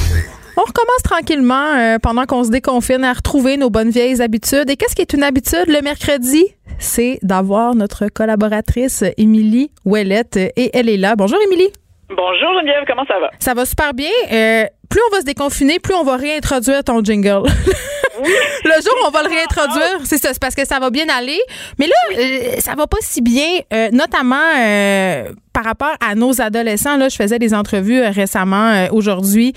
On 0.56 0.62
recommence 0.62 1.02
tranquillement 1.04 1.74
euh, 1.76 1.98
pendant 2.02 2.24
qu'on 2.24 2.44
se 2.44 2.50
déconfine 2.50 3.04
à 3.04 3.12
retrouver 3.12 3.58
nos 3.58 3.68
bonnes 3.68 3.90
vieilles 3.90 4.22
habitudes. 4.22 4.70
Et 4.70 4.76
qu'est-ce 4.76 4.94
qui 4.96 5.02
est 5.02 5.12
une 5.12 5.22
habitude? 5.22 5.66
Le 5.66 5.82
mercredi? 5.82 6.46
C'est 6.78 7.18
d'avoir 7.20 7.74
notre 7.74 8.06
collaboratrice 8.08 9.04
Émilie 9.18 9.70
Ouellette 9.84 10.38
et 10.38 10.70
elle 10.72 10.88
est 10.88 10.96
là. 10.96 11.14
Bonjour 11.14 11.38
Émilie. 11.44 11.68
Bonjour 12.08 12.54
Geneviève, 12.54 12.84
comment 12.86 13.04
ça 13.04 13.20
va? 13.20 13.30
Ça 13.38 13.52
va 13.52 13.66
super 13.66 13.92
bien. 13.92 14.08
Euh, 14.32 14.64
plus 14.88 15.00
on 15.10 15.14
va 15.14 15.20
se 15.20 15.26
déconfiner, 15.26 15.78
plus 15.78 15.94
on 15.94 16.02
va 16.02 16.16
réintroduire 16.16 16.82
ton 16.82 17.04
jingle. 17.04 17.42
le 18.64 18.82
jour 18.82 18.94
où 19.02 19.08
on 19.08 19.10
va 19.10 19.22
le 19.22 19.28
réintroduire, 19.28 20.00
c'est 20.04 20.18
ça, 20.18 20.32
c'est 20.32 20.40
parce 20.40 20.54
que 20.54 20.66
ça 20.66 20.78
va 20.78 20.90
bien 20.90 21.06
aller. 21.08 21.40
Mais 21.78 21.86
là, 21.86 21.94
euh, 22.18 22.60
ça 22.60 22.74
va 22.74 22.86
pas 22.86 22.98
si 23.00 23.22
bien, 23.22 23.60
euh, 23.72 23.88
notamment 23.92 24.36
euh, 24.58 25.32
par 25.52 25.64
rapport 25.64 25.94
à 26.00 26.14
nos 26.14 26.40
adolescents. 26.40 26.96
Là, 26.96 27.08
je 27.08 27.16
faisais 27.16 27.38
des 27.38 27.54
entrevues 27.54 28.02
récemment, 28.02 28.86
aujourd'hui. 28.92 29.52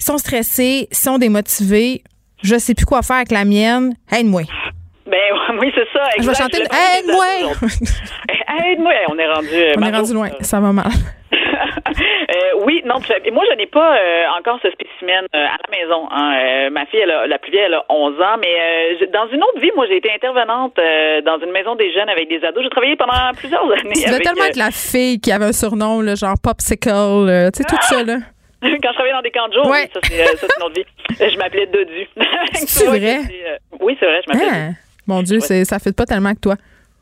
Ils 0.00 0.04
sont 0.04 0.18
stressés, 0.18 0.88
ils 0.90 0.96
sont 0.96 1.18
démotivés. 1.18 2.02
Je 2.42 2.56
sais 2.58 2.74
plus 2.74 2.86
quoi 2.86 3.02
faire 3.02 3.16
avec 3.16 3.32
la 3.32 3.44
mienne. 3.44 3.94
Aide-moi. 4.12 4.42
Ben 5.06 5.18
oui, 5.60 5.72
c'est 5.74 5.88
ça. 5.92 6.04
Je 6.20 6.26
vais 6.26 6.34
chanter 6.34 6.58
Aide-moi. 6.58 7.52
Aide-moi. 8.66 8.92
On 9.10 9.18
est 9.18 9.32
rendu. 9.32 9.48
On 9.76 9.82
est 9.82 9.96
rendu 9.96 10.12
loin. 10.12 10.30
Ça 10.40 10.60
va 10.60 10.72
mal. 10.72 10.92
Euh, 11.86 12.64
oui, 12.64 12.82
non, 12.84 12.96
moi, 13.32 13.44
je 13.50 13.56
n'ai 13.56 13.66
pas 13.66 13.96
euh, 13.96 14.24
encore 14.38 14.58
ce 14.62 14.70
spécimen 14.70 15.24
euh, 15.34 15.38
à 15.38 15.56
la 15.56 15.78
maison. 15.78 16.08
hein. 16.10 16.70
Ma 16.70 16.86
fille, 16.86 17.00
elle 17.00 17.10
a- 17.10 17.26
la 17.26 17.38
plus 17.38 17.50
vieille, 17.50 17.64
elle 17.66 17.74
a 17.74 17.84
11 17.88 18.20
ans, 18.20 18.36
mais 18.40 18.96
je- 19.00 19.06
dans 19.06 19.28
une 19.28 19.42
autre 19.42 19.60
vie, 19.60 19.70
moi, 19.76 19.86
j'ai 19.88 19.96
été 19.96 20.10
intervenante 20.12 20.76
dans 21.24 21.38
une 21.44 21.52
maison 21.52 21.74
des 21.76 21.92
jeunes 21.92 22.08
avec 22.08 22.28
des 22.28 22.44
ados. 22.44 22.62
J'ai 22.62 22.70
travaillé 22.70 22.96
pendant 22.96 23.32
plusieurs 23.36 23.64
années. 23.64 23.92
Tu 23.94 24.08
avec, 24.08 24.22
tellement 24.22 24.44
être 24.44 24.56
la 24.56 24.70
fille 24.70 25.20
qui 25.20 25.32
avait 25.32 25.46
un 25.46 25.52
surnom, 25.52 26.00
là, 26.00 26.14
genre 26.14 26.34
Popsicle, 26.42 26.90
tu 26.90 27.62
sais, 27.62 27.64
tout 27.64 27.76
ça, 27.82 28.02
là. 28.02 28.16
Quand 28.62 28.68
je 28.70 28.92
travaillais 28.94 29.12
dans 29.14 29.22
des 29.22 29.30
camps 29.30 29.46
de 29.48 29.52
jour, 29.54 29.66
Ouais. 29.66 29.84
oui, 29.84 29.90
ça, 29.94 30.00
c'est, 30.02 30.16
une 30.58 30.62
autre 30.64 30.74
vie. 30.74 31.30
Je 31.32 31.38
m'appelais 31.38 31.66
Dodu. 31.66 32.08
C'est 32.54 32.86
vrai? 32.86 33.18
oui, 33.80 33.96
c'est 34.00 34.06
vrai, 34.06 34.20
je 34.26 34.32
m'appelais 34.32 34.50
Hein? 34.50 34.72
Mon 35.06 35.22
Dieu, 35.22 35.38
c'est, 35.40 35.64
ça 35.64 35.78
fait 35.78 35.94
pas 35.96 36.04
tellement 36.04 36.34
que 36.34 36.40
toi. 36.40 36.54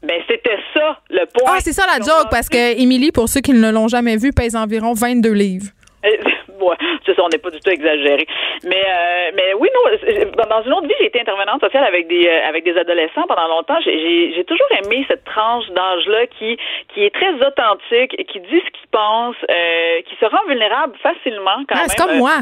Ben, 0.03 0.21
c'était 0.29 0.59
ça, 0.75 0.99
le 1.11 1.25
point. 1.27 1.53
Ah, 1.57 1.61
c'est 1.61 1.73
ça 1.73 1.85
la 1.87 2.05
joke, 2.05 2.29
parce 2.31 2.49
que 2.49 2.81
Émilie, 2.81 3.13
pour 3.13 3.29
ceux 3.29 3.41
qui 3.41 3.53
ne 3.53 3.71
l'ont 3.71 3.89
jamais 3.89 4.17
vu, 4.17 4.31
pèse 4.33 4.55
environ 4.55 4.93
22 4.93 5.33
livres. 5.33 5.67
Euh, 6.05 6.11
ouais, 6.61 6.77
c'est 7.05 7.17
ça, 7.17 7.23
on 7.25 7.29
n'est 7.29 7.39
pas 7.39 7.51
du 7.51 7.59
tout 7.59 7.71
exagéré. 7.71 8.27
Mais, 8.65 8.85
euh, 8.87 9.31
mais 9.35 9.55
oui, 9.59 9.69
non, 9.75 10.45
dans 10.49 10.63
une 10.63 10.73
autre 10.75 10.87
vie, 10.87 10.95
j'ai 11.01 11.07
été 11.07 11.21
intervenante 11.21 11.61
sociale 11.61 11.85
avec 11.85 12.07
des, 12.09 12.27
euh, 12.29 12.49
avec 12.49 12.63
des 12.65 12.77
adolescents 12.77 13.25
pendant 13.27 13.49
longtemps. 13.49 13.79
J'ai- 13.85 14.33
J'ai 14.35 14.45
toujours 14.45 14.67
aimé 14.85 15.05
cette 15.09 15.25
tranche 15.25 15.67
d'âge-là 15.71 16.27
qui, 16.39 16.57
qui 16.95 17.03
est 17.05 17.11
très 17.15 17.33
authentique, 17.35 18.15
qui 18.31 18.41
dit 18.41 18.63
ce 18.65 18.71
qu'il 18.79 18.89
pense, 18.93 19.37
euh, 19.51 20.03
qui 20.09 20.15
se 20.21 20.27
rend 20.27 20.45
vulnérable 20.47 20.95
facilement 21.03 21.65
quand 21.69 21.75
Ah, 21.75 21.79
même. 21.81 21.89
c'est 21.89 21.97
comme 21.99 22.11
Euh, 22.17 22.19
moi. 22.19 22.35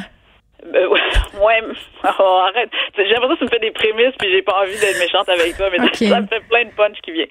Euh, 0.75 0.89
ouais, 1.43 1.61
oh, 2.19 2.41
arrête. 2.49 2.71
J'ai 2.97 3.05
l'impression 3.05 3.35
que 3.35 3.39
tu 3.39 3.45
me 3.45 3.51
fais 3.51 3.59
des 3.59 3.71
prémices 3.71 4.15
puis 4.19 4.31
j'ai 4.31 4.43
pas 4.43 4.61
envie 4.63 4.79
d'être 4.79 4.99
méchante 4.99 5.29
avec 5.29 5.57
toi, 5.57 5.67
mais 5.71 5.79
ça, 6.09 6.21
me 6.21 6.27
fait 6.27 6.43
plein 6.49 6.65
de 6.65 6.71
punch 6.77 6.97
qui 7.03 7.13
vient. 7.13 7.27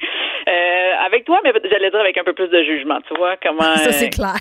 Euh, 0.48 0.92
avec 1.06 1.26
toi, 1.26 1.40
mais 1.44 1.52
j'allais 1.70 1.90
dire 1.90 2.00
avec 2.00 2.18
un 2.18 2.24
peu 2.24 2.34
plus 2.34 2.48
de 2.50 2.64
jugement, 2.64 3.00
tu 3.08 3.14
vois, 3.16 3.36
comment... 3.42 3.76
Ça, 3.78 3.92
c'est 3.92 4.08
euh, 4.08 4.10
clair. 4.10 4.36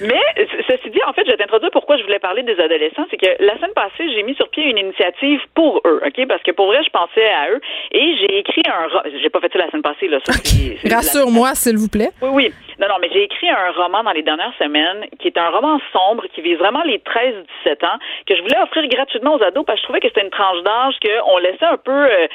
mais 0.00 0.20
ce- 0.36 0.62
ceci 0.68 0.90
dit, 0.90 1.00
en 1.06 1.12
fait, 1.12 1.22
je 1.26 1.30
vais 1.30 1.36
t'introduire 1.36 1.70
pourquoi 1.70 1.96
je 1.96 2.02
voulais 2.02 2.18
parler 2.18 2.42
des 2.42 2.58
adolescents. 2.60 3.06
C'est 3.10 3.16
que 3.16 3.42
la 3.42 3.56
semaine 3.56 3.72
passée, 3.74 4.08
j'ai 4.14 4.22
mis 4.22 4.34
sur 4.34 4.48
pied 4.50 4.64
une 4.64 4.78
initiative 4.78 5.40
pour 5.54 5.80
eux, 5.84 6.00
OK? 6.06 6.26
Parce 6.28 6.42
que 6.42 6.52
pour 6.52 6.66
vrai, 6.66 6.82
je 6.84 6.90
pensais 6.90 7.26
à 7.28 7.50
eux 7.50 7.60
et 7.92 8.16
j'ai 8.20 8.38
écrit 8.38 8.62
un... 8.66 8.88
J'ai 9.22 9.30
pas 9.30 9.40
fait 9.40 9.52
ça 9.52 9.58
la 9.58 9.68
semaine 9.70 9.82
passée, 9.82 10.08
là. 10.08 10.18
C'est- 10.24 10.92
Rassure-moi, 10.92 11.54
s'il 11.54 11.76
vous 11.76 11.88
plaît. 11.88 12.10
oui, 12.22 12.28
oui. 12.32 12.52
Non, 12.78 12.88
non, 12.88 12.96
mais 13.00 13.08
j'ai 13.10 13.22
écrit 13.22 13.48
un 13.48 13.70
roman 13.72 14.04
dans 14.04 14.12
les 14.12 14.22
dernières 14.22 14.52
semaines 14.58 15.06
qui 15.18 15.28
est 15.28 15.38
un 15.38 15.48
roman 15.48 15.78
sombre 15.92 16.24
qui 16.34 16.42
vise 16.42 16.58
vraiment 16.58 16.82
les 16.82 16.98
13-17 16.98 17.86
ans 17.86 17.98
que 18.26 18.36
je 18.36 18.42
voulais 18.42 18.58
offrir 18.62 18.86
gratuitement 18.88 19.34
aux 19.36 19.42
ados 19.42 19.64
parce 19.64 19.78
que 19.78 19.80
je 19.80 19.84
trouvais 19.84 20.00
que 20.00 20.08
c'était 20.08 20.24
une 20.24 20.30
tranche 20.30 20.62
d'âge 20.62 20.94
qu'on 21.00 21.38
laissait 21.38 21.64
un 21.64 21.78
peu 21.78 21.90
euh, 21.90 22.26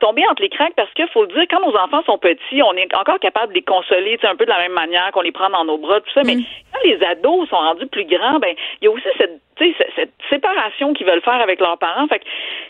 tomber 0.00 0.22
entre 0.30 0.42
les 0.42 0.48
craques 0.48 0.74
parce 0.74 0.92
que 0.94 1.06
faut 1.08 1.22
le 1.22 1.28
dire, 1.28 1.44
quand 1.50 1.60
nos 1.60 1.76
enfants 1.76 2.02
sont 2.04 2.18
petits, 2.18 2.62
on 2.62 2.72
est 2.74 2.94
encore 2.94 3.18
capable 3.18 3.52
de 3.52 3.58
les 3.58 3.62
consoler 3.62 4.18
un 4.22 4.36
peu 4.36 4.46
de 4.46 4.50
la 4.50 4.58
même 4.58 4.72
manière 4.72 5.10
qu'on 5.12 5.20
les 5.20 5.32
prend 5.32 5.50
dans 5.50 5.64
nos 5.64 5.76
bras, 5.76 6.00
tout 6.00 6.12
ça. 6.14 6.22
Mais 6.24 6.36
quand 6.36 6.80
les 6.84 7.02
ados 7.04 7.48
sont 7.48 7.56
rendus 7.56 7.86
plus 7.86 8.04
grands, 8.04 8.38
ben 8.38 8.54
il 8.80 8.86
y 8.86 8.88
a 8.88 8.90
aussi 8.90 9.08
cette 9.18 9.40
tu 9.60 9.72
sais, 9.78 9.86
cette- 9.96 10.10
séparation 10.30 10.92
qu'ils 10.94 11.06
veulent 11.06 11.22
faire 11.22 11.40
avec 11.40 11.58
leurs 11.60 11.76
parents. 11.78 12.06
Fait 12.08 12.20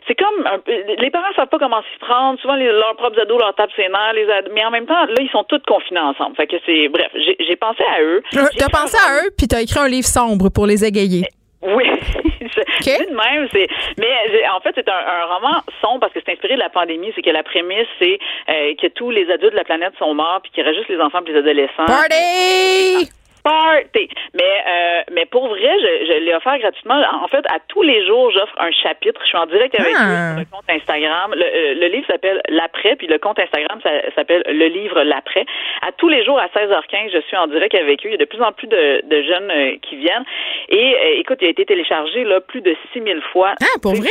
c'est 0.09 0.15
comme 0.15 0.47
un 0.47 0.59
les 0.99 1.11
parents 1.11 1.33
savent 1.37 1.49
pas 1.49 1.59
comment 1.59 1.83
s'y 1.93 1.99
prendre. 2.01 2.39
Souvent, 2.41 2.55
les- 2.55 2.73
leurs 2.73 2.97
propres 2.97 3.21
ados 3.21 3.39
leur 3.39 3.55
tapent 3.55 3.71
ses 3.77 3.89
nerfs. 3.89 4.13
Les 4.15 4.27
ados- 4.31 4.51
mais 4.55 4.65
en 4.65 4.71
même 4.71 4.87
temps, 4.87 5.05
là, 5.05 5.15
ils 5.21 5.31
sont 5.31 5.45
tous 5.45 5.61
confinés 5.67 6.01
ensemble. 6.01 6.37
Fait 6.37 6.47
que 6.47 6.57
c'est, 6.67 6.89
bref, 6.89 7.09
j'ai 7.15 7.57
pensé 7.57 7.83
à 7.85 8.03
eux. 8.03 8.23
Euh, 8.37 8.41
T'as 8.59 8.69
pensé 8.69 8.97
à 8.97 9.17
eux, 9.25 9.31
puis 9.37 9.47
t'as 9.47 9.61
écrit 9.61 9.79
un 9.79 9.89
livre 9.89 10.07
sombre 10.07 10.49
pour 10.49 10.67
les 10.67 10.85
égayer. 10.85 11.25
Oui, 11.63 11.85
je 12.41 12.81
dis 12.81 13.07
de 13.11 13.15
même, 13.15 13.47
c'est 13.53 13.67
mais 13.99 14.09
en 14.49 14.61
fait 14.61 14.73
c'est 14.75 14.89
un, 14.89 14.95
un 14.95 15.25
roman 15.27 15.61
sombre 15.83 16.01
parce 16.01 16.13
que 16.15 16.21
c'est 16.25 16.33
inspiré 16.33 16.55
de 16.55 16.59
la 16.59 16.71
pandémie, 16.71 17.13
c'est 17.15 17.21
que 17.21 17.29
la 17.29 17.43
prémisse 17.43 17.87
c'est 18.01 18.19
euh, 18.49 18.75
que 18.81 18.87
tous 18.87 19.11
les 19.11 19.31
adultes 19.31 19.53
de 19.53 19.59
la 19.59 19.65
planète 19.65 19.93
sont 19.99 20.15
morts 20.15 20.41
puis 20.43 20.51
qu'il 20.53 20.65
reste 20.65 20.79
juste 20.79 20.89
les 20.89 20.99
enfants 21.01 21.21
et 21.27 21.31
les 21.33 21.39
adolescents. 21.39 21.85
Party! 21.87 23.11
Party! 23.43 24.09
Mais 24.35 24.43
euh, 24.43 25.03
mais 25.13 25.27
pour 25.27 25.49
vrai, 25.49 25.59
je, 25.81 26.07
je 26.13 26.25
l'ai 26.25 26.35
offert 26.35 26.59
gratuitement. 26.59 27.01
En 27.23 27.29
fait, 27.29 27.45
à 27.49 27.59
tous 27.69 27.83
les 27.83 28.07
jours, 28.07 28.31
j'offre 28.33 28.55
un 28.59 28.71
chapitre. 28.71 29.21
Je 29.23 29.29
suis 29.29 29.39
en 29.39 29.47
direct 29.47 29.75
avec 29.79 29.95
Ah. 29.97 30.05
eux 30.05 30.31
sur 30.31 30.39
le 30.41 30.45
compte 30.51 30.69
Instagram. 30.69 31.33
Le, 31.35 31.43
euh, 31.45 31.75
le 31.75 31.87
livre 31.89 32.07
s'appelle 32.07 32.41
L'après, 32.49 32.97
puis 32.97 33.07
le 33.07 33.19
compte 33.19 33.39
Instagram 33.39 33.81
ça, 33.83 33.91
s'appelle 34.15 34.43
Le 34.47 34.67
livre 34.67 35.03
L'après. 35.03 35.45
À 35.83 35.93
tous 35.93 36.09
les 36.09 36.25
jours 36.25 36.39
à 36.39 36.47
16h15, 36.49 37.11
je 37.13 37.21
suis 37.27 37.37
en 37.37 37.47
direct 37.47 37.75
avec 37.75 38.05
eux. 38.05 38.09
Il 38.09 38.13
y 38.13 38.15
a 38.15 38.19
de 38.19 38.25
plus 38.25 38.43
en 38.43 38.53
plus 38.53 38.67
de, 38.67 39.03
de 39.07 39.23
jeunes 39.23 39.51
euh, 39.51 39.77
qui 39.89 39.97
viennent. 39.97 40.25
Et 40.69 40.95
euh, 40.95 41.21
écoute, 41.21 41.39
il 41.41 41.47
a 41.47 41.51
été 41.51 41.65
téléchargé 41.65 42.25
là 42.25 42.41
plus 42.41 42.61
de 42.61 42.77
6000 42.93 43.21
fois. 43.33 43.55
Ah, 43.63 43.79
pour 43.83 43.95
vrai? 43.95 44.09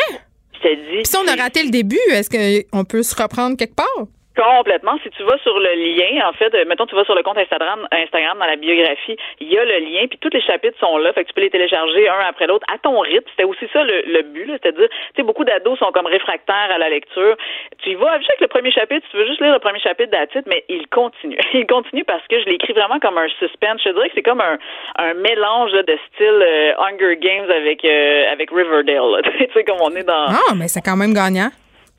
Je 0.56 0.68
te 0.68 0.74
dis. 0.76 0.96
Puis 0.98 1.06
si 1.06 1.18
on 1.18 1.28
a 1.28 1.42
raté 1.42 1.64
le 1.64 1.70
début, 1.70 1.96
est-ce 2.12 2.30
qu'on 2.30 2.84
peut 2.84 3.04
se 3.04 3.16
reprendre 3.22 3.56
quelque 3.58 3.76
part? 3.76 4.06
Complètement. 4.36 4.98
Si 5.04 5.10
tu 5.10 5.24
vas 5.24 5.38
sur 5.40 5.60
le 5.60 5.74
lien, 5.76 6.28
en 6.28 6.34
fait, 6.34 6.54
euh, 6.54 6.64
mettons, 6.66 6.86
tu 6.86 6.96
vas 6.96 7.04
sur 7.04 7.16
le 7.16 7.24
compte 7.24 7.38
Instagram, 7.38 7.88
Instagram 7.92 8.38
dans 8.40 8.46
la 8.46 8.56
biographie, 8.56 9.18
il 9.40 9.52
y 9.52 9.58
a 9.58 9.66
le 9.66 9.80
lien, 9.80 10.08
puis 10.08 10.18
tous 10.20 10.30
les 10.32 10.42
chapitres 10.42 10.80
sont 10.80 10.98
là, 10.98 11.12
fait 11.14 11.24
que 11.24 11.30
tu 11.30 11.34
peux 11.34 11.42
les 11.42 11.50
télécharger 11.50 12.08
un 12.08 12.20
après 12.28 12.48
l'autre 12.48 12.66
à 12.74 12.78
ton 12.78 13.00
rythme. 13.00 13.28
C'était 13.32 13.44
aussi 13.44 13.68
ça 13.74 13.84
le, 13.84 14.04
le 14.06 14.22
but, 14.22 14.48
c'est-à-dire, 14.48 14.88
tu 14.88 14.96
sais, 15.16 15.24
beaucoup 15.24 15.44
d'ados 15.44 15.78
sont 15.80 15.92
comme 15.92 16.06
réfractaires 16.06 16.72
à 16.72 16.78
la 16.78 16.90
lecture. 16.90 17.36
Tu 17.80 17.92
y 17.92 17.96
vas 17.96 18.18
juste 18.20 18.30
avec 18.30 18.42
le 18.42 18.48
premier 18.48 18.72
chapitre, 18.72 19.06
tu 19.12 19.18
veux 19.18 19.26
juste 19.28 19.42
lire 19.42 19.54
le 19.54 19.60
premier 19.60 19.80
chapitre 19.80 20.12
d'attitude, 20.12 20.46
mais 20.48 20.64
il 20.70 20.88
continue. 20.88 21.38
Il 21.54 21.66
continue 21.68 22.06
parce 22.06 22.26
que 22.28 22.40
je 22.40 22.46
l'ai 22.46 22.56
écrit 22.56 22.74
vraiment 22.74 23.00
comme 23.00 23.18
un 23.18 23.28
suspense. 23.40 23.82
Je 23.84 23.90
dirais 23.90 24.08
que 24.10 24.16
c'est 24.16 24.24
comme 24.24 24.40
un, 24.40 24.58
un 24.98 25.14
mélange 25.16 25.72
là, 25.74 25.84
de 25.84 25.98
style 26.08 26.28
euh, 26.28 26.74
Hunger 26.78 27.18
Games 27.18 27.50
avec 27.50 27.84
euh, 27.84 28.32
avec 28.32 28.50
Riverdale. 28.52 29.22
tu 29.40 29.48
sais, 29.54 29.64
comme 29.64 29.82
on 29.82 29.94
est 29.96 30.04
dans. 30.04 30.28
Ah, 30.28 30.54
mais 30.56 30.68
c'est 30.68 30.82
quand 30.82 30.96
même 30.96 31.14
gagnant. 31.14 31.50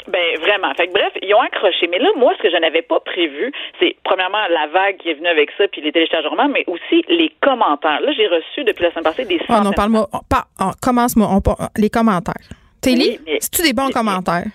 Ben 0.09 0.39
vraiment. 0.41 0.73
Fait 0.75 0.87
que 0.89 0.93
bref, 0.93 1.13
ils 1.23 1.35
ont 1.35 1.41
accroché. 1.41 1.87
Mais 1.91 1.99
là, 1.99 2.09
moi, 2.17 2.33
ce 2.39 2.43
que 2.43 2.51
je 2.51 2.57
n'avais 2.57 2.83
pas 2.83 3.01
prévu, 3.01 3.53
c'est 3.79 3.97
premièrement 4.05 4.47
la 4.51 4.67
vague 4.69 4.97
qui 4.99 5.11
est 5.11 5.15
venue 5.15 5.29
avec 5.29 5.51
ça, 5.59 5.69
puis 5.69 5.81
les 5.81 5.93
téléchargements, 5.93 6.49
mais 6.49 6.65
aussi 6.67 7.05
les 7.09 7.33
commentaires. 7.41 8.01
Là, 8.01 8.13
j'ai 8.13 8.27
reçu 8.27 8.65
depuis 8.65 8.83
la 8.85 8.91
semaine 8.91 9.05
passée 9.05 9.25
des 9.25 9.41
Oh 9.49 9.55
non, 9.65 9.73
parle-moi. 9.73 10.07
pas- 10.29 10.47
oh, 10.61 10.71
Commence-moi. 10.83 11.29
par- 11.45 11.71
les 11.77 11.91
commentaires. 11.91 12.35
Oui, 12.87 13.19
mais- 13.27 13.39
c'est-tu 13.41 13.63
des 13.63 13.73
bons 13.73 13.91
commentaires? 13.91 14.47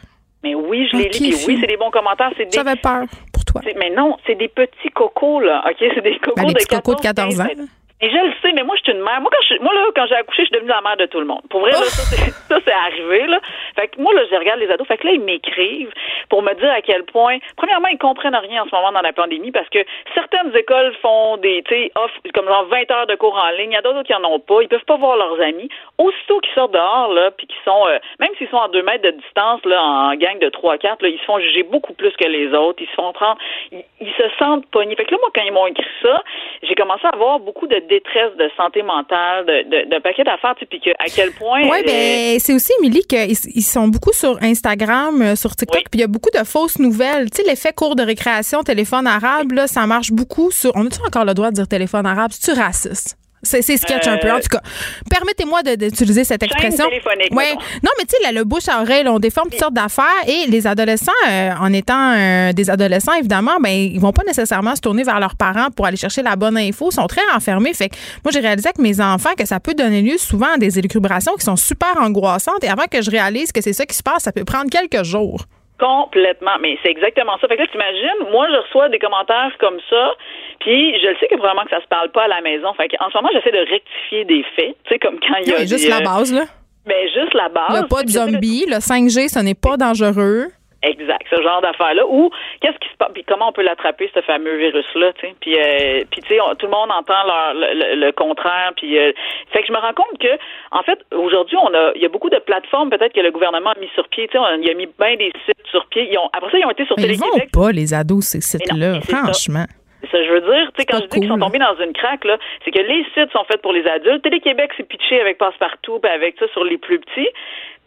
Mais 0.44 0.54
oui, 0.56 0.88
je 0.92 0.98
les 0.98 1.10
lis. 1.10 1.10
Puis 1.32 1.36
oui, 1.48 1.58
c'est 1.60 1.68
des 1.68 1.78
bons 1.78 1.90
commentaires. 1.92 2.32
Des. 2.38 2.48
J'avais 2.52 2.76
peur 2.76 3.04
pour 3.34 3.44
toi. 3.46 3.62
Mais 3.78 3.90
non, 3.90 4.16
c'est 4.28 4.36
des 4.36 4.48
petits 4.48 4.90
cocos 4.94 5.40
là. 5.42 5.64
Ok, 5.68 5.78
c'est 5.80 6.02
des 6.02 6.18
cocos 6.20 6.36
Ben, 6.36 6.48
de 6.48 6.54
petits 6.54 6.68
cocos 6.68 6.96
de 6.96 7.02
14 7.02 7.40
ans. 7.42 7.46
15, 7.48 7.68
Et 8.06 8.10
je 8.12 8.18
le 8.18 8.34
sais, 8.40 8.52
mais 8.54 8.62
moi, 8.62 8.76
je 8.78 8.84
suis 8.84 8.92
une 8.92 9.04
mère. 9.04 9.20
Moi, 9.20 9.32
quand 9.34 9.42
je, 9.50 9.60
moi 9.64 9.74
là, 9.74 9.82
quand 9.96 10.06
j'ai 10.06 10.14
accouché, 10.14 10.44
je 10.44 10.50
suis 10.50 10.54
devenue 10.54 10.70
la 10.70 10.82
mère 10.82 10.96
de 10.96 11.08
tout 11.08 11.20
le 11.20 11.26
monde. 11.26 11.42
Pour 11.50 11.62
vrai, 11.62 11.72
là, 11.72 11.78
ça, 11.90 12.60
c'est, 12.64 12.72
arrivé, 12.72 13.26
là. 13.26 13.40
Fait 13.76 13.88
que 13.88 14.00
moi, 14.00 14.14
là, 14.14 14.22
je 14.30 14.36
regarde 14.36 14.60
les 14.60 14.70
ados. 14.70 14.86
Fait 14.86 14.98
que 14.98 15.08
là, 15.08 15.14
ils 15.14 15.22
m'écrivent 15.22 15.92
pour 16.30 16.44
me 16.44 16.54
dire 16.54 16.70
à 16.70 16.84
quel 16.84 17.04
point, 17.06 17.40
premièrement, 17.58 17.88
ils 17.88 17.98
comprennent 17.98 18.36
rien 18.36 18.62
en 18.62 18.68
ce 18.68 18.76
moment 18.76 18.92
dans 18.92 19.02
la 19.02 19.12
pandémie 19.12 19.52
parce 19.52 19.68
que 19.70 19.80
certaines 20.14 20.56
écoles 20.56 20.94
font 21.02 21.38
des, 21.38 21.64
tu 21.64 21.74
sais, 21.74 21.92
offrent 21.96 22.20
comme 22.36 22.46
genre 22.46 22.66
20 22.66 22.92
heures 22.92 23.08
de 23.08 23.16
cours 23.16 23.36
en 23.36 23.50
ligne. 23.58 23.72
Il 23.72 23.74
y 23.74 23.78
a 23.78 23.82
d'autres 23.82 24.04
qui 24.04 24.14
en 24.14 24.24
ont 24.24 24.40
pas. 24.40 24.62
Ils 24.62 24.68
peuvent 24.68 24.86
pas 24.86 24.98
voir 24.98 25.18
leurs 25.18 25.42
amis. 25.42 25.70
Aussitôt 25.98 26.40
qu'ils 26.42 26.54
sortent 26.54 26.74
dehors, 26.74 27.12
là, 27.12 27.32
puis 27.32 27.48
qu'ils 27.48 27.64
sont, 27.66 27.88
euh, 27.88 27.98
même 28.20 28.30
s'ils 28.38 28.50
sont 28.50 28.62
à 28.62 28.68
deux 28.68 28.84
mètres 28.84 29.04
de 29.04 29.18
distance, 29.18 29.66
là, 29.66 29.82
en 29.82 30.14
gang 30.14 30.38
de 30.38 30.50
3-4, 30.50 31.02
là, 31.02 31.10
ils 31.10 31.18
se 31.18 31.26
font 31.26 31.40
juger 31.40 31.64
beaucoup 31.64 31.94
plus 31.94 32.12
que 32.12 32.28
les 32.28 32.54
autres. 32.54 32.84
Ils 32.84 32.90
se 32.90 32.94
font 32.94 33.14
prendre, 33.14 33.40
ils, 33.72 33.84
ils 34.00 34.14
se 34.14 34.30
sentent 34.38 34.68
pognés. 34.68 34.96
Fait 34.96 35.06
que 35.06 35.12
là, 35.12 35.18
moi, 35.22 35.32
quand 35.34 35.42
ils 35.42 35.54
m'ont 35.54 35.66
écrit 35.66 35.86
ça, 36.04 36.24
j'ai 36.62 36.76
commencé 36.76 37.08
à 37.08 37.10
avoir 37.10 37.40
beaucoup 37.40 37.66
de 37.66 37.80
détresse 37.96 38.36
de 38.38 38.50
santé 38.58 38.84
mentale, 38.84 39.46
de, 39.46 39.58
de, 39.70 39.90
d'un 39.90 40.02
paquet 40.02 40.24
d'affaires, 40.24 40.56
puis 40.56 40.80
que, 40.80 40.92
à 41.00 41.08
quel 41.14 41.32
point. 41.32 41.62
Oui, 41.64 41.80
ben 41.86 42.40
c'est 42.40 42.54
aussi, 42.54 42.72
Émilie, 42.80 43.06
qu'ils 43.08 43.32
ils 43.32 43.62
sont 43.62 43.88
beaucoup 43.88 44.14
sur 44.14 44.42
Instagram, 44.42 45.22
euh, 45.22 45.36
sur 45.36 45.56
TikTok, 45.56 45.84
puis 45.90 46.00
il 46.00 46.02
y 46.02 46.04
a 46.04 46.08
beaucoup 46.08 46.32
de 46.32 46.44
fausses 46.44 46.80
nouvelles. 46.80 47.30
Tu 47.30 47.42
sais, 47.42 47.50
l'effet 47.50 47.74
cours 47.74 47.96
de 47.96 48.04
récréation, 48.04 48.64
téléphone 48.64 49.08
arabe, 49.08 49.52
là, 49.52 49.68
ça 49.68 49.86
marche 49.86 50.12
beaucoup 50.12 50.52
sur. 50.52 50.72
On 50.76 50.86
a-tu 50.86 51.00
encore 51.06 51.26
le 51.26 51.34
droit 51.34 51.50
de 51.50 51.56
dire 51.56 51.68
téléphone 51.68 52.06
arabe? 52.06 52.32
C'est-tu 52.32 52.60
raciste? 52.60 53.18
C'est 53.46 53.62
sketch 53.62 54.08
un 54.08 54.18
peu. 54.18 54.32
En 54.32 54.40
tout 54.40 54.50
cas, 54.50 54.62
permettez-moi 55.10 55.64
d'utiliser 55.64 56.24
cette 56.24 56.44
expression. 56.44 56.86
Ouais. 57.32 57.54
Non, 57.84 57.92
mais 57.98 58.06
tu 58.06 58.16
sais, 58.22 58.32
le 58.32 58.44
bouche 58.44 58.68
à 58.68 58.82
oreille, 58.82 59.08
on 59.08 59.20
déforme 59.20 59.50
toutes 59.50 59.60
sortes 59.60 59.74
d'affaires 59.74 60.06
et 60.28 60.48
les 60.50 60.68
adolescents, 60.68 61.12
euh, 61.30 61.52
en 61.60 61.72
étant 61.74 62.14
euh, 62.16 62.54
des 62.54 62.70
adolescents, 62.70 63.14
évidemment, 63.14 63.58
ben 63.62 63.70
ils 63.70 64.00
vont 64.00 64.12
pas 64.12 64.24
nécessairement 64.26 64.76
se 64.76 64.82
tourner 64.82 65.04
vers 65.04 65.20
leurs 65.20 65.36
parents 65.36 65.70
pour 65.76 65.86
aller 65.86 65.98
chercher 65.98 66.22
la 66.22 66.36
bonne 66.36 66.58
info. 66.58 66.90
Ils 66.92 66.96
sont 66.96 67.08
très 67.08 67.22
renfermés. 67.34 67.74
Fait 67.74 67.90
que 67.90 67.96
moi, 68.24 68.32
j'ai 68.32 68.40
réalisé 68.40 68.70
avec 68.70 68.80
mes 68.80 69.00
enfants 69.02 69.34
que 69.38 69.46
ça 69.46 69.60
peut 69.60 69.74
donner 69.74 70.02
lieu 70.02 70.18
souvent 70.18 70.54
à 70.56 70.58
des 70.58 70.78
élucubrations 70.80 71.34
qui 71.36 71.46
sont 71.46 71.56
super 71.56 71.98
angoissantes. 71.98 72.64
Et 72.64 72.68
avant 72.68 72.86
que 72.90 73.02
je 73.02 73.12
réalise 73.12 73.52
que 73.52 73.62
c'est 73.62 73.74
ça 73.74 73.86
qui 73.86 73.96
se 73.96 74.04
passe, 74.04 74.24
ça 74.24 74.32
peut 74.32 74.46
prendre 74.46 74.70
quelques 74.70 75.04
jours. 75.04 75.46
Complètement, 75.80 76.58
mais 76.62 76.78
c'est 76.82 76.92
exactement 76.92 77.38
ça. 77.40 77.48
Fait 77.48 77.58
que 77.58 77.62
là, 77.62 77.68
t'imagines, 77.68 78.32
moi, 78.32 78.48
je 78.50 78.58
reçois 78.58 78.88
des 78.90 79.00
commentaires 79.00 79.52
comme 79.60 79.78
ça, 79.90 80.14
puis 80.60 80.98
je 81.02 81.08
le 81.08 81.16
sais 81.20 81.28
que 81.28 81.36
probablement 81.36 81.66
que 81.66 81.72
ça 81.72 81.82
se 81.82 81.88
parle 81.88 82.12
pas 82.12 82.24
à 82.24 82.28
la 82.30 82.42
maison. 82.42 82.74
Fait 82.76 82.90
en 83.00 83.10
ce 83.10 83.18
moment, 83.18 83.30
j'essaie 83.34 83.52
de 83.52 83.70
rectifier 83.70 84.24
des 84.26 84.44
faits, 84.56 84.76
tu 84.86 84.94
sais, 84.94 85.00
comme 85.00 85.20
quand 85.20 85.36
il 85.42 85.50
y 85.50 85.52
a 85.52 85.58
Ouais, 85.58 85.68
juste 85.68 85.90
la 85.90 85.98
euh, 85.98 86.02
base, 86.02 86.34
là. 86.34 86.46
Ben, 86.86 87.08
juste 87.14 87.34
la 87.34 87.50
base. 87.50 87.82
Le 87.82 87.88
pas 87.88 88.04
de 88.04 88.08
J'essaie 88.08 88.32
zombie, 88.32 88.66
le 88.68 88.78
5G, 88.78 89.28
ce 89.28 89.40
n'est 89.40 89.56
pas 89.56 89.76
dangereux. 89.76 90.48
Exact, 90.86 91.26
ce 91.30 91.42
genre 91.42 91.62
d'affaires-là. 91.62 92.06
Ou 92.08 92.30
qu'est-ce 92.62 92.78
qui 92.78 92.90
se 92.90 92.96
passe, 92.98 93.12
puis 93.14 93.24
comment 93.24 93.50
on 93.50 93.52
peut 93.52 93.64
l'attraper, 93.64 94.10
ce 94.14 94.22
fameux 94.22 94.56
virus-là, 94.58 95.14
tu 95.14 95.28
sais? 95.28 95.36
Puis, 95.42 95.56
euh, 95.58 96.04
puis 96.12 96.22
tu 96.22 96.28
sais, 96.30 96.40
tout 96.60 96.66
le 96.68 96.72
monde 96.72 96.92
entend 96.92 97.24
leur- 97.26 97.54
le, 97.56 98.12
contraire. 98.12 98.72
Puis, 98.78 98.98
euh, 99.00 99.12
fait 99.52 99.62
que 99.62 99.68
je 99.68 99.72
me 99.74 99.78
rends 99.80 99.94
compte 99.94 100.18
que, 100.20 100.38
en 100.72 100.84
fait, 100.84 101.00
aujourd'hui, 101.14 101.58
on 101.58 101.74
a, 101.74 101.92
il 101.96 102.02
y 102.02 102.06
a 102.06 102.10
beaucoup 102.10 102.30
de 102.30 102.38
plateformes 102.40 102.90
peut-être 102.90 103.14
que 103.14 103.22
le 103.22 103.32
gouvernement 103.32 103.72
a 103.72 103.80
mis 103.80 103.90
sur 103.96 104.08
pied. 104.10 104.28
Tu 104.28 104.34
sais, 104.34 104.38
on- 104.40 104.62
il 104.62 104.70
a 104.70 104.74
mis 104.76 104.88
bien 105.00 105.16
des 105.16 105.32
sites 105.46 105.68
sur 105.72 105.86
pied. 105.88 106.08
Ils 106.12 106.18
ont, 106.18 106.30
après 106.34 106.52
ça, 106.52 106.58
ils 106.60 106.66
ont 106.66 106.72
été 106.72 106.86
sur 106.86 106.96
Mais 106.98 107.04
ils 107.04 107.18
vont 107.20 107.26
Télé-Québec. 107.32 107.50
pas, 107.52 107.72
les 107.72 107.94
ados, 107.94 108.26
ces 108.26 108.42
sites-là, 108.42 109.02
ça. 109.02 109.18
franchement. 109.18 109.66
Ça, 110.12 110.24
je 110.24 110.30
veux 110.30 110.42
dire, 110.42 110.72
tu 110.76 110.82
sais, 110.82 110.86
quand 110.86 110.98
je 110.98 111.04
dis 111.08 111.20
qu'ils 111.20 111.28
sont 111.28 111.34
cool. 111.34 111.42
tombés 111.42 111.58
dans 111.58 111.76
une 111.84 111.92
craque, 111.94 112.26
là, 112.26 112.38
c'est 112.64 112.70
que 112.70 112.80
les 112.80 113.04
sites 113.16 113.32
sont 113.32 113.44
faits 113.46 113.62
pour 113.64 113.74
les 113.74 113.88
adultes. 113.88 114.22
Télé-Québec, 114.22 114.70
c'est 114.78 114.88
pitché 114.88 115.20
avec 115.20 115.40
Passepartout, 115.40 116.00
puis 116.00 116.12
avec 116.12 116.36
ça 116.38 116.46
sur 116.50 116.64
les 116.64 116.78
plus 116.78 117.00
petits. 117.00 117.28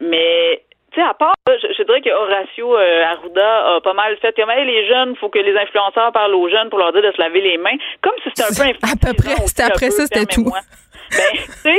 Mais, 0.01 0.63
tu 0.93 1.01
sais, 1.01 1.07
à 1.07 1.15
part, 1.15 1.35
je, 1.47 1.67
je 1.77 1.83
dirais 1.83 2.01
que 2.01 2.11
Horacio 2.11 2.77
euh, 2.77 3.05
Arruda 3.05 3.77
a 3.77 3.81
pas 3.83 3.93
mal 3.93 4.17
fait 4.21 4.35
hey, 4.39 4.67
les 4.67 4.89
jeunes, 4.89 5.17
faut 5.17 5.29
que 5.29 5.39
les 5.39 5.57
influenceurs 5.57 6.13
parlent 6.13 6.35
aux 6.35 6.49
jeunes 6.49 6.71
pour 6.71 6.79
leur 6.79 6.93
dire 6.93 7.03
de 7.03 7.13
se 7.13 7.21
laver 7.21 7.41
les 7.41 7.59
mains. 7.59 7.77
Comme 8.01 8.15
si 8.23 8.31
c'était 8.31 8.63
un 8.63 8.73
peu 8.73 8.79
À 8.83 8.97
peu 8.97 9.15
près, 9.15 9.37
c'était 9.47 9.65
après 9.65 9.91
ça, 9.91 10.05
c'était 10.05 10.27
tout. 10.27 10.51
Ben, 11.11 11.73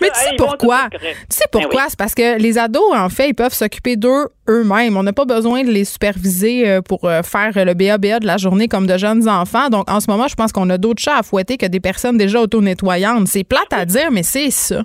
Mais 0.00 0.08
ça, 0.08 0.12
tu 0.24 0.30
sais 0.30 0.36
pourquoi? 0.38 0.88
Tu 0.90 0.98
sais 1.28 1.44
Ben 1.52 1.60
pourquoi? 1.60 1.82
oui. 1.82 1.86
C'est 1.90 1.98
parce 1.98 2.14
que 2.14 2.38
les 2.40 2.56
ados, 2.56 2.94
en 2.94 3.08
fait, 3.10 3.28
ils 3.28 3.34
peuvent 3.34 3.52
s'occuper 3.52 3.96
d'eux 3.96 4.28
eux-mêmes. 4.48 4.96
On 4.96 5.02
n'a 5.02 5.12
pas 5.12 5.26
besoin 5.26 5.62
de 5.62 5.70
les 5.70 5.84
superviser 5.84 6.68
euh, 6.68 6.80
pour 6.80 7.04
euh, 7.04 7.22
faire 7.22 7.52
le 7.54 7.74
BABA 7.74 8.20
de 8.20 8.26
la 8.26 8.38
journée 8.38 8.68
comme 8.68 8.86
de 8.86 8.96
jeunes 8.96 9.28
enfants. 9.28 9.68
Donc, 9.68 9.90
en 9.90 10.00
ce 10.00 10.10
moment, 10.10 10.28
je 10.28 10.34
pense 10.34 10.52
qu'on 10.52 10.70
a 10.70 10.78
d'autres 10.78 11.02
chats 11.02 11.18
à 11.18 11.22
fouetter 11.22 11.56
que 11.56 11.66
des 11.66 11.80
personnes 11.80 12.16
déjà 12.16 12.40
auto-nettoyantes. 12.40 13.28
C'est 13.28 13.44
plate 13.44 13.72
à 13.72 13.84
dire, 13.84 14.10
mais 14.10 14.22
c'est 14.22 14.50
ça. 14.50 14.82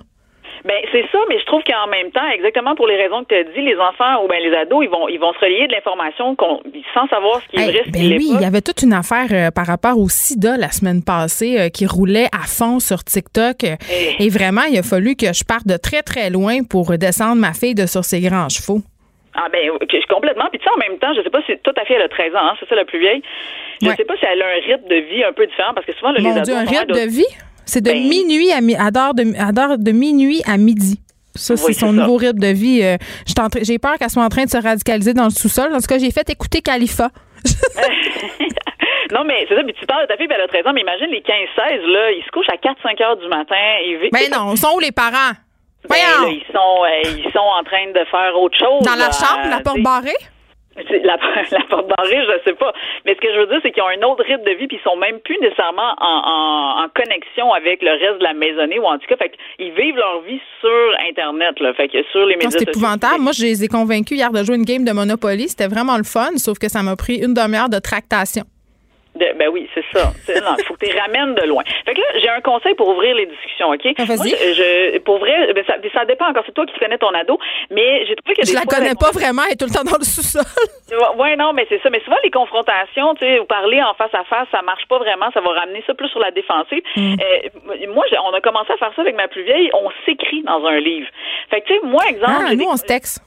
Ben 0.66 0.82
c'est 0.90 1.04
ça, 1.12 1.18
mais 1.28 1.38
je 1.38 1.44
trouve 1.46 1.62
qu'en 1.62 1.86
même 1.86 2.10
temps, 2.10 2.26
exactement 2.34 2.74
pour 2.74 2.86
les 2.88 2.96
raisons 2.96 3.22
que 3.22 3.28
tu 3.28 3.34
as 3.36 3.44
dit, 3.44 3.60
les 3.62 3.76
enfants 3.76 4.24
ou 4.24 4.28
ben 4.28 4.42
les 4.42 4.52
ados, 4.56 4.82
ils 4.84 4.90
vont 4.90 5.08
ils 5.08 5.18
vont 5.20 5.32
se 5.34 5.38
relier 5.38 5.68
de 5.68 5.72
l'information 5.72 6.36
sans 6.92 7.06
savoir 7.08 7.40
ce 7.42 7.48
qui 7.48 7.56
est 7.56 7.66
Hey, 7.66 7.70
vrai, 7.72 7.82
ce 7.86 7.90
ben 7.92 8.00
qui 8.00 8.16
oui, 8.16 8.30
il 8.34 8.40
y 8.40 8.44
avait 8.44 8.60
toute 8.62 8.82
une 8.82 8.92
affaire 8.92 9.26
euh, 9.30 9.50
par 9.52 9.66
rapport 9.66 9.96
au 9.98 10.08
sida 10.08 10.56
la 10.56 10.70
semaine 10.70 11.02
passée 11.04 11.58
euh, 11.60 11.68
qui 11.68 11.86
roulait 11.86 12.26
à 12.32 12.46
fond 12.46 12.80
sur 12.80 13.04
TikTok. 13.04 13.62
Eh. 13.62 14.24
Et 14.24 14.28
vraiment, 14.28 14.62
il 14.68 14.76
a 14.78 14.82
fallu 14.82 15.14
que 15.14 15.32
je 15.32 15.44
parte 15.44 15.66
de 15.68 15.76
très, 15.76 16.02
très 16.02 16.30
loin 16.30 16.64
pour 16.68 16.98
descendre 16.98 17.36
ma 17.40 17.52
fille 17.52 17.74
de 17.76 17.86
sur 17.86 18.04
ses 18.04 18.20
grands 18.20 18.48
chevaux. 18.48 18.80
Ah 19.34 19.46
ben 19.52 19.70
complètement. 20.08 20.46
Puis 20.50 20.58
tu 20.58 20.64
sais, 20.64 20.70
en 20.74 20.78
même 20.78 20.98
temps, 20.98 21.12
je 21.14 21.22
sais 21.22 21.30
pas 21.30 21.42
si 21.46 21.52
tout 21.62 21.72
à 21.76 21.84
fait 21.84 21.94
elle 21.94 22.02
a 22.02 22.08
13 22.08 22.34
ans, 22.34 22.38
hein, 22.42 22.54
c'est 22.58 22.68
ça 22.68 22.74
la 22.74 22.84
plus 22.84 22.98
vieille. 22.98 23.22
Je 23.82 23.88
sais 23.90 24.04
pas 24.04 24.16
si 24.16 24.24
elle 24.24 24.40
a 24.40 24.46
un 24.46 24.60
rythme 24.66 24.88
de 24.88 24.96
vie 24.96 25.22
un 25.24 25.32
peu 25.32 25.46
différent 25.46 25.74
parce 25.74 25.86
que 25.86 25.92
souvent 25.94 26.10
là, 26.12 26.18
les 26.18 26.24
Mon 26.24 26.36
ados 26.36 26.44
Dieu, 26.46 26.56
un 26.56 26.60
rythme 26.64 26.90
ados- 26.92 27.04
de 27.04 27.08
vie? 27.10 27.26
C'est 27.66 27.82
de 27.82 27.90
Ben- 27.90 28.08
minuit 28.08 28.52
à 28.52 28.60
mi- 28.60 28.76
à 28.76 28.90
de, 28.90 29.38
à 29.42 29.52
d'heure 29.52 29.76
de 29.78 29.90
minuit 29.92 30.40
à 30.46 30.56
midi. 30.56 31.00
Ça, 31.34 31.52
Oui, 31.54 31.60
c'est 31.66 31.72
son 31.74 31.88
ça. 31.88 31.92
nouveau 31.92 32.16
rythme 32.16 32.38
de 32.38 32.46
vie. 32.48 32.80
Euh, 32.82 32.96
J'ai 33.62 33.78
peur 33.78 33.98
qu'elle 33.98 34.08
soit 34.08 34.24
en 34.24 34.28
train 34.30 34.44
de 34.44 34.50
se 34.50 34.56
radicaliser 34.56 35.12
dans 35.12 35.24
le 35.24 35.30
sous-sol. 35.30 35.70
En 35.74 35.78
tout 35.80 35.86
cas, 35.86 35.98
j'ai 35.98 36.10
fait 36.10 36.28
écouter 36.30 36.62
Khalifa. 36.62 37.10
Non, 39.12 39.22
mais 39.24 39.46
c'est 39.48 39.54
ça. 39.54 39.62
Puis 39.62 39.74
tu 39.78 39.86
parles 39.86 40.02
de 40.02 40.08
ta 40.08 40.16
fille, 40.16 40.26
elle 40.28 40.40
a 40.40 40.48
13 40.48 40.66
ans, 40.66 40.72
mais 40.74 40.80
imagine 40.80 41.06
les 41.10 41.20
15-16, 41.22 41.86
là, 41.86 42.10
ils 42.10 42.24
se 42.26 42.30
couchent 42.32 42.48
à 42.50 42.56
4-5 42.56 43.00
heures 43.02 43.16
du 43.16 43.28
matin. 43.28 43.54
Ils 43.84 43.98
vi- 44.02 44.08
Mais 44.12 44.28
non, 44.28 44.56
sont 44.56 44.74
où 44.74 44.80
les 44.80 44.90
parents? 44.90 45.30
Ben, 45.88 45.94
là, 45.94 46.28
ils 46.28 46.42
sont 46.52 46.82
euh, 46.82 47.22
ils 47.24 47.32
sont 47.32 47.38
en 47.38 47.62
train 47.62 47.86
de 47.94 48.04
faire 48.10 48.34
autre 48.36 48.58
chose. 48.58 48.82
Dans 48.82 48.96
la 48.96 49.12
chambre, 49.12 49.48
la 49.48 49.60
porte 49.60 49.80
barrée? 49.80 50.10
La, 50.76 51.16
la 51.50 51.64
porte 51.68 51.88
barrée, 51.88 52.22
je 52.26 52.50
sais 52.50 52.54
pas. 52.54 52.72
Mais 53.04 53.14
ce 53.14 53.20
que 53.20 53.32
je 53.32 53.40
veux 53.40 53.46
dire, 53.46 53.60
c'est 53.62 53.72
qu'ils 53.72 53.82
ont 53.82 53.88
un 53.88 54.02
autre 54.06 54.24
rythme 54.24 54.44
de 54.44 54.52
vie, 54.52 54.66
puis 54.66 54.78
ils 54.80 54.88
sont 54.88 54.96
même 54.96 55.20
plus 55.20 55.38
nécessairement 55.40 55.94
en, 55.98 56.22
en, 56.24 56.84
en 56.84 56.88
connexion 56.94 57.52
avec 57.52 57.82
le 57.82 57.90
reste 57.92 58.18
de 58.18 58.24
la 58.24 58.34
maisonnée, 58.34 58.78
ou 58.78 58.84
en 58.84 58.98
tout 58.98 59.06
cas, 59.08 59.16
fait 59.16 59.30
qu'ils 59.30 59.72
vivent 59.72 59.96
leur 59.96 60.20
vie 60.22 60.40
sur 60.60 60.96
Internet, 61.08 61.58
là. 61.60 61.72
Fait 61.74 61.88
que 61.88 62.02
sur 62.12 62.26
les 62.26 62.36
médias 62.36 62.50
C'est 62.50 62.68
épouvantable. 62.68 63.20
Moi, 63.20 63.32
je 63.32 63.42
les 63.42 63.64
ai 63.64 63.68
convaincus 63.68 64.18
hier 64.18 64.30
de 64.30 64.42
jouer 64.42 64.56
une 64.56 64.64
game 64.64 64.84
de 64.84 64.92
Monopoly. 64.92 65.48
C'était 65.48 65.68
vraiment 65.68 65.96
le 65.96 66.04
fun, 66.04 66.36
sauf 66.36 66.58
que 66.58 66.68
ça 66.68 66.82
m'a 66.82 66.96
pris 66.96 67.16
une 67.16 67.34
demi-heure 67.34 67.68
de 67.68 67.78
tractation. 67.78 68.44
De- 69.16 69.32
ben 69.38 69.48
oui, 69.48 69.68
c'est 69.74 69.84
ça. 69.92 70.12
Il 70.28 70.64
faut 70.64 70.74
que 70.74 70.84
tu 70.86 70.92
les 70.92 70.98
ramènes 71.00 71.34
de 71.34 71.42
loin. 71.42 71.62
Fait 71.84 71.94
que 71.94 72.00
là, 72.00 72.06
j'ai 72.20 72.28
un 72.28 72.40
conseil 72.40 72.74
pour 72.74 72.88
ouvrir 72.88 73.14
les 73.14 73.26
discussions, 73.26 73.68
OK? 73.70 73.86
Ah, 73.98 74.04
vas-y. 74.04 74.16
Moi, 74.18 74.26
je, 74.28 74.52
je- 74.54 74.98
pour 74.98 75.18
vrai, 75.18 75.52
ben, 75.54 75.64
ça, 75.66 75.74
ça 75.92 76.04
dépend 76.04 76.26
encore. 76.28 76.42
C'est 76.46 76.52
toi 76.54 76.66
qui 76.66 76.78
connais 76.78 76.98
ton 76.98 77.12
ado, 77.14 77.38
mais 77.70 78.04
j'ai 78.06 78.14
trouvé 78.16 78.34
que 78.34 78.42
Je 78.44 78.50
des 78.50 78.54
la 78.54 78.62
fois, 78.62 78.78
connais 78.78 78.94
pas 78.94 79.10
vraiment, 79.12 79.42
elle 79.46 79.52
est 79.52 79.56
tout 79.56 79.66
le 79.66 79.72
temps 79.74 79.84
dans 79.84 79.98
le 79.98 80.04
sous-sol. 80.04 80.42
Oui, 81.18 81.36
non, 81.36 81.52
mais 81.52 81.66
c'est 81.68 81.82
ça. 81.82 81.90
Mais 81.90 82.00
souvent, 82.04 82.16
les 82.22 82.30
confrontations, 82.30 83.14
tu 83.16 83.24
sais, 83.26 83.40
ou 83.40 83.44
parler 83.44 83.82
en 83.82 83.92
face 83.94 84.14
à 84.14 84.22
face, 84.24 84.46
ça 84.52 84.62
marche 84.62 84.86
pas 84.88 84.98
vraiment. 84.98 85.26
Ça 85.34 85.40
va 85.40 85.50
ramener 85.50 85.82
ça 85.86 85.94
plus 85.94 86.08
sur 86.08 86.20
la 86.20 86.30
défensive. 86.30 86.80
Mm. 86.96 87.14
Euh, 87.20 87.86
moi, 87.92 88.04
on 88.24 88.32
a 88.32 88.40
commencé 88.40 88.72
à 88.72 88.76
faire 88.76 88.92
ça 88.94 89.02
avec 89.02 89.16
ma 89.16 89.26
plus 89.28 89.42
vieille. 89.42 89.68
On 89.74 89.90
s'écrit 90.04 90.42
dans 90.42 90.64
un 90.64 90.78
livre. 90.78 91.08
Fait 91.50 91.60
que, 91.62 91.66
tu 91.66 91.74
sais, 91.74 91.80
moi, 91.82 92.02
exemple. 92.08 92.32
Ah, 92.38 92.50
nous, 92.50 92.56
des- 92.56 92.64
on 92.66 92.76
se 92.76 92.84
texte. 92.84 93.20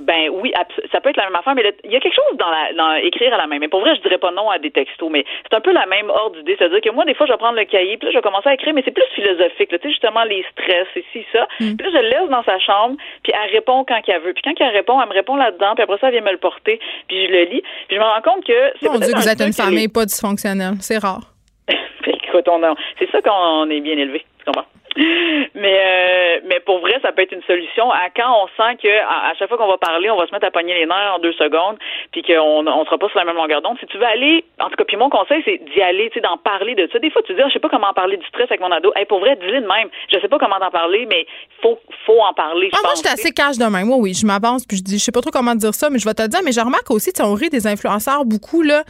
Ben 0.00 0.28
oui, 0.32 0.52
ça 0.90 1.00
peut 1.00 1.10
être 1.10 1.16
la 1.16 1.24
même 1.26 1.36
affaire, 1.36 1.54
mais 1.54 1.62
le- 1.62 1.76
il 1.84 1.92
y 1.92 1.96
a 1.96 2.00
quelque 2.00 2.14
chose 2.16 2.36
dans, 2.36 2.50
la, 2.50 2.72
dans 2.74 2.92
écrire 2.96 3.32
à 3.32 3.38
la 3.38 3.46
même. 3.46 3.60
Mais 3.60 3.68
pour 3.68 3.80
vrai, 3.80 3.94
je 3.94 4.00
dirais 4.02 4.18
pas 4.18 4.32
non 4.32 4.50
à 4.50 4.58
des 4.58 4.70
textos, 4.72 5.08
mais 5.10 5.24
c'est 5.48 5.56
un 5.56 5.60
peu 5.60 5.72
la 5.72 5.86
même 5.86 6.10
ordre 6.10 6.36
d'idée. 6.36 6.56
C'est-à-dire 6.58 6.80
que 6.80 6.90
moi, 6.90 7.04
des 7.04 7.14
fois, 7.14 7.26
je 7.26 7.32
vais 7.32 7.38
prendre 7.38 7.56
le 7.58 7.64
cahier, 7.64 7.96
puis 7.96 8.06
là, 8.06 8.12
je 8.12 8.18
vais 8.18 8.22
commencer 8.22 8.48
à 8.48 8.54
écrire, 8.54 8.74
mais 8.74 8.82
c'est 8.84 8.90
plus 8.90 9.04
philosophique. 9.14 9.70
Tu 9.70 9.76
sais, 9.76 9.88
justement, 9.90 10.24
les 10.24 10.44
stress, 10.52 10.88
et 10.96 11.04
ci, 11.12 11.24
ça. 11.32 11.46
Mm. 11.60 11.76
Puis 11.76 11.86
là, 11.86 11.92
je 11.98 12.02
le 12.04 12.08
laisse 12.10 12.28
dans 12.28 12.42
sa 12.42 12.58
chambre, 12.58 12.96
puis 13.22 13.32
elle 13.34 13.50
répond 13.52 13.84
quand 13.86 14.00
qu'elle 14.02 14.20
veut. 14.20 14.32
Puis 14.34 14.42
quand 14.42 14.54
elle 14.60 14.74
répond, 14.74 15.00
elle 15.00 15.08
me 15.08 15.14
répond 15.14 15.36
là-dedans, 15.36 15.74
puis 15.74 15.84
après 15.84 15.98
ça, 15.98 16.08
elle 16.08 16.14
vient 16.14 16.22
me 16.22 16.32
le 16.32 16.38
porter, 16.38 16.80
puis 17.08 17.26
je 17.26 17.32
le 17.32 17.44
lis. 17.44 17.62
Puis 17.88 17.96
je 17.96 18.00
me 18.00 18.04
rends 18.04 18.20
compte 18.22 18.44
que 18.44 18.72
c'est 18.80 18.88
Mon 18.88 18.98
Dieu, 18.98 19.12
que 19.12 19.18
vous 19.18 19.28
êtes 19.28 19.40
une 19.40 19.52
famille 19.52 19.88
pas 19.88 20.04
dysfonctionnelle. 20.06 20.74
C'est 20.80 20.98
rare. 20.98 21.22
Écoute, 22.06 22.48
on 22.48 22.62
a- 22.64 22.74
c'est 22.98 23.10
ça 23.10 23.22
qu'on 23.22 23.70
est 23.70 23.80
bien 23.80 23.96
élevé. 23.96 24.24
Tu 24.44 24.52
comprends? 24.52 24.68
Mais 24.96 25.80
euh, 25.80 26.40
mais 26.44 26.60
pour 26.60 26.78
vrai, 26.80 26.98
ça 27.02 27.10
peut 27.10 27.22
être 27.22 27.32
une 27.32 27.42
solution 27.42 27.90
à 27.90 28.10
quand 28.14 28.30
on 28.44 28.46
sent 28.56 28.78
que 28.82 28.88
à, 28.88 29.30
à 29.30 29.34
chaque 29.34 29.48
fois 29.48 29.58
qu'on 29.58 29.66
va 29.66 29.78
parler, 29.78 30.08
on 30.08 30.16
va 30.16 30.26
se 30.26 30.32
mettre 30.32 30.46
à 30.46 30.50
pogner 30.52 30.74
les 30.74 30.86
nerfs 30.86 31.14
en 31.16 31.18
deux 31.18 31.32
secondes, 31.32 31.78
puis 32.12 32.22
qu'on 32.22 32.66
on 32.66 32.84
sera 32.84 32.98
pas 32.98 33.08
sur 33.08 33.18
la 33.18 33.24
même 33.24 33.34
longueur 33.34 33.60
d'onde. 33.60 33.76
Si 33.80 33.86
tu 33.86 33.98
veux 33.98 34.06
aller, 34.06 34.44
en 34.60 34.68
tout 34.68 34.76
cas, 34.76 34.84
puis 34.84 34.96
mon 34.96 35.10
conseil, 35.10 35.42
c'est 35.44 35.58
d'y 35.64 35.82
aller, 35.82 36.10
tu 36.10 36.14
sais, 36.14 36.20
d'en 36.20 36.36
parler 36.36 36.76
de 36.76 36.88
ça. 36.92 36.98
Des 37.00 37.10
fois, 37.10 37.22
tu 37.22 37.34
dis, 37.34 37.40
ah, 37.42 37.48
je 37.48 37.54
sais 37.54 37.58
pas 37.58 37.68
comment 37.68 37.88
en 37.88 37.92
parler 37.92 38.16
du 38.16 38.26
stress 38.26 38.46
avec 38.50 38.60
mon 38.60 38.70
ado. 38.70 38.92
Hey, 38.94 39.04
pour 39.06 39.18
vrai, 39.18 39.36
dis-le 39.36 39.62
de 39.62 39.66
même. 39.66 39.88
Je 40.12 40.20
sais 40.20 40.28
pas 40.28 40.38
comment 40.38 40.56
en 40.56 40.70
parler, 40.70 41.06
mais 41.06 41.26
faut 41.60 41.78
faut 42.06 42.20
en 42.20 42.32
parler. 42.32 42.70
je 42.72 42.78
Ah, 42.78 42.82
moi, 42.84 42.92
j'étais 42.94 43.08
assez 43.08 43.32
cash 43.32 43.58
de 43.58 43.64
même. 43.64 43.86
Moi, 43.86 43.96
oui, 43.98 44.14
je 44.14 44.26
m'avance 44.26 44.64
puis 44.64 44.76
je 44.76 44.82
dis, 44.82 44.98
je 44.98 45.04
sais 45.04 45.12
pas 45.12 45.20
trop 45.20 45.30
comment 45.32 45.54
dire 45.56 45.74
ça, 45.74 45.90
mais 45.90 45.98
je 45.98 46.04
vais 46.04 46.14
te 46.14 46.22
le 46.22 46.28
dire. 46.28 46.40
Mais 46.44 46.52
je 46.52 46.60
remarque 46.60 46.90
aussi, 46.90 47.12
tu 47.12 47.22
on 47.22 47.34
rit 47.34 47.50
des 47.50 47.66
influenceurs 47.66 48.24
beaucoup, 48.24 48.62
là. 48.62 48.84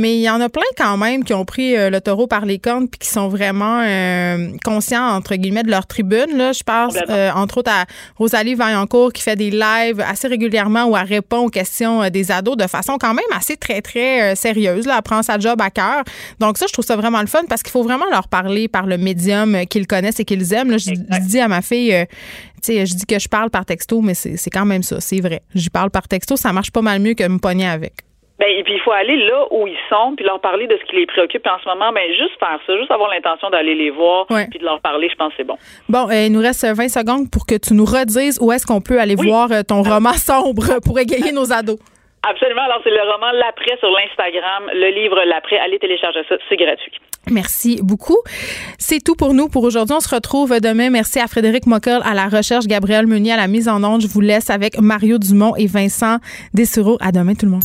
Mais 0.00 0.16
il 0.16 0.22
y 0.22 0.30
en 0.30 0.40
a 0.40 0.48
plein 0.48 0.62
quand 0.78 0.96
même 0.96 1.24
qui 1.24 1.34
ont 1.34 1.44
pris 1.44 1.76
euh, 1.76 1.90
le 1.90 2.00
taureau 2.00 2.26
par 2.26 2.46
les 2.46 2.58
cornes 2.58 2.88
puis 2.88 2.98
qui 2.98 3.08
sont 3.08 3.28
vraiment 3.28 3.82
euh, 3.84 4.48
conscients, 4.64 5.06
entre 5.08 5.34
guillemets, 5.34 5.62
de 5.62 5.70
leur 5.70 5.86
tribune. 5.86 6.38
Là, 6.38 6.52
je 6.52 6.62
pense, 6.62 6.94
euh, 7.10 7.30
entre 7.32 7.58
autres, 7.58 7.70
à 7.70 7.84
Rosalie 8.16 8.54
Vaillancourt 8.54 9.12
qui 9.12 9.22
fait 9.22 9.36
des 9.36 9.50
lives 9.50 10.00
assez 10.00 10.26
régulièrement 10.26 10.86
où 10.86 10.96
elle 10.96 11.04
répond 11.04 11.40
aux 11.40 11.50
questions 11.50 12.08
des 12.08 12.30
ados 12.30 12.56
de 12.56 12.66
façon 12.66 12.96
quand 12.98 13.12
même 13.12 13.26
assez 13.36 13.58
très, 13.58 13.82
très 13.82 14.34
sérieuse. 14.36 14.86
Là. 14.86 14.94
Elle 14.96 15.02
prend 15.02 15.22
sa 15.22 15.38
job 15.38 15.60
à 15.60 15.68
cœur. 15.68 16.02
Donc 16.38 16.56
ça, 16.56 16.64
je 16.66 16.72
trouve 16.72 16.86
ça 16.86 16.96
vraiment 16.96 17.20
le 17.20 17.26
fun 17.26 17.42
parce 17.46 17.62
qu'il 17.62 17.72
faut 17.72 17.82
vraiment 17.82 18.08
leur 18.10 18.28
parler 18.28 18.68
par 18.68 18.86
le 18.86 18.96
médium 18.96 19.66
qu'ils 19.66 19.86
connaissent 19.86 20.20
et 20.20 20.24
qu'ils 20.24 20.54
aiment. 20.54 20.70
Là, 20.70 20.78
je, 20.78 20.94
je, 20.94 21.20
dis 21.26 21.40
à 21.40 21.48
ma 21.48 21.60
fille, 21.60 21.94
tu 22.62 22.72
sais, 22.72 22.86
je 22.86 22.94
dis 22.94 23.04
que 23.04 23.18
je 23.18 23.28
parle 23.28 23.50
par 23.50 23.66
texto, 23.66 24.00
mais 24.00 24.14
c'est 24.14 24.50
quand 24.50 24.64
même 24.64 24.82
ça, 24.82 24.98
c'est 24.98 25.20
vrai. 25.20 25.42
J'y 25.54 25.68
parle 25.68 25.90
par 25.90 26.08
texto, 26.08 26.36
ça 26.36 26.54
marche 26.54 26.70
pas 26.70 26.80
mal 26.80 27.00
mieux 27.00 27.12
que 27.12 27.28
me 27.28 27.38
pogner 27.38 27.68
avec. 27.68 27.92
Ben, 28.40 28.48
et 28.48 28.62
puis 28.64 28.72
il 28.72 28.80
faut 28.80 28.92
aller 28.92 29.18
là 29.18 29.44
où 29.50 29.66
ils 29.66 29.76
sont, 29.90 30.14
puis 30.16 30.24
leur 30.24 30.40
parler 30.40 30.66
de 30.66 30.74
ce 30.80 30.84
qui 30.88 30.96
les 30.96 31.04
préoccupe 31.04 31.46
en 31.46 31.58
ce 31.62 31.68
moment. 31.68 31.92
Ben, 31.92 32.08
juste 32.08 32.38
faire 32.40 32.58
ça, 32.66 32.78
juste 32.78 32.90
avoir 32.90 33.10
l'intention 33.10 33.50
d'aller 33.50 33.74
les 33.74 33.90
voir, 33.90 34.26
puis 34.26 34.58
de 34.58 34.64
leur 34.64 34.80
parler, 34.80 35.10
je 35.10 35.14
pense 35.14 35.28
que 35.32 35.34
c'est 35.36 35.44
bon. 35.44 35.58
Bon, 35.90 36.08
euh, 36.08 36.24
il 36.26 36.32
nous 36.32 36.40
reste 36.40 36.64
20 36.64 36.88
secondes 36.88 37.30
pour 37.30 37.44
que 37.44 37.56
tu 37.56 37.74
nous 37.74 37.84
redises 37.84 38.38
où 38.40 38.50
est-ce 38.50 38.66
qu'on 38.66 38.80
peut 38.80 38.98
aller 38.98 39.14
voir 39.14 39.52
euh, 39.52 39.60
ton 39.62 39.82
roman 39.82 40.14
sombre 40.14 40.80
pour 40.86 40.98
égayer 40.98 41.32
nos 41.32 41.52
ados. 41.52 41.78
Absolument. 42.22 42.62
Alors, 42.62 42.80
c'est 42.82 42.90
le 42.90 43.00
roman 43.00 43.30
L'après 43.32 43.76
sur 43.78 43.90
l'Instagram, 43.90 44.70
le 44.72 44.88
livre 44.88 45.22
L'après. 45.26 45.58
Allez 45.58 45.78
télécharger 45.78 46.20
ça, 46.26 46.36
c'est 46.48 46.56
gratuit. 46.56 46.92
Merci 47.30 47.80
beaucoup. 47.82 48.18
C'est 48.78 49.04
tout 49.04 49.16
pour 49.16 49.34
nous 49.34 49.48
pour 49.48 49.64
aujourd'hui. 49.64 49.94
On 49.94 50.00
se 50.00 50.14
retrouve 50.14 50.60
demain. 50.60 50.88
Merci 50.88 51.20
à 51.20 51.26
Frédéric 51.26 51.66
Mockel 51.66 52.00
à 52.04 52.14
la 52.14 52.28
recherche, 52.28 52.66
Gabriel 52.66 53.06
Meunier 53.06 53.32
à 53.32 53.36
la 53.36 53.48
mise 53.48 53.68
en 53.68 53.84
onde. 53.84 54.00
Je 54.00 54.08
vous 54.08 54.22
laisse 54.22 54.48
avec 54.48 54.78
Mario 54.78 55.18
Dumont 55.18 55.54
et 55.56 55.66
Vincent 55.66 56.16
Dessureau. 56.54 56.96
À 57.00 57.12
demain, 57.12 57.34
tout 57.34 57.46
le 57.46 57.52
monde. 57.52 57.64